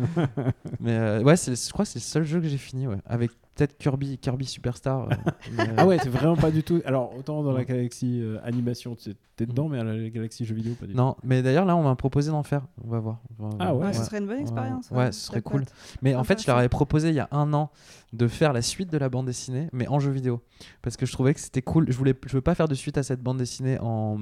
Mais 0.79 0.91
euh, 0.97 1.23
ouais, 1.23 1.35
je 1.35 1.71
crois 1.71 1.85
que 1.85 1.91
c'est 1.91 1.99
le 1.99 2.03
seul 2.03 2.23
jeu 2.23 2.39
que 2.39 2.47
j'ai 2.47 2.57
fini. 2.57 2.87
Ouais. 2.87 2.97
Avec 3.05 3.31
peut-être 3.59 3.77
Kirby, 3.77 4.17
Kirby 4.17 4.45
Superstar. 4.45 5.09
euh, 5.09 5.15
mais, 5.57 5.69
euh, 5.69 5.73
Ah 5.77 5.85
ouais, 5.85 5.97
c'est 6.01 6.09
vraiment 6.09 6.35
pas 6.35 6.51
du 6.51 6.63
tout. 6.63 6.81
Alors, 6.85 7.13
autant 7.17 7.43
dans 7.43 7.51
la 7.51 7.65
galaxie 7.65 8.21
euh, 8.21 8.39
animation, 8.43 8.95
tu 8.95 9.13
t'es 9.35 9.45
dedans, 9.45 9.67
mais 9.67 9.79
à 9.79 9.83
la 9.83 10.09
galaxie 10.09 10.45
jeux 10.45 10.55
vidéo, 10.55 10.75
pas 10.79 10.85
du 10.85 10.93
tout. 10.93 10.97
Non, 10.97 11.15
mais 11.23 11.41
d'ailleurs 11.41 11.65
là, 11.65 11.75
on 11.75 11.83
m'a 11.83 11.95
proposé 11.95 12.31
d'en 12.31 12.43
faire. 12.43 12.65
On 12.83 12.89
va 12.89 12.99
voir. 12.99 13.19
On 13.37 13.49
va 13.49 13.55
Ah 13.59 13.75
ouais. 13.75 13.87
Ouais, 13.87 13.93
ce 13.93 14.03
serait 14.03 14.19
une 14.19 14.27
bonne 14.27 14.39
expérience. 14.39 14.89
ouais, 14.91 15.11
ce 15.11 15.27
serait 15.27 15.41
cool. 15.41 15.65
Mais 16.01 16.15
en 16.15 16.23
fait, 16.23 16.41
je 16.41 16.47
leur 16.47 16.57
avais 16.57 16.69
proposé 16.69 17.09
il 17.09 17.15
y 17.15 17.19
a 17.19 17.27
un 17.31 17.53
an 17.53 17.71
de 18.13 18.27
faire 18.27 18.53
la 18.53 18.61
suite 18.61 18.91
de 18.91 18.97
la 18.97 19.09
bande 19.09 19.25
dessinée, 19.25 19.69
mais 19.73 19.87
en 19.87 19.99
jeu 19.99 20.11
vidéo. 20.11 20.41
Parce 20.81 20.97
que 20.97 21.05
je 21.05 21.11
trouvais 21.11 21.33
que 21.33 21.39
c'était 21.39 21.61
cool. 21.61 21.85
Je 21.91 21.97
voulais, 21.97 22.15
je 22.25 22.33
veux 22.33 22.41
pas 22.41 22.55
faire 22.55 22.67
de 22.67 22.75
suite 22.75 22.97
à 22.97 23.03
cette 23.03 23.21
bande 23.21 23.37
dessinée 23.37 23.77
en, 23.79 24.17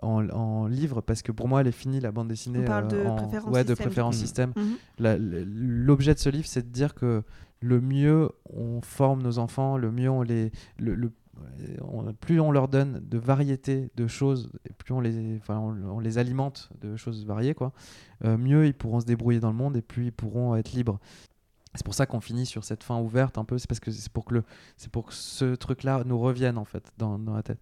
en, 0.00 0.28
en 0.30 0.66
livre, 0.66 1.00
parce 1.02 1.22
que 1.22 1.32
pour 1.32 1.48
moi, 1.48 1.60
elle 1.60 1.66
est 1.66 1.72
finie, 1.72 2.00
la 2.00 2.12
bande 2.12 2.28
dessinée. 2.28 2.60
On 2.60 2.64
parle 2.64 2.88
de 2.88 2.96
en, 3.04 3.14
préférence 3.16 3.52
ouais, 3.52 3.62
de 3.64 3.68
système, 3.68 3.86
préférence 3.86 4.14
du 4.16 4.20
coup. 4.22 4.26
système. 4.26 4.52
L'objet 4.98 6.14
de 6.14 6.18
ce 6.18 6.28
livre, 6.28 6.46
c'est 6.46 6.62
de 6.66 6.72
dire 6.72 6.94
que 6.94 7.22
le 7.60 7.80
mieux 7.80 8.30
on 8.52 8.80
forme 8.80 9.22
nos 9.22 9.38
enfants, 9.38 9.76
le 9.76 9.90
mieux 9.92 10.10
on 10.10 10.22
les. 10.22 10.50
Le, 10.78 10.94
le- 10.94 11.12
on- 11.80 12.12
plus 12.12 12.40
on 12.40 12.50
leur 12.52 12.68
donne 12.68 13.00
de 13.08 13.18
variété 13.18 13.90
de 13.96 14.06
choses, 14.06 14.50
et 14.68 14.72
plus 14.74 14.92
on 14.92 15.00
les, 15.00 15.36
enfin, 15.38 15.58
on, 15.58 15.74
on 15.96 15.98
les 15.98 16.18
alimente 16.18 16.68
de 16.80 16.94
choses 16.96 17.24
variées, 17.24 17.54
quoi, 17.54 17.72
euh, 18.24 18.36
mieux 18.36 18.66
ils 18.66 18.74
pourront 18.74 19.00
se 19.00 19.06
débrouiller 19.06 19.40
dans 19.40 19.50
le 19.50 19.56
monde 19.56 19.76
et 19.76 19.82
plus 19.82 20.06
ils 20.06 20.12
pourront 20.12 20.54
être 20.56 20.72
libres. 20.72 21.00
C'est 21.74 21.84
pour 21.84 21.94
ça 21.94 22.04
qu'on 22.04 22.20
finit 22.20 22.44
sur 22.44 22.64
cette 22.64 22.84
fin 22.84 23.00
ouverte 23.00 23.38
un 23.38 23.44
peu, 23.44 23.56
c'est 23.56 23.66
parce 23.66 23.80
que 23.80 23.90
c'est 23.90 24.12
pour 24.12 24.26
que 24.26 24.34
le, 24.34 24.44
c'est 24.76 24.90
pour 24.92 25.06
que 25.06 25.14
ce 25.14 25.54
truc-là 25.54 26.02
nous 26.04 26.18
revienne 26.18 26.58
en 26.58 26.66
fait 26.66 26.92
dans, 26.98 27.18
dans 27.18 27.34
la 27.34 27.42
tête. 27.42 27.58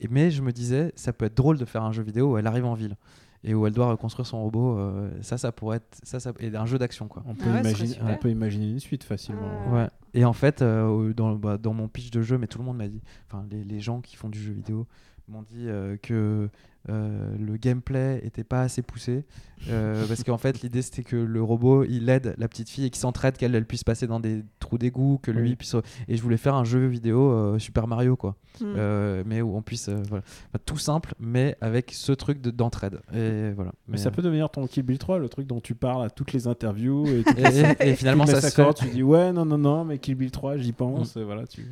Et 0.00 0.08
mais 0.08 0.30
je 0.30 0.42
me 0.42 0.52
disais, 0.52 0.92
ça 0.96 1.12
peut 1.12 1.26
être 1.26 1.36
drôle 1.36 1.58
de 1.58 1.64
faire 1.64 1.82
un 1.82 1.92
jeu 1.92 2.02
vidéo 2.02 2.32
où 2.32 2.38
elle 2.38 2.46
arrive 2.46 2.64
en 2.64 2.74
ville 2.74 2.96
et 3.42 3.54
où 3.54 3.66
elle 3.66 3.72
doit 3.72 3.90
reconstruire 3.90 4.26
son 4.26 4.42
robot. 4.42 4.78
euh, 4.78 5.10
ça, 5.22 5.38
ça 5.38 5.50
pourrait 5.52 5.78
être, 5.78 5.98
ça, 6.02 6.20
ça, 6.20 6.32
et 6.40 6.54
un 6.54 6.66
jeu 6.66 6.78
d'action 6.78 7.08
quoi. 7.08 7.22
On 7.26 7.34
peut, 7.34 7.44
Ah 7.48 7.54
ouais, 7.54 7.60
imaginer, 7.60 7.96
on 8.02 8.16
peut 8.16 8.30
imaginer 8.30 8.70
une 8.70 8.80
suite 8.80 9.04
facilement. 9.04 9.72
Ouais. 9.72 9.88
Et 10.14 10.24
en 10.24 10.32
fait, 10.32 10.60
euh, 10.62 11.12
dans, 11.14 11.34
bah, 11.36 11.56
dans 11.56 11.72
mon 11.72 11.88
pitch 11.88 12.10
de 12.10 12.20
jeu, 12.22 12.36
mais 12.38 12.46
tout 12.46 12.58
le 12.58 12.64
monde 12.64 12.76
m'a 12.76 12.88
dit, 12.88 13.02
enfin 13.26 13.44
les, 13.50 13.64
les 13.64 13.80
gens 13.80 14.00
qui 14.00 14.16
font 14.16 14.28
du 14.28 14.38
jeu 14.40 14.52
vidéo 14.52 14.86
m'ont 15.28 15.42
dit 15.42 15.68
euh, 15.68 15.96
que 16.02 16.48
euh, 16.88 17.36
le 17.38 17.56
gameplay 17.58 18.20
était 18.24 18.42
pas 18.44 18.62
assez 18.62 18.80
poussé 18.80 19.24
euh, 19.68 20.06
parce 20.06 20.24
qu'en 20.24 20.38
fait 20.38 20.62
l'idée 20.62 20.80
c'était 20.80 21.02
que 21.02 21.16
le 21.16 21.42
robot 21.42 21.84
il 21.84 22.08
aide 22.08 22.34
la 22.38 22.48
petite 22.48 22.70
fille 22.70 22.86
et 22.86 22.90
qu'il 22.90 22.98
s'entraide 23.00 23.36
qu'elle 23.36 23.54
elle 23.54 23.66
puisse 23.66 23.84
passer 23.84 24.06
dans 24.06 24.18
des 24.18 24.42
trous 24.60 24.78
d'égout 24.78 25.18
que 25.22 25.30
lui 25.30 25.50
Oui. 25.50 25.56
puisse 25.56 25.76
et 26.08 26.16
je 26.16 26.22
voulais 26.22 26.38
faire 26.38 26.54
un 26.54 26.64
jeu 26.64 26.86
vidéo 26.86 27.32
euh, 27.32 27.58
Super 27.58 27.86
Mario 27.86 28.16
quoi. 28.16 28.36
Euh, 28.62 29.22
mais 29.26 29.42
où 29.42 29.54
on 29.56 29.60
puisse 29.62 29.88
euh, 29.90 30.02
voilà 30.08 30.24
Enfin, 30.48 30.58
tout 30.64 30.78
simple 30.78 31.14
mais 31.20 31.54
avec 31.60 31.92
ce 31.92 32.12
truc 32.12 32.40
de- 32.40 32.50
d'entraide 32.50 33.00
et 33.12 33.50
voilà 33.52 33.72
Mais 33.86 33.98
ça 33.98 34.08
euh, 34.08 34.12
peut 34.12 34.22
devenir 34.22 34.48
ton 34.48 34.66
Kill 34.66 34.82
Bill 34.82 34.98
3, 34.98 35.18
le 35.18 35.28
truc 35.28 35.46
dont 35.46 35.60
tu 35.60 35.74
parles 35.74 36.04
à 36.06 36.08
toutes 36.10 36.32
les 36.32 36.46
interviews. 36.46 37.06
Et, 37.06 37.20
et, 37.36 37.50
les- 37.50 37.60
et- 37.80 37.88
et 37.90 37.94
finalement 37.96 38.24
ça 38.26 38.40
se 38.40 38.48
fait 38.54 38.74
Tu 38.74 38.86
dis 38.88 39.02
ouais, 39.02 39.32
non, 39.32 39.44
non, 39.44 39.58
non, 39.58 39.84
mais 39.84 39.98
Kill 39.98 40.14
Bill 40.14 40.30
3, 40.30 40.56
j'y 40.56 40.72
pense. 40.72 41.14
Mm. 41.16 41.20
et 41.20 41.24
Voilà, 41.24 41.46
tu... 41.46 41.64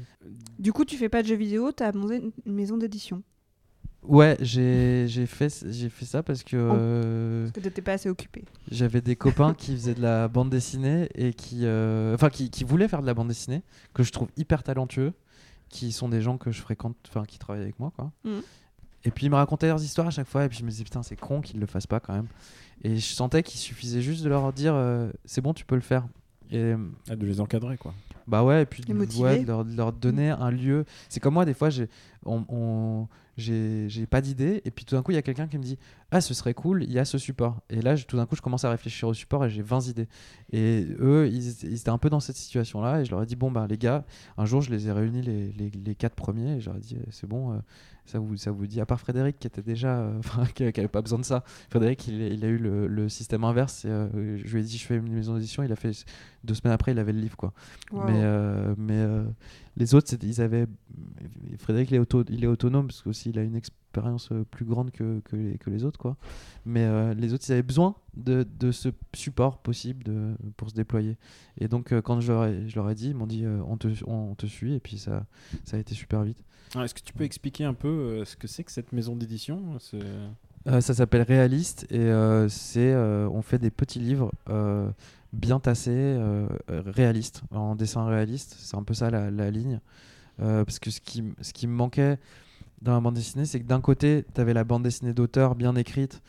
Du 0.59 0.73
coup, 0.73 0.85
tu 0.85 0.97
fais 0.97 1.09
pas 1.09 1.23
de 1.23 1.29
jeux 1.29 1.37
vidéo, 1.37 1.73
tu 1.73 1.83
as 1.83 1.93
monté 1.93 2.21
une 2.47 2.55
maison 2.55 2.77
d'édition. 2.77 3.23
Ouais 4.05 4.37
j'ai 4.41 5.07
j'ai 5.09 5.27
fait 5.27 5.65
j'ai 5.69 5.89
fait 5.89 6.05
ça 6.05 6.23
parce 6.23 6.43
que 6.43 6.57
euh, 6.57 7.45
Parce 7.45 7.53
que 7.53 7.61
t'étais 7.61 7.83
pas 7.83 7.93
assez 7.93 8.09
occupé. 8.09 8.45
J'avais 8.71 9.01
des 9.01 9.17
copains 9.17 9.55
qui 9.55 9.73
faisaient 9.75 9.95
de 9.95 10.03
la 10.03 10.29
bande 10.29 10.51
dessinée 10.51 11.09
et 11.15 11.33
qui, 11.33 11.61
euh, 11.65 12.15
enfin, 12.15 12.31
qui, 12.31 12.51
qui 12.51 12.65
voulaient 12.65 12.89
faire 12.89 13.03
de 13.03 13.07
la 13.07 13.15
bande 13.15 13.29
dessinée, 13.29 13.63
que 13.95 14.03
je 14.03 14.13
trouve 14.13 14.29
hyper 14.37 14.63
talentueux, 14.63 15.13
qui 15.69 15.93
sont 15.93 16.09
des 16.09 16.21
gens 16.23 16.39
que 16.39 16.51
je 16.51 16.61
fréquente, 16.61 16.97
enfin, 17.09 17.25
qui 17.25 17.39
travaillent 17.39 17.63
avec 17.63 17.79
moi, 17.81 17.93
quoi. 17.97 18.13
Mhm. 18.25 18.43
Et 19.05 19.11
puis 19.11 19.27
ils 19.27 19.31
me 19.31 19.37
racontaient 19.37 19.69
leurs 19.69 19.83
histoires 19.83 20.09
à 20.09 20.11
chaque 20.11 20.27
fois, 20.27 20.45
et 20.45 20.49
puis 20.49 20.59
je 20.59 20.65
me 20.65 20.71
disais 20.71 20.85
putain, 20.85 21.03
c'est 21.03 21.17
con 21.17 21.41
qu'ils 21.41 21.61
le 21.61 21.67
fassent 21.67 21.87
pas 21.87 22.01
quand 22.01 22.15
même. 22.15 22.27
Et 22.83 22.97
je 22.97 23.13
sentais 23.15 23.43
qu'il 23.43 23.59
suffisait 23.61 24.03
juste 24.03 24.23
de 24.25 24.29
leur 24.29 24.53
dire, 24.53 24.75
euh, 24.75 25.11
c'est 25.25 25.41
bon, 25.41 25.55
tu 25.55 25.65
peux 25.65 25.75
le 25.77 25.81
faire. 25.81 26.07
Et 26.51 26.75
Ah, 27.11 27.17
de 27.17 27.27
les 27.27 27.41
encadrer, 27.41 27.77
quoi. 27.77 27.95
Bah 28.29 28.45
ouais, 28.45 28.63
et 28.63 28.67
puis 28.67 28.83
de, 28.93 28.99
ouais, 29.23 29.39
de 29.43 29.47
leur, 29.49 29.65
de 29.65 29.77
leur 29.77 29.93
donner 29.93 30.29
un 30.31 30.51
lieu. 30.51 30.85
C'est 31.09 31.19
comme 31.21 31.35
moi, 31.35 31.45
des 31.45 31.55
fois, 31.55 31.71
j'ai 31.71 31.89
on, 32.25 32.45
on- 32.49 33.09
j'ai 33.37 34.07
pas 34.11 34.21
d'idée, 34.21 34.63
et 34.65 34.71
puis 34.73 34.85
tout 34.85 34.97
d'un 34.97 35.03
coup, 35.03 35.13
il 35.13 35.15
y 35.15 35.19
a 35.19 35.23
quelqu'un 35.23 35.47
qui 35.47 35.59
me 35.59 35.63
dit 35.63 35.79
Ah, 36.11 36.21
ce 36.21 36.35
serait 36.35 36.55
cool, 36.55 36.83
il 36.83 36.91
y 36.93 36.99
a 36.99 37.05
ce 37.05 37.19
support. 37.19 37.61
Et 37.71 37.81
là, 37.81 37.95
je- 37.95 38.05
tout 38.05 38.17
d'un 38.17 38.27
coup, 38.27 38.35
je 38.35 38.43
commence 38.43 38.65
à 38.65 38.71
réfléchir 38.71 39.07
au 39.09 39.15
support 39.15 39.45
et 39.45 39.51
j'ai 39.51 39.63
20 39.63 39.87
idées. 39.89 40.09
Et 40.53 40.87
eux, 40.99 41.29
ils, 41.29 41.65
ils 41.65 41.75
étaient 41.81 41.89
un 41.91 41.99
peu 41.99 42.11
dans 42.11 42.19
cette 42.21 42.37
situation-là, 42.37 43.01
et 43.01 43.05
je 43.05 43.11
leur 43.13 43.23
ai 43.23 43.27
dit 43.27 43.37
Bon, 43.37 43.51
bah, 43.53 43.67
les 43.71 43.79
gars, 43.79 44.05
un 44.37 44.45
jour, 44.45 44.61
je 44.61 44.71
les 44.71 44.89
ai 44.89 44.93
réunis, 44.93 45.23
les, 45.23 45.53
les, 45.53 45.71
les 45.71 45.95
quatre 45.95 46.15
premiers, 46.17 46.57
et 46.57 46.61
je 46.61 46.67
leur 46.69 46.77
ai 46.79 46.81
dit 46.81 46.97
Eh, 47.01 47.09
C'est 47.13 47.29
bon, 47.29 47.53
euh, 47.53 47.57
ça, 48.09 48.19
vous, 48.19 48.37
ça 48.37 48.51
vous 48.51 48.67
dit, 48.67 48.81
à 48.81 48.87
part 48.87 49.01
Frédéric, 49.01 49.39
qui 49.39 49.47
était 49.47 49.63
déjà, 49.63 49.99
euh, 49.99 50.21
qui, 50.55 50.71
qui 50.73 50.81
avait 50.81 50.89
pas 50.89 51.03
besoin 51.03 51.19
de 51.19 51.25
ça. 51.25 51.45
Frédéric, 51.71 52.09
il, 52.09 52.21
il 52.21 52.45
a 52.45 52.49
eu 52.49 52.59
le, 52.59 52.87
le 52.87 53.09
système 53.09 53.45
inverse, 53.45 53.85
et, 53.85 53.89
euh, 53.89 54.39
je 54.45 54.53
lui 54.53 54.61
ai 54.61 54.65
dit 54.65 54.79
Je 54.79 54.87
fais 54.87 54.97
une 54.97 55.13
maison 55.13 55.35
d'édition, 55.35 55.63
il 55.63 55.73
a 55.73 55.77
fait 55.77 55.93
deux 56.45 56.55
semaines 56.55 56.73
après, 56.73 56.93
il 56.93 56.99
avait 56.99 57.13
le 57.13 57.21
livre, 57.21 57.37
quoi. 57.37 57.53
Wow. 57.93 58.05
Mais, 58.07 58.21
euh, 58.23 58.75
mais 58.77 58.95
euh, 58.95 59.25
les 59.79 59.95
autres, 59.95 60.13
ils 60.23 60.41
avaient. 60.43 60.67
Frédéric, 61.59 61.91
il 61.91 61.95
est, 61.95 61.99
auto- 61.99 62.25
il 62.29 62.45
est 62.45 62.49
autonome 62.49 62.89
parce 62.89 63.01
qu'aussi 63.03 63.31
il 63.31 63.39
a 63.39 63.43
une 63.43 63.57
expérience 63.57 64.31
euh, 64.33 64.45
plus 64.51 64.65
grande 64.65 64.91
que, 64.91 65.21
que, 65.21 65.37
les, 65.37 65.57
que 65.59 65.71
les 65.71 65.85
autres. 65.85 65.99
Quoi. 65.99 66.17
Mais 66.67 66.85
euh, 66.85 67.15
les 67.15 67.33
autres, 67.33 67.45
ils 67.49 67.53
avaient 67.53 67.63
besoin 67.63 67.95
de, 68.17 68.47
de 68.59 68.71
ce 68.73 68.91
support 69.15 69.59
possible 69.59 70.05
de, 70.05 70.35
pour 70.57 70.69
se 70.71 70.75
déployer. 70.75 71.17
Et 71.59 71.69
donc, 71.69 71.93
euh, 71.93 72.03
quand 72.03 72.21
je 72.21 72.33
leur, 72.33 72.45
ai, 72.45 72.69
je 72.69 72.77
leur 72.77 72.91
ai 72.91 72.95
dit, 72.95 73.09
ils 73.11 73.15
m'ont 73.15 73.27
dit 73.27 73.45
euh, 73.45 73.61
on, 73.67 73.77
te, 73.77 73.89
on, 74.07 74.35
te 74.35 74.47
suit. 74.47 74.75
Et 74.75 74.81
puis, 74.81 74.99
ça, 74.99 75.25
ça 75.65 75.77
a 75.77 75.81
été 75.81 75.95
super 75.95 76.23
vite. 76.23 76.45
Ah, 76.75 76.85
Est-ce 76.85 76.95
que 76.95 77.01
tu 77.01 77.13
peux 77.15 77.25
expliquer 77.25 77.65
un 77.65 77.75
peu 77.75 78.25
ce 78.27 78.37
que 78.37 78.47
c'est 78.47 78.63
que 78.65 78.73
cette 78.73 78.93
maison 78.93 79.17
d'édition 79.17 79.79
ça 80.67 80.81
s'appelle 80.95 81.23
Réaliste 81.23 81.87
et 81.91 82.13
c'est 82.51 82.95
on 82.95 83.41
fait 83.41 83.59
des 83.59 83.71
petits 83.71 84.01
livres 84.01 84.33
bien 85.33 85.61
tassés, 85.61 85.91
euh, 85.93 86.49
euh, 86.71 86.83
réalistes, 86.87 87.43
en 87.51 87.75
dessin 87.75 88.07
réaliste. 88.07 88.57
C'est 88.59 88.77
un 88.77 88.83
peu 88.83 88.95
ça 88.95 89.11
la, 89.11 89.51
ligne. 89.51 89.81
Euh, 90.41 90.65
parce 90.65 90.79
que 90.79 90.91
ce 90.91 91.01
qui, 91.01 91.25
ce 91.41 91.53
qui 91.53 91.67
me 91.67 91.75
manquait 91.75 92.19
dans 92.81 92.93
la 92.93 93.01
bande 93.01 93.15
dessinée, 93.15 93.45
c'est 93.45 93.61
que 93.61 93.67
d'un 93.67 93.81
côté, 93.81 94.25
tu 94.35 94.41
avais 94.41 94.55
la 94.55 94.65
bande 94.65 94.83
dessinée 94.83 95.13
d'auteur 95.13 95.55
bien 95.55 95.75
écrite, 95.77 96.23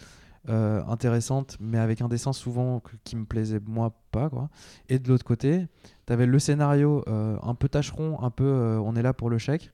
intéressante, 0.47 1.58
mais 1.60 1.78
avec 1.78 2.02
un 2.02 2.08
dessin 2.08 2.34
souvent 2.34 2.82
qui 3.04 3.16
me 3.16 3.26
plaisait 3.26 3.60
moi 3.68 3.93
pas. 4.10 4.32
Quoi. 4.32 4.50
Et 4.88 4.97
de 4.97 5.08
l'autre 5.08 5.24
côté, 5.24 5.68
tu 6.08 6.14
avais 6.14 6.26
le 6.26 6.39
scénario 6.39 7.04
un 7.08 7.54
peu 7.54 7.70
tâcheron, 7.70 8.20
un 8.24 8.32
peu 8.32 8.80
on 8.84 8.95
est 8.95 9.04
là 9.04 9.14
pour 9.14 9.30
le 9.30 9.38
chèque, 9.38 9.72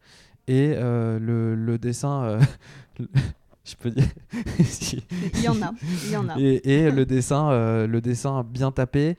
et 0.47 0.75
le 0.75 1.77
dessin. 1.77 2.39
je 3.65 3.75
peux 3.75 3.89
dire. 3.91 4.05
si- 4.63 5.03
Il 5.33 5.41
y 5.43 5.49
en 5.49 5.61
a, 5.61 5.73
il 6.05 6.11
y 6.11 6.15
en 6.17 6.29
a. 6.29 6.39
et, 6.39 6.61
et 6.85 6.91
le 6.91 7.05
dessin 7.15 7.49
euh, 7.51 7.87
le 7.87 7.99
dessin 8.01 8.43
bien 8.43 8.71
tapé 8.71 9.17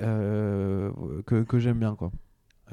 euh, 0.00 0.90
que, 1.26 1.42
que 1.42 1.58
j'aime 1.58 1.78
bien 1.78 1.94
quoi 1.94 2.10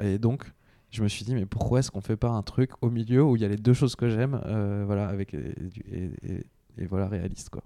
et 0.01 0.17
donc 0.17 0.43
je 0.91 1.01
me 1.03 1.07
suis 1.07 1.25
dit 1.25 1.33
mais 1.35 1.45
pourquoi 1.45 1.79
est-ce 1.79 1.89
qu'on 1.91 2.01
fait 2.01 2.17
pas 2.17 2.29
un 2.29 2.41
truc 2.43 2.71
au 2.81 2.89
milieu 2.89 3.23
où 3.23 3.35
il 3.35 3.41
y 3.41 3.45
a 3.45 3.47
les 3.47 3.55
deux 3.57 3.73
choses 3.73 3.95
que 3.95 4.09
j'aime 4.09 4.41
euh, 4.45 4.83
voilà 4.85 5.07
avec 5.07 5.33
et, 5.33 5.55
et- 5.91 6.11
et- 6.31 6.45
et 6.79 6.85
voilà 6.85 7.07
réaliste 7.07 7.49
quoi 7.49 7.63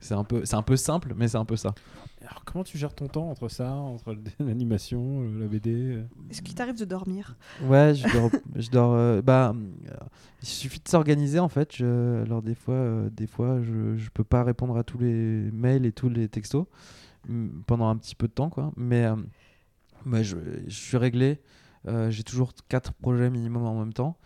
c'est 0.00 0.14
un 0.14 0.24
peu 0.24 0.44
c'est 0.44 0.56
un 0.56 0.62
peu 0.62 0.76
simple 0.76 1.14
mais 1.16 1.28
c'est 1.28 1.36
un 1.36 1.44
peu 1.44 1.56
ça. 1.56 1.74
Alors, 2.20 2.44
comment 2.44 2.64
tu 2.64 2.76
gères 2.76 2.94
ton 2.94 3.06
temps 3.06 3.30
entre 3.30 3.48
ça, 3.48 3.72
entre 3.72 4.16
l'animation, 4.40 5.22
la 5.38 5.46
BD 5.46 5.70
euh 5.70 6.04
Est-ce 6.30 6.42
qu'il 6.42 6.54
t'arrive 6.54 6.78
de 6.78 6.84
dormir 6.84 7.36
ouais 7.64 7.94
je 7.94 8.12
dors, 8.12 8.30
je 8.56 8.70
dors 8.70 8.94
euh, 8.94 9.22
bah 9.22 9.54
euh, 9.54 9.94
il 10.42 10.48
suffit 10.48 10.80
de 10.80 10.88
s'organiser 10.88 11.38
en 11.38 11.48
fait. 11.48 11.76
Je, 11.76 12.22
alors 12.22 12.42
des 12.42 12.54
fois 12.54 12.74
euh, 12.74 13.10
des 13.10 13.26
fois 13.26 13.60
je, 13.62 13.96
je 13.96 14.10
peux 14.10 14.24
pas 14.24 14.44
répondre 14.44 14.76
à 14.76 14.84
tous 14.84 14.98
les 14.98 15.50
mails 15.52 15.86
et 15.86 15.92
tous 15.92 16.08
les 16.08 16.28
textos 16.28 16.66
pendant 17.66 17.88
un 17.88 17.96
petit 17.96 18.14
peu 18.14 18.28
de 18.28 18.32
temps 18.32 18.50
quoi. 18.50 18.72
Mais 18.76 19.04
euh, 19.04 19.16
bah, 20.06 20.22
je, 20.22 20.36
je 20.66 20.74
suis 20.74 20.96
réglé. 20.96 21.40
Euh, 21.86 22.10
j'ai 22.10 22.24
toujours 22.24 22.52
quatre 22.68 22.92
projets 22.92 23.30
minimum 23.30 23.64
en 23.64 23.78
même 23.78 23.92
temps 23.92 24.18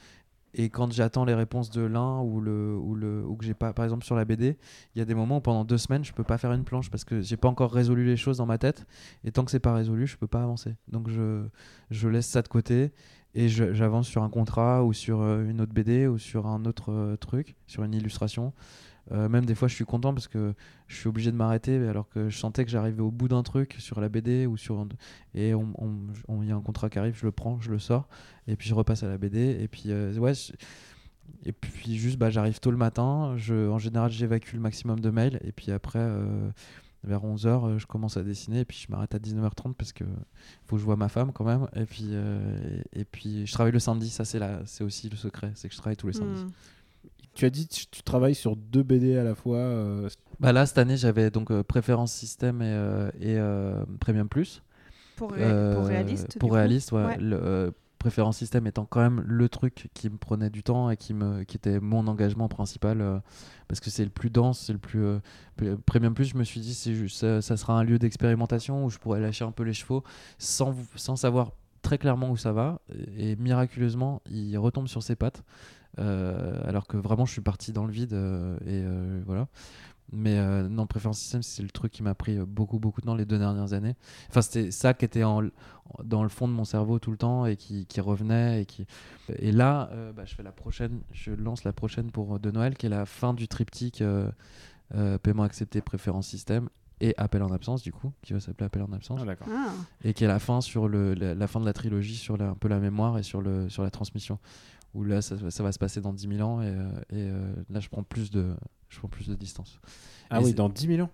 et 0.55 0.69
quand 0.69 0.93
j'attends 0.93 1.25
les 1.25 1.35
réponses 1.35 1.71
de 1.71 1.83
l'un 1.83 2.21
ou 2.21 2.41
le 2.41 2.77
ou 2.77 2.95
le 2.95 3.25
ou 3.25 3.37
que 3.37 3.45
j'ai 3.45 3.55
pas 3.55 3.73
par 3.73 3.85
exemple 3.85 4.05
sur 4.05 4.17
la 4.17 4.25
BD 4.25 4.59
il 4.95 4.99
y 4.99 5.03
a 5.03 5.05
des 5.05 5.15
moments 5.15 5.39
où 5.39 5.41
pendant 5.41 5.65
deux 5.65 5.79
semaines 5.79 6.05
je 6.05 6.13
peux 6.13 6.25
pas 6.25 6.39
faire 6.39 6.53
une 6.53 6.65
planche 6.65 6.91
parce 6.91 7.05
que 7.05 7.21
j'ai 7.21 7.37
pas 7.37 7.49
encore 7.49 7.73
résolu 7.73 8.05
les 8.05 8.17
choses 8.17 8.39
dans 8.39 8.47
ma 8.47 8.59
tête 8.59 8.87
et 9.25 9.33
tant 9.33 9.45
que 9.45 9.51
c'est 9.51 9.61
pas 9.61 9.75
résolu 9.75 10.07
je 10.07 10.17
peux 10.17 10.27
pas 10.27 10.43
avancer 10.43 10.77
donc 10.89 11.09
je 11.09 11.47
je 11.91 12.09
laisse 12.09 12.27
ça 12.27 12.43
de 12.43 12.49
côté 12.49 12.93
et 13.35 13.49
j'avance 13.49 14.09
sur 14.09 14.23
un 14.23 14.29
contrat 14.29 14.85
ou 14.85 14.93
sur 14.93 15.23
euh, 15.23 15.49
une 15.49 15.61
autre 15.61 15.73
BD 15.73 16.07
ou 16.07 16.19
sur 16.19 16.47
un 16.47 16.65
autre 16.65 16.93
euh, 16.93 17.17
truc, 17.17 17.57
sur 17.67 17.83
une 17.83 17.95
illustration. 17.95 18.53
Euh, 19.11 19.29
même 19.29 19.45
des 19.45 19.55
fois, 19.55 19.69
je 19.69 19.75
suis 19.75 19.85
content 19.85 20.15
parce 20.15 20.29
que 20.29 20.55
je 20.87 20.97
suis 20.97 21.09
obligé 21.09 21.33
de 21.33 21.37
m'arrêter 21.37 21.77
alors 21.89 22.09
que 22.09 22.29
je 22.29 22.39
sentais 22.39 22.65
que 22.65 22.71
j'arrivais 22.71 23.03
au 23.03 23.11
bout 23.11 23.29
d'un 23.29 23.43
truc 23.43 23.75
sur 23.79 24.01
la 24.01 24.09
BD 24.09 24.47
ou 24.47 24.57
sur 24.57 24.87
et 25.35 25.55
on 25.55 25.73
on- 26.29 26.43
il 26.43 26.49
y 26.49 26.53
a 26.53 26.57
un 26.57 26.61
contrat 26.61 26.89
qui 26.89 26.99
arrive, 26.99 27.17
je 27.17 27.27
le 27.27 27.33
prends, 27.33 27.61
je 27.61 27.71
le 27.71 27.79
sors 27.79 28.09
et 28.47 28.57
puis 28.57 28.69
je 28.69 28.75
repasse 28.75 29.03
à 29.03 29.09
la 29.09 29.19
BD 29.19 29.59
et 29.61 29.69
puis 29.69 29.85
euh, 29.89 30.17
ouais. 30.19 30.33
et 31.45 31.53
puis 31.53 31.97
juste, 31.97 32.19
bah, 32.19 32.31
j'arrive 32.31 32.61
tôt 32.61 32.71
le 32.71 32.77
matin. 32.77 33.35
Je, 33.37 33.69
en 33.69 33.79
général, 33.79 34.11
j'évacue 34.11 34.55
le 34.55 34.61
maximum 34.61 35.01
de 35.01 35.11
mails. 35.11 35.41
Et 35.45 35.53
puis 35.53 35.73
après, 35.73 35.99
euh, 35.99 36.51
vers 37.05 37.25
11h, 37.25 37.79
je 37.79 37.87
commence 37.87 38.17
à 38.17 38.23
dessiner. 38.23 38.61
Et 38.61 38.65
puis 38.65 38.85
je 38.87 38.93
m'arrête 38.93 39.15
à 39.15 39.19
19h30 39.19 39.75
parce 39.75 39.93
que 39.93 40.05
faut 40.67 40.77
que 40.77 40.81
je 40.81 40.85
vois 40.85 40.97
ma 40.97 41.09
femme 41.09 41.33
quand 41.33 41.45
même. 41.45 41.67
Et 41.75 41.87
puis, 41.87 42.11
et, 42.93 43.05
puis 43.05 43.47
je 43.47 43.53
travaille 43.53 43.73
le 43.73 43.81
samedi. 43.81 44.11
Ça, 44.11 44.25
c'est, 44.25 44.85
aussi 44.85 45.09
le 45.09 45.17
secret. 45.17 45.51
C'est 45.55 45.69
que 45.69 45.75
je 45.75 45.79
travaille 45.79 45.97
tous 45.97 46.07
les 46.07 46.13
samedis. 46.13 46.45
Hmm. 46.45 46.51
Tu 47.35 47.45
as 47.47 47.51
dit 47.51 47.67
que 47.67 47.75
tu 47.91 48.03
travailles 48.03 48.35
sur 48.35 48.57
deux 48.57 48.83
BD 48.83 49.17
à 49.17 49.25
la 49.25 49.35
fois. 49.35 49.57
euh, 49.59 50.09
Bah 50.41 50.53
là, 50.53 50.67
cette 50.67 50.79
année, 50.79 50.97
j'avais 50.97 51.31
donc 51.31 51.51
euh, 51.51 51.63
préférence 51.63 52.13
système 52.13 52.61
et, 52.63 52.67
euh, 52.67 53.09
et 53.21 53.37
euh, 53.39 53.85
premium 54.01 54.29
plus. 54.29 54.63
Pour, 55.17 55.33
ré- 55.33 55.43
Euh, 55.43 55.75
pour 55.75 55.87
réaliste. 55.87 56.39
Pour 56.39 56.53
réaliste, 56.55 56.93
ouais. 56.93 57.05
Ouais. 57.05 57.17
Le, 57.19 57.39
euh, 57.43 57.71
préférence 57.99 58.37
système 58.39 58.67
étant 58.67 58.85
quand 58.85 59.01
même 59.01 59.23
le 59.25 59.49
truc 59.49 59.89
qui 59.95 60.11
me 60.11 60.17
prenait 60.17 60.51
du 60.51 60.65
temps 60.65 60.91
et 60.91 60.97
qui, 60.97 61.15
me, 61.15 61.45
qui 61.45 61.57
était 61.57 61.79
mon 61.79 62.09
engagement 62.09 62.49
principal 62.49 63.01
euh, 63.01 63.21
parce 63.69 63.79
que 63.79 63.91
c'est 63.91 64.03
le 64.03 64.11
plus 64.11 64.29
dense, 64.29 64.59
c'est 64.59 64.73
le 64.73 64.81
plus. 64.81 65.05
euh, 65.05 65.77
Premium 65.87 66.13
Plus, 66.13 66.25
je 66.25 66.37
me 66.37 66.43
suis 66.43 66.59
dit, 66.59 66.75
c'est 66.75 66.95
juste, 66.95 67.19
ça, 67.19 67.41
ça 67.41 67.57
sera 67.57 67.79
un 67.79 67.85
lieu 67.85 68.01
d'expérimentation 68.01 68.85
où 68.85 68.91
je 68.91 68.99
pourrais 68.99 69.21
lâcher 69.21 69.45
un 69.45 69.53
peu 69.53 69.63
les 69.63 69.73
chevaux 69.73 70.03
sans, 70.37 70.75
sans 70.97 71.15
savoir 71.15 71.53
très 71.83 71.97
clairement 71.97 72.31
où 72.31 72.37
ça 72.37 72.53
va. 72.53 72.81
Et, 73.17 73.31
et 73.31 73.37
miraculeusement, 73.37 74.21
il 74.29 74.59
retombe 74.59 74.89
sur 74.89 75.03
ses 75.05 75.15
pattes. 75.15 75.45
Euh, 75.99 76.61
alors 76.67 76.87
que 76.87 76.97
vraiment, 76.97 77.25
je 77.27 77.33
suis 77.33 77.41
parti 77.43 77.73
dans 77.73 77.85
le 77.85 77.93
vide 77.93 78.13
euh, 78.15 78.57
et 78.67 78.83
euh, 78.85 79.23
voilà. 79.27 79.47
Mais 80.15 80.39
euh, 80.39 80.69
non, 80.69 80.87
Préférence 80.87 81.19
System, 81.21 81.43
c'est 81.43 81.63
le 81.63 81.71
truc 81.71 81.91
qui 81.91 82.03
m'a 82.03 82.15
pris 82.15 82.37
beaucoup, 82.39 82.79
beaucoup 82.79 83.01
de 83.01 83.07
temps 83.07 83.15
les 83.15 83.25
deux 83.25 83.39
dernières 83.39 83.73
années. 83.73 83.95
Enfin, 84.29 84.43
c'était 84.43 84.71
ça 84.71 84.93
qui 84.93 85.07
était 85.07 85.25
en, 85.25 85.43
dans 86.05 86.23
le 86.23 86.29
fond 86.29 86.47
de 86.49 86.53
mon 86.53 86.65
cerveau 86.67 86.99
tout 86.99 87.11
le 87.11 87.17
temps 87.17 87.47
et 87.47 87.57
qui, 87.57 87.87
qui 87.87 88.01
revenait. 88.03 88.61
Et, 88.63 88.67
qui... 88.67 88.87
et 89.37 89.53
là, 89.53 89.89
euh, 89.93 90.13
bah, 90.13 90.25
je 90.27 90.35
fais 90.35 90.43
la 90.43 90.53
prochaine, 90.53 91.01
je 91.13 91.31
lance 91.33 91.65
la 91.65 91.73
prochaine 91.73 92.11
pour 92.11 92.39
de 92.39 92.51
Noël, 92.51 92.77
qui 92.77 92.87
est 92.87 92.91
la 92.91 93.07
fin 93.07 93.33
du 93.33 93.49
triptyque 93.49 94.03
euh, 94.03 94.31
euh, 94.95 95.17
paiement 95.17 95.45
accepté, 95.45 95.81
préférence 95.81 96.27
système 96.27 96.69
et 97.01 97.15
appel 97.17 97.43
en 97.43 97.51
absence, 97.51 97.81
du 97.83 97.93
coup, 97.93 98.13
qui 98.21 98.35
va 98.35 98.41
s'appeler 98.41 98.67
appel 98.67 98.83
en 98.83 98.93
absence. 98.93 99.21
Ah. 99.23 99.25
Ah, 99.51 99.71
et 100.05 100.13
qui 100.13 100.25
est 100.25 100.29
la 100.29 100.39
fin, 100.41 100.61
sur 100.61 100.89
le, 100.89 101.15
la, 101.15 101.35
la 101.35 101.47
fin 101.47 101.59
de 101.59 101.65
la 101.65 101.73
trilogie 101.73 102.17
sur 102.17 102.37
la- 102.37 102.51
un 102.51 102.55
peu 102.55 102.69
la 102.69 102.81
mémoire 102.81 103.17
et 103.17 103.23
sur, 103.23 103.41
le, 103.41 103.71
sur 103.71 103.83
la 103.83 103.91
transmission. 103.91 104.39
Où 104.95 105.05
là, 105.05 105.23
ça, 105.23 105.37
ça 105.51 105.63
va 105.63 105.73
se 105.73 105.79
passer 105.79 106.01
dans 106.01 106.13
10 106.13 106.29
000 106.37 106.47
ans 106.49 106.61
et, 106.61 106.67
euh, 106.67 106.91
et, 107.11 107.31
euh, 107.31 107.55
là, 107.71 107.81
je 107.81 107.89
prends 107.89 108.03
plus 108.03 108.31
de, 108.31 108.55
je 108.91 108.99
prends 108.99 109.09
plus 109.09 109.29
de 109.29 109.35
distance. 109.35 109.81
Ah 110.29 110.41
Et 110.41 110.45
oui, 110.45 110.55
dans 110.55 110.69
10 110.69 110.87
000 110.87 111.03
ans? 111.03 111.11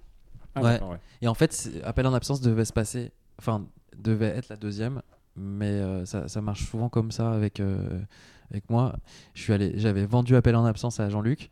Ah, 0.54 0.62
Ouais. 0.62 0.80
Et 1.22 1.28
en 1.28 1.34
fait, 1.34 1.70
Appel 1.84 2.06
en 2.06 2.14
absence 2.14 2.40
devait 2.40 2.64
se 2.64 2.72
passer, 2.72 3.12
enfin, 3.38 3.66
devait 3.96 4.26
être 4.26 4.48
la 4.48 4.56
deuxième, 4.56 5.02
mais 5.36 5.66
euh, 5.66 6.04
ça, 6.04 6.26
ça 6.28 6.40
marche 6.40 6.64
souvent 6.64 6.88
comme 6.88 7.12
ça 7.12 7.32
avec, 7.32 7.60
euh, 7.60 8.00
avec 8.50 8.68
moi. 8.70 8.96
Je 9.34 9.42
suis 9.42 9.52
allé, 9.52 9.72
j'avais 9.76 10.06
vendu 10.06 10.34
Appel 10.34 10.56
en 10.56 10.64
absence 10.64 10.98
à 10.98 11.08
Jean-Luc, 11.08 11.50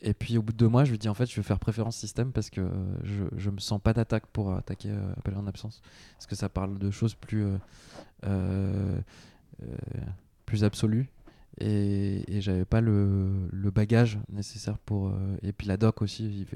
et 0.00 0.14
puis 0.14 0.38
au 0.38 0.42
bout 0.42 0.52
de 0.52 0.58
deux 0.58 0.68
mois, 0.68 0.84
je 0.84 0.92
lui 0.92 0.98
dis 0.98 1.08
en 1.08 1.14
fait, 1.14 1.26
je 1.26 1.36
vais 1.36 1.42
faire 1.42 1.58
préférence 1.58 1.96
système 1.96 2.32
parce 2.32 2.48
que 2.50 2.60
euh, 2.62 2.70
je, 3.02 3.24
je 3.36 3.50
me 3.50 3.58
sens 3.58 3.80
pas 3.80 3.92
d'attaque 3.92 4.26
pour 4.28 4.54
attaquer 4.54 4.90
Appel 5.18 5.36
en 5.36 5.46
absence, 5.46 5.82
parce 6.14 6.26
que 6.26 6.36
ça 6.36 6.48
parle 6.48 6.78
de 6.78 6.90
choses 6.90 7.14
plus, 7.14 7.46
plus 10.46 10.64
absolues. 10.64 11.08
Et, 11.60 12.22
et 12.36 12.40
j'avais 12.40 12.64
pas 12.64 12.80
le, 12.80 13.48
le 13.52 13.70
bagage 13.70 14.18
nécessaire 14.30 14.78
pour. 14.78 15.08
euh, 15.08 15.36
et 15.42 15.52
puis 15.52 15.66
la 15.66 15.76
doc 15.76 16.02
aussi, 16.02 16.46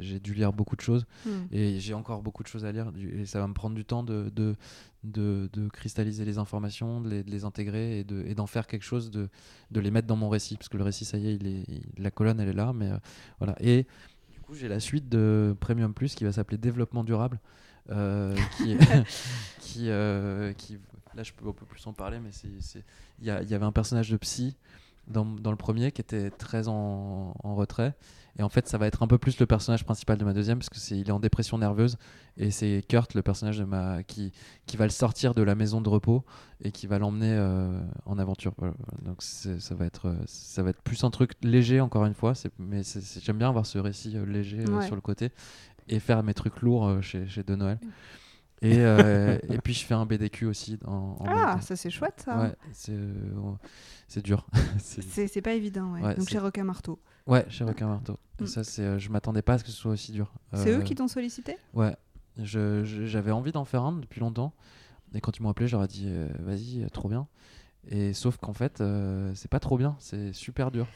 j'ai 0.00 0.20
dû 0.20 0.34
lire 0.34 0.52
beaucoup 0.52 0.76
de 0.76 0.80
choses. 0.80 1.06
hmm. 1.26 1.30
Et 1.52 1.80
j'ai 1.80 1.94
encore 1.94 2.22
beaucoup 2.22 2.42
de 2.42 2.48
choses 2.48 2.64
à 2.64 2.72
lire 2.72 2.92
et 3.18 3.26
ça 3.26 3.40
va 3.40 3.48
me 3.48 3.54
prendre 3.54 3.74
du 3.74 3.84
temps 3.84 4.02
de, 4.02 4.30
de, 4.34 4.54
de, 5.02 5.48
de 5.52 5.68
cristalliser 5.68 6.24
les 6.24 6.38
informations, 6.38 7.00
de 7.00 7.08
les, 7.10 7.22
de 7.24 7.30
les 7.30 7.44
intégrer 7.44 7.98
et 8.00 8.04
de- 8.04 8.22
et 8.26 8.34
d'en 8.34 8.46
faire 8.46 8.66
quelque 8.66 8.84
chose, 8.84 9.10
de, 9.10 9.28
de 9.70 9.80
les 9.80 9.90
mettre 9.90 10.06
dans 10.06 10.16
mon 10.16 10.28
récit. 10.28 10.56
Parce 10.56 10.68
que 10.68 10.76
le 10.76 10.84
récit, 10.84 11.04
ça 11.04 11.18
y 11.18 11.28
est, 11.28 11.34
il 11.34 11.46
est 11.46 11.64
il- 11.68 12.02
la 12.02 12.10
colonne, 12.10 12.38
elle 12.40 12.48
est 12.48 12.52
là. 12.52 12.72
Mais 12.72 12.90
euh, 12.90 12.98
voilà. 13.38 13.56
Et 13.60 13.86
du 14.32 14.40
coup, 14.40 14.54
j'ai 14.54 14.68
la 14.68 14.80
suite 14.80 15.08
de 15.08 15.56
Premium 15.60 15.92
Plus 15.94 16.14
qui 16.14 16.24
va 16.24 16.32
s'appeler 16.32 16.58
Développement 16.58 17.02
durable. 17.04 17.40
euh, 17.90 18.34
qui, 18.56 18.76
qui, 19.60 19.90
euh, 19.90 20.52
qui, 20.54 20.78
là, 21.16 21.22
je 21.22 21.32
peux 21.32 21.48
un 21.48 21.52
peu 21.52 21.66
plus 21.66 21.86
en 21.86 21.92
parler, 21.92 22.18
mais 22.20 22.30
il 23.20 23.26
y, 23.26 23.30
avait 23.30 23.64
un 23.64 23.72
personnage 23.72 24.10
de 24.10 24.16
psy 24.16 24.56
dans, 25.08 25.24
dans 25.24 25.50
le 25.50 25.56
premier 25.56 25.92
qui 25.92 26.00
était 26.00 26.30
très 26.30 26.68
en, 26.68 27.34
en 27.42 27.54
retrait. 27.54 27.94
Et 28.36 28.42
en 28.42 28.48
fait, 28.48 28.66
ça 28.66 28.78
va 28.78 28.88
être 28.88 29.04
un 29.04 29.06
peu 29.06 29.16
plus 29.16 29.38
le 29.38 29.46
personnage 29.46 29.84
principal 29.84 30.18
de 30.18 30.24
ma 30.24 30.32
deuxième, 30.32 30.58
parce 30.58 30.68
que 30.68 30.78
c'est 30.78 30.98
il 30.98 31.08
est 31.08 31.12
en 31.12 31.20
dépression 31.20 31.56
nerveuse. 31.56 31.98
Et 32.36 32.50
c'est 32.50 32.82
Kurt, 32.88 33.14
le 33.14 33.22
personnage 33.22 33.58
de 33.58 33.64
ma 33.64 34.02
qui, 34.02 34.32
qui 34.66 34.76
va 34.76 34.84
le 34.84 34.90
sortir 34.90 35.34
de 35.34 35.42
la 35.42 35.54
maison 35.54 35.80
de 35.80 35.88
repos 35.88 36.24
et 36.60 36.72
qui 36.72 36.88
va 36.88 36.98
l'emmener 36.98 37.32
euh, 37.32 37.80
en 38.06 38.18
aventure. 38.18 38.52
Voilà. 38.58 38.74
Donc 39.04 39.22
ça 39.22 39.74
va 39.76 39.84
être 39.86 40.08
euh, 40.08 40.16
ça 40.26 40.64
va 40.64 40.70
être 40.70 40.82
plus 40.82 41.04
un 41.04 41.10
truc 41.10 41.32
léger 41.42 41.80
encore 41.80 42.06
une 42.06 42.14
fois. 42.14 42.32
Mais 42.58 42.82
j'aime 43.20 43.38
bien 43.38 43.50
avoir 43.50 43.66
ce 43.66 43.78
récit 43.78 44.16
euh, 44.16 44.24
léger 44.24 44.64
euh, 44.68 44.80
sur 44.82 44.96
le 44.96 45.00
côté 45.00 45.30
et 45.88 46.00
faire 46.00 46.22
mes 46.22 46.34
trucs 46.34 46.60
lourds 46.62 46.86
euh, 46.86 47.00
chez, 47.00 47.26
chez 47.26 47.42
De 47.42 47.54
Noël. 47.54 47.78
Et, 48.62 48.78
euh, 48.80 49.38
et 49.50 49.58
puis 49.58 49.74
je 49.74 49.84
fais 49.84 49.94
un 49.94 50.06
BDQ 50.06 50.46
aussi 50.46 50.78
en, 50.86 51.16
en 51.20 51.24
Ah, 51.26 51.60
ça 51.60 51.76
c'est 51.76 51.90
chouette 51.90 52.22
ça. 52.24 52.38
Ouais, 52.40 52.54
c'est 52.72 52.92
euh, 52.92 54.22
dur. 54.22 54.46
C'est- 54.78 55.40
pas 55.42 55.52
évident, 55.52 55.92
ouais. 55.92 56.02
Ouais, 56.02 56.14
Donc 56.14 56.28
chez 56.28 56.38
Requin 56.38 56.64
Marteau. 56.64 56.98
Ouais, 57.26 57.44
chez 57.50 57.64
Requin 57.64 57.88
Marteau. 57.88 58.18
Et 58.40 58.44
Mm. 58.44 58.46
ça, 58.46 58.64
c'est, 58.64 58.82
euh, 58.82 58.98
je 58.98 59.10
m'attendais 59.10 59.42
pas 59.42 59.54
à 59.54 59.58
ce 59.58 59.64
que 59.64 59.70
ce 59.70 59.76
soit 59.76 59.92
aussi 59.92 60.12
dur. 60.12 60.32
C'est 60.54 60.70
Euh, 60.70 60.78
eux 60.78 60.82
qui 60.82 60.94
t'ont 60.94 61.08
sollicité? 61.08 61.56
Ouais, 61.74 61.94
je- 62.38 62.84
je- 62.84 63.04
j'avais 63.06 63.30
envie 63.32 63.52
d'en 63.52 63.64
faire 63.64 63.82
un 63.82 63.92
depuis 63.92 64.20
longtemps. 64.20 64.54
Et 65.14 65.20
quand 65.20 65.36
ils 65.36 65.42
m'ont 65.42 65.50
appelé, 65.50 65.68
j'aurais 65.68 65.86
dit 65.88 66.06
euh, 66.08 66.28
vas-y, 66.40 66.82
euh, 66.82 66.88
trop 66.88 67.08
bien. 67.08 67.26
Et 67.88 68.12
sauf 68.14 68.38
qu'en 68.38 68.54
fait, 68.54 68.82
c'est 69.34 69.50
pas 69.50 69.60
trop 69.60 69.76
bien, 69.76 69.94
c'est 69.98 70.32
super 70.32 70.70
dur. 70.70 70.86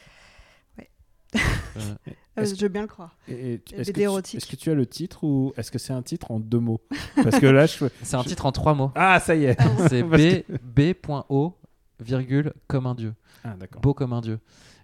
Ouais. 0.78 0.84
Euh, 0.84 0.86
Ah, 0.86 0.86
Est-ce 0.86 1.17
Je 1.34 2.54
veux 2.62 2.68
bien 2.68 2.82
le 2.82 2.88
croire. 2.88 3.16
Est-ce 3.28 3.90
que, 3.92 4.56
tu- 4.56 4.56
que 4.56 4.70
as 4.70 4.74
le 4.74 4.86
titre 4.86 5.24
ou 5.24 5.52
est-ce 5.56 5.70
que 5.70 5.78
c'est 5.78 5.92
un 5.92 6.02
titre 6.02 6.30
en 6.30 6.40
deux 6.40 6.60
mots 6.60 6.80
Parce 7.16 7.38
que 7.40 7.46
là, 7.46 7.66
je. 7.66 7.86
c'est 8.02 8.16
un 8.16 8.22
titre 8.24 8.46
en 8.46 8.52
trois 8.52 8.74
mots. 8.74 8.92
Ah, 8.94 9.20
ça 9.20 9.34
y 9.34 9.44
est 9.44 9.56
C'est 9.88 10.02
Parce 10.08 10.22
B, 10.62 10.94
B.O, 11.06 11.56
virgule, 12.00 12.52
comme 12.66 12.86
un 12.86 12.94
dieu. 12.94 13.14
Ah. 13.44 13.56
Beau 13.82 13.94
comme 13.94 14.12
un 14.12 14.20
dieu. 14.20 14.38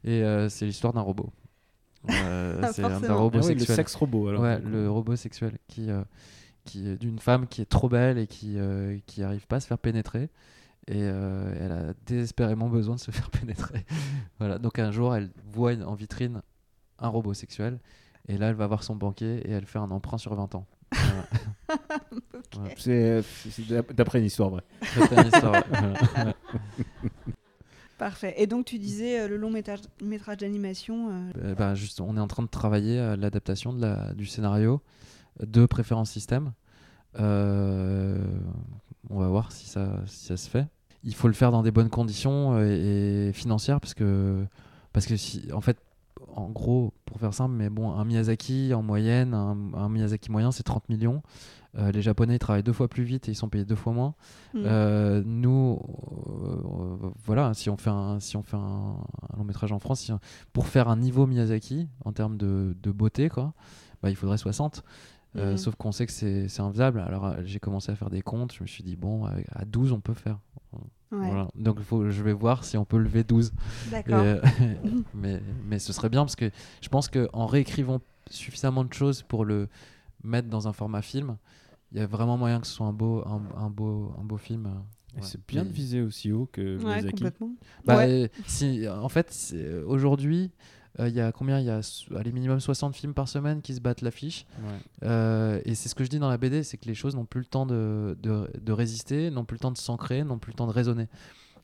Et 0.05 0.23
euh, 0.23 0.49
c'est 0.49 0.67
l'histoire 0.67 0.93
d'un 0.93 1.01
robot. 1.01 1.31
Euh, 2.11 2.61
Ah, 2.63 2.73
c'est 2.73 2.85
un, 2.85 3.15
robot 3.15 3.39
Ah 3.43 3.47
oui, 3.47 3.55
le 3.55 3.61
sexuel. 3.61 3.77
sexe 3.77 3.95
robot 3.95 4.29
alors. 4.29 4.43
Ouais, 4.43 4.59
le 4.61 4.91
robot 4.91 5.17
sexuel 5.17 5.59
qui, 5.69 5.91
euh, 5.91 6.03
qui 6.65 6.89
est 6.89 6.97
d'une 6.97 7.19
femme 7.19 7.47
qui 7.47 7.63
est 7.63 7.67
trop 7.69 7.89
belle 7.89 8.19
et 8.19 8.27
qui 8.27 8.59
euh, 8.59 8.99
qui 9.07 9.23
arrive 9.23 9.47
pas 9.47 9.57
à 9.57 9.61
se 9.61 9.67
faire 9.67 9.79
pénétrer 9.79 10.29
et 10.89 11.01
euh, 11.03 11.55
elle 11.61 11.73
a 11.73 11.95
désespérément 12.07 12.69
besoin 12.69 12.95
de 12.97 13.01
se 13.01 13.11
faire 13.13 13.31
pénétrer. 13.31 13.85
voilà, 14.39 14.59
donc 14.59 14.79
un 14.79 14.91
jour 14.91 15.15
elle 15.17 15.31
voit 15.53 15.75
en 15.85 15.95
vitrine 15.95 16.43
un 16.99 17.09
robot 17.09 17.35
sexuel 17.35 17.79
et 18.29 18.37
là 18.39 18.49
elle 18.49 18.55
va 18.57 18.67
voir 18.67 18.83
son 18.83 18.95
banquier 18.97 19.37
et 19.49 19.51
elle 19.51 19.67
fait 19.67 19.79
un 19.79 19.91
emprunt 19.91 20.19
sur 20.19 20.35
20 20.35 20.55
ans. 20.55 20.67
Voilà. 20.93 21.25
C'est 22.77 23.23
c'est 23.23 23.67
d'ap- 23.67 23.93
d'après 23.93 24.21
une 24.21 24.27
histoire 24.27 24.51
vraie. 24.51 24.63
C'était 24.83 25.17
une 25.21 25.27
histoire, 25.27 25.53
ouais. 25.55 25.63
Voilà. 25.71 26.25
Ouais. 26.27 26.35
Parfait. 27.99 28.35
Et 28.39 28.47
donc 28.47 28.65
tu 28.67 28.79
disais 28.79 29.21
euh, 29.21 29.29
le 29.29 29.37
long 29.37 29.51
métrage, 29.51 29.81
métrage 30.03 30.39
d'animation. 30.39 31.11
euh, 31.11 31.31
Euh, 31.43 31.55
bah, 31.55 31.75
juste, 31.75 32.01
on 32.01 32.17
est 32.17 32.21
en 32.21 32.27
train 32.29 32.43
de 32.43 32.49
travailler 32.49 32.99
à 32.99 33.17
l'adaptation 33.17 33.73
de 33.73 33.81
la- 33.81 34.13
du 34.15 34.27
scénario 34.27 34.83
de 35.41 35.67
préférence 35.67 36.11
système. 36.11 36.53
Euh, 37.19 38.19
on 39.11 39.19
va 39.19 39.29
voir 39.29 39.53
si 39.53 39.67
ça, 39.67 40.01
si 40.07 40.27
ça 40.27 40.37
se 40.37 40.49
fait. 40.49 40.67
Il 41.03 41.15
faut 41.15 41.29
le 41.29 41.35
faire 41.35 41.51
dans 41.51 41.63
des 41.63 41.71
bonnes 41.71 41.91
conditions 41.91 42.55
euh, 42.57 42.65
et, 42.67 43.29
et 43.29 43.33
financières 43.33 43.81
parce 43.81 43.95
que, 43.95 44.45
parce 44.93 45.07
que 45.07 45.17
si, 45.17 45.51
en 45.53 45.61
fait, 45.61 45.79
en 46.35 46.49
gros, 46.49 46.93
pour 47.05 47.21
faire 47.21 47.35
simple, 47.35 47.55
mais 47.55 47.69
bon, 47.71 47.93
un 47.93 48.05
Miyazaki 48.05 48.73
en 48.75 48.83
moyenne, 48.83 49.35
un, 49.35 49.57
un 49.75 49.89
Miyazaki 49.89 50.31
moyen, 50.31 50.51
c'est 50.51 50.63
30 50.63 50.89
millions. 50.89 51.23
Euh, 51.77 51.91
les 51.91 52.03
Japonais 52.03 52.37
ils 52.37 52.39
travaillent 52.39 52.63
deux 52.63 52.73
fois 52.73 52.87
plus 52.87 53.03
vite 53.03 53.29
et 53.29 53.33
ils 53.33 53.35
sont 53.35 53.49
payés 53.49 53.65
deux 53.65 53.75
fois 53.75 53.93
moins. 53.93 54.15
hmm. 54.55 54.63
Euh, 54.65 55.23
nous, 55.27 55.81
euh, 56.45 57.11
voilà, 57.25 57.53
si 57.55 57.69
on 57.69 57.77
fait 57.77 57.91
un, 57.91 58.21
si 58.21 58.37
on 58.37 58.43
fait 58.43 58.57
un, 58.57 58.61
un 59.33 59.37
long 59.37 59.45
métrage 59.45 59.73
en 59.73 59.79
France, 59.81 60.01
si- 60.01 60.13
pour 60.53 60.67
faire 60.69 60.89
un 60.89 60.97
niveau 60.97 61.27
Miyazaki 61.27 61.89
en 62.05 62.13
termes 62.13 62.37
de, 62.37 62.77
de 62.81 62.91
beauté, 62.93 63.29
quoi, 63.29 63.55
bah, 64.03 64.11
il 64.11 64.17
faudrait 64.17 64.39
60. 64.39 64.85
Euh, 65.37 65.53
Mhm. 65.53 65.57
Sauf 65.57 65.75
qu'on 65.75 65.91
sait 65.93 66.07
que 66.07 66.13
c'est 66.13 66.61
inviable. 66.61 67.01
Alors 67.01 67.27
euh, 67.27 67.37
j'ai 67.45 67.59
commencé 67.59 67.91
à 67.91 67.97
faire 67.97 68.11
des 68.11 68.23
comptes. 68.23 68.53
Je 68.55 68.63
me 68.63 68.69
suis 68.69 68.85
dit, 68.85 68.95
bon, 68.97 69.25
à 69.27 69.65
12, 69.65 69.93
on 69.93 70.01
peut 70.01 70.15
faire. 70.15 70.39
Ouais. 70.73 70.79
Voilà. 71.29 71.49
Donc 71.57 71.77
il 71.79 71.85
faut, 71.85 72.09
je 72.11 72.23
vais 72.23 72.33
voir 72.33 72.65
si 72.65 72.77
on 72.77 72.85
peut 72.85 72.99
lever 72.99 73.25
12. 73.25 73.53
Et, 73.87 73.91
D'accord. 73.91 74.21
euh, 74.21 74.41
mais, 75.15 75.41
mais 75.69 75.79
ce 75.79 75.93
serait 75.93 76.09
bien 76.09 76.23
parce 76.23 76.37
que 76.37 76.51
je 76.81 76.89
pense 76.89 77.09
qu'en 77.09 77.47
réécrivant 77.47 78.01
suffisamment 78.31 78.85
de 78.85 78.93
choses 78.93 79.23
pour 79.23 79.45
le 79.45 79.69
mettre 80.23 80.49
dans 80.49 80.67
un 80.69 80.73
format 80.73 81.03
film, 81.03 81.37
il 81.93 81.99
y 81.99 82.01
a 82.01 82.07
vraiment 82.07 82.37
moyen 82.37 82.61
que 82.61 82.67
ce 82.67 82.73
soit 82.73 82.87
un 82.87 82.93
beau, 82.93 83.23
un, 83.27 83.43
un 83.57 83.71
beau, 83.71 84.15
un 84.21 84.25
beau 84.25 84.37
film. 84.37 84.67
Ouais. 85.15 85.21
c'est 85.23 85.45
bien 85.47 85.65
de 85.65 85.69
viser 85.71 86.01
aussi 86.01 86.33
haut 86.33 86.49
que 86.51 86.77
Ouais, 86.79 86.85
Miyazaki. 86.85 87.11
complètement. 87.13 87.51
Bah, 87.85 87.99
Ouais. 87.99 88.25
euh, 88.25 88.29
si, 88.47 88.89
en 88.89 89.09
fait, 89.09 89.55
aujourd'hui, 89.87 90.51
il 90.99 91.15
y 91.15 91.21
a 91.21 91.33
combien? 91.33 91.59
Il 91.61 91.67
y 91.67 91.71
a 91.71 91.81
allez, 92.17 92.33
minimum 92.33 92.61
60 92.61 92.95
films 92.95 93.15
par 93.15 93.29
semaine 93.29 93.63
qui 93.63 93.75
se 93.75 93.81
battent 93.81 94.03
l'affiche. 94.03 94.47
Ouais. 94.59 95.09
Euh, 95.09 95.61
et 95.65 95.75
c'est 95.75 95.89
ce 95.89 95.95
que 95.95 96.05
je 96.05 96.09
dis 96.11 96.19
dans 96.19 96.29
la 96.29 96.39
BD, 96.39 96.63
c'est 96.63 96.77
que 96.77 96.87
les 96.87 96.95
choses 96.95 97.17
n'ont 97.17 97.25
plus 97.25 97.41
le 97.41 97.47
temps 97.47 97.67
de, 97.67 98.17
de, 98.23 98.49
de 98.61 98.73
résister, 98.73 99.31
n'ont 99.31 99.45
plus 99.45 99.57
le 99.57 99.61
temps 99.61 99.73
de 99.73 99.79
s'ancrer, 99.79 100.23
n'ont 100.25 100.39
plus 100.39 100.53
le 100.53 100.57
temps 100.57 100.67
de 100.67 100.73
raisonner. 100.73 101.09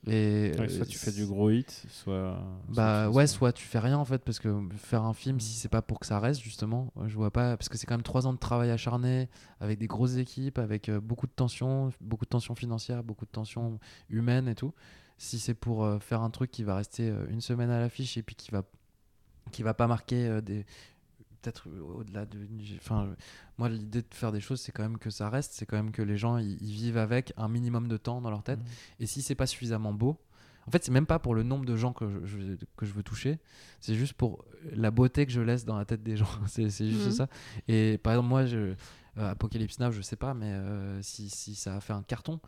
Et, 0.07 0.53
Ouais, 0.59 0.61
euh, 0.63 0.69
soit 0.69 0.87
tu 0.87 0.97
fais 0.97 1.13
du 1.13 1.27
gros 1.27 1.51
hit, 1.51 1.85
soit. 1.91 2.43
Bah 2.71 3.05
soit 3.05 3.15
ouais, 3.15 3.27
soit 3.27 3.53
tu 3.53 3.65
fais 3.67 3.79
rien 3.79 3.99
en 3.99 4.05
fait, 4.07 4.25
parce 4.25 4.39
que 4.39 4.63
faire 4.77 5.05
un 5.05 5.13
film, 5.13 5.39
si 5.41 5.53
c'est 5.53 5.69
pas 5.69 5.83
pour 5.83 6.01
que 6.01 6.07
ça 6.07 6.19
reste 6.19 6.41
justement, 6.41 6.91
euh, 6.97 7.07
je 7.07 7.15
vois 7.17 7.31
pas, 7.31 7.59
parce 7.59 7.69
que 7.69 7.77
c'est 7.77 7.87
quand 7.87 7.97
même 7.97 8.03
trois 8.03 8.27
ans 8.27 8.33
de 8.33 8.39
travail 8.39 8.71
acharné, 8.71 9.29
avec 9.61 9.79
des 9.79 9.87
grosses 9.87 10.17
équipes, 10.17 10.59
avec 10.59 10.89
euh, 10.89 11.01
beaucoup 11.01 11.27
de 11.27 11.33
tensions, 11.33 11.93
beaucoup 12.01 12.25
de 12.25 12.31
tensions 12.31 12.55
financières, 12.55 13.05
beaucoup 13.05 13.27
de 13.27 13.31
tensions 13.31 13.79
humaines 14.09 14.49
et 14.49 14.55
tout. 14.55 14.73
Si 15.19 15.39
c'est 15.39 15.53
pour 15.53 15.85
euh, 15.85 15.99
faire 15.99 16.23
un 16.23 16.31
truc 16.31 16.51
qui 16.51 16.65
va 16.65 16.77
rester 16.77 17.11
euh, 17.11 17.27
une 17.29 17.43
semaine 17.43 17.69
à 17.69 17.79
l'affiche 17.79 18.17
et 18.17 18.23
puis 18.23 18.35
qui 18.35 18.51
va, 18.51 18.63
qui 19.53 19.63
va 19.63 19.75
pas 19.75 19.87
marquer 19.87 20.27
euh, 20.27 20.41
des 20.41 20.65
peut-être 21.43 21.69
au-delà 21.71 22.27
de. 22.27 22.39
Enfin, 22.77 23.15
moi, 23.57 23.69
l'idée 23.71 24.03
de 24.03 24.07
faire 24.15 24.31
des 24.31 24.41
choses, 24.41 24.61
c'est 24.61 24.73
quand 24.73 24.83
même 24.83 24.99
que 24.99 25.09
ça 25.11 25.31
reste, 25.31 25.53
c'est 25.55 25.65
quand 25.65 25.77
même 25.77 25.91
que 25.91 26.03
les 26.03 26.19
gens 26.19 26.37
ils 26.37 26.57
vivent 26.59 26.99
avec 26.99 27.33
un 27.39 27.49
minimum 27.49 27.89
de 27.89 27.97
temps 27.97 28.21
dans 28.21 28.29
leur 28.31 28.43
tête. 28.43 28.59
Mhm. 28.59 28.67
Et 29.01 29.07
si 29.07 29.23
c'est 29.23 29.35
pas 29.35 29.47
suffisamment 29.47 29.93
beau, 29.95 30.19
en 30.67 30.71
fait, 30.71 30.85
c'est 30.85 30.93
même 30.93 31.07
pas 31.07 31.19
pour 31.19 31.35
le 31.35 31.43
nombre 31.43 31.65
de 31.65 31.77
gens 31.77 31.93
que 31.95 32.21
je, 32.27 32.39
je- 32.39 32.65
que 32.77 32.85
je 32.85 32.93
veux 32.93 33.03
toucher, 33.03 33.39
c'est 33.81 33.95
juste 33.95 34.13
pour 34.13 34.45
la 34.73 34.91
beauté 34.91 35.25
que 35.25 35.33
je 35.33 35.41
laisse 35.41 35.65
dans 35.65 35.77
la 35.79 35.87
tête 35.87 36.03
des 36.03 36.17
gens. 36.19 36.27
c'est 36.47 36.69
juste 36.69 37.07
Mhm. 37.07 37.13
ça. 37.13 37.29
Et 37.69 37.97
par 37.99 38.13
exemple, 38.13 38.29
moi, 38.29 38.45
je, 38.45 38.75
euh, 39.17 39.31
Apocalypse 39.31 39.79
Now, 39.79 39.91
je 39.93 40.03
sais 40.03 40.17
pas, 40.17 40.35
mais 40.35 40.53
euh, 40.53 41.01
si, 41.01 41.31
si 41.31 41.55
ça 41.55 41.77
a 41.77 41.81
fait 41.81 41.95
un 41.95 42.03
carton, 42.03 42.39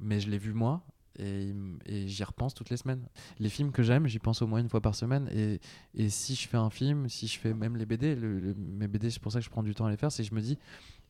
mais 0.00 0.18
je 0.18 0.28
l'ai 0.28 0.38
vu 0.38 0.52
moi. 0.52 0.84
Et, 1.18 1.54
j'y 1.86 2.24
repense 2.24 2.54
toutes 2.54 2.70
les 2.70 2.76
semaines. 2.76 3.06
Les 3.38 3.48
films 3.48 3.72
que 3.72 3.82
j'aime, 3.82 4.06
j'y 4.06 4.18
pense 4.18 4.42
au 4.42 4.46
moins 4.46 4.60
une 4.60 4.68
fois 4.68 4.80
par 4.80 4.94
semaine. 4.94 5.28
Et, 5.32 6.08
si 6.08 6.34
je 6.34 6.48
fais 6.48 6.56
un 6.56 6.70
film, 6.70 7.08
si 7.08 7.26
je 7.26 7.38
fais 7.38 7.54
même 7.54 7.76
les 7.76 7.86
BD, 7.86 8.16
mes 8.16 8.88
BD, 8.88 9.10
c'est 9.10 9.20
pour 9.20 9.32
ça 9.32 9.38
que 9.38 9.44
je 9.44 9.50
prends 9.50 9.62
du 9.62 9.74
temps 9.74 9.86
à 9.86 9.90
les 9.90 9.96
faire, 9.96 10.12
c'est 10.12 10.22
que 10.22 10.28
je 10.28 10.34
me 10.34 10.40
dis, 10.40 10.58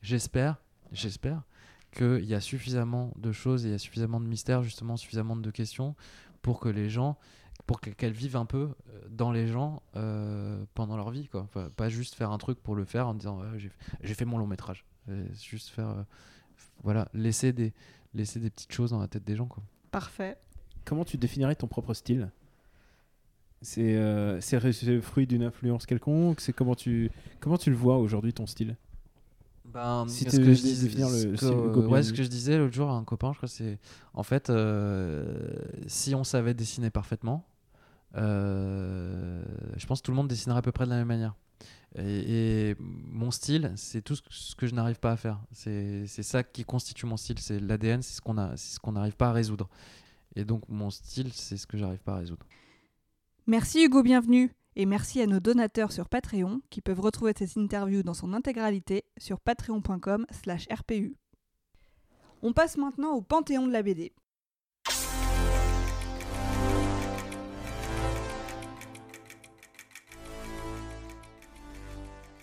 j'espère, 0.01 0.61
j'espère 0.91 1.43
qu'il 1.95 2.25
y 2.25 2.33
a 2.33 2.41
suffisamment 2.41 3.13
de 3.17 3.31
choses 3.31 3.65
et 3.65 3.69
il 3.69 3.71
y 3.71 3.75
a 3.75 3.79
suffisamment 3.79 4.19
de 4.19 4.27
mystères, 4.27 4.63
justement, 4.63 4.97
suffisamment 4.97 5.35
de 5.35 5.51
questions 5.51 5.95
pour 6.41 6.59
que 6.59 6.69
les 6.69 6.89
gens, 6.89 7.17
pour 7.65 7.81
que- 7.81 7.89
qu'elles 7.89 8.13
vivent 8.13 8.35
un 8.35 8.45
peu 8.45 8.69
euh, 8.89 9.01
dans 9.09 9.31
les 9.31 9.47
gens 9.47 9.81
euh, 9.95 10.63
pendant 10.75 10.97
leur 10.97 11.09
vie, 11.09 11.27
quoi. 11.27 11.47
Pas 11.75 11.89
juste 11.89 12.15
faire 12.15 12.31
un 12.31 12.37
truc 12.37 12.61
pour 12.61 12.75
le 12.75 12.85
faire 12.85 13.07
en 13.07 13.13
disant 13.13 13.39
Ouais, 13.39 13.71
j'ai 14.01 14.13
fait 14.13 14.25
mon 14.25 14.37
long 14.37 14.47
métrage. 14.47 14.85
Juste 15.41 15.69
faire, 15.69 15.89
euh, 15.89 16.03
voilà, 16.83 17.09
laisser 17.13 17.53
des, 17.53 17.73
laisser 18.13 18.39
des 18.39 18.49
petites 18.49 18.71
choses 18.71 18.91
dans 18.91 18.99
la 18.99 19.07
tête 19.07 19.23
des 19.23 19.35
gens, 19.35 19.47
quoi. 19.47 19.63
Parfait. 19.95 20.37
Comment 20.83 21.05
tu 21.05 21.17
définirais 21.17 21.55
ton 21.55 21.67
propre 21.67 21.93
style? 21.93 22.29
C'est 23.61 23.95
euh, 23.95 24.41
c'est 24.41 24.57
ré- 24.57 24.73
c'est 24.73 24.87
le 24.87 24.99
fruit 24.99 25.25
d'une 25.25 25.41
influence 25.43 25.85
quelconque? 25.85 26.41
C'est 26.41 26.51
comment 26.51 26.75
tu 26.75 27.09
comment 27.39 27.57
tu 27.57 27.69
le 27.69 27.77
vois 27.77 27.97
aujourd'hui 27.97 28.33
ton 28.33 28.45
style? 28.45 28.75
Ben, 29.63 30.05
Si 30.07 30.25
ce 30.25 30.31
tu 30.31 30.37
que 30.37 30.53
je 30.53 30.61
disais, 30.61 30.87
définir 30.87 31.09
le- 31.09 31.17
ce 31.21 31.25
le 31.27 31.31
que, 31.31 31.37
style 31.37 31.65
Hugo 31.65 31.87
ouais, 31.87 32.03
ce 32.03 32.11
que 32.13 32.23
je 32.23 32.27
disais 32.27 32.57
l'autre 32.57 32.73
jour 32.73 32.89
à 32.89 32.93
un 32.95 33.05
copain, 33.05 33.31
je 33.31 33.37
crois, 33.37 33.47
c'est 33.49 33.79
en 34.13 34.23
fait, 34.23 34.49
euh, 34.49 35.55
si 35.87 36.13
on 36.13 36.25
savait 36.25 36.53
dessiner 36.53 36.89
parfaitement, 36.89 37.45
euh, 38.17 39.43
je 39.77 39.85
pense 39.87 40.01
que 40.01 40.05
tout 40.05 40.11
le 40.11 40.17
monde 40.17 40.27
dessinerait 40.27 40.59
à 40.59 40.61
peu 40.61 40.71
près 40.73 40.85
de 40.85 40.89
la 40.91 40.97
même 40.97 41.07
manière. 41.07 41.35
Et, 41.97 42.75
mon 42.79 43.31
style, 43.31 43.71
c'est 43.75 44.01
tout 44.01 44.15
ce 44.15 44.55
que, 44.55 44.67
je 44.67 44.75
n'arrive 44.75 44.99
pas 44.99 45.11
à 45.11 45.17
faire. 45.17 45.39
C'est 45.51 46.05
ça 46.05 46.43
qui 46.43 46.65
constitue 46.65 47.05
mon 47.05 47.17
style. 47.17 47.39
C'est 47.39 47.59
l'ADN, 47.59 48.01
c'est 48.01 48.15
ce 48.15 48.21
qu'on 48.21 48.35
ce 48.55 48.91
n'arrive 48.91 49.15
pas 49.15 49.29
à 49.29 49.33
résoudre. 49.33 49.69
Et 50.35 50.43
donc 50.43 50.67
mon 50.67 50.89
style, 50.89 51.31
c'est 51.33 51.57
ce 51.57 51.65
que 51.65 51.77
j'arrive 51.77 52.03
pas 52.03 52.15
à 52.15 52.17
résoudre. 52.17 52.45
Merci 53.47 53.85
Hugo, 53.85 54.03
bienvenue. 54.03 54.51
Et 54.77 54.85
merci 54.85 55.21
à 55.21 55.27
nos 55.27 55.39
donateurs 55.39 55.93
sur 55.93 56.09
Patreon 56.09 56.61
qui 56.69 56.81
peuvent 56.81 56.99
retrouver 56.99 57.31
cette 57.37 57.55
interview 57.55 58.03
dans 58.03 58.13
son 58.13 58.33
intégralité 58.33 59.05
sur 59.17 59.39
patreon.com 59.39 60.25
slash 60.31 60.67
rpu. 60.69 61.15
On 62.41 62.51
passe 62.51 62.75
maintenant 62.75 63.13
au 63.13 63.21
panthéon 63.21 63.67
de 63.67 63.71
la 63.71 63.83
BD. 63.83 64.11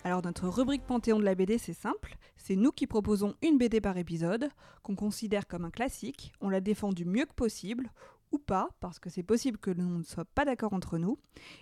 Alors 0.05 0.21
notre 0.21 0.49
rubrique 0.49 0.85
Panthéon 0.85 1.17
de 1.17 1.23
la 1.23 1.33
BD, 1.33 1.57
c'est 1.57 1.71
simple. 1.71 2.17
C'est 2.35 2.57
nous 2.57 2.73
qui 2.73 2.87
proposons 2.87 3.35
une 3.41 3.57
BD 3.57 3.79
par 3.79 3.97
épisode, 3.97 4.49
qu'on 4.81 4.95
considère 4.95 5.47
comme 5.47 5.63
un 5.63 5.71
classique. 5.71 6.33
On 6.41 6.49
la 6.49 6.59
défend 6.59 6.91
du 6.91 7.05
mieux 7.05 7.25
que 7.25 7.33
possible, 7.33 7.89
ou 8.33 8.37
pas, 8.37 8.67
parce 8.81 8.99
que 8.99 9.09
c'est 9.09 9.23
possible 9.23 9.57
que 9.57 9.71
l'on 9.71 9.99
ne 9.99 10.03
soit 10.03 10.25
pas 10.25 10.43
d'accord 10.43 10.73
entre 10.73 10.97
nous. 10.97 11.17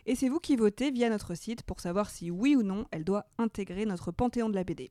Et 0.08 0.16
c'est 0.16 0.28
vous 0.28 0.40
qui 0.40 0.56
votez 0.56 0.90
via 0.90 1.08
notre 1.10 1.36
site 1.36 1.62
pour 1.62 1.80
savoir 1.80 2.10
si 2.10 2.32
oui 2.32 2.56
ou 2.56 2.64
non 2.64 2.88
elle 2.90 3.04
doit 3.04 3.28
intégrer 3.38 3.86
notre 3.86 4.12
Panthéon 4.12 4.50
de 4.50 4.56
la 4.56 4.64
BD. 4.64 4.90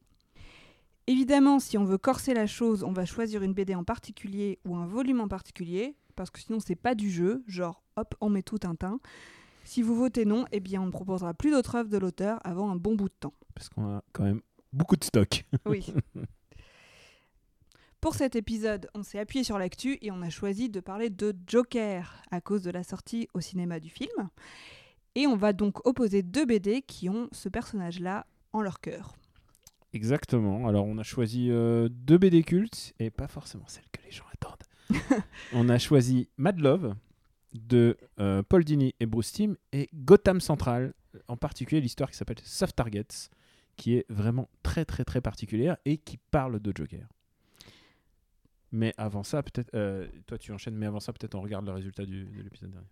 Évidemment, 1.09 1.59
si 1.59 1.77
on 1.77 1.85
veut 1.85 1.99
corser 1.99 2.35
la 2.35 2.47
chose, 2.47 2.85
on 2.85 2.93
va 2.93 3.05
choisir 3.05 3.43
une 3.43 3.55
BD 3.55 3.75
en 3.75 3.83
particulier 3.83 4.61
ou 4.65 4.77
un 4.77 4.87
volume 4.87 5.21
en 5.21 5.27
particulier, 5.27 5.97
parce 6.15 6.31
que 6.31 6.39
sinon 6.39 6.61
c'est 6.61 6.77
pas 6.77 6.95
du 6.95 7.11
jeu, 7.11 7.43
genre 7.49 7.83
hop, 7.97 8.15
on 8.21 8.31
met 8.31 8.43
tout 8.43 8.59
Tintin. 8.59 9.01
Si 9.71 9.83
vous 9.83 9.95
votez 9.95 10.25
non, 10.25 10.47
eh 10.51 10.59
bien 10.59 10.83
on 10.83 10.87
ne 10.87 10.91
proposera 10.91 11.33
plus 11.33 11.53
d'autres 11.53 11.77
œuvres 11.77 11.89
de 11.89 11.97
l'auteur 11.97 12.41
avant 12.43 12.73
un 12.73 12.75
bon 12.75 12.97
bout 12.97 13.09
de 13.09 13.15
temps. 13.21 13.35
Parce 13.55 13.69
qu'on 13.69 13.99
a 13.99 14.03
quand 14.13 14.25
même 14.25 14.41
beaucoup 14.73 14.97
de 14.97 15.05
stock. 15.05 15.45
Oui. 15.65 15.87
Pour 18.01 18.17
cet 18.17 18.35
épisode, 18.35 18.89
on 18.95 19.05
s'est 19.05 19.21
appuyé 19.21 19.45
sur 19.45 19.61
l'actu 19.61 19.97
et 20.03 20.11
on 20.11 20.23
a 20.23 20.29
choisi 20.29 20.71
de 20.71 20.81
parler 20.81 21.09
de 21.09 21.33
Joker 21.47 22.21
à 22.33 22.41
cause 22.41 22.63
de 22.63 22.73
la 22.73 22.83
sortie 22.83 23.29
au 23.33 23.41
cinéma 23.41 23.79
du 23.79 23.91
film. 23.91 24.29
Et 25.15 25.29
on 25.29 25.37
va 25.37 25.53
donc 25.53 25.87
opposer 25.87 26.25
deux 26.25 26.47
BD 26.47 26.83
qui 26.83 27.09
ont 27.09 27.29
ce 27.31 27.49
personnage-là 27.49 28.27
en 28.53 28.63
leur 28.63 28.81
cœur. 28.81 29.15
Exactement. 29.93 30.67
Alors 30.67 30.85
on 30.85 30.99
a 30.99 31.05
choisi 31.05 31.49
euh, 31.49 31.89
deux 31.89 32.19
BD 32.19 32.43
cultes 32.43 32.93
et 32.99 33.11
pas 33.11 33.29
forcément 33.29 33.69
celles 33.69 33.89
que 33.93 34.03
les 34.05 34.11
gens 34.11 34.27
attendent. 34.33 34.65
on 35.53 35.69
a 35.69 35.79
choisi 35.79 36.29
Mad 36.39 36.59
Love 36.59 36.97
de 37.53 37.97
euh, 38.19 38.43
Paul 38.43 38.65
Dini 38.65 38.95
et 39.01 39.07
Bruce 39.07 39.33
Timm 39.33 39.57
et 39.73 39.89
Gotham 39.95 40.41
Central, 40.41 40.95
en 41.29 41.37
particulier 41.37 41.81
l'histoire 41.81 42.11
qui 42.11 42.17
s'appelle 42.17 42.39
Soft 42.45 42.77
Targets, 42.77 43.29
qui 43.77 43.95
est 43.97 44.07
vraiment 44.09 44.49
très 44.63 44.85
très 44.85 45.05
très 45.05 45.21
particulière 45.21 45.77
et 45.85 45.97
qui 45.99 46.17
parle 46.17 46.61
de 46.61 46.73
Joker. 46.75 47.07
Mais 48.73 48.95
avant 48.97 49.25
ça, 49.25 49.43
peut-être, 49.43 49.71
euh, 49.75 50.07
toi 50.27 50.39
tu 50.39 50.53
enchaînes, 50.53 50.77
mais 50.77 50.87
avant 50.87 51.01
ça, 51.01 51.13
peut-être 51.13 51.35
on 51.35 51.41
regarde 51.41 51.67
le 51.67 51.73
résultat 51.73 52.05
du- 52.05 52.25
de 52.27 52.43
l'épisode 52.43 52.71
dernier. 52.71 52.87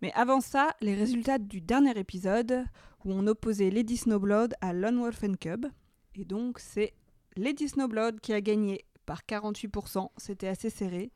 Mais 0.00 0.12
avant 0.14 0.40
ça, 0.40 0.74
les 0.80 0.94
résultats 0.94 1.38
du 1.38 1.60
dernier 1.60 1.98
épisode 1.98 2.64
où 3.04 3.12
on 3.12 3.26
opposait 3.26 3.70
Lady 3.70 3.96
Snowblood 3.96 4.54
à 4.60 4.72
Lone 4.72 4.98
Wolf 4.98 5.24
and 5.24 5.34
Cub. 5.40 5.66
Et 6.14 6.24
donc 6.24 6.58
c'est 6.60 6.92
Lady 7.36 7.68
Snowblood 7.68 8.20
qui 8.20 8.32
a 8.32 8.40
gagné 8.40 8.84
par 9.04 9.22
48%, 9.28 10.08
c'était 10.16 10.48
assez 10.48 10.70
serré. 10.70 11.10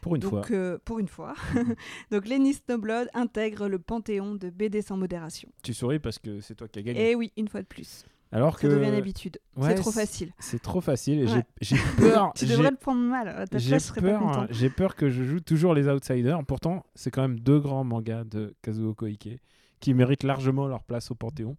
Pour 0.00 0.16
une 0.16 0.22
fois. 0.22 0.40
donc, 0.40 0.50
euh, 0.50 0.78
pour 0.84 0.98
une 0.98 1.08
fois. 1.08 1.34
donc 2.10 2.26
Lenny 2.26 2.54
Snowblood 2.54 3.08
intègre 3.14 3.68
le 3.68 3.78
panthéon 3.78 4.34
de 4.34 4.48
BD 4.50 4.80
sans 4.82 4.96
modération. 4.96 5.48
Tu 5.62 5.74
souris 5.74 5.98
parce 5.98 6.18
que 6.18 6.40
c'est 6.40 6.54
toi 6.54 6.68
qui 6.68 6.78
as 6.78 6.82
gagné. 6.82 7.10
Et 7.10 7.14
oui, 7.14 7.32
une 7.36 7.48
fois 7.48 7.60
de 7.60 7.66
plus. 7.66 8.04
Alors 8.32 8.58
Ça 8.58 8.62
que 8.68 8.72
devient 8.72 8.88
une 8.88 8.94
habitude. 8.94 9.38
ouais, 9.56 9.70
c'est 9.70 9.74
trop 9.82 9.90
facile. 9.90 10.32
c'est 10.38 10.62
trop 10.62 10.80
facile 10.80 11.18
et 11.20 11.26
j'ai- 11.26 11.34
Ouais. 11.34 11.46
j'ai 11.60 11.76
peur. 11.98 12.32
tu 12.36 12.46
devrais 12.46 12.70
le 12.70 12.76
prendre 12.76 13.00
mal. 13.00 13.46
J'ai 13.56 13.78
peur, 14.00 14.46
j'ai 14.50 14.70
peur 14.70 14.94
que 14.94 15.10
je 15.10 15.24
joue 15.24 15.40
toujours 15.40 15.74
les 15.74 15.88
outsiders. 15.88 16.38
Pourtant, 16.46 16.84
c'est 16.94 17.10
quand 17.10 17.22
même 17.22 17.40
deux 17.40 17.58
grands 17.58 17.82
mangas 17.84 18.24
de 18.24 18.54
Kazuo 18.62 18.94
Koike 18.94 19.40
qui 19.80 19.94
méritent 19.94 20.22
largement 20.22 20.68
leur 20.68 20.84
place 20.84 21.10
au 21.10 21.14
Panthéon. 21.16 21.56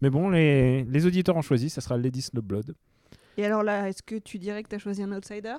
Mais 0.00 0.10
bon, 0.10 0.30
les, 0.30 0.84
les 0.84 1.06
auditeurs 1.06 1.36
ont 1.36 1.42
choisi, 1.42 1.70
ça 1.70 1.80
sera 1.80 1.96
Lady 1.96 2.22
Snowblood. 2.22 2.74
Et 3.36 3.44
alors 3.44 3.62
là, 3.62 3.88
est-ce 3.88 4.02
que 4.02 4.16
tu 4.16 4.38
dirais 4.38 4.62
que 4.62 4.68
tu 4.68 4.74
as 4.76 4.78
choisi 4.78 5.02
un 5.02 5.12
outsider? 5.12 5.56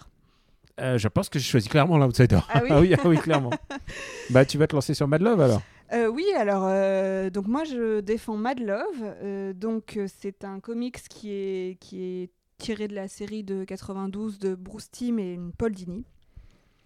Euh, 0.80 0.98
je 0.98 1.08
pense 1.08 1.30
que 1.30 1.38
j'ai 1.38 1.46
choisi 1.46 1.70
clairement 1.70 1.98
l'outsider. 1.98 2.40
Ah 2.50 2.62
oui 2.64 2.70
oui, 2.90 2.96
ah 2.98 3.08
oui, 3.08 3.18
clairement. 3.18 3.52
bah, 4.32 4.46
tu 4.46 4.58
vas 4.58 4.68
te 4.68 4.76
lancer 4.76 4.94
sur 4.94 5.08
Mad 5.08 5.22
Love 5.22 5.42
alors 5.42 5.62
Euh, 5.92 6.08
oui, 6.08 6.26
alors, 6.36 6.66
euh, 6.68 7.30
donc 7.30 7.48
moi 7.48 7.64
je 7.64 8.00
défends 8.00 8.38
Mad 8.38 8.60
Love. 8.60 9.54
donc 9.56 10.00
c'est 10.08 10.44
un 10.44 10.60
comics 10.60 10.98
qui 11.10 11.32
est, 11.32 11.78
qui 11.80 12.04
est 12.04 12.30
tiré 12.58 12.88
de 12.88 12.96
la 12.96 13.08
série 13.08 13.44
de 13.44 13.64
92 13.66 14.40
de 14.40 14.56
Bruce 14.56 14.90
Timm 14.90 15.20
et 15.20 15.40
Paul 15.58 15.72
Dini. 15.74 16.06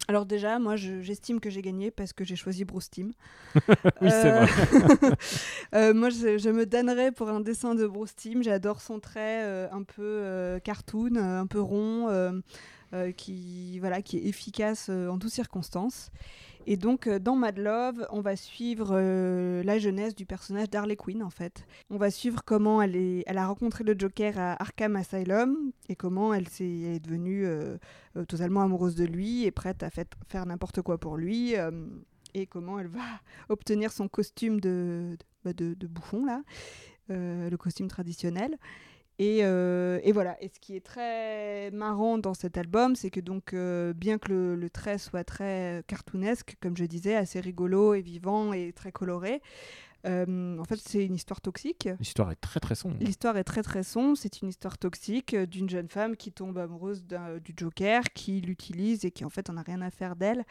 Alors 0.08 0.26
déjà, 0.26 0.58
moi 0.60 0.76
je- 0.78 1.02
j'estime 1.02 1.40
que 1.42 1.50
j'ai 1.50 1.62
gagné 1.62 1.92
parce 1.92 2.14
que 2.14 2.24
j'ai 2.24 2.36
choisi 2.38 2.64
Bruce 2.64 2.90
Timm. 2.90 3.12
Oui, 4.02 4.12
c'est 4.12 4.32
Euh, 4.32 4.32
vrai. 4.32 4.48
euh, 5.76 5.94
moi 5.94 6.10
je, 6.10 6.38
je 6.38 6.50
me 6.50 6.66
donnerais 6.66 7.12
pour 7.12 7.30
un 7.30 7.42
dessin 7.42 7.76
de 7.76 7.88
Bruce 7.88 8.16
Timm. 8.16 8.44
J'adore 8.44 8.82
son 8.82 9.00
trait 9.00 9.44
euh, 9.46 9.68
un 9.72 9.84
peu 9.84 10.04
euh, 10.04 10.60
cartoon, 10.60 11.16
un 11.16 11.48
peu 11.48 11.60
rond, 11.62 12.08
euh, 12.94 13.12
qui, 13.12 13.80
voilà, 13.80 14.02
qui 14.02 14.16
est 14.18 14.26
efficace 14.28 14.88
euh, 14.90 15.10
en 15.10 15.20
toutes 15.20 15.32
circonstances. 15.32 16.10
Et 16.68 16.78
donc, 16.78 17.08
euh, 17.08 17.20
dans 17.20 17.36
Mad 17.36 17.58
Love, 17.58 18.08
on 18.12 18.22
va 18.22 18.38
suivre 18.38 18.96
la 19.62 19.78
jeunesse 19.78 20.16
du 20.16 20.26
personnage 20.26 20.70
d'Harley 20.70 20.96
Quinn, 20.96 21.22
en 21.22 21.30
fait. 21.30 21.66
On 21.90 21.98
va 21.98 22.10
suivre 22.12 22.44
comment 22.46 22.82
elle, 22.82 22.96
est, 22.96 23.24
elle 23.28 23.40
a 23.40 23.48
rencontré 23.48 23.84
le 23.84 23.94
Joker 23.98 24.40
à 24.40 24.62
Arkham 24.62 24.96
Asylum 24.96 25.72
et 25.90 25.98
comment 25.98 26.34
elle, 26.34 26.48
elle 26.62 26.96
est 26.96 27.00
devenue 27.00 27.46
totalement 28.28 28.62
amoureuse 28.62 28.96
de 28.96 29.06
lui 29.06 29.44
et 29.44 29.52
prête 29.52 29.84
à 29.84 29.90
faire 29.90 30.46
n'importe 30.46 30.82
quoi 30.82 30.98
pour 30.98 31.18
lui. 31.18 31.56
et 32.34 32.48
comment 32.48 32.80
elle 32.80 32.88
va 32.88 33.04
obtenir 33.50 33.92
son 33.92 34.08
costume 34.08 34.60
de, 34.62 35.18
de, 35.20 35.26
bah, 35.44 35.54
de- 35.54 35.88
bouffon, 35.88 36.26
là, 36.26 36.42
le 37.10 37.56
costume 37.56 37.88
traditionnel. 37.88 38.58
Et, 39.20 39.40
euh, 39.42 40.00
et 40.04 40.12
voilà. 40.12 40.42
Et 40.44 40.50
ce 40.50 40.60
qui 40.60 40.76
est 40.76 40.86
très 40.86 41.72
marrant 41.72 42.18
dans 42.18 42.34
cet 42.34 42.58
album, 42.58 42.96
c'est 42.96 43.10
que 43.10 43.20
donc, 43.20 43.54
euh, 43.54 43.94
bien 43.94 44.18
que 44.20 44.30
le, 44.30 44.56
le 44.56 44.70
trait 44.70 44.98
soit 44.98 45.24
très 45.24 45.84
cartoonesque, 45.88 46.56
comme 46.62 46.78
je 46.78 46.86
disais, 46.86 47.16
assez 47.16 47.40
rigolo 47.40 47.94
et 47.94 48.02
vivant 48.02 48.54
et 48.54 48.74
très 48.74 48.92
coloré, 48.92 49.42
euh, 50.06 50.58
en 50.60 50.64
fait, 50.66 50.78
c'est 50.78 51.04
une 51.04 51.16
histoire 51.16 51.42
toxique. 51.42 51.90
L'histoire 52.00 52.32
est 52.32 52.36
très 52.36 52.60
très 52.60 52.76
sombre. 52.76 52.98
L'histoire 53.00 53.38
est 53.38 53.44
très 53.44 53.64
très 53.64 53.82
sombre. 53.82 54.16
C'est 54.16 54.42
une 54.42 54.50
histoire 54.50 54.78
toxique 54.78 55.36
d'une 55.36 55.70
jeune 55.70 55.90
femme 55.90 56.16
qui 56.16 56.32
tombe 56.32 56.58
amoureuse 56.60 57.04
du 57.04 57.54
Joker, 57.58 58.04
qui 58.14 58.40
l'utilise 58.42 59.04
et 59.04 59.12
qui 59.12 59.26
en 59.26 59.30
fait 59.30 59.50
en 59.50 59.58
a 59.58 59.64
rien 59.64 59.82
à 59.82 59.90
faire 59.90 60.16
d'elle, 60.16 60.46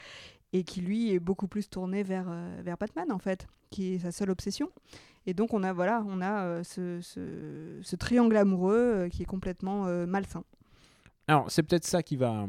et 0.52 0.64
qui 0.64 0.80
lui 0.80 1.12
est 1.12 1.20
beaucoup 1.20 1.46
plus 1.46 1.70
tourné 1.70 2.02
vers, 2.02 2.30
vers 2.62 2.76
Batman 2.76 3.12
en 3.12 3.18
fait, 3.18 3.46
qui 3.70 3.94
est 3.94 3.98
sa 4.00 4.10
seule 4.10 4.30
obsession. 4.30 4.70
Et 5.26 5.34
donc 5.34 5.52
on 5.54 5.62
a 5.62 5.72
voilà, 5.72 6.04
on 6.06 6.20
a 6.20 6.44
euh, 6.44 6.62
ce, 6.64 7.00
ce- 7.00 7.80
ce 7.82 7.96
triangle 7.96 8.36
amoureux 8.36 8.76
euh, 8.76 9.08
qui 9.08 9.22
est 9.22 9.26
complètement 9.26 9.86
euh, 9.86 10.06
malsain. 10.06 10.44
Alors, 11.28 11.50
c'est 11.50 11.62
peut-être 11.64 11.84
ça 11.84 12.02
qui 12.04 12.16
va 12.16 12.46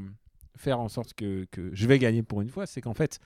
faire 0.56 0.80
en 0.80 0.88
sorte 0.90 1.14
que, 1.16 1.46
que 1.52 1.72
je 1.74 1.88
vais 1.88 1.98
gagner 2.00 2.22
pour 2.22 2.42
une 2.42 2.50
fois, 2.50 2.68
c'est 2.68 2.82
qu'en 2.82 2.94
fait, 2.94 3.20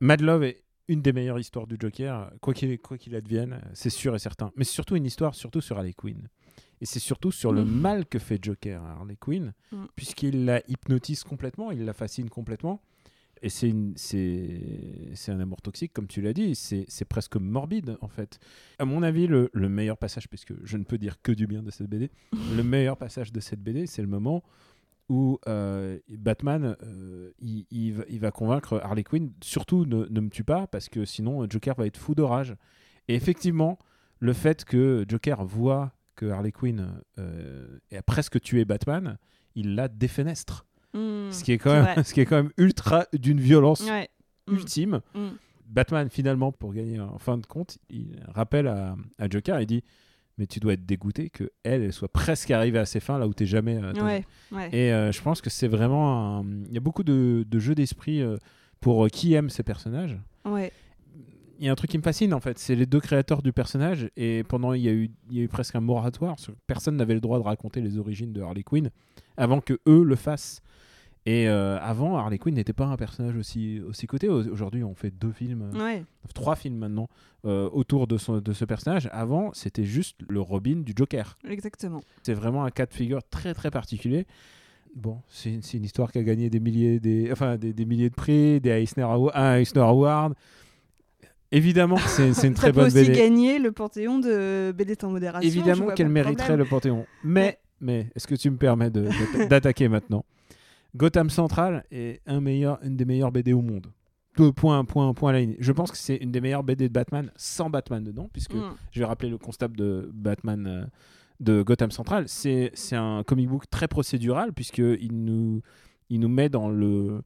Mad 0.00 0.20
Love 0.22 0.44
est 0.44 0.62
une 0.88 1.02
des 1.02 1.12
meilleures 1.12 1.38
histoires 1.38 1.66
du 1.66 1.76
Joker, 1.78 2.30
quoi 2.40 2.52
qu'il 2.54 2.78
quoi 2.78 2.98
qu'il 2.98 3.14
advienne, 3.14 3.60
c'est 3.74 3.90
sûr 3.90 4.14
et 4.14 4.18
certain. 4.18 4.50
Mais 4.56 4.64
c'est 4.64 4.72
surtout 4.72 4.96
une 4.96 5.04
histoire 5.06 5.34
surtout 5.34 5.60
sur 5.60 5.76
Harley 5.78 5.92
Quinn. 5.94 6.28
Et 6.80 6.86
c'est 6.86 6.98
surtout 7.00 7.30
sur 7.32 7.52
le 7.52 7.64
Mhm. 7.64 7.70
mal 7.80 8.06
que 8.06 8.18
fait 8.18 8.38
Joker 8.42 8.82
à 8.82 8.92
Harley 8.92 9.16
Quinn, 9.16 9.52
Mhm. 9.72 9.86
puisqu'il 9.96 10.44
la 10.44 10.60
hypnotise 10.68 11.24
complètement, 11.24 11.70
il 11.70 11.84
la 11.84 11.92
fascine 11.94 12.28
complètement. 12.28 12.80
Et 13.44 13.50
c'est 13.50 15.32
un 15.32 15.38
amour 15.38 15.60
toxique, 15.60 15.92
comme 15.92 16.06
tu 16.06 16.22
l'as 16.22 16.32
dit, 16.32 16.54
c'est 16.54 17.04
presque 17.04 17.36
morbide 17.36 17.98
en 18.00 18.08
fait. 18.08 18.38
À 18.78 18.86
mon 18.86 19.02
avis, 19.02 19.26
le, 19.26 19.50
le 19.52 19.68
meilleur 19.68 19.98
passage, 19.98 20.30
puisque 20.30 20.54
je 20.64 20.78
ne 20.78 20.84
peux 20.84 20.96
dire 20.96 21.20
que 21.20 21.30
du 21.30 21.46
bien 21.46 21.62
de 21.62 21.70
cette 21.70 21.88
BD, 21.88 22.10
le 22.56 22.62
meilleur 22.62 22.96
passage 22.96 23.32
de 23.32 23.40
cette 23.40 23.60
BD, 23.60 23.86
c'est 23.86 24.00
le 24.00 24.08
moment 24.08 24.42
où 25.10 25.38
euh, 25.46 25.98
Batman, 26.08 26.74
euh, 26.82 27.32
va, 28.18 28.30
convaincre 28.30 28.80
Harley 28.82 29.04
Quinn, 29.04 29.30
surtout 29.42 29.84
ne, 29.84 30.06
ne 30.06 30.20
me 30.20 30.30
tue 30.30 30.44
pas, 30.44 30.66
parce 30.66 30.88
que 30.88 31.04
sinon 31.04 31.46
Joker 31.46 31.74
va 31.74 31.86
être 31.86 31.98
fou 31.98 32.14
de 32.14 32.22
rage. 32.22 32.56
Et 33.08 33.14
effectivement, 33.14 33.78
le 34.20 34.32
fait 34.32 34.64
que 34.64 35.04
Joker 35.06 35.44
voit 35.44 35.92
que 36.16 36.24
Harley 36.26 36.52
Quinn 36.52 37.02
euh, 37.18 37.78
a 37.92 38.02
presque 38.02 38.40
tué 38.40 38.64
Batman, 38.64 39.18
il 39.54 39.74
la 39.74 39.88
défenestre. 39.88 40.64
Ce, 40.94 41.42
qui 41.44 41.52
est 41.52 41.58
quand 41.58 41.72
même, 41.82 42.04
ce 42.04 42.14
qui 42.14 42.20
est 42.20 42.26
quand 42.26 42.36
même 42.36 42.52
ultra 42.56 43.06
d'une 43.12 43.40
violence 43.40 43.82
Ouais. 43.88 44.08
Mm. 44.48 44.52
ultime. 44.54 45.00
Mm. 45.14 45.28
Batman, 45.66 46.08
finalement, 46.10 46.52
pour 46.52 46.72
gagner 46.72 47.00
en 47.00 47.18
fin 47.18 47.36
de 47.38 47.46
compte, 47.46 47.78
il 47.90 48.20
rappelle 48.28 48.68
à, 48.68 48.94
à 49.18 49.28
Joker, 49.28 49.60
il 49.60 49.66
dit 49.66 49.82
Mais 50.38 50.46
tu 50.46 50.60
dois 50.60 50.74
être 50.74 50.84
dégoûté 50.86 51.30
que 51.30 51.50
elle, 51.64 51.82
elle 51.82 51.92
soit 51.92 52.08
presque 52.12 52.50
arrivée 52.50 52.78
à 52.78 52.86
ses 52.86 53.00
fins 53.00 53.18
là 53.18 53.26
où 53.26 53.34
t'es 53.34 53.46
jamais. 53.46 53.76
euh, 53.82 53.92
t'as- 53.92 54.04
Ouais, 54.04 54.24
ouais. 54.52 54.68
Et 54.72 54.92
euh, 54.92 55.10
je 55.10 55.20
pense 55.22 55.40
que 55.40 55.50
c'est 55.50 55.68
vraiment. 55.68 56.38
un- 56.40 56.44
Il 56.68 56.74
y 56.74 56.76
a 56.76 56.80
beaucoup 56.80 57.02
de, 57.04 57.44
de 57.48 57.58
jeux 57.58 57.74
d'esprit 57.74 58.20
euh, 58.20 58.36
pour 58.80 59.04
euh, 59.04 59.08
qui 59.08 59.34
aime 59.34 59.50
ces 59.50 59.62
personnages. 59.62 60.18
ouais. 60.44 60.70
Il 61.60 61.64
y 61.66 61.68
a 61.68 61.72
un 61.72 61.76
truc 61.76 61.88
qui 61.88 61.98
me 61.98 62.02
fascine 62.02 62.34
en 62.34 62.40
fait, 62.40 62.58
c'est 62.58 62.74
les 62.74 62.84
deux 62.84 62.98
créateurs 62.98 63.40
du 63.40 63.52
personnage. 63.52 64.10
Et 64.16 64.42
pendant, 64.42 64.72
il 64.72 64.82
y 64.82 64.88
a 64.88 64.92
eu, 64.92 65.08
il 65.30 65.36
y 65.36 65.40
a 65.40 65.44
eu 65.44 65.48
presque 65.48 65.76
un 65.76 65.80
moratoire. 65.80 66.34
Personne 66.66 66.96
n'avait 66.96 67.14
le 67.14 67.20
droit 67.20 67.38
de 67.38 67.44
raconter 67.44 67.80
les 67.80 67.96
origines 67.96 68.32
de 68.32 68.40
Harley 68.42 68.64
Quinn 68.64 68.90
avant 69.36 69.60
que 69.60 69.78
eux 69.88 70.02
le 70.02 70.16
fassent. 70.16 70.60
Et 71.26 71.48
euh, 71.48 71.78
avant, 71.80 72.18
Harley 72.18 72.36
Quinn 72.38 72.54
n'était 72.54 72.74
pas 72.74 72.84
un 72.84 72.96
personnage 72.96 73.34
aussi, 73.36 73.80
aussi 73.88 74.06
coté. 74.06 74.28
Au- 74.28 74.46
Aujourd'hui, 74.46 74.84
on 74.84 74.94
fait 74.94 75.10
deux 75.10 75.32
films, 75.32 75.70
euh, 75.74 75.78
Ouais. 75.84 76.04
trois 76.34 76.54
films 76.54 76.76
maintenant 76.76 77.08
euh, 77.46 77.68
autour 77.72 78.06
de, 78.06 78.18
son, 78.18 78.40
de 78.40 78.52
ce 78.52 78.64
personnage. 78.66 79.08
Avant, 79.10 79.50
c'était 79.54 79.84
juste 79.84 80.16
le 80.28 80.40
Robin 80.42 80.82
du 80.84 80.92
Joker. 80.94 81.38
Exactement. 81.48 82.02
C'est 82.22 82.34
vraiment 82.34 82.64
un 82.64 82.70
cas 82.70 82.84
de 82.84 82.92
figure 82.92 83.22
très 83.30 83.54
très 83.54 83.70
particulier. 83.70 84.26
Bon, 84.94 85.18
c'est 85.28 85.50
une, 85.74 85.84
histoire 85.84 86.12
qui 86.12 86.18
a 86.18 86.22
gagné 86.22 86.50
des 86.50 86.60
milliers, 86.60 87.00
des, 87.00 87.32
enfin, 87.32 87.56
des, 87.56 87.72
des 87.72 87.84
milliers 87.86 88.10
de 88.10 88.14
prix, 88.14 88.60
des 88.60 88.70
Eisner, 88.70 89.02
un 89.34 89.56
Eisner 89.56 89.80
Award. 89.80 90.34
Évidemment, 91.50 91.96
c'est 91.98 92.28
une 92.28 92.34
très 92.54 92.68
Ça 92.68 92.72
peut 92.72 92.80
bonne 92.80 92.86
aussi 92.86 92.96
BD. 93.06 93.12
gagner 93.12 93.58
le 93.58 93.72
panthéon 93.72 94.18
de 94.18 94.72
BD 94.76 94.94
sans 95.00 95.10
modération. 95.10 95.46
Évidemment 95.48 95.86
qu'elle 95.94 96.08
mériterait 96.08 96.56
le 96.56 96.64
Panthéon. 96.64 97.06
Mais, 97.22 97.58
mais 97.80 98.08
est-ce 98.14 98.26
que 98.26 98.34
tu 98.34 98.50
me 98.50 98.56
permets 98.56 98.90
d'attaquer 99.48 99.88
maintenant? 99.88 100.24
Gotham 100.96 101.30
Central 101.30 101.84
est 101.90 102.20
un 102.26 102.40
meilleur, 102.40 102.78
une 102.82 102.96
des 102.96 103.04
meilleures 103.04 103.32
BD 103.32 103.52
au 103.52 103.62
monde. 103.62 103.88
Deux 104.36 104.52
Point, 104.52 104.84
point, 104.84 105.12
point 105.14 105.30
à 105.30 105.32
la 105.34 105.40
ligne. 105.40 105.56
Je 105.60 105.70
pense 105.72 105.90
que 105.92 105.96
c'est 105.96 106.16
une 106.16 106.32
des 106.32 106.40
meilleures 106.40 106.64
BD 106.64 106.88
de 106.88 106.92
Batman 106.92 107.30
sans 107.36 107.70
Batman 107.70 108.02
dedans, 108.02 108.28
puisque 108.32 108.54
Mm. 108.54 108.74
je 108.90 108.98
vais 109.00 109.04
rappeler 109.06 109.28
le 109.30 109.38
constable 109.38 109.76
de 109.76 110.10
Batman 110.12 110.66
euh, 110.66 110.84
de 111.40 111.62
Gotham 111.62 111.90
Central. 111.92 112.24
C'est 112.28 112.72
un 112.92 113.22
comic 113.24 113.48
book 113.48 113.64
très 113.70 113.86
procédural, 113.88 114.52
puisqu'il 114.52 115.10
nous, 115.12 115.62
il 116.10 116.18
nous 116.20 116.28
met 116.28 116.48
dans 116.48 116.68
le, 116.68 117.22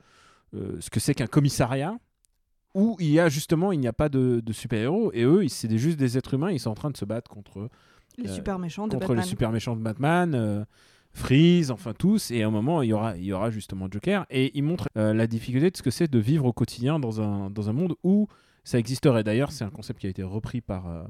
euh, 0.54 0.76
ce 0.80 0.90
que 0.90 1.00
c'est 1.00 1.14
qu'un 1.14 1.26
commissariat 1.26 1.96
où 2.74 2.96
il 3.00 3.08
y 3.10 3.18
a 3.20 3.28
justement, 3.30 3.72
il 3.72 3.80
n'y 3.80 3.88
a 3.88 3.92
pas 3.94 4.10
de, 4.10 4.40
de 4.44 4.52
super-héros, 4.52 5.10
et 5.14 5.24
eux, 5.24 5.42
ils- 5.44 5.50
c'est 5.50 5.74
juste 5.78 5.98
des 5.98 6.18
êtres 6.18 6.34
humains, 6.34 6.50
ils 6.50 6.60
sont 6.60 6.70
en 6.70 6.74
train 6.74 6.90
de 6.90 6.96
se 6.98 7.06
battre 7.06 7.30
contre, 7.30 7.70
Les 8.18 8.28
euh, 8.28 8.34
super 8.34 8.58
méchants 8.58 8.86
de 8.86 8.92
contre 8.92 9.08
Batman. 9.08 9.24
les 9.24 9.28
super 9.28 9.50
méchants 9.52 9.76
de 9.76 9.80
Batman. 9.82 10.66
Freeze, 11.18 11.70
enfin 11.70 11.92
tous, 11.92 12.30
et 12.30 12.42
à 12.42 12.46
un 12.46 12.50
moment 12.50 12.82
il 12.82 12.88
y 12.88 12.92
aura, 12.92 13.16
il 13.16 13.24
y 13.24 13.32
aura 13.32 13.50
justement 13.50 13.88
Joker, 13.90 14.24
et 14.30 14.56
il 14.56 14.62
montre 14.62 14.88
euh, 14.96 15.12
la 15.12 15.26
difficulté 15.26 15.70
de 15.70 15.76
ce 15.76 15.82
que 15.82 15.90
c'est 15.90 16.10
de 16.10 16.18
vivre 16.18 16.46
au 16.46 16.52
quotidien 16.52 16.98
dans 16.98 17.20
un, 17.20 17.50
dans 17.50 17.68
un 17.68 17.72
monde 17.72 17.94
où 18.02 18.28
ça 18.64 18.78
existerait. 18.78 19.24
D'ailleurs, 19.24 19.50
c'est 19.50 19.64
un 19.64 19.70
concept 19.70 20.00
qui 20.00 20.06
a 20.06 20.10
été 20.10 20.22
repris 20.22 20.60
par, 20.60 20.88
euh, 20.88 21.02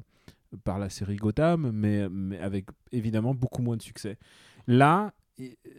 par 0.64 0.78
la 0.78 0.88
série 0.88 1.16
Gotham, 1.16 1.70
mais, 1.72 2.08
mais 2.08 2.38
avec 2.38 2.66
évidemment 2.92 3.34
beaucoup 3.34 3.62
moins 3.62 3.76
de 3.76 3.82
succès. 3.82 4.16
Là, 4.66 5.12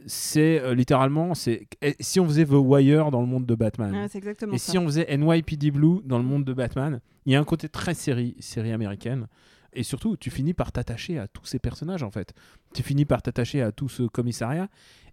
c'est 0.06 0.62
euh, 0.62 0.74
littéralement, 0.74 1.34
c'est 1.34 1.68
si 2.00 2.20
on 2.20 2.26
faisait 2.26 2.46
The 2.46 2.52
Wire 2.52 3.12
dans 3.12 3.22
le 3.22 3.28
monde 3.28 3.46
de 3.46 3.56
Batman, 3.56 4.08
exactement 4.14 4.54
et 4.54 4.58
ça. 4.58 4.72
si 4.72 4.78
on 4.78 4.86
faisait 4.86 5.18
NYPD 5.18 5.72
Blue 5.72 6.00
dans 6.06 6.18
le 6.18 6.24
monde 6.24 6.46
de 6.46 6.54
Batman, 6.54 7.02
il 7.26 7.34
y 7.34 7.36
a 7.36 7.40
un 7.40 7.46
côté 7.46 7.68
très 7.68 7.94
série, 7.94 8.36
série 8.40 8.72
américaine. 8.72 9.28
Et 9.74 9.84
surtout, 9.84 10.18
tu 10.18 10.30
finis 10.30 10.54
par 10.54 10.72
t'attacher 10.72 11.20
à 11.20 11.28
tous 11.28 11.46
ces 11.46 11.60
personnages, 11.60 12.04
en 12.04 12.12
fait. 12.12 12.34
Tu 12.74 12.84
finis 12.84 13.06
par 13.06 13.22
t'attacher 13.22 13.62
à 13.62 13.72
tout 13.72 13.90
ce 13.90 14.04
commissariat. 14.04 14.70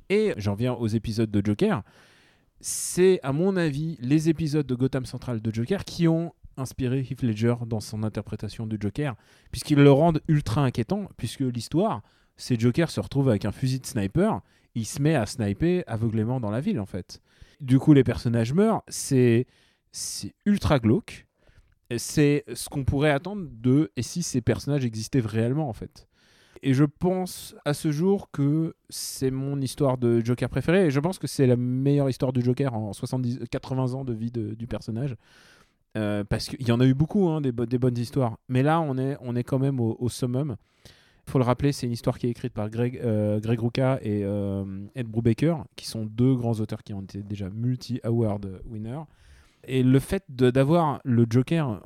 Et 0.08 0.34
j'en 0.36 0.54
viens 0.54 0.72
aux 0.72 0.86
épisodes 0.86 1.30
de 1.30 1.44
Joker. 1.44 1.82
C'est, 2.60 3.20
à 3.22 3.32
mon 3.32 3.56
avis, 3.56 3.98
les 4.00 4.28
épisodes 4.28 4.66
de 4.66 4.74
Gotham 4.74 5.04
Central 5.04 5.40
de 5.40 5.54
Joker 5.54 5.84
qui 5.84 6.08
ont 6.08 6.32
inspiré 6.56 7.00
Heath 7.00 7.22
Ledger 7.22 7.54
dans 7.66 7.80
son 7.80 8.02
interprétation 8.02 8.66
du 8.66 8.78
Joker, 8.80 9.14
puisqu'ils 9.50 9.78
le 9.78 9.92
rendent 9.92 10.22
ultra 10.26 10.62
inquiétant, 10.62 11.08
puisque 11.16 11.40
l'histoire, 11.40 12.02
c'est 12.36 12.58
Joker 12.58 12.90
se 12.90 13.00
retrouve 13.00 13.28
avec 13.28 13.44
un 13.44 13.52
fusil 13.52 13.80
de 13.80 13.86
sniper, 13.86 14.40
il 14.74 14.86
se 14.86 15.02
met 15.02 15.14
à 15.14 15.26
sniper 15.26 15.84
aveuglément 15.86 16.40
dans 16.40 16.50
la 16.50 16.60
ville, 16.60 16.80
en 16.80 16.86
fait. 16.86 17.20
Du 17.60 17.78
coup, 17.78 17.92
les 17.92 18.04
personnages 18.04 18.52
meurent, 18.52 18.82
c'est 18.88 19.46
c'est 19.92 20.34
ultra 20.44 20.78
glauque. 20.78 21.26
C'est 21.96 22.44
ce 22.52 22.68
qu'on 22.68 22.84
pourrait 22.84 23.10
attendre 23.10 23.46
de 23.50 23.92
et 23.96 24.02
si 24.02 24.22
ces 24.22 24.40
personnages 24.40 24.84
existaient 24.84 25.20
réellement 25.20 25.68
en 25.68 25.72
fait. 25.72 26.08
Et 26.62 26.74
je 26.74 26.84
pense 26.84 27.54
à 27.64 27.74
ce 27.74 27.92
jour 27.92 28.30
que 28.30 28.74
c'est 28.88 29.30
mon 29.30 29.60
histoire 29.60 29.98
de 29.98 30.20
Joker 30.24 30.48
préférée 30.48 30.86
et 30.86 30.90
je 30.90 31.00
pense 31.00 31.18
que 31.18 31.26
c'est 31.26 31.46
la 31.46 31.56
meilleure 31.56 32.08
histoire 32.08 32.32
du 32.32 32.42
Joker 32.42 32.74
en 32.74 32.92
70 32.92 33.40
80 33.50 33.94
ans 33.94 34.04
de 34.04 34.12
vie 34.12 34.30
du 34.32 34.66
personnage. 34.66 35.16
Euh, 35.96 36.24
parce 36.24 36.48
qu'il 36.48 36.66
y 36.66 36.72
en 36.72 36.80
a 36.80 36.84
eu 36.84 36.92
beaucoup 36.92 37.28
hein, 37.28 37.40
des, 37.40 37.52
des 37.52 37.78
bonnes 37.78 37.96
histoires, 37.96 38.36
mais 38.48 38.62
là 38.62 38.80
on 38.80 38.98
est, 38.98 39.16
on 39.20 39.34
est 39.34 39.44
quand 39.44 39.58
même 39.58 39.80
au, 39.80 40.08
summum. 40.08 40.56
Il 41.26 41.30
faut 41.30 41.38
le 41.38 41.44
rappeler, 41.44 41.72
c'est 41.72 41.86
une 41.86 41.92
histoire 41.92 42.18
qui 42.18 42.26
est 42.26 42.30
écrite 42.30 42.52
par 42.52 42.68
Greg, 42.68 43.00
euh, 43.02 43.40
Rucka 43.42 43.98
et 44.02 44.22
euh, 44.22 44.64
Ed 44.94 45.08
Brubaker, 45.08 45.64
qui 45.74 45.86
sont 45.86 46.04
deux 46.04 46.34
grands 46.34 46.60
auteurs 46.60 46.82
qui 46.82 46.92
ont 46.92 47.00
été 47.00 47.22
déjà 47.22 47.48
multi-award 47.48 48.60
winners. 48.66 49.04
Et 49.64 49.82
le 49.82 49.98
fait 49.98 50.24
d'avoir 50.28 51.00
le 51.04 51.26
Joker 51.28 51.80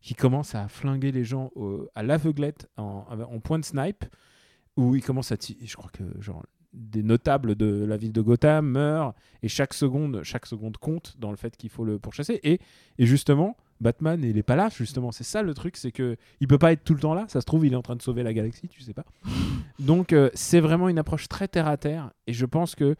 qui 0.00 0.14
commence 0.14 0.54
à 0.54 0.68
flinguer 0.68 1.12
les 1.12 1.24
gens 1.24 1.50
à 1.94 2.02
l'aveuglette 2.02 2.68
en, 2.76 3.04
en 3.08 3.40
point 3.40 3.58
de 3.58 3.64
snipe, 3.64 4.04
où 4.76 4.94
il 4.94 5.02
commence 5.02 5.32
à 5.32 5.36
je 5.36 5.74
crois 5.76 5.90
que 5.90 6.04
genre 6.20 6.44
des 6.76 7.02
notables 7.02 7.54
de 7.54 7.84
la 7.84 7.96
ville 7.96 8.12
de 8.12 8.20
Gotham 8.20 8.66
meurent 8.66 9.14
et 9.42 9.48
chaque 9.48 9.72
seconde, 9.72 10.22
chaque 10.22 10.46
seconde 10.46 10.76
compte 10.76 11.16
dans 11.18 11.30
le 11.30 11.36
fait 11.36 11.56
qu'il 11.56 11.70
faut 11.70 11.84
le 11.84 11.98
pourchasser. 11.98 12.38
Et, 12.42 12.60
et 12.98 13.06
justement, 13.06 13.56
Batman, 13.80 14.22
il 14.22 14.36
est 14.36 14.42
pas 14.42 14.56
là, 14.56 14.68
justement. 14.74 15.10
C'est 15.10 15.24
ça 15.24 15.42
le 15.42 15.54
truc, 15.54 15.76
c'est 15.76 15.92
que 15.92 16.16
il 16.40 16.48
peut 16.48 16.58
pas 16.58 16.72
être 16.72 16.84
tout 16.84 16.94
le 16.94 17.00
temps 17.00 17.14
là. 17.14 17.24
Ça 17.28 17.40
se 17.40 17.46
trouve, 17.46 17.66
il 17.66 17.72
est 17.72 17.76
en 17.76 17.82
train 17.82 17.96
de 17.96 18.02
sauver 18.02 18.22
la 18.22 18.32
galaxie, 18.32 18.68
tu 18.68 18.82
sais 18.82 18.94
pas. 18.94 19.04
Donc, 19.78 20.12
euh, 20.12 20.30
c'est 20.34 20.60
vraiment 20.60 20.88
une 20.88 20.98
approche 20.98 21.28
très 21.28 21.48
terre 21.48 21.66
à 21.66 21.76
terre. 21.76 22.12
Et 22.26 22.32
je 22.32 22.46
pense 22.46 22.74
que 22.74 22.96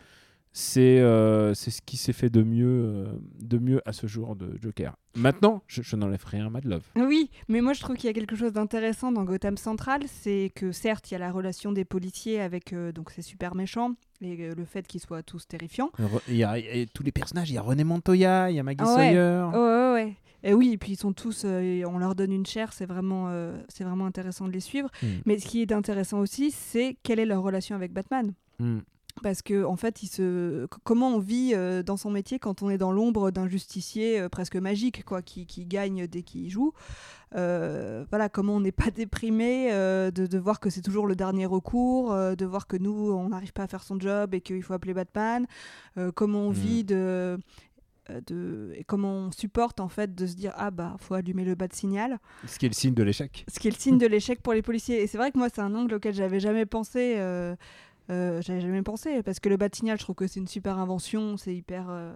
c'est 0.58 1.00
euh, 1.00 1.52
c'est 1.52 1.70
ce 1.70 1.82
qui 1.82 1.98
s'est 1.98 2.14
fait 2.14 2.30
de 2.30 2.42
mieux, 2.42 2.66
euh, 2.66 3.06
de 3.42 3.58
mieux 3.58 3.82
à 3.84 3.92
ce 3.92 4.06
jour 4.06 4.36
de 4.36 4.56
Joker. 4.58 4.96
Maintenant, 5.14 5.62
je, 5.66 5.82
je 5.82 5.96
n'enlève 5.96 6.24
rien 6.24 6.46
à 6.46 6.50
Mad 6.50 6.64
Love. 6.64 6.82
Oui, 6.96 7.30
mais 7.48 7.60
moi 7.60 7.74
je 7.74 7.80
trouve 7.80 7.96
qu'il 7.96 8.06
y 8.06 8.10
a 8.10 8.14
quelque 8.14 8.36
chose 8.36 8.54
d'intéressant 8.54 9.12
dans 9.12 9.24
Gotham 9.24 9.58
Central, 9.58 10.00
c'est 10.06 10.50
que 10.54 10.72
certes 10.72 11.10
il 11.10 11.14
y 11.14 11.16
a 11.16 11.18
la 11.18 11.30
relation 11.30 11.72
des 11.72 11.84
policiers 11.84 12.40
avec 12.40 12.72
euh, 12.72 12.90
donc 12.90 13.10
ces 13.10 13.20
super 13.20 13.54
méchants 13.54 13.96
et 14.22 14.46
euh, 14.46 14.54
le 14.56 14.64
fait 14.64 14.86
qu'ils 14.86 15.02
soient 15.02 15.22
tous 15.22 15.46
terrifiants. 15.46 15.90
Il 16.26 16.36
y 16.36 16.44
a, 16.44 16.58
il 16.58 16.78
y 16.78 16.82
a 16.82 16.86
tous 16.86 17.02
les 17.02 17.12
personnages. 17.12 17.50
Il 17.50 17.54
y 17.54 17.58
a 17.58 17.62
René 17.62 17.84
Montoya, 17.84 18.50
il 18.50 18.56
y 18.56 18.58
a 18.58 18.62
Maggie 18.62 18.78
Ah 18.80 18.96
ouais. 18.96 19.12
Sawyer. 19.12 19.50
Oh, 19.52 19.58
ouais, 19.58 19.92
ouais. 19.92 20.16
Et 20.42 20.54
oui, 20.54 20.72
et 20.72 20.78
puis 20.78 20.92
ils 20.92 20.98
sont 20.98 21.12
tous, 21.12 21.42
euh, 21.44 21.82
on 21.86 21.98
leur 21.98 22.14
donne 22.14 22.32
une 22.32 22.46
chair, 22.46 22.72
c'est 22.72 22.86
vraiment, 22.86 23.26
euh, 23.28 23.60
c'est 23.68 23.84
vraiment 23.84 24.06
intéressant 24.06 24.46
de 24.46 24.52
les 24.52 24.60
suivre. 24.60 24.88
Mm. 25.02 25.06
Mais 25.26 25.38
ce 25.38 25.46
qui 25.46 25.60
est 25.60 25.72
intéressant 25.72 26.20
aussi, 26.20 26.50
c'est 26.50 26.96
quelle 27.02 27.18
est 27.18 27.26
leur 27.26 27.42
relation 27.42 27.74
avec 27.74 27.92
Batman. 27.92 28.32
Mm. 28.58 28.78
Parce 29.22 29.40
que 29.42 29.64
en 29.64 29.76
fait, 29.76 30.02
il 30.02 30.08
se... 30.08 30.66
c- 30.70 30.78
comment 30.84 31.08
on 31.08 31.18
vit 31.18 31.52
euh, 31.54 31.82
dans 31.82 31.96
son 31.96 32.10
métier 32.10 32.38
quand 32.38 32.62
on 32.62 32.68
est 32.70 32.78
dans 32.78 32.92
l'ombre 32.92 33.30
d'un 33.30 33.48
justicier 33.48 34.20
euh, 34.20 34.28
presque 34.28 34.56
magique, 34.56 35.04
quoi, 35.04 35.22
qui, 35.22 35.46
qui 35.46 35.64
gagne 35.64 36.06
dès 36.06 36.22
qu'il 36.22 36.50
joue. 36.50 36.72
Euh, 37.34 38.04
voilà, 38.10 38.28
comment 38.28 38.54
on 38.56 38.60
n'est 38.60 38.72
pas 38.72 38.90
déprimé 38.90 39.70
de, 39.72 40.10
de 40.26 40.38
voir 40.38 40.60
que 40.60 40.70
c'est 40.70 40.82
toujours 40.82 41.06
le 41.06 41.16
dernier 41.16 41.46
recours, 41.46 42.14
de 42.14 42.44
voir 42.46 42.66
que 42.66 42.76
nous, 42.76 43.10
on 43.12 43.30
n'arrive 43.30 43.52
pas 43.52 43.64
à 43.64 43.68
faire 43.68 43.82
son 43.82 43.98
job 43.98 44.34
et 44.34 44.40
qu'il 44.40 44.62
faut 44.62 44.74
appeler 44.74 44.94
Batman. 44.94 45.46
Comment 46.14 46.40
on 46.40 46.50
Mhm. 46.50 46.52
vit 46.54 46.84
de 46.84 47.38
de 48.28 48.70
et 48.76 48.84
comment 48.84 49.10
on 49.12 49.32
supporte 49.32 49.80
en 49.80 49.88
fait 49.88 50.14
de 50.14 50.26
se 50.28 50.34
dire 50.36 50.52
ah 50.56 50.70
bah 50.70 50.94
faut 51.00 51.14
allumer 51.14 51.44
le 51.44 51.56
bas 51.56 51.66
de 51.66 51.74
signal 51.74 52.20
Ce 52.46 52.56
qui 52.56 52.66
est 52.66 52.68
le 52.68 52.74
signe 52.74 52.94
de 52.94 53.02
l'échec. 53.02 53.44
ce 53.52 53.58
qui 53.58 53.66
est 53.66 53.72
le 53.72 53.76
signe 53.76 53.98
de 53.98 54.06
l'échec 54.06 54.40
pour 54.42 54.52
les 54.52 54.62
policiers 54.62 55.02
et 55.02 55.08
c'est 55.08 55.18
vrai 55.18 55.32
que 55.32 55.38
moi 55.38 55.48
c'est 55.52 55.60
un 55.60 55.74
angle 55.74 55.94
auquel 55.94 56.14
j'avais 56.14 56.38
jamais 56.38 56.66
pensé 56.66 57.14
euh, 57.16 57.56
euh, 58.10 58.40
j'avais 58.42 58.60
jamais 58.60 58.82
pensé 58.82 59.22
parce 59.22 59.40
que 59.40 59.48
le 59.48 59.56
signal 59.72 59.98
je 59.98 60.02
trouve 60.04 60.14
que 60.16 60.26
c'est 60.26 60.40
une 60.40 60.46
super 60.48 60.78
invention 60.78 61.36
c'est 61.36 61.54
hyper 61.54 61.86
euh, 61.90 62.12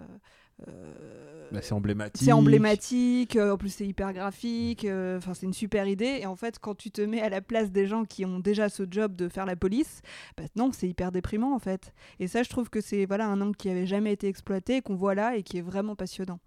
euh, 0.68 1.48
Bah, 1.52 1.60
c'est 1.62 1.72
emblématique. 1.72 2.22
c'est 2.22 2.32
emblématique, 2.32 3.36
euh, 3.36 3.52
en 3.54 3.56
plus 3.56 3.70
c'est 3.70 3.86
hyper 3.86 4.12
graphique, 4.12 4.84
euh, 4.84 5.18
c'est 5.34 5.46
une 5.46 5.52
super 5.54 5.86
idée. 5.88 6.18
Et 6.20 6.26
en 6.26 6.36
fait, 6.36 6.58
quand 6.58 6.74
tu 6.76 6.90
te 6.90 7.00
mets 7.00 7.20
à 7.22 7.28
la 7.28 7.40
place 7.40 7.70
des 7.70 7.86
gens 7.86 8.04
qui 8.04 8.24
ont 8.24 8.38
déjà 8.40 8.68
ce 8.68 8.84
job 8.88 9.16
de 9.16 9.28
faire 9.28 9.46
la 9.46 9.56
police, 9.56 10.02
bah 10.36 10.44
non, 10.56 10.70
c'est 10.72 10.86
hyper 10.88 11.10
déprimant 11.12 11.54
en 11.54 11.58
fait. 11.58 11.92
Et 12.20 12.28
ça, 12.28 12.42
je 12.42 12.50
trouve 12.50 12.68
que 12.70 12.80
c'est 12.80 13.06
voilà 13.06 13.26
un 13.26 13.40
angle 13.40 13.56
qui 13.56 13.68
avait 13.70 13.86
jamais 13.86 14.12
été 14.12 14.28
exploité, 14.28 14.80
qu'on 14.82 14.94
voit 14.96 15.14
là 15.14 15.36
et 15.36 15.42
qui 15.42 15.58
est 15.58 15.62
vraiment 15.62 15.96
passionnant. 15.96 16.38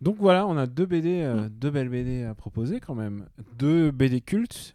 Donc 0.00 0.16
voilà, 0.18 0.46
on 0.46 0.56
a 0.56 0.66
deux 0.66 0.86
BD, 0.86 1.20
euh, 1.22 1.46
Mm. 1.46 1.48
deux 1.50 1.70
belles 1.70 1.88
BD 1.90 2.22
à 2.24 2.34
proposer 2.34 2.80
quand 2.80 2.94
même. 2.94 3.26
Deux 3.58 3.90
BD 3.90 4.20
cultes. 4.20 4.74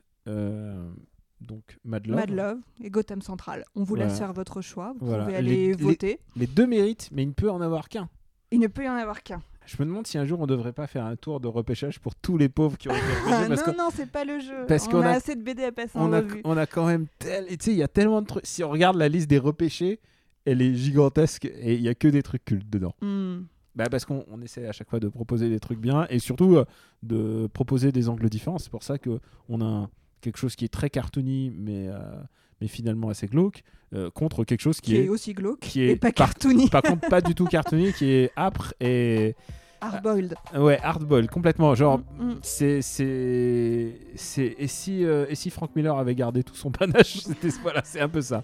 Donc 1.44 1.78
Mad 1.84 2.06
Love. 2.07 2.15
Mad 2.15 2.30
Love 2.32 2.57
et 2.84 2.90
Gotham 2.90 3.22
Central. 3.22 3.65
On 3.76 3.84
vous 3.84 3.95
laisse 3.95 4.07
Voilà. 4.11 4.20
faire 4.28 4.34
votre 4.34 4.61
choix. 4.61 4.94
Vous 4.99 5.07
Voilà. 5.07 5.24
pouvez 5.26 5.36
aller 5.38 5.68
les- 5.68 5.74
voter. 5.74 6.20
Les 6.36 6.48
deux 6.48 6.68
méritent, 6.68 7.10
mais 7.11 7.24
il 7.24 7.28
ne 7.30 7.34
peut 7.34 7.49
en 7.52 7.61
avoir 7.61 7.90
qu'un. 7.90 8.10
Il 8.52 8.60
ne 8.60 8.68
peut 8.68 8.84
y 8.86 8.90
en 8.90 8.94
avoir 8.95 9.24
qu'un. 9.24 9.41
Je 9.65 9.78
me 9.80 9.86
demande 9.86 10.06
si 10.06 10.18
un 10.18 10.26
jour 10.26 10.41
on 10.41 10.45
devrait 10.48 10.74
pas 10.74 10.88
faire 10.88 11.06
un 11.06 11.15
tour 11.15 11.40
de 11.40 11.48
repêchage 11.48 11.99
pour 11.99 12.15
tous 12.15 12.38
les 12.38 12.49
pauvres 12.49 12.78
qui 12.78 12.90
ont 12.90 12.91
été 12.91 13.02
repêchés, 13.02 13.22
Ah, 13.28 13.45
parce 13.48 13.68
non, 13.68 13.86
non, 13.86 13.90
c'est 13.94 14.11
pas 14.11 14.26
le 14.26 14.40
jeu. 14.40 14.65
parce 14.68 14.88
on 14.88 14.91
qu'on 14.91 15.02
a, 15.02 15.07
a- 15.10 15.11
assez 15.11 15.36
de 15.36 15.41
BD 15.41 15.64
à 15.64 15.72
passer 15.72 15.98
en 15.98 16.10
on 16.10 16.14
a, 16.14 16.20
revue. 16.20 16.41
on 16.44 16.57
a 16.57 16.65
quand 16.65 16.86
même 16.86 17.07
tel. 17.20 17.45
Tu 17.48 17.56
sais, 17.61 17.72
il 17.72 17.78
y 17.78 17.84
a 17.84 17.88
tellement 17.88 18.22
de 18.22 18.28
trucs. 18.28 18.45
Si 18.45 18.61
on 18.64 18.70
regarde 18.70 18.98
la 18.98 19.07
liste 19.07 19.30
des 19.30 19.38
repêchés, 19.40 20.02
elle 20.45 20.61
est 20.61 20.76
gigantesque 20.76 21.45
et 21.45 21.76
il 21.76 21.82
y 21.82 21.88
a 21.88 21.95
que 21.95 22.10
des 22.10 22.22
trucs 22.24 22.44
cultes 22.44 22.70
dedans. 22.70 22.94
Hmm. 23.02 23.44
Bah 23.76 23.86
parce 23.90 24.03
qu'on 24.06 24.24
on 24.30 24.40
essaie 24.41 24.68
à 24.68 24.72
chaque 24.74 24.90
fois 24.90 24.99
de 24.99 25.07
proposer 25.07 25.49
des 25.49 25.60
trucs 25.61 25.80
bien 25.80 26.06
et 26.10 26.20
surtout 26.20 26.57
euh, 26.57 26.65
de 27.02 27.48
proposer 27.48 27.91
des 27.94 28.07
angles 28.10 28.30
différents. 28.30 28.60
C'est 28.60 28.70
pour 28.70 28.84
ça 28.84 28.98
que 28.99 29.20
on 29.49 29.61
a 29.61 29.65
un- 29.65 29.90
quelque 30.24 30.38
chose 30.38 30.56
qui 30.56 30.66
est 30.66 30.74
très 30.74 30.90
cartoony 30.90 31.52
mais 31.56 31.88
euh, 31.90 32.00
mais 32.62 32.68
finalement 32.68 33.10
assez 33.10 33.28
glauque 33.28 33.64
euh, 33.94 34.10
contre 34.10 34.44
quelque 34.45 34.62
chose 34.62 34.80
qui, 34.82 34.91
Qui 34.91 34.98
est, 34.98 35.06
est 35.06 35.10
aussi 35.10 35.34
glauque 35.34 35.60
qui 35.60 35.82
et 35.82 35.91
est 35.91 35.95
pas 35.98 36.12
cartoony. 36.12 36.70
par 36.70 36.82
contre 36.82 37.08
pas 37.10 37.22
du 37.22 37.36
tout 37.36 37.45
cartoony, 37.45 37.94
qui 37.94 38.10
est 38.10 38.32
âpre 38.38 38.74
et 38.80 39.36
Hardboiled. 39.82 40.36
ouais 40.56 40.80
hardball 40.82 41.28
complètement. 41.30 41.76
Genre 41.76 42.00
Mm, 42.18 42.30
mm. 42.32 42.40
c'est 42.41 42.82
c'est 42.82 44.00
c'est 44.16 44.56
et 44.58 44.68
si 44.68 45.04
euh, 45.04 45.26
et 45.30 45.36
si 45.36 45.50
Frank 45.50 45.76
Miller 45.76 45.98
avait 45.98 46.16
gardé 46.16 46.41
tout 46.41 46.56
son 46.56 46.72
panache, 46.80 47.18
c'était 47.20 47.50
voilà 47.62 47.82
c'est 47.84 48.00
un 48.00 48.08
peu 48.10 48.22
ça. 48.22 48.44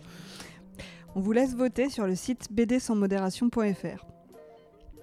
On 1.16 1.22
vous 1.22 1.32
laisse 1.32 1.56
voter 1.56 1.90
sur 1.90 2.06
le 2.06 2.14
site 2.16 2.50
bdsansmodération.fr. 2.52 4.06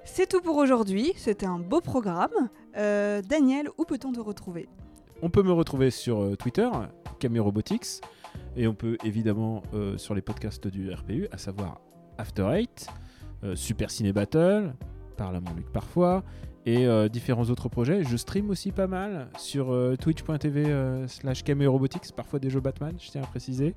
C'est 0.04 0.28
tout 0.28 0.40
pour 0.40 0.56
aujourd'hui, 0.56 1.12
c'était 1.16 1.46
un 1.46 1.58
beau 1.58 1.80
programme. 1.80 2.30
Euh, 2.76 3.22
Daniel, 3.22 3.68
où 3.78 3.84
peut-on 3.84 4.12
te 4.12 4.20
retrouver? 4.20 4.68
On 5.22 5.30
peut 5.30 5.42
me 5.42 5.52
retrouver 5.52 5.90
sur 5.90 6.22
euh, 6.22 6.36
Twitter, 6.36 6.68
Camille 7.18 7.40
Robotics, 7.40 8.02
et 8.54 8.66
on 8.66 8.74
peut 8.74 8.98
évidemment 9.02 9.62
euh, 9.72 9.96
sur 9.96 10.14
les 10.14 10.20
podcasts 10.20 10.68
du 10.68 10.92
RPU, 10.92 11.26
à 11.32 11.38
savoir 11.38 11.80
After 12.18 12.46
Eight, 12.52 12.86
euh, 13.42 13.56
Super 13.56 13.90
Ciné 13.90 14.12
Battle, 14.12 14.74
Parle 15.16 15.36
à 15.36 15.40
mon 15.40 15.54
Luc 15.54 15.72
parfois, 15.72 16.22
et 16.66 16.88
différents 17.10 17.44
autres 17.44 17.68
projets. 17.68 18.02
Je 18.02 18.16
stream 18.16 18.50
aussi 18.50 18.72
pas 18.72 18.88
mal 18.88 19.28
sur 19.38 19.72
twitch.tv 20.00 21.06
slash 21.06 21.44
Camille 21.44 21.68
Robotics, 21.68 22.10
parfois 22.14 22.40
des 22.40 22.50
jeux 22.50 22.58
Batman, 22.58 22.96
je 22.98 23.08
tiens 23.08 23.22
à 23.22 23.26
préciser. 23.26 23.76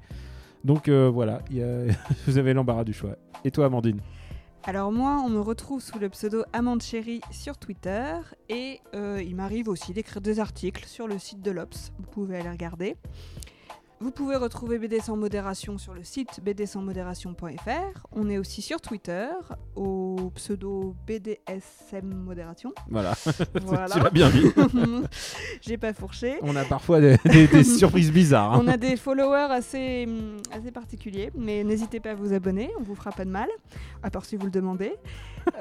Donc 0.63 0.89
voilà, 0.89 1.43
vous 2.25 2.37
avez 2.39 2.51
l'embarras 2.51 2.83
du 2.83 2.93
choix. 2.93 3.15
Et 3.45 3.51
toi, 3.51 3.67
Amandine? 3.67 4.01
Alors 4.65 4.91
moi, 4.91 5.21
on 5.25 5.29
me 5.29 5.39
retrouve 5.39 5.81
sous 5.81 5.99
le 5.99 6.09
pseudo 6.09 6.43
Amande 6.51 6.81
Chérie 6.81 7.21
sur 7.31 7.57
Twitter 7.57 8.13
et 8.49 8.81
euh, 8.93 9.23
il 9.25 9.35
m'arrive 9.35 9.69
aussi 9.69 9.93
d'écrire 9.93 10.21
des 10.21 10.39
articles 10.39 10.85
sur 10.85 11.07
le 11.07 11.17
site 11.17 11.41
de 11.41 11.51
l'Obs. 11.51 11.91
Vous 11.97 12.05
pouvez 12.05 12.37
aller 12.37 12.49
regarder. 12.49 12.97
Vous 14.01 14.11
pouvez 14.11 14.37
retrouver 14.37 14.79
BD 14.79 14.99
sans 15.01 15.17
modération 15.17 15.77
sur 15.77 15.93
le 15.93 16.03
site 16.05 16.39
bdsansmodération.fr. 16.41 18.05
On 18.13 18.29
est 18.29 18.37
aussi 18.37 18.61
sur 18.61 18.79
Twitter 18.79 19.27
au 19.75 20.31
pseudo 20.35 20.95
BDSM 21.05 22.05
Modération. 22.13 22.71
Voilà, 22.89 23.13
Voilà. 23.65 23.87
tu 23.93 23.99
l'as 23.99 24.09
bien 24.09 24.29
dit. 24.29 24.45
J'ai 25.61 25.77
pas 25.77 25.91
fourché. 25.93 26.37
On 26.43 26.55
a 26.55 26.63
parfois 26.63 27.01
des, 27.01 27.17
des- 27.25 27.47
des 27.47 27.63
surprises 27.65 28.11
bizarres. 28.13 28.53
hein. 28.53 28.61
On 28.63 28.67
a 28.69 28.77
des 28.77 28.95
followers 28.95 29.51
assez, 29.51 30.07
assez 30.53 30.71
particuliers, 30.71 31.31
mais 31.35 31.65
n'hésitez 31.65 31.99
pas 31.99 32.11
à 32.11 32.15
vous 32.15 32.31
abonner, 32.31 32.71
on 32.79 32.83
vous 32.83 32.95
fera 32.95 33.11
pas 33.11 33.25
de 33.25 33.31
mal, 33.31 33.49
à 34.01 34.09
part 34.09 34.23
si 34.23 34.37
vous 34.37 34.45
le 34.45 34.51
demandez. 34.51 34.93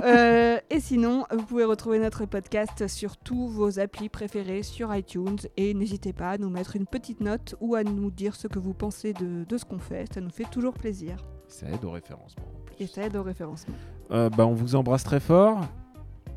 Euh, 0.03 0.59
et 0.71 0.81
sinon, 0.81 1.25
vous 1.33 1.45
pouvez 1.45 1.65
retrouver 1.65 1.99
notre 1.99 2.25
podcast 2.27 2.87
sur 2.89 3.17
tous 3.17 3.49
vos 3.49 3.79
applis 3.81 4.09
préférés 4.09 4.63
sur 4.63 4.95
iTunes 4.95 5.39
et 5.57 5.75
n'hésitez 5.75 6.13
pas 6.13 6.31
à 6.31 6.39
nous 6.39 6.51
mettre 6.51 6.77
une 6.77 6.87
petite 6.87 7.21
note 7.21 7.55
ou 7.61 7.75
à 7.75 7.83
nous 7.85 8.11
dire 8.11 8.35
ce 8.37 8.47
que 8.49 8.59
vous 8.59 8.75
pensez 8.75 9.13
de, 9.13 9.45
de 9.45 9.57
ce 9.59 9.65
qu'on 9.65 9.79
fait, 9.79 10.13
ça 10.13 10.21
nous 10.21 10.31
fait 10.31 10.49
toujours 10.51 10.75
plaisir 10.75 11.17
Ça 11.49 11.67
aide 11.69 11.85
au 11.85 11.91
référencement 11.91 12.45
en 12.45 12.61
plus. 12.65 12.77
et 12.85 12.87
ça 12.87 13.03
aide 13.03 13.17
au 13.17 13.23
référencement. 13.23 13.75
Euh, 14.11 14.31
bah, 14.31 14.47
on 14.47 14.55
vous 14.55 14.75
embrasse 14.77 15.05
très 15.05 15.21
fort 15.21 15.61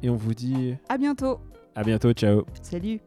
et 0.03 0.09
on 0.09 0.15
vous 0.15 0.33
dit 0.33 0.75
À 0.89 0.97
bientôt, 0.97 1.39
à 1.75 1.83
bientôt. 1.83 2.11
Ciao. 2.13 2.43
salut 2.61 2.99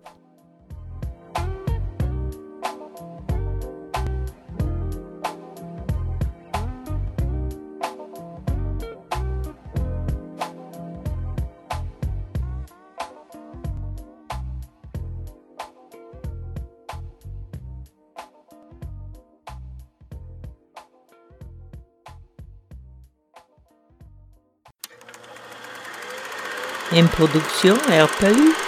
Une 26.97 27.09
production 27.09 27.75
RPU. 27.89 28.64